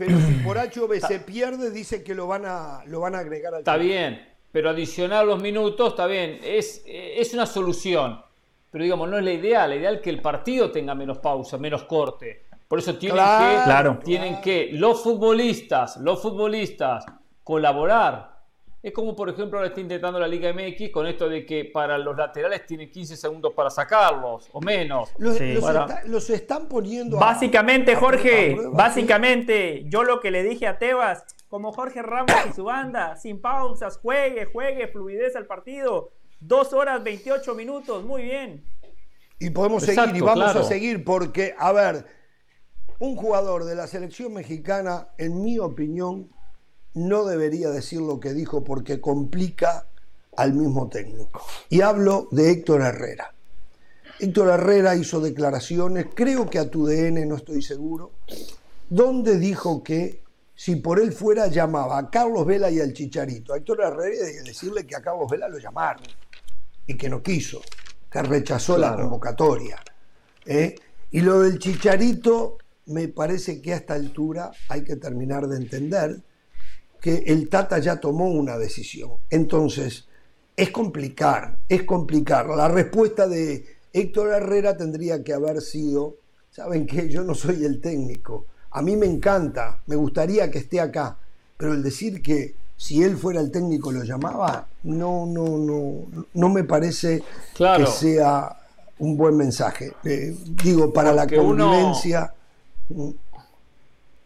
[0.00, 3.54] pero si por HV se pierde, dice que lo van a, lo van a agregar
[3.54, 8.20] al Está bien, pero adicionar los minutos, está bien, es, es una solución.
[8.70, 11.58] Pero digamos, no es la ideal, la ideal es que el partido tenga menos pausa,
[11.58, 12.46] menos corte.
[12.70, 17.04] Por eso tienen que, tienen que los futbolistas, los futbolistas
[17.42, 18.30] colaborar
[18.80, 21.98] es como, por ejemplo, ahora está intentando la Liga MX con esto de que para
[21.98, 25.10] los laterales tiene 15 segundos para sacarlos, o menos.
[25.18, 27.18] Los, están poniendo.
[27.18, 32.62] Básicamente, Jorge, básicamente, yo lo que le dije a Tebas, como Jorge Ramos y su
[32.62, 36.12] banda, sin pausas, juegue, juegue, fluidez al partido.
[36.38, 38.64] Dos horas 28 minutos, muy bien.
[39.40, 42.19] Y podemos seguir, y vamos a seguir, porque, a ver,
[43.00, 46.30] un jugador de la selección mexicana, en mi opinión,
[46.94, 49.86] no debería decir lo que dijo porque complica
[50.36, 51.42] al mismo técnico.
[51.70, 53.34] Y hablo de Héctor Herrera.
[54.18, 58.12] Héctor Herrera hizo declaraciones, creo que a tu DN, no estoy seguro,
[58.90, 60.22] donde dijo que
[60.54, 63.54] si por él fuera llamaba a Carlos Vela y al Chicharito.
[63.54, 66.02] A Héctor Herrera de decirle que a Carlos Vela lo llamaron
[66.86, 67.62] y que no quiso,
[68.10, 69.82] que rechazó la convocatoria.
[70.44, 70.74] ¿eh?
[71.12, 72.58] Y lo del Chicharito
[72.90, 76.20] me parece que a esta altura hay que terminar de entender
[77.00, 79.12] que el Tata ya tomó una decisión.
[79.30, 80.06] Entonces,
[80.56, 82.48] es complicar, es complicar.
[82.48, 86.16] La respuesta de Héctor Herrera tendría que haber sido,
[86.50, 87.08] ¿saben qué?
[87.08, 88.46] Yo no soy el técnico.
[88.72, 91.16] A mí me encanta, me gustaría que esté acá,
[91.56, 96.48] pero el decir que si él fuera el técnico lo llamaba, no, no, no, no
[96.48, 97.22] me parece
[97.56, 98.56] que sea
[98.98, 99.92] un buen mensaje.
[100.04, 102.34] Eh, digo, para la convivencia.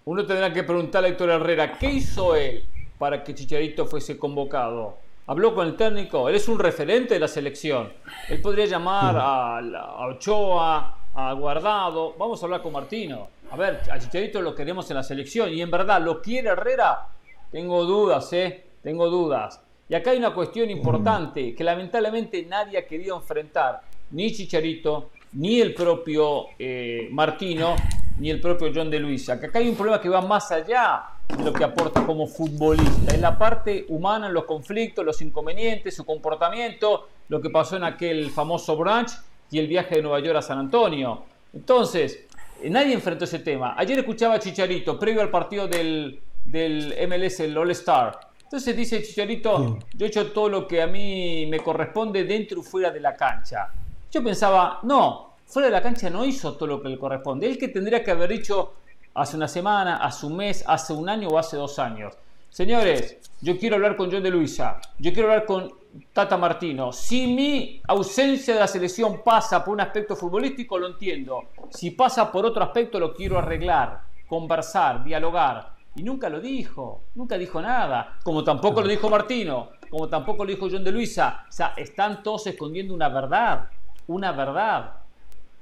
[0.07, 2.65] Uno tendrá que preguntarle a Héctor Herrera, ¿qué hizo él
[2.99, 4.97] para que Chicharito fuese convocado?
[5.27, 7.93] Habló con el técnico, él es un referente de la selección.
[8.29, 12.15] Él podría llamar a, Ochoa, a Guardado.
[12.19, 13.29] Vamos a hablar con Martino.
[13.51, 15.51] A ver, a Chicharito lo queremos en la selección.
[15.51, 17.09] Y en verdad, ¿lo quiere Herrera?
[17.51, 18.65] Tengo dudas, ¿eh?
[18.83, 19.63] Tengo dudas.
[19.89, 23.81] Y acá hay una cuestión importante que lamentablemente nadie ha querido enfrentar.
[24.11, 27.77] Ni Chicharito, ni el propio eh, Martino,
[28.19, 29.39] ni el propio John de Luisa.
[29.39, 33.15] Que acá hay un problema que va más allá de lo que aporta como futbolista.
[33.15, 38.31] Es la parte humana, los conflictos, los inconvenientes, su comportamiento, lo que pasó en aquel
[38.31, 39.13] famoso brunch
[39.51, 41.25] y el viaje de Nueva York a San Antonio.
[41.53, 42.27] Entonces,
[42.63, 43.75] eh, nadie enfrentó ese tema.
[43.77, 48.19] Ayer escuchaba a Chicharito, previo al partido del, del MLS, el All Star.
[48.43, 52.63] Entonces dice Chicharito, yo he hecho todo lo que a mí me corresponde dentro y
[52.63, 53.69] fuera de la cancha.
[54.13, 57.47] Yo pensaba, no, fuera de la cancha no hizo todo lo que le corresponde.
[57.47, 58.73] Él que tendría que haber dicho
[59.15, 62.13] hace una semana, hace un mes, hace un año o hace dos años.
[62.51, 65.73] Señores, yo quiero hablar con John de Luisa, yo quiero hablar con
[66.13, 66.93] Tata Martino.
[66.93, 71.45] Si mi ausencia de la selección pasa por un aspecto futbolístico, lo entiendo.
[71.71, 75.73] Si pasa por otro aspecto, lo quiero arreglar, conversar, dialogar.
[75.95, 78.19] Y nunca lo dijo, nunca dijo nada.
[78.25, 81.45] Como tampoco lo dijo Martino, como tampoco lo dijo John de Luisa.
[81.49, 83.69] O sea, están todos escondiendo una verdad,
[84.09, 85.04] una verdad.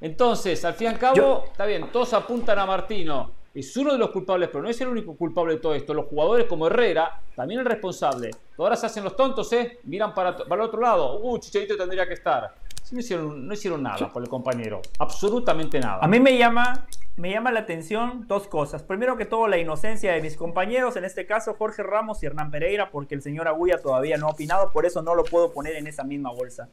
[0.02, 3.30] Entonces, al fin y al cabo, está bien, todos apuntan a Martino.
[3.54, 5.94] Es uno de los culpables, pero no es el único culpable de todo esto.
[5.94, 8.30] Los jugadores como Herrera, también el responsable.
[8.58, 9.78] Ahora se hacen los tontos, ¿eh?
[9.84, 11.20] Miran para, para el otro lado.
[11.20, 12.52] Uh, Chicharito tendría que estar.
[12.90, 14.82] no, hicieron, no hicieron nada por el compañero.
[14.98, 16.00] Absolutamente nada.
[16.02, 16.84] A mí me llama,
[17.16, 18.82] me llama la atención dos cosas.
[18.82, 22.50] Primero que todo, la inocencia de mis compañeros, en este caso Jorge Ramos y Hernán
[22.50, 25.76] Pereira, porque el señor Agulla todavía no ha opinado, por eso no lo puedo poner
[25.76, 26.68] en esa misma bolsa.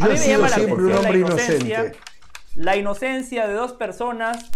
[0.00, 1.92] A mí me llama la atención la inocencia
[2.54, 4.50] la inocencia de dos personas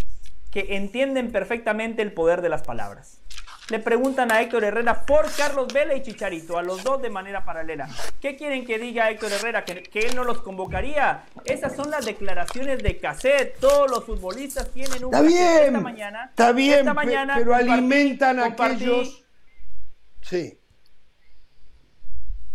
[0.50, 3.20] que entienden perfectamente el poder de las palabras.
[3.68, 7.44] le preguntan a Héctor Herrera por Carlos Vela y Chicharito, a los dos de manera
[7.44, 7.89] paralela.
[8.20, 9.65] ¿Qué quieren que diga Héctor Herrera?
[9.65, 11.25] ¿Que, él no los convocaría?
[11.44, 13.58] Esas son las declaraciones de cassette.
[13.58, 16.25] Todos los futbolistas tienen un está bien, esta mañana.
[16.31, 16.86] Está bien,
[17.34, 19.25] pero alimentan a aquellos.
[20.20, 20.60] Sí.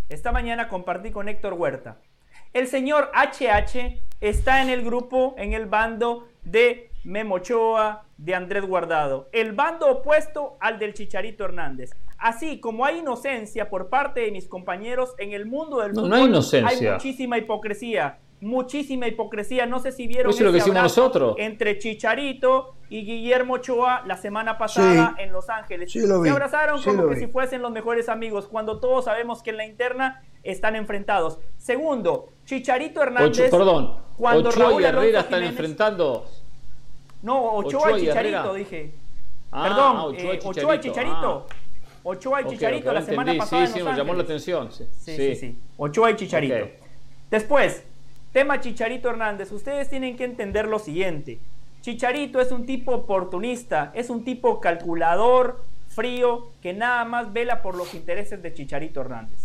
[0.07, 1.99] Esta mañana compartí con Héctor Huerta.
[2.53, 9.29] El señor HH está en el grupo, en el bando de Memochoa, de Andrés Guardado.
[9.31, 11.91] El bando opuesto al del Chicharito Hernández.
[12.17, 16.23] Así como hay inocencia por parte de mis compañeros en el mundo del fútbol, hay,
[16.25, 16.93] inocencia.
[16.93, 18.19] muchísima hipocresía.
[18.41, 19.65] Muchísima hipocresía.
[19.65, 21.35] No sé si vieron Eso lo que hicimos nosotros.
[21.37, 25.91] entre Chicharito y Guillermo Ochoa la semana pasada en Los Ángeles.
[25.91, 29.65] Se abrazaron como que si fuesen los mejores amigos, cuando todos sabemos que en la
[29.65, 31.39] interna están enfrentados.
[31.57, 33.49] Segundo, Chicharito Hernández.
[33.49, 36.25] perdón, cuando Ochoa y Herrera están enfrentando
[37.21, 38.91] no, Ochoa, y Chicharito, dije.
[39.51, 41.47] Ah, Perdón, ah, Ochoa, y eh, Chicharito.
[42.03, 42.93] Ochoa y Chicharito ah.
[42.93, 43.67] la semana pasada.
[43.67, 44.69] Sí, sí, me llamó la atención.
[44.71, 45.59] Sí, sí, sí.
[45.77, 46.67] Ochoa y Chicharito.
[47.29, 47.83] Después,
[48.33, 49.51] tema Chicharito Hernández.
[49.53, 51.39] Ustedes tienen que entender lo siguiente.
[51.81, 57.75] Chicharito es un tipo oportunista, es un tipo calculador, frío, que nada más vela por
[57.75, 59.40] los intereses de Chicharito Hernández.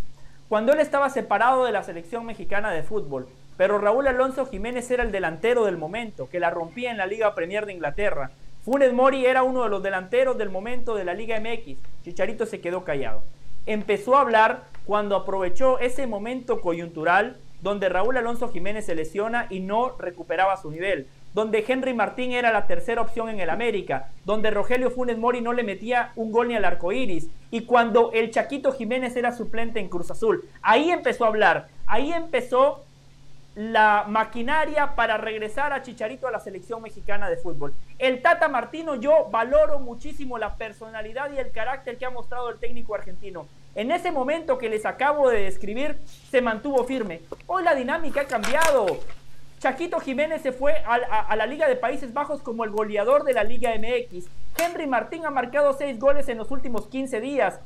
[0.48, 3.26] Cuando él estaba separado de la selección mexicana de fútbol,
[3.56, 7.34] pero Raúl Alonso Jiménez era el delantero del momento, que la rompía en la Liga
[7.34, 8.30] Premier de Inglaterra.
[8.64, 11.80] Funes Mori era uno de los delanteros del momento de la Liga MX.
[12.04, 13.24] Chicharito se quedó callado.
[13.66, 19.58] Empezó a hablar cuando aprovechó ese momento coyuntural donde Raúl Alonso Jiménez se lesiona y
[19.58, 24.50] no recuperaba su nivel, donde Henry Martín era la tercera opción en el América, donde
[24.50, 28.30] Rogelio Funes Mori no le metía un gol ni al arco iris, y cuando el
[28.30, 30.48] Chaquito Jiménez era suplente en Cruz Azul.
[30.62, 32.86] Ahí empezó a hablar, ahí empezó
[33.54, 37.74] la maquinaria para regresar a Chicharito a la selección mexicana de fútbol.
[37.98, 42.58] El Tata Martino, yo valoro muchísimo la personalidad y el carácter que ha mostrado el
[42.58, 43.46] técnico argentino.
[43.74, 45.98] En ese momento que les acabo de describir,
[46.30, 47.20] se mantuvo firme.
[47.46, 49.00] Hoy la dinámica ha cambiado.
[49.58, 53.42] Chaquito Jiménez se fue a, la Liga de Países Bajos como el goleador de la
[53.42, 54.26] Liga MX.
[54.58, 57.60] Henry Martín ha marcado seis goles en los últimos 15 días.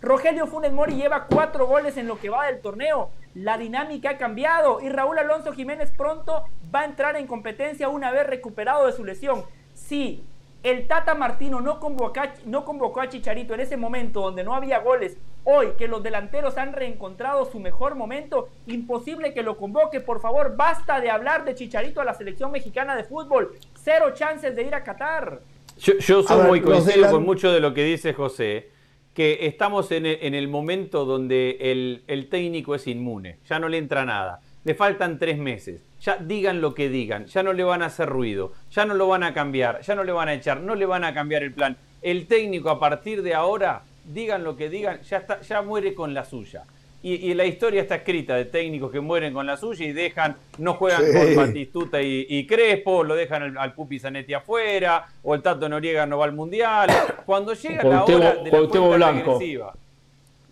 [0.00, 3.10] Rogelio Funes Mori lleva cuatro goles en lo que va del torneo.
[3.34, 8.12] La dinámica ha cambiado y Raúl Alonso Jiménez pronto va a entrar en competencia una
[8.12, 9.44] vez recuperado de su lesión.
[9.74, 10.24] Si
[10.62, 14.78] el Tata Martino no convocó, no convocó a Chicharito en ese momento donde no había
[14.78, 20.00] goles, hoy que los delanteros han reencontrado su mejor momento, imposible que lo convoque.
[20.00, 23.56] Por favor, basta de hablar de Chicharito a la selección mexicana de fútbol.
[23.74, 25.40] Cero chances de ir a Qatar.
[25.78, 28.70] Yo, soy muy coincido con mucho de lo que dice José
[29.14, 31.58] que estamos en el, momento donde
[32.06, 36.60] el, técnico es inmune, ya no le entra nada, le faltan tres meses, ya digan
[36.60, 39.32] lo que digan, ya no le van a hacer ruido, ya no lo van a
[39.32, 41.76] cambiar, ya no le van a echar, no le van a cambiar el plan.
[42.02, 46.12] El técnico a partir de ahora, digan lo que digan, ya, está, ya muere con
[46.12, 46.64] la suya.
[47.04, 50.74] Y, la historia está escrita de técnicos que mueren con la suya y dejan, no
[50.74, 56.06] juegan con Batistuta y, Crespo, lo dejan al, Pupi Zanetti afuera, o el Tato Noriega
[56.06, 56.88] no va al Mundial.
[57.26, 59.32] Cuando llega la hora de la cuenta Blanco.
[59.32, 59.74] regresiva.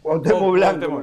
[0.03, 1.03] Blanco.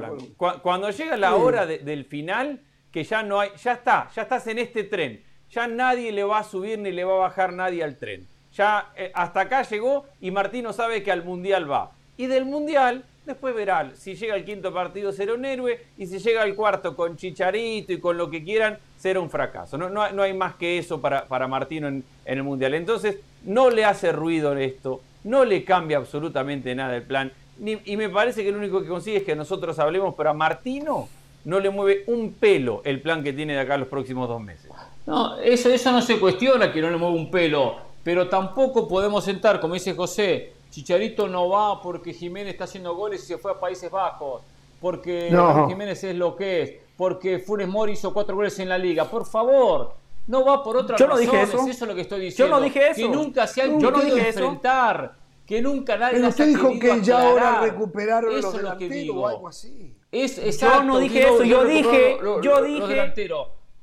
[0.62, 2.60] Cuando llega la hora del final,
[2.92, 5.22] que ya no hay, ya está, ya estás en este tren.
[5.50, 8.26] Ya nadie le va a subir ni le va a bajar nadie al tren.
[8.54, 11.92] Ya eh, hasta acá llegó y Martino sabe que al Mundial va.
[12.16, 16.18] Y del Mundial Después verá, si llega el quinto partido será un héroe y si
[16.18, 19.76] llega el cuarto con Chicharito y con lo que quieran, será un fracaso.
[19.76, 22.72] No, no, hay más que eso para, para Martino en, el Mundial.
[22.72, 27.30] Entonces, no le hace ruido esto, no le cambia absolutamente nada el plan.
[27.62, 31.10] y me parece que lo único que consigue es que nosotros hablemos, pero a Martino
[31.44, 34.70] no le mueve un pelo el plan que tiene de acá los próximos dos meses.
[35.06, 39.24] No, eso, eso no se cuestiona que no le mueva un pelo, pero tampoco podemos
[39.24, 43.52] sentar, como dice José, Chicharito no va porque Jiménez está haciendo goles y se fue
[43.52, 44.42] a Países Bajos,
[44.80, 45.34] porque
[45.68, 49.04] Jiménez es lo que es, porque Funes Mori hizo cuatro goles en la liga.
[49.04, 49.94] Por favor,
[50.26, 51.58] no va por otra Yo no dije eso.
[51.58, 51.70] eso.
[51.70, 52.54] es lo que estoy diciendo.
[52.54, 53.00] Yo no dije eso.
[53.00, 57.00] Que nunca se han Yo no dije enfrentar, que nunca nadie Pero usted dijo que
[57.02, 59.94] ya ahora recuperaron eso los delanteros o algo así.
[60.10, 63.14] Es, exacto, yo no dije eso, yo dije, yo dije...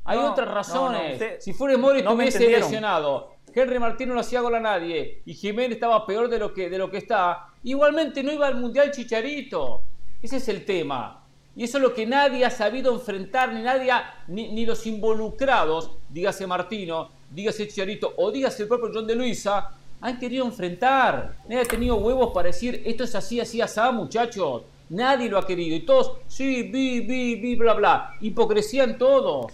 [0.07, 1.43] Hay otras razones.
[1.43, 5.75] si Funes Mori estuviese lesionado Henry Martín no lo hacía gol a nadie y Jiménez
[5.75, 9.81] estaba peor de lo que, de lo que está, igualmente no iba al Mundial Chicharito.
[10.21, 11.23] Ese es el tema.
[11.55, 13.93] Y eso es lo que nadie ha sabido enfrentar, ni nadie,
[14.27, 19.71] ni, los involucrados, dígase Martino, dígase Chicharito o dígase el propio John de Luisa,
[20.01, 21.37] han querido enfrentar.
[21.45, 24.63] Nadie ha tenido huevos para decir esto es así, así, así, muchachos.
[24.89, 25.75] Nadie lo ha querido.
[25.75, 28.15] Y todos, sí, vi, vi, vi, bla, bla.
[28.21, 29.51] Hipocresía en todos.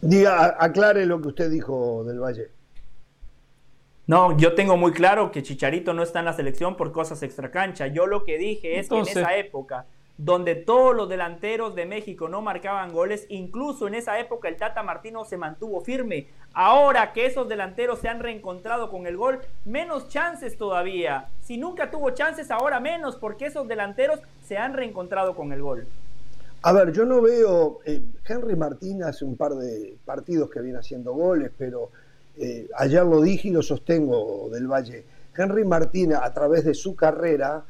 [0.00, 2.50] Diga, aclare lo que usted dijo del Valle.
[4.06, 7.88] No, yo tengo muy claro que Chicharito no está en la selección por cosas extracancha.
[7.88, 9.86] Yo lo que dije es que en esa época
[10.18, 14.82] donde todos los delanteros de México no marcaban goles, incluso en esa época el Tata
[14.82, 16.28] Martino se mantuvo firme.
[16.54, 21.28] Ahora que esos delanteros se han reencontrado con el gol, menos chances todavía.
[21.42, 25.86] Si nunca tuvo chances, ahora menos, porque esos delanteros se han reencontrado con el gol.
[26.62, 27.80] A ver, yo no veo.
[27.84, 31.90] Eh, Henry Martín hace un par de partidos que viene haciendo goles, pero
[32.38, 35.04] eh, ayer lo dije y lo sostengo del Valle.
[35.36, 37.64] Henry Martín, a través de su carrera,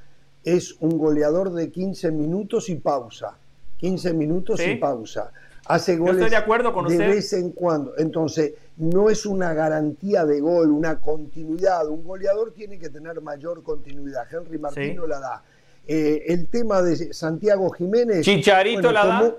[0.47, 3.37] es un goleador de 15 minutos y pausa.
[3.79, 5.33] 15 minutos y pausa.
[5.67, 7.95] Hace goles de, acuerdo con de vez en cuando.
[7.99, 11.89] Entonces, no es una garantía de gol, una continuidad.
[11.89, 14.23] Un goleador tiene que tener mayor continuidad.
[14.33, 15.43] Henry Martín no la da.
[15.89, 18.25] Eh, el tema de Santiago Jiménez.
[18.25, 19.35] Chicharito la da.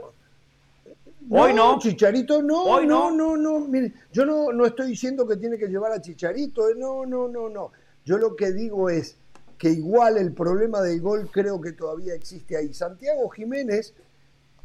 [1.29, 1.79] Hoy no.
[1.79, 2.63] Chicharito no.
[2.63, 3.61] Hoy no, no, no.
[3.61, 6.67] Mire, yo no, no estoy diciendo que tiene que llevar a Chicharito.
[6.67, 7.71] Eh, no, no, no, no.
[8.03, 9.15] Yo lo que digo es
[9.57, 12.73] que igual el problema del gol creo que todavía existe ahí.
[12.73, 13.93] Santiago Jiménez,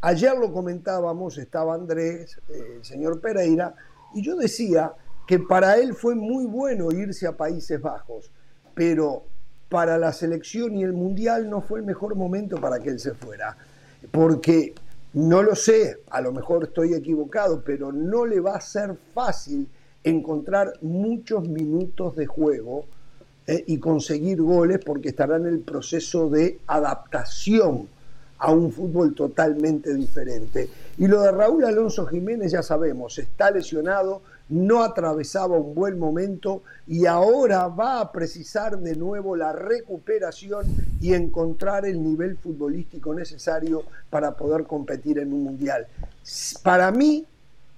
[0.01, 3.75] ayer lo comentábamos, estaba Andrés, eh, el señor Pereira,
[4.15, 4.93] y yo decía
[5.27, 8.31] que para él fue muy bueno irse a Países Bajos,
[8.75, 9.25] pero
[9.69, 13.15] para la selección y el Mundial no fue el mejor momento para que él se
[13.15, 13.57] fuera,
[14.11, 14.75] porque
[15.15, 19.69] no lo sé, a lo mejor estoy equivocado, pero no le va a ser fácil
[20.05, 22.85] encontrar muchos minutos de juego
[23.47, 27.89] eh, y conseguir goles porque estará en el proceso de adaptación
[28.39, 30.69] a un fútbol totalmente diferente.
[30.99, 36.63] Y lo de Raúl Alonso Jiménez ya sabemos, está lesionado, no atravesaba un buen momento
[36.87, 40.67] y ahora va a precisar de nuevo la recuperación
[41.01, 45.87] y encontrar el nivel futbolístico necesario para poder competir en un mundial.
[46.63, 47.25] Para mí,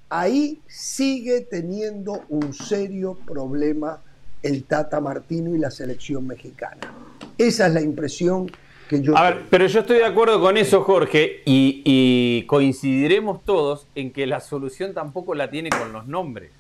[0.09, 4.01] ahí sigue teniendo un serio problema
[4.45, 6.93] el Tata Martino y la selección mexicana.
[7.39, 8.51] Esa es la impresión
[8.89, 9.17] que yo...
[9.17, 14.27] A ver, pero yo estoy de acuerdo con eso, Jorge, y, coincidiremos todos en que
[14.27, 16.51] la solución tampoco la tiene con los nombres.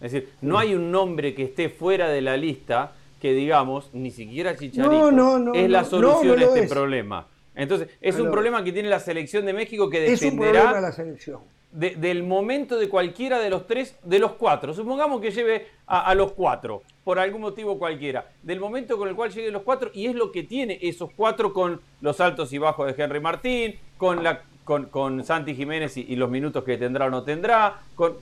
[0.00, 4.10] Es decir, no hay un nombre que esté fuera de la lista que digamos, ni
[4.10, 7.26] siquiera Chicharito es la solución a este problema.
[7.54, 10.26] Entonces, es un problema que tiene la selección de México que dependerá...
[10.26, 11.40] Es un problema la selección
[11.72, 14.74] del momento de cualquiera de los tres, de los cuatro.
[14.74, 18.26] Supongamos que lleve a, los cuatro, por algún motivo cualquiera.
[18.42, 21.52] Del momento con el cual lleguen los cuatro, y es lo que tiene esos cuatro
[21.52, 26.14] con los altos y bajos de Henry Martín, con, la, con, con Santi Jiménez y,
[26.14, 28.16] los minutos que tendrá o no tendrá, con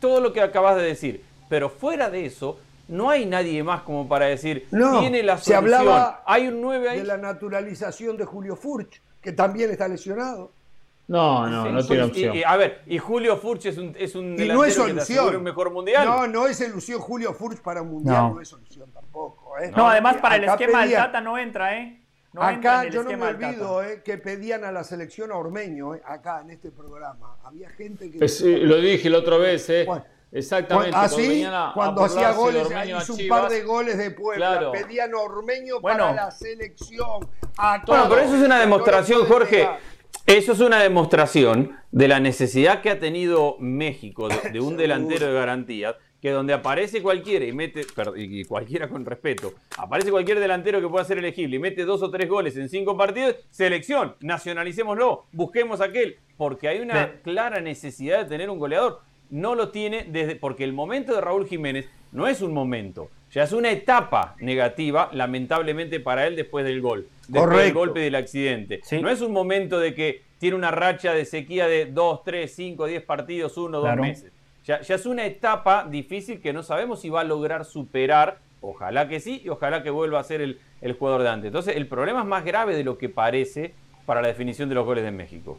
[0.00, 1.24] todo lo que acabas de decir.
[1.48, 5.52] Pero fuera de eso, no hay nadie más como para decir, no, tiene la solución.
[5.52, 6.98] Se hablaba hay un 9 ahí.
[6.98, 10.52] de la naturalización de Julio Furch, que también está lesionado.
[11.08, 12.36] No, no, no tiene opción.
[12.46, 15.36] a ver, y Julio Furch es un, es un y no es solución.
[15.36, 16.06] un mejor mundial.
[16.06, 19.58] No, no es solución Julio Furch para un mundial, no, es solución tampoco.
[19.58, 19.72] ¿eh?
[19.76, 22.02] No, además para el esquema del Tata no entra, ¿eh?
[22.40, 26.40] acá yo no me olvido eh, que pedían a la selección a Ormeño, eh, acá
[26.42, 27.36] en este programa.
[27.44, 28.18] Había gente que...
[28.64, 29.86] lo dije la otra vez, ¿eh?
[30.34, 30.96] Exactamente.
[30.96, 34.70] Así, cuando hacía goles, hizo un par de goles de Puebla.
[34.72, 37.28] Pedían a Ormeño para la selección.
[37.86, 39.68] bueno, pero eso es una demostración, Jorge.
[40.26, 45.34] Eso es una demostración de la necesidad que ha tenido México de, un delantero de
[45.34, 47.84] garantía, que donde aparece cualquiera y mete,
[48.16, 52.10] y cualquiera con respeto, aparece cualquier delantero que pueda ser elegible y mete dos o
[52.10, 58.26] tres goles en cinco partidos, selección, nacionalicémoslo, busquemos aquel, porque hay una clara necesidad de
[58.26, 59.00] tener un goleador.
[59.28, 63.44] No lo tiene desde, porque el momento de Raúl Jiménez no es un momento, ya
[63.44, 68.82] es una etapa negativa, lamentablemente para él después del gol, después del golpe del accidente.
[69.00, 72.86] No es un momento de que tiene una racha de sequía de 2, 3, 5,
[72.86, 74.32] 10 partidos, 1, 2 meses.
[74.64, 78.38] Ya, es una etapa difícil que no sabemos si va a lograr superar.
[78.60, 81.46] Ojalá que sí y ojalá que vuelva a ser el, el jugador de antes.
[81.48, 84.84] Entonces, el problema es más grave de lo que parece para la definición de los
[84.84, 85.58] goles de México.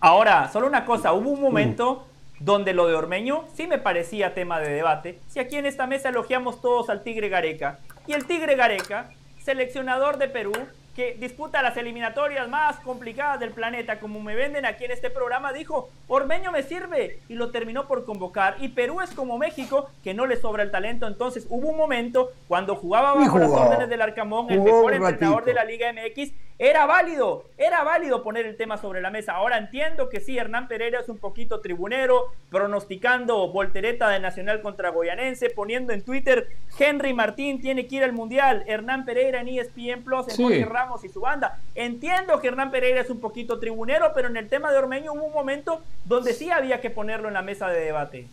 [0.00, 2.06] Ahora, solo una cosa, hubo un momento
[2.40, 6.08] donde lo de Ormeño sí me parecía tema de debate, si aquí en esta mesa
[6.08, 7.78] elogiamos todos al Tigre Gareca.
[8.06, 9.10] Y el Tigre Gareca,
[9.44, 10.52] seleccionador de Perú,
[10.96, 15.52] que disputa las eliminatorias más complicadas del planeta, como me venden aquí en este programa,
[15.52, 18.56] dijo, Ormeño me sirve y lo terminó por convocar.
[18.58, 21.06] Y Perú es como México, que no le sobra el talento.
[21.06, 25.54] Entonces hubo un momento cuando jugaba bajo las órdenes del Arcamón, el mejor entrenador de
[25.54, 26.32] la Liga MX,
[26.62, 29.32] era válido, era válido poner el tema sobre la mesa.
[29.32, 34.90] Ahora entiendo que sí, Hernán Pereira es un poquito tribunero, pronosticando voltereta de Nacional contra
[34.90, 36.48] Goyanense, poniendo en Twitter,
[36.78, 41.02] Henry Martín tiene que ir al Mundial, Hernán Pereira en ESPN Plus, en Jorge Ramos
[41.02, 41.58] y su banda.
[41.74, 45.24] Entiendo que Hernán Pereira es un poquito tribunero, pero en el tema de Ormeño hubo
[45.24, 48.26] un momento donde sí había que ponerlo en la mesa de debate.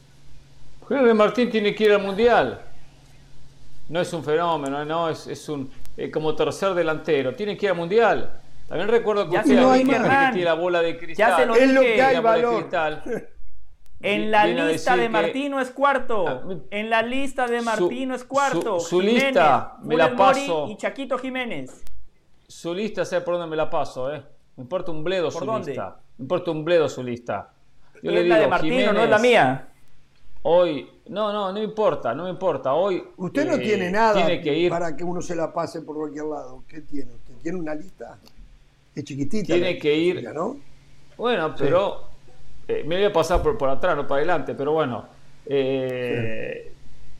[0.90, 2.60] Henry Martín tiene que ir al Mundial.
[3.88, 7.36] no es un fenómeno, no, es, es un eh, como tercer delantero.
[7.36, 8.40] Tiene que ir al mundial.
[8.68, 9.96] También recuerdo que usted dije, que
[10.32, 11.30] tiene la bola de cristal.
[11.32, 11.96] Ya se lo Es lo dije.
[11.96, 13.04] que hay La bola de cristal.
[14.00, 16.28] En la lista de que- Martino es cuarto.
[16.28, 18.80] Ah, En la lista de su- Martino es cuarto.
[18.80, 20.68] su- su Jiménez, lista, me la Mori paso.
[20.70, 21.84] Y Chaquito Jiménez.
[22.48, 24.22] Su lista, sé por dónde me la paso, ¿eh?
[24.56, 25.72] Me importa un bledo ¿Por su dónde?
[25.72, 25.98] lista.
[26.20, 27.50] Me importa un bledo su lista.
[28.04, 29.68] Yo es la de Martino, no es la mía.
[30.50, 32.74] Hoy, no, no, no importa, no me importa.
[32.74, 33.04] Hoy.
[33.18, 34.70] Usted no eh, tiene nada Tiene que ir.
[34.70, 36.64] para que uno se la pase por cualquier lado.
[36.70, 37.34] ¿Qué tiene usted?
[37.44, 38.18] ¿Tiene una lista?
[38.96, 39.46] Es chiquitita.
[39.48, 40.26] Tiene la que ir-.
[41.18, 42.04] Bueno, pero
[42.66, 45.06] eh, me voy a pasar por, por atrás, no para adelante, pero bueno,
[45.46, 46.72] eh,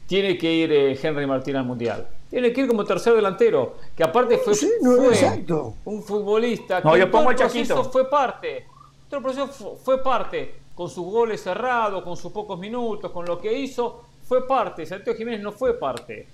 [0.06, 2.08] tiene que ir eh, Henry Martín al Mundial.
[2.30, 5.74] Tiene que ir como tercer delantero, que aparte fue, Sí, no, fue exacto.
[5.84, 8.64] un futbolista No, que yo pongo el proceso fue parte.
[9.10, 13.40] El proceso fu- fue parte, con sus goles cerrados, con sus pocos minutos, con lo
[13.40, 14.86] que hizo, fue parte.
[14.86, 16.28] Santiago Jiménez no fue parte.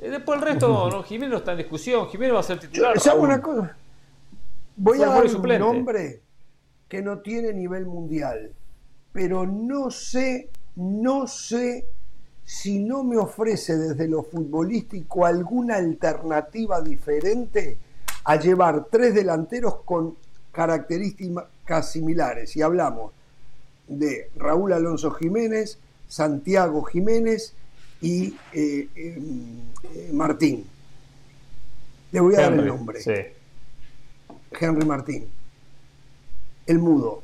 [0.00, 3.00] Eh, Después el resto, no, Jiménez no está en discusión, Jiménez va a ser titular.
[3.00, 3.26] ¿Sabe aún.
[3.26, 3.76] una cosa?
[4.76, 6.22] Voy a dar un nombre
[6.86, 8.52] que no tiene nivel mundial,
[9.12, 11.84] pero no sé, no sé
[12.44, 17.76] si no me ofrece desde lo futbolístico alguna alternativa diferente
[18.22, 20.16] a llevar tres delanteros con
[20.52, 22.54] características similares.
[22.54, 23.15] Y hablamos
[23.88, 27.54] de Raúl Alonso Jiménez, Santiago Jiménez
[28.00, 30.66] y eh, eh, Martín.
[32.12, 33.00] Le voy a dar el nombre.
[33.00, 33.12] sí.
[34.58, 35.26] Henry Martín.
[36.66, 37.22] El mudo.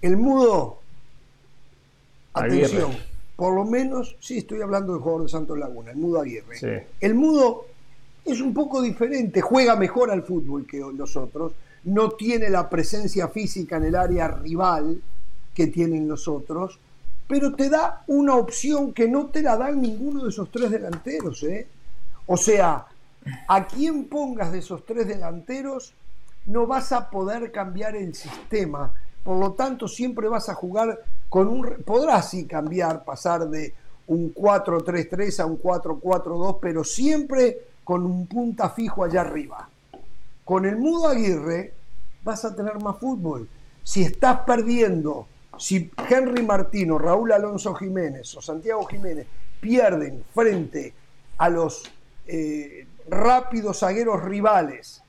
[0.00, 0.78] El mudo,
[2.32, 2.66] Aguirre.
[2.66, 2.92] atención,
[3.36, 6.56] por lo menos, sí estoy hablando del jugador de Santos Laguna, el mudo Aguirre.
[6.56, 6.86] Sí.
[7.00, 7.66] El mudo
[8.24, 11.52] es un poco diferente, juega mejor al fútbol que los otros,
[11.84, 15.00] no tiene la presencia física en el área rival
[15.58, 16.78] que tienen los otros,
[17.26, 21.42] pero te da una opción que no te la dan ninguno de esos tres delanteros.
[21.42, 21.66] ¿eh?
[22.26, 22.86] O sea,
[23.48, 25.94] a quien pongas de esos tres delanteros,
[26.46, 28.94] no vas a poder cambiar el sistema.
[29.24, 30.96] Por lo tanto, siempre vas a jugar
[31.28, 31.82] con un...
[31.84, 33.74] Podrás sí cambiar, pasar de
[34.06, 39.68] un 4-3-3 a un 4-4-2, pero siempre con un punta fijo allá arriba.
[40.44, 41.74] Con el Mudo Aguirre
[42.22, 43.48] vas a tener más fútbol.
[43.82, 45.26] Si estás perdiendo,
[45.58, 49.26] si Henry Martino, Raúl Alonso Jiménez o Santiago Jiménez
[49.60, 50.94] pierden frente
[51.38, 51.84] a los
[52.26, 55.02] eh, rápidos zagueros rivales,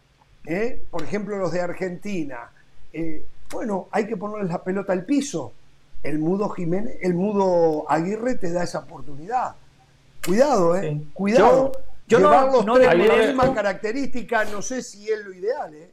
[0.45, 0.83] ¿eh?
[0.89, 2.51] por ejemplo los de Argentina,
[2.93, 5.53] eh, bueno, hay que ponerles la pelota al piso.
[6.01, 9.55] El mudo Jiménez, el mudo Aguirre te da esa oportunidad.
[10.25, 10.91] Cuidado, eh.
[10.93, 11.09] Sí.
[11.13, 11.71] Cuidado.
[11.73, 15.33] Yo- yo no- los no tres con la misma característica, no sé si es lo
[15.33, 15.91] ideal, eh.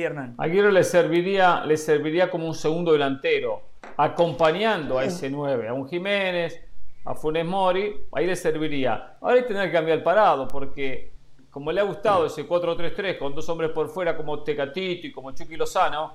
[0.00, 0.34] Sí, Hernán.
[0.38, 3.60] Aguirre le serviría, le serviría como un segundo delantero,
[3.98, 6.58] acompañando a ese 9, a un Jiménez,
[7.04, 9.18] a Funes Mori, ahí le serviría.
[9.20, 11.12] Ahora hay que tener que cambiar el parado, porque
[11.50, 15.32] como le ha gustado ese 4-3-3 con dos hombres por fuera como Tecatito y como
[15.32, 16.14] Chucky Lozano,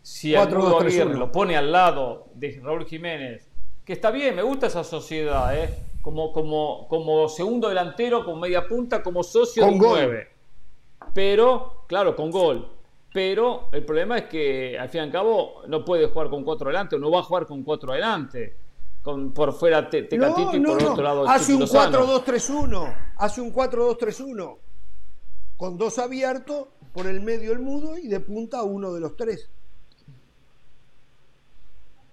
[0.00, 0.56] si al 4-2-3-1.
[0.56, 3.50] Mudo Aguirre lo pone al lado de Raúl Jiménez,
[3.84, 5.74] que está bien, me gusta esa sociedad, ¿eh?
[6.00, 9.98] como, como, como segundo delantero, como media punta, como socio Con de un gol.
[10.06, 10.36] 9
[11.16, 12.68] pero claro, con gol.
[13.16, 16.68] Pero el problema es que al fin y al cabo no puede jugar con cuatro
[16.68, 18.54] adelante o no va a jugar con cuatro adelante.
[19.00, 21.98] Con, por fuera Te- Tecatito y por el otro lado Hace un Lozano.
[22.20, 22.96] 4-2-3-1.
[23.16, 24.58] Hace un 4-2-3-1.
[25.56, 29.48] Con dos abiertos, por el medio el mudo y de punta uno de los tres.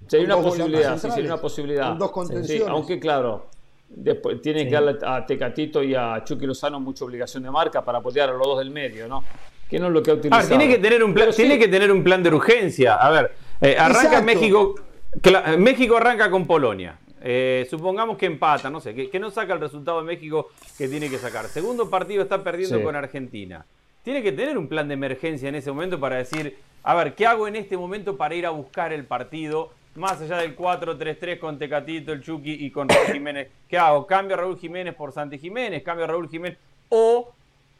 [0.07, 1.89] Sí, hay con una posibilidad, sí, sí, hay una posibilidad.
[1.89, 2.67] con dos Sí, contenciones.
[2.69, 3.47] aunque claro,
[3.89, 7.97] después tiene que darle a Tecatito y a Chucky Lozano mucha obligación de marca para
[7.97, 9.21] apoyar a los dos del medio, ¿no?
[9.73, 10.47] Que no es lo que ha A utilizado.
[10.47, 12.93] ver, tiene que tener un plan, Pero sí, tiene que tener un plan de urgencia.
[12.93, 14.23] A ver, eh, arranca Exacto.
[14.25, 14.75] México.
[15.19, 16.99] cla- México arranca con Polonia.
[17.23, 20.87] Eh, supongamos que empata, no sé, que, que no saca el resultado de México que
[20.87, 21.45] tiene que sacar.
[21.47, 22.83] Segundo partido está perdiendo Sí.
[22.83, 23.65] con Argentina.
[24.03, 27.25] Tiene que tener un plan de emergencia en ese momento para decir, a ver, ¿qué
[27.25, 29.71] hago en este momento para ir a buscar el partido?
[29.95, 33.47] Más allá del 4-3-3 con Tecatito, el Chucky y con Raúl Jiménez.
[33.67, 34.05] ¿Qué hago?
[34.05, 35.81] ¿Cambio a Raúl Jiménez por Santi Jiménez?
[35.81, 36.59] ¿Cambio a Raúl Jiménez?
[36.89, 37.31] ¿O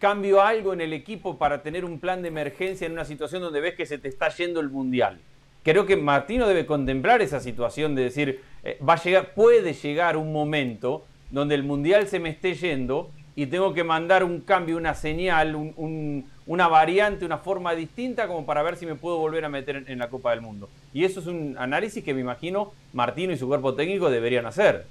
[0.04, 3.62] cambio algo en el equipo para tener un plan de emergencia en una situación donde
[3.62, 5.18] ves que se te está yendo el mundial.
[5.64, 10.18] Creo que Martino debe contemplar esa situación de decir, eh, va a llegar, puede llegar
[10.18, 14.76] un momento donde el mundial se me esté yendo y tengo que mandar un cambio,
[14.76, 19.18] una señal, un- un- una variante, una forma distinta como para ver si me puedo
[19.20, 20.68] volver a meter en, en la Copa del Mundo.
[20.94, 24.86] Y eso es un análisis que me imagino Martino y su cuerpo técnico deberían hacer.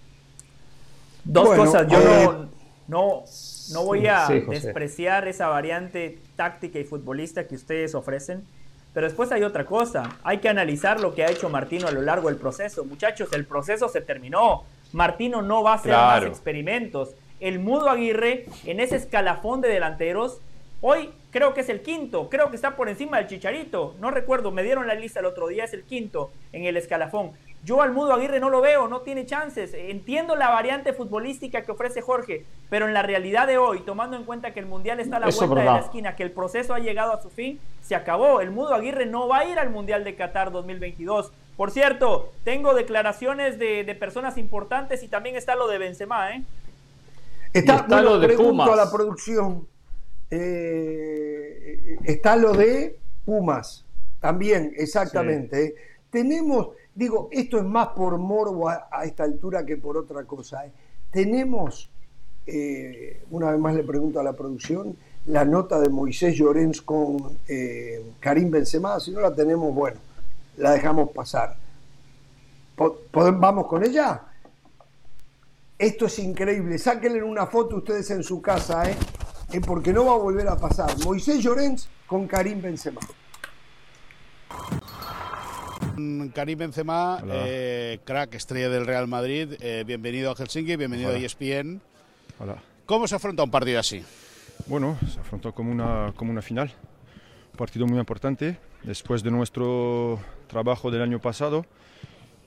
[1.23, 1.87] Dos Bueno, cosas.
[1.87, 2.49] Yo eh, no,
[2.89, 3.23] no,
[3.73, 8.45] no voy a sí, despreciar esa variante táctica y futbolista que ustedes ofrecen.
[8.95, 10.19] Pero después hay otra cosa.
[10.23, 12.85] Hay que analizar lo que ha hecho Martino a lo largo del proceso.
[12.85, 14.65] Muchachos, el proceso se terminó.
[14.93, 17.15] Martino no va a hacer más experimentos.
[17.41, 20.41] El Mudo Aguirre en ese escalafón de delanteros,
[20.81, 23.97] hoy creo que es el quinto, creo que está por encima del Chicharito.
[23.99, 27.33] No recuerdo, me dieron la lista el otro día, es el quinto en el escalafón.
[27.65, 29.73] Yo al Mudo Aguirre no lo veo, no tiene chances.
[29.73, 34.25] Entiendo la variante futbolística que ofrece Jorge, pero en la realidad de hoy, tomando en
[34.25, 36.81] cuenta que el Mundial está a la vuelta de la esquina, que el proceso ha
[36.81, 38.41] llegado a su fin, se acabó.
[38.41, 41.31] El Mudo Aguirre no va a ir al Mundial de Qatar 2022.
[41.57, 46.43] Por cierto, tengo declaraciones de, personas importantes y también está lo de Benzema, ¿eh?
[47.53, 48.69] Está, lo de Pumas.
[48.69, 49.69] a la producción.
[50.31, 53.85] Eh, está lo de Pumas.
[54.19, 55.77] También, exactamente.
[56.11, 60.67] Tenemos Digo, esto es más por morbo a, esta altura que por otra cosa.
[60.67, 60.73] ¿eh?
[61.11, 61.89] Tenemos,
[62.47, 64.97] eh, una vez más le pregunto a la producción,
[65.27, 69.01] la nota de Moisés Llorens con eh, Karim Benzema.
[69.01, 69.99] Si no la tenemos, bueno,
[70.59, 71.57] la dejamos pasar.
[73.13, 74.23] ¿Vamos con ella?
[75.79, 76.79] Esto es increíble.
[76.79, 78.97] Sáquenle una foto ustedes en su casa, ¿eh?
[79.67, 80.91] porque no va a volver a pasar.
[81.05, 83.01] Moisés Llorens con Karim Benzema.
[86.35, 91.81] Karim Benzema, eh, crack, estrella del Real Madrid, eh, bienvenido a Helsinki, bienvenido a ESPN.
[92.39, 92.57] Hola.
[92.87, 94.05] ¿Cómo se afronta un partido así?
[94.67, 96.73] Bueno, se afrontó como una, como una final,
[97.53, 101.67] un partido muy importante, después de nuestro trabajo del año pasado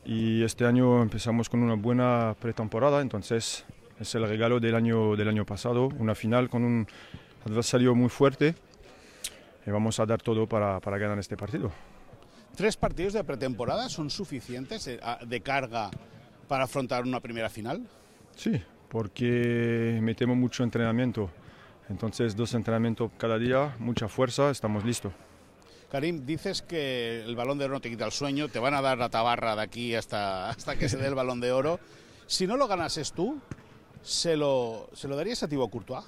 [0.05, 3.65] y este año empezamos con una buena pretemporada, entonces
[3.99, 6.87] es el regalo del año, del año pasado, una final con un
[7.45, 8.55] adversario muy fuerte
[9.65, 11.71] y vamos a dar todo para, para ganar este partido.
[12.55, 15.91] ¿Tres partidos de pretemporada son suficientes eh, de carga
[16.47, 17.85] para afrontar una primera final?
[18.35, 21.29] Sí, porque metemos mucho entrenamiento.
[21.89, 25.11] Entonces, dos entrenamientos cada día, mucha fuerza, estamos listos.
[25.91, 28.81] Karim, dices que el balón de oro no te quita el sueño, te van a
[28.81, 31.79] dar la tabarra de aquí hasta, hasta que se dé el balón de oro.
[32.25, 33.37] Si no lo ganases tú,
[34.01, 36.05] ¿se lo, ¿se lo darías a Thibaut Courtois?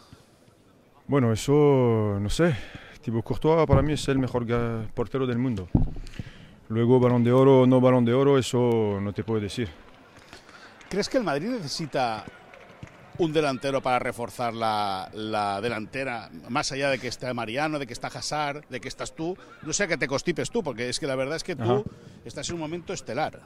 [1.07, 2.55] Bueno, eso no sé.
[3.01, 4.45] Thibaut Courtois para mí es el mejor
[4.93, 5.67] portero del mundo.
[6.69, 9.69] Luego balón de oro o no balón de oro, eso no te puedo decir.
[10.89, 12.25] ¿Crees que el Madrid necesita
[13.17, 18.07] un delantero para reforzar la, delantera, más allá de que esté Mariano, de que está
[18.07, 19.37] Hazard, de que estás tú?
[19.63, 21.85] No sé que te constipes tú, porque es que la verdad es que tú
[22.25, 23.41] estás en un momento estelar.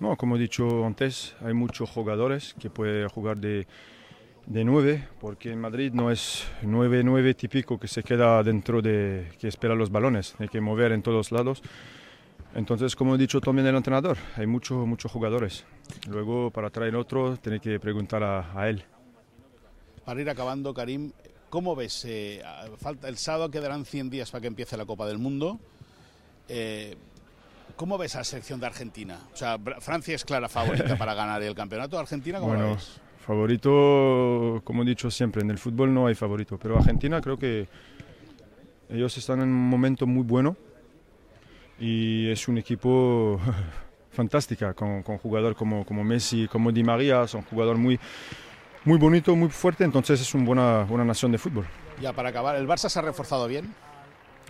[0.00, 3.66] No, como he dicho antes, hay muchos jugadores que pueden jugar de,
[4.46, 9.48] de nueve, porque en Madrid no es 9-9 típico que se queda dentro de, que
[9.48, 11.62] espera los balones, hay que mover en todos lados.
[12.54, 15.64] Entonces, como he dicho también el entrenador, hay muchos muchos jugadores.
[16.08, 18.84] Luego, para traer otro, tiene que preguntar a, él.
[20.04, 21.12] Para ir acabando, Karim,
[21.50, 22.04] ¿cómo ves?
[22.04, 22.42] Eh,
[22.78, 25.58] falta, el sábado quedarán 100 días para que empiece la Copa del Mundo.
[26.48, 26.96] Eh,
[27.74, 29.18] ¿Cómo ves a la selección de Argentina?
[29.32, 31.98] O sea, Francia es clara favorita para ganar el campeonato.
[31.98, 33.00] ¿Argentina cómo bueno, ves?
[33.18, 37.66] Favorito, como he dicho siempre, en el fútbol no hay favorito, pero Argentina creo que
[38.90, 40.56] ellos están en un momento muy bueno
[41.78, 43.40] y es un equipo
[44.10, 47.98] fantástico con, con jugadores como, como Messi, como Di María, son jugadores muy,
[48.84, 51.66] muy bonitos, muy fuertes, entonces es una buena, buena nación de fútbol.
[52.00, 53.72] Ya para acabar, ¿el Barça se ha reforzado bien?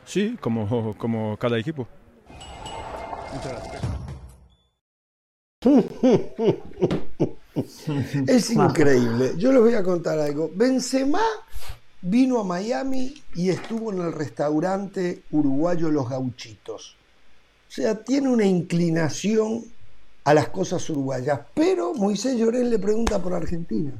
[0.04, 1.86] Sí, como, como cada equipo.
[3.32, 3.82] Muchas gracias.
[8.28, 9.32] es increíble.
[9.38, 10.50] Yo les voy a contar algo.
[10.54, 11.22] Benzema
[12.02, 16.96] vino a Miami y estuvo en el restaurante uruguayo Los Gauchitos.
[17.74, 19.64] O sea, tiene una inclinación
[20.22, 21.40] a las cosas uruguayas.
[21.54, 23.90] Pero Moisés Llorén le pregunta por Argentina.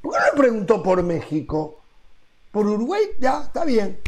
[0.00, 1.78] ¿Por qué no le preguntó por México?
[2.50, 3.02] ¿Por Uruguay?
[3.20, 4.00] Ya, está bien.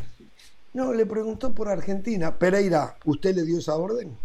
[0.72, 2.36] No, le preguntó por Argentina.
[2.36, 4.18] Pereira, ¿usted le dio esa orden?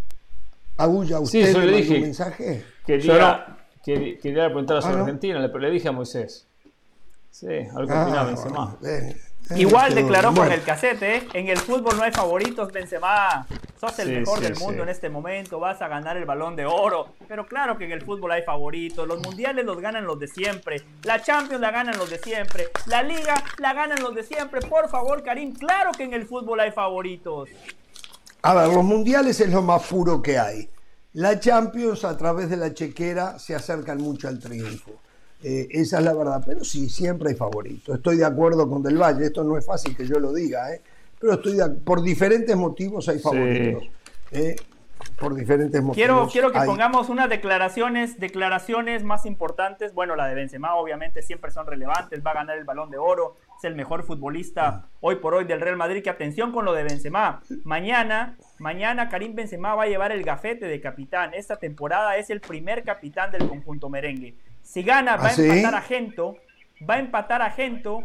[0.77, 2.65] Agulla, ¿usted le, dio un mensaje?
[2.83, 6.47] Quería, quería, preguntar a su ah, Argentina, le, dije a Moisés.
[7.29, 7.45] Sí,
[7.75, 8.77] algo ah, opinaba Benzema.
[9.55, 11.27] Igual declaró con el cassette, ¿eh?
[11.33, 13.47] En el fútbol no hay favoritos, Benzema.
[13.79, 17.13] Sos el mejor del mundo en este momento, vas a ganar el balón de oro.
[17.27, 19.07] Pero claro que en el fútbol hay favoritos.
[19.07, 20.83] Los mundiales los ganan los de siempre.
[21.03, 22.67] La Champions la ganan los de siempre.
[22.87, 24.59] La Liga la ganan los de siempre.
[24.61, 27.49] Por favor, Karim, claro que en el fútbol hay favoritos.
[28.41, 30.69] A ver, los mundiales es lo más puro que hay.
[31.13, 34.91] La Champions a través de la chequera se acercan mucho al triunfo.
[35.43, 36.43] Eh, esa es la verdad.
[36.45, 37.95] Pero sí, siempre hay favoritos.
[37.95, 39.25] Estoy de acuerdo con Del Valle.
[39.25, 40.81] Esto no es fácil que yo lo diga, ¿eh?
[41.19, 43.83] pero estoy por diferentes motivos hay favoritos.
[44.31, 44.55] ¿eh?
[45.17, 45.95] por diferentes motivos.
[45.95, 49.93] Quiero, quiero que pongamos unas declaraciones, declaraciones más importantes.
[49.93, 52.21] Bueno, la de Benzema obviamente siempre son relevantes.
[52.25, 53.35] Va a ganar el balón de oro.
[53.57, 56.03] Es el mejor futbolista hoy por hoy del Real Madrid.
[56.03, 57.41] Que atención con lo de Benzema.
[57.63, 61.33] Mañana, mañana Karim Benzema va a llevar el gafete de capitán.
[61.33, 64.35] Esta temporada es el primer capitán del conjunto merengue.
[64.69, 66.37] Si gana, va a ¿Ah, empatar a Gento,
[66.87, 68.03] va a empatar a Gento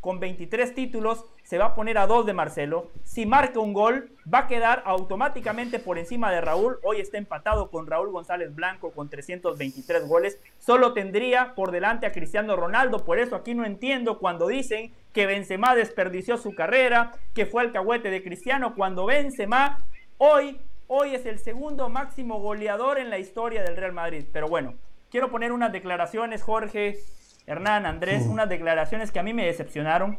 [0.00, 2.90] con 23 títulos, se va a poner a dos de Marcelo.
[3.04, 6.78] Si marca un gol, va a quedar automáticamente por encima de Raúl.
[6.84, 10.40] Hoy está empatado con Raúl González Blanco con 323 goles.
[10.58, 13.04] Solo tendría por delante a Cristiano Ronaldo.
[13.04, 18.08] Por eso aquí no entiendo cuando dicen que Benzema desperdició su carrera, que fue alcahuete
[18.08, 19.84] de Cristiano, cuando Benzema
[20.16, 24.24] hoy, hoy es el segundo máximo goleador en la historia del Real Madrid.
[24.32, 24.76] Pero bueno,
[25.10, 26.98] quiero poner unas declaraciones, Jorge,
[27.46, 30.18] Hernán, Andrés, unas declaraciones que a mí me decepcionaron.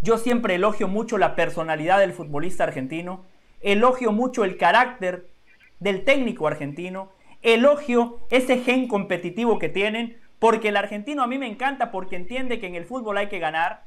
[0.00, 3.24] Yo siempre elogio mucho la personalidad del futbolista argentino,
[3.60, 5.28] elogio mucho el carácter
[5.80, 7.10] del técnico argentino,
[7.42, 12.60] elogio ese gen competitivo que tienen, porque el argentino a mí me encanta porque entiende
[12.60, 13.84] que en el fútbol hay que ganar,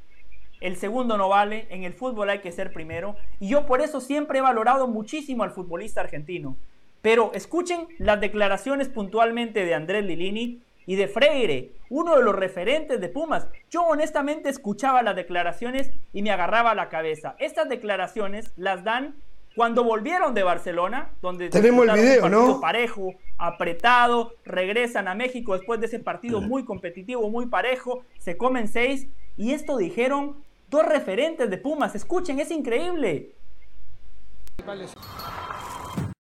[0.60, 4.00] el segundo no vale, en el fútbol hay que ser primero, y yo por eso
[4.00, 6.56] siempre he valorado muchísimo al futbolista argentino.
[7.02, 13.00] Pero escuchen las declaraciones puntualmente de Andrés Lilini y de Freire, uno de los referentes
[13.00, 13.48] de Pumas.
[13.70, 17.36] Yo honestamente escuchaba las declaraciones y me agarraba la cabeza.
[17.40, 19.16] Estas declaraciones las dan
[19.56, 22.62] cuando volvieron de Barcelona, donde tenemos el video, un ¿no?
[22.62, 28.68] Parejo, apretado, regresan a México después de ese partido muy competitivo, muy parejo, se comen
[28.68, 30.38] seis y esto dijeron
[30.70, 31.96] dos referentes de Pumas.
[31.96, 33.32] Escuchen, es increíble.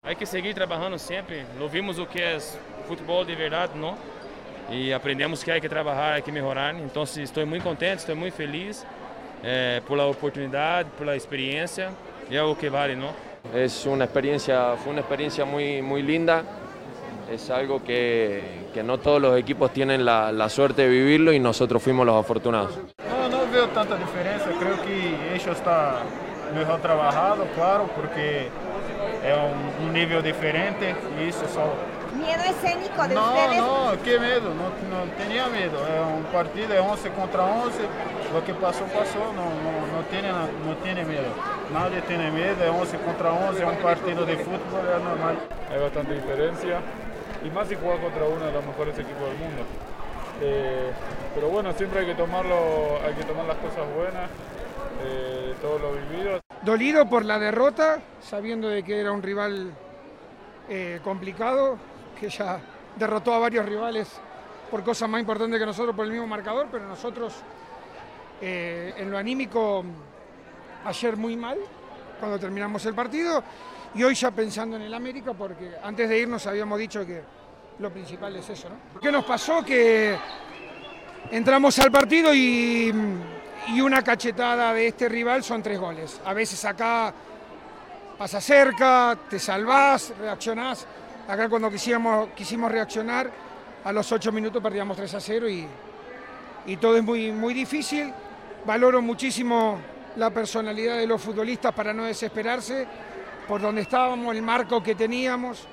[0.04, 1.46] Hay que seguir trabajando siempre.
[1.60, 2.58] Lo vimos lo que es
[2.88, 3.96] fútbol de verdad, ¿no?
[4.72, 6.76] y aprendemos que hay que trabajar, hay que mejorar.
[6.76, 8.84] Entonces estoy muy contento, estoy muy feliz
[9.44, 11.92] eh, por la oportunidad, por la experiencia
[12.30, 13.10] y algo que vale, ¿no?
[13.54, 16.44] Es una experiencia, fue una experiencia muy, muy linda.
[17.32, 21.40] Es algo que, que no todos los equipos tienen la, la, suerte de vivirlo y
[21.40, 22.78] nosotros fuimos los afortunados.
[23.08, 26.02] No, no veo tanta diferencia, creo que ellos está
[26.54, 28.50] mejor trabajado, claro, porque
[29.24, 33.58] es un, un nivel diferente y eso solo miedo escénico de no, ustedes?
[33.58, 35.78] No, qué miedo, no, no, tenía miedo.
[35.88, 37.80] Es un partido de 11 contra 11,
[38.34, 41.30] lo que pasó, pasó, no, no, no, tiene, no tiene miedo.
[41.74, 45.38] Nadie tiene miedo, es 11 contra 11, es un partido de fútbol, es normal.
[45.72, 46.80] Hay bastante diferencia,
[47.44, 49.64] y más si juega contra uno de los mejores equipos del mundo.
[50.44, 50.92] Eh,
[51.36, 54.30] pero bueno, siempre hay que, tomarlo, hay que tomar las cosas buenas,
[55.06, 56.40] eh, todo lo vivido.
[56.64, 59.72] Dolido por la derrota, sabiendo de que era un rival
[60.70, 61.78] eh, complicado,
[62.20, 62.60] que ya
[62.96, 64.08] derrotó a varios rivales
[64.70, 67.34] por cosas más importantes que nosotros por el mismo marcador, pero nosotros
[68.42, 69.84] eh, en lo anímico
[70.86, 71.58] ayer muy mal
[72.20, 73.44] cuando terminamos el partido
[73.96, 77.22] y hoy ya pensando en el América porque antes de irnos habíamos dicho que
[77.80, 78.70] lo principal es eso.
[78.70, 79.00] ¿no?
[79.00, 79.64] ¿Qué nos pasó?
[79.64, 80.16] Que
[81.32, 82.94] entramos al partido y,
[83.68, 86.20] y una cachetada de este rival son tres goles.
[86.26, 87.14] A veces acá
[88.18, 90.88] pasa cerca, te salvás, reaccionás
[91.28, 93.32] Acá cuando quisimos, reaccionar,
[93.84, 95.68] a los ocho minutos perdíamos 3 a 0 y,
[96.66, 98.12] y todo es muy, muy difícil.
[98.66, 99.80] Valoro muchísimo
[100.18, 102.86] la personalidad de los futbolistas para no desesperarse,
[103.48, 105.68] por donde estábamos, el marco que teníamos.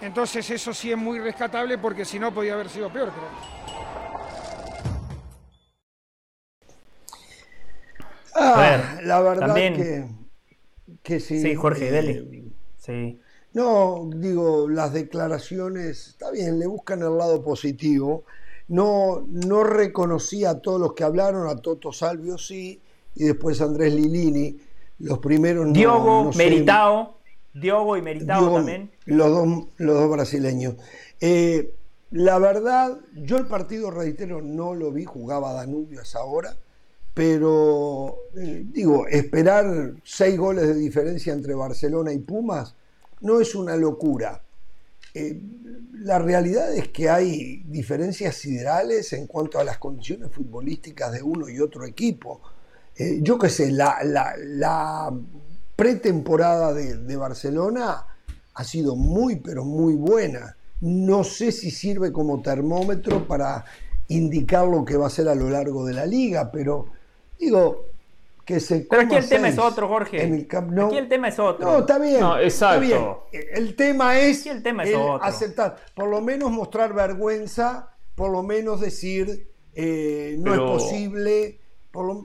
[0.00, 3.12] Entonces eso sí es muy rescatable porque si no podía haber sido peor,
[8.34, 10.06] Ah, la verdad que,
[11.02, 11.40] que sí.
[11.40, 12.44] Sí, Jorge, dele.
[12.78, 13.20] Sí.
[13.52, 18.24] No, digo, las declaraciones, está bien, le buscan el lado positivo.
[18.66, 22.80] No, no reconocí a todos los que hablaron, a Toto Salvio sí,
[23.14, 24.58] y después Andrés Lilini.
[24.98, 27.18] Los primeros Diogo, Meritao,
[27.52, 28.90] Diogo y Meritao también.
[29.06, 30.74] Los dos, los dos brasileños.
[31.20, 31.74] Eh,
[32.10, 36.56] la verdad, yo el partido, reitero, no lo vi, jugaba Danubio a esa hora,
[37.14, 42.74] pero eh, digo, esperar seis goles de diferencia entre Barcelona y Pumas
[43.20, 44.42] no es una locura.
[45.14, 45.40] Eh,
[45.92, 51.48] la realidad es que hay diferencias siderales en cuanto a las condiciones futbolísticas de uno
[51.48, 52.40] y otro equipo.
[52.96, 55.12] Eh, yo qué sé, la,
[55.76, 58.06] pretemporada de, Barcelona
[58.54, 60.56] ha sido muy, pero muy buena.
[60.80, 63.64] No sé si sirve como termómetro para
[64.08, 66.86] indicar lo que va a ser a lo largo de la liga, pero
[67.38, 67.94] digo,
[68.46, 70.22] pero aquí el tema es otro, Jorge.
[70.22, 71.64] Aquí el tema es otro.
[71.64, 72.20] No, está bien.
[72.20, 73.26] No, exacto.
[73.32, 78.80] El tema es, el tema es aceptar, por lo menos mostrar vergüenza, por lo menos
[78.80, 81.58] decir eh, no es posible.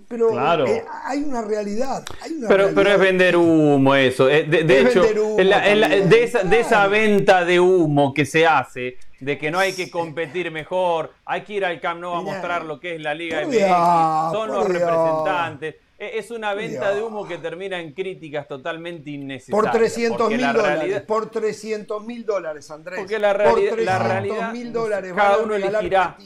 [0.07, 2.03] pero eh, hay una realidad.
[2.47, 4.29] pero, pero es vender humo eso.
[4.29, 9.51] Eh, de, hecho, de, esa, de esa venta de humo que se hace, de que
[9.51, 12.95] no hay que competir mejor, hay que ir al Camp Nou a mostrar lo que
[12.95, 15.75] es la Liga México, son los representantes.
[15.97, 19.71] Es una venta de humo que termina en críticas totalmente innecesarias.
[19.71, 22.99] Por 300 mil dólares, por 300 mil dólares, Andrés.
[22.99, 26.17] Porque la, realidad, por la realidad, mil dólares cada uno elegirá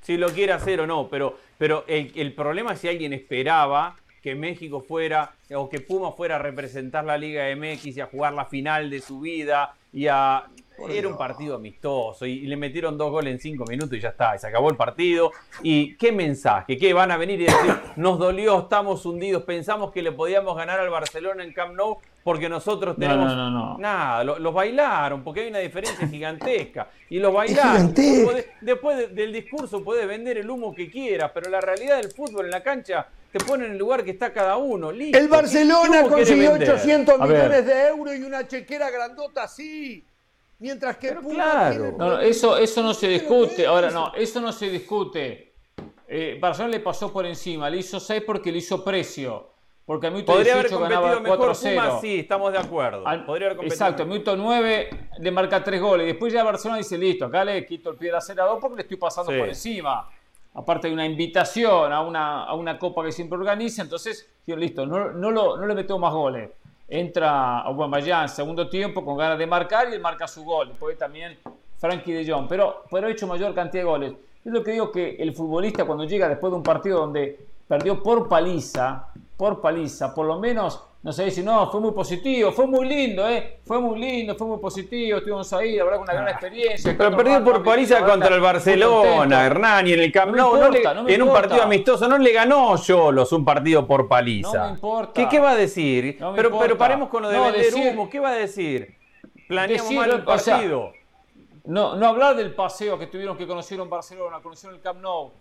[0.00, 3.96] si lo quiere hacer o no, pero, pero el, el problema es si alguien esperaba
[4.22, 8.32] que México fuera o que Puma fuera a representar la Liga MX y a jugar
[8.32, 10.44] la final de su vida y a
[10.88, 14.34] era un partido amistoso y, le metieron dos goles en cinco minutos y ya está,
[14.34, 15.32] y se acabó el partido.
[15.62, 16.76] ¿Y qué mensaje?
[16.76, 20.80] ¿Qué van a venir y decir, nos dolió, estamos hundidos, pensamos que le podíamos ganar
[20.80, 23.26] al Barcelona en Camp Nou porque nosotros tenemos...
[23.26, 26.88] No, no, no, Nada, los bailaron porque hay una diferencia gigantesca.
[27.08, 27.94] Y los bailaron.
[28.60, 32.50] después del discurso puede vender el humo que quiera, pero la realidad del fútbol en
[32.50, 34.90] la cancha te pone en el lugar que está cada uno.
[34.90, 40.04] el Barcelona consiguió 800 millones de euros y una chequera grandota así.
[40.60, 41.94] Mientras que claro.
[41.96, 43.66] no, eso, eso no se discute.
[43.66, 45.54] Ahora no, eso no se discute.
[46.06, 49.48] Eh, Barcelona le pasó por encima, le hizo 6 porque le hizo precio.
[49.86, 52.00] Porque a minuto Podría 18 haber ganaba 4-0.
[52.02, 53.04] Sí, estamos de acuerdo.
[53.24, 56.06] Podría haber exacto, minuto 9 le marca 3 goles.
[56.06, 58.98] Después ya Barcelona dice, listo, acá le quito el pie de acelerador porque le estoy
[58.98, 60.10] pasando por encima.
[60.52, 65.10] Aparte de una invitación a una, a una copa que siempre organiza, entonces, listo, no,
[65.12, 66.50] no, lo, no le meto más goles
[66.90, 70.68] entra Aubameyang segundo tiempo con ganas de marcar y él marca su gol.
[70.68, 71.38] Después también
[71.78, 74.12] Frankie de Jong, pero, pero ha hecho mayor cantidad de goles.
[74.44, 77.38] Es lo que digo que el futbolista cuando llega después de un partido donde
[77.68, 82.52] perdió por paliza, por paliza, por lo menos no sé si no, fue muy positivo,
[82.52, 83.60] fue muy lindo, ¿eh?
[83.64, 86.94] Fue muy lindo, fue muy positivo, estuvimos ahí, la verdad, una gran experiencia.
[86.96, 90.58] Pero perdió por paliza contra el Barcelona, Hernán, y en el Camp Nou,
[91.08, 94.58] en un partido amistoso, no le ganó Yolos un partido por paliza.
[94.58, 95.28] No me importa.
[95.28, 96.18] ¿Qué, va a decir?
[96.36, 98.96] pero, pero paremos con lo de vender humo, ¿qué va a decir?
[99.48, 100.92] Planeamos mal el partido.
[101.64, 105.32] no, no hablar del paseo que tuvieron que conocieron Barcelona, conocieron el Camp Nou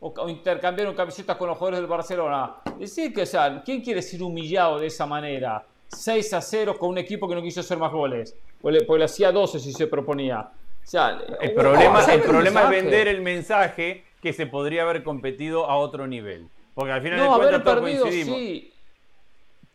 [0.00, 2.56] o, intercambiaron camisetas con los jugadores del Barcelona.
[2.78, 5.64] Decir que, o sea, ¿quién quiere ser humillado de esa manera?
[5.88, 8.34] 6 a 0 con un equipo que no quiso hacer más goles.
[8.60, 10.40] Porque le, hacía 12 si se proponía.
[10.40, 15.66] O sea, el problema, el problema es vender el mensaje que se podría haber competido
[15.66, 16.48] a otro nivel.
[16.74, 18.36] Porque al final no, de cuentas todos coincidimos.
[18.36, 18.72] Sí.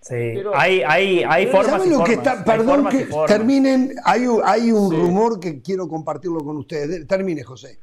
[0.01, 2.09] Sí, hay, hay, hay formas formas.
[2.11, 7.07] está, perdón que terminen, hay, hay un rumor que quiero compartirlo con ustedes.
[7.07, 7.79] Termine, José.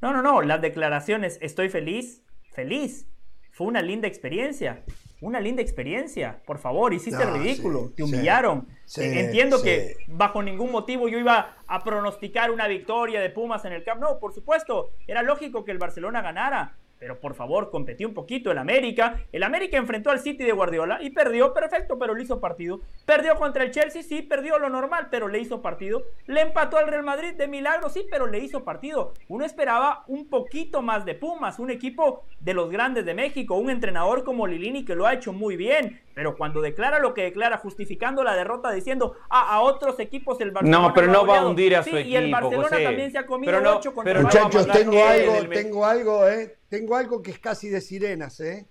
[0.00, 3.08] No, no, no, las declaraciones, estoy feliz, feliz.
[3.50, 4.84] Fue una linda experiencia,
[5.20, 6.40] una linda experiencia.
[6.46, 8.68] Por favor, hiciste el ridículo, te humillaron.
[8.96, 13.82] Entiendo que bajo ningún motivo yo iba a pronosticar una victoria de Pumas en el
[13.82, 18.14] Camp No, por supuesto, era lógico que el Barcelona ganara, pero por favor, competió un
[18.14, 19.20] poquito el América.
[19.32, 22.80] El América enfrentó al City de Guardiola y perdió, perfecto, pero le hizo partido.
[23.04, 26.02] Perdió contra el Chelsea, sí, perdió lo normal, pero le hizo partido.
[26.26, 29.14] Le empató al Real Madrid de milagro, sí, pero le hizo partido.
[29.28, 33.70] Uno esperaba un poquito más de Pumas, un equipo de los grandes de México, un
[33.70, 36.00] entrenador como Lilini que lo ha hecho muy bien.
[36.14, 40.50] Pero cuando declara lo que declara, justificando la derrota, diciendo ah, a otros equipos el
[40.50, 40.88] Barcelona.
[40.88, 42.08] No, pero no va a hundir a su equipo.
[42.08, 46.28] Y el Barcelona también se ha comido pero no, pero Muchachos, tengo algo, tengo algo,
[46.28, 46.58] ¿eh?
[46.68, 48.66] Tengo algo que es casi de sirenas, ¿eh?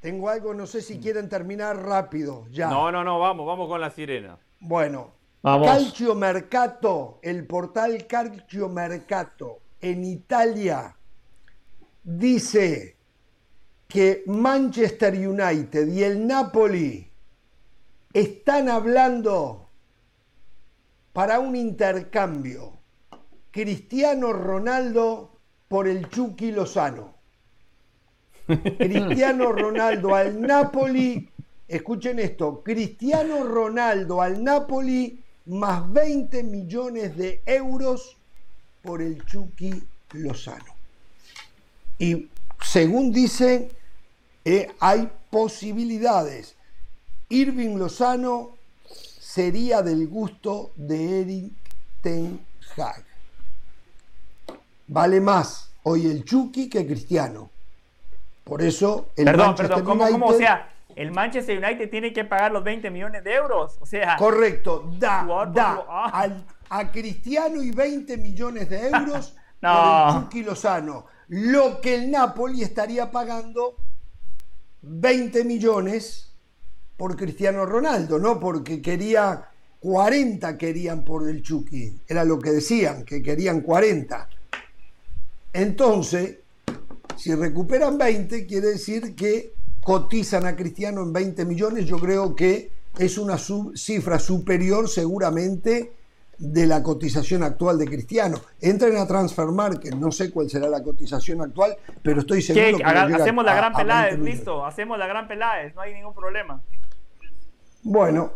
[0.00, 2.68] Tengo algo, no sé si quieren terminar rápido, ya.
[2.68, 4.38] No, no, no, vamos, vamos con la sirena.
[4.60, 5.12] Bueno,
[5.42, 10.96] Calcio Mercato, el portal Calcio Mercato en Italia
[12.02, 12.96] dice
[13.88, 17.10] que Manchester United y el Napoli
[18.12, 19.70] están hablando
[21.12, 22.72] para un intercambio.
[23.50, 25.35] Cristiano Ronaldo
[25.68, 27.14] por el Chucky Lozano.
[28.46, 31.28] Cristiano Ronaldo al Napoli,
[31.66, 38.16] escuchen esto, Cristiano Ronaldo al Napoli más 20 millones de euros
[38.82, 40.74] por el Chucky Lozano.
[41.98, 42.28] Y
[42.62, 43.68] según dicen,
[44.44, 46.54] eh, hay posibilidades.
[47.28, 48.56] Irving Lozano
[48.88, 51.52] sería del gusto de Eric
[52.02, 52.40] Ten
[52.76, 53.05] Hag
[54.88, 57.50] vale más hoy el Chucky que Cristiano.
[58.44, 62.24] Por eso el perdón, Manchester perdón, ¿cómo, United, O sea, el Manchester United tiene que
[62.24, 63.76] pagar los 20 millones de euros.
[63.80, 66.28] O sea, correcto, da, da ah.
[66.70, 71.06] a Cristiano y 20 millones de euros por el Chucky Lozano.
[71.28, 73.76] Lo que el Napoli estaría pagando
[74.82, 76.32] 20 millones
[76.96, 78.38] por Cristiano Ronaldo, ¿no?
[78.38, 79.48] Porque quería
[79.80, 82.00] 40 querían por el Chucky.
[82.08, 84.28] Era lo que decían, que querían 40.
[85.56, 86.40] Entonces,
[87.16, 91.86] si recuperan 20, quiere decir que cotizan a Cristiano en 20 millones.
[91.86, 93.38] Yo creo que es una
[93.74, 95.94] cifra superior seguramente
[96.36, 98.38] de la cotización actual de Cristiano.
[98.60, 102.84] Entren a Transfer Market, no sé cuál será la cotización actual, pero estoy seguro que
[102.84, 106.60] hacemos la gran pelada, listo, hacemos la gran pelada, no hay ningún problema.
[107.82, 108.32] Bueno,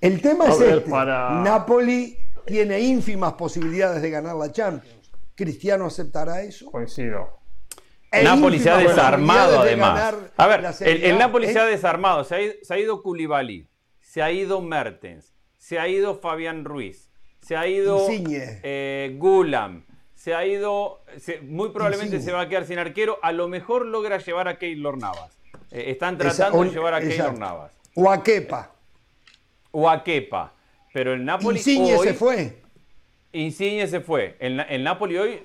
[0.00, 0.90] el tema es este.
[0.90, 5.03] Napoli tiene ínfimas posibilidades de ganar la Champions.
[5.34, 6.70] ¿Cristiano aceptará eso?
[6.70, 7.44] Coincido.
[8.22, 10.14] Napoli se ha desarmado además.
[10.36, 12.24] A ver, el, Napoli se ha desarmado.
[12.24, 13.68] Se ha, ido, se ha ido Koulibaly,
[14.00, 20.34] se ha ido Mertens, se ha ido Fabián Ruiz, se ha ido eh, Gulam, se
[20.34, 21.04] ha ido,
[21.42, 24.98] muy probablemente se va a quedar sin arquero, a lo mejor logra llevar a Keylor
[24.98, 25.38] Navas.
[25.70, 27.72] Eh, están tratando de llevar a Keylor Navas.
[27.94, 28.72] O a Kepa.
[29.72, 30.54] O a Kepa.
[30.92, 32.63] Pero el Napoli Insigne se fue.
[33.34, 34.36] Insigne se fue.
[34.38, 35.40] El, el Napoli hoy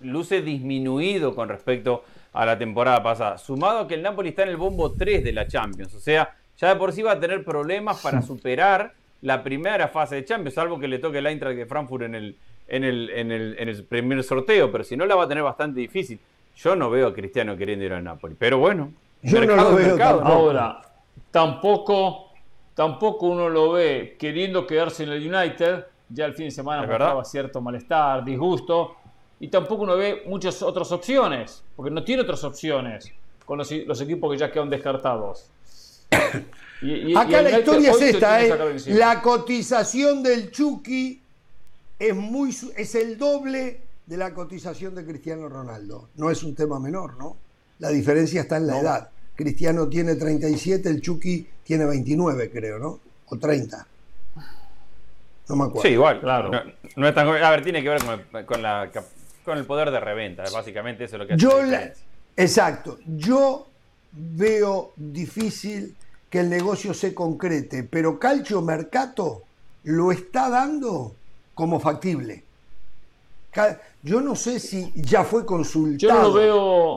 [0.00, 3.38] luce disminuido con respecto a la temporada pasada.
[3.38, 5.94] Sumado a que el Napoli está en el bombo 3 de la Champions.
[5.94, 10.16] O sea, ya de por sí va a tener problemas para superar la primera fase
[10.16, 12.36] de Champions, salvo que le toque el Eintracht de Frankfurt en el,
[12.68, 15.44] en el, en el, en el primer sorteo, pero si no la va a tener
[15.44, 16.18] bastante difícil.
[16.56, 18.92] Yo no veo a Cristiano queriendo ir al Napoli, pero bueno.
[19.22, 20.82] Yo no lo veo Ahora,
[21.30, 22.32] tampoco,
[22.74, 25.84] tampoco uno lo ve queriendo quedarse en el United.
[26.12, 28.96] Ya el fin de semana mostraba cierto malestar, disgusto
[29.42, 33.10] y tampoco uno ve muchas otras opciones, porque no tiene otras opciones
[33.44, 35.46] con los, equipos que ya quedan descartados.
[36.10, 38.54] Acá la historia es esta, ¿eh?
[38.88, 41.20] la cotización del Chucky
[41.98, 46.08] es, muy, es el doble de la cotización de Cristiano Ronaldo.
[46.16, 47.36] No es un tema menor, ¿no?
[47.78, 49.10] La diferencia está en la edad.
[49.34, 53.00] Cristiano tiene 37, el Chucky tiene 29, creo, ¿no?
[53.26, 53.86] O 30.
[55.52, 55.82] No me acuerdo.
[55.82, 56.50] Sí, igual, claro.
[56.96, 58.90] No, es tan, a ver, tiene que ver con, con la
[59.44, 61.60] con el poder de reventa, básicamente eso es lo que hace Yo
[62.36, 62.98] Exacto.
[63.04, 63.66] Yo
[64.12, 65.94] veo difícil
[66.30, 69.42] que el negocio se concrete, pero Calcio Mercato
[69.84, 71.14] lo está dando
[71.52, 72.44] como factible.
[74.02, 75.98] Yo no sé si ya fue consultado.
[75.98, 76.96] Yo no lo veo,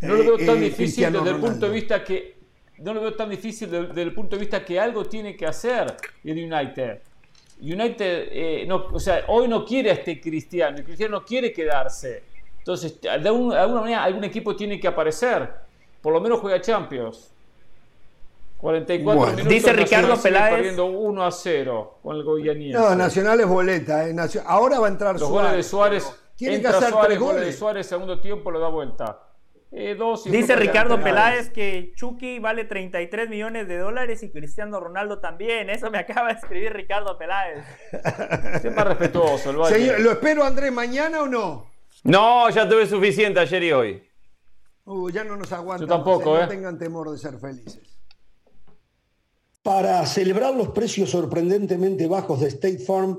[0.00, 2.36] no lo veo tan eh, difícil desde el punto de vista que
[2.78, 5.94] no lo veo tan difícil desde el punto de vista que algo tiene que hacer
[6.24, 7.11] el United.
[7.62, 11.52] United, eh, no, o sea, hoy no quiere a este Cristiano, el Cristiano no quiere
[11.52, 12.24] quedarse.
[12.58, 15.48] Entonces, de, alguna manera, algún equipo tiene que aparecer.
[16.00, 17.30] Por lo menos juega Champions.
[18.58, 19.48] 44 minutos.
[19.48, 20.54] Dice Ricardo Peláez.
[20.54, 22.78] Perdiendo 1 a 0 con el Goianiense.
[22.78, 24.08] No, Nacional es boleta.
[24.08, 24.14] Eh.
[24.46, 25.50] Ahora va a entrar Los Suárez.
[25.50, 26.18] goles de Suárez.
[26.36, 27.44] Tiene que hacer Suárez, goles.
[27.46, 29.20] de Suárez, segundo tiempo lo da vuelta.
[29.74, 35.70] Eh, Dice Ricardo Peláez que Chucky vale 33 millones de dólares y Cristiano Ronaldo también.
[35.70, 37.64] Eso me acaba de escribir Ricardo Peláez.
[38.62, 39.50] Es más respetuoso.
[39.50, 41.70] El ¿Lo espero, Andrés, mañana o no?
[42.04, 44.02] No, ya tuve suficiente ayer y hoy.
[44.84, 45.88] Uh, ya no nos aguantan.
[45.88, 46.42] Yo tampoco, ¿eh?
[46.42, 47.98] No tengan temor de ser felices.
[49.62, 53.18] Para celebrar los precios sorprendentemente bajos de State Farm,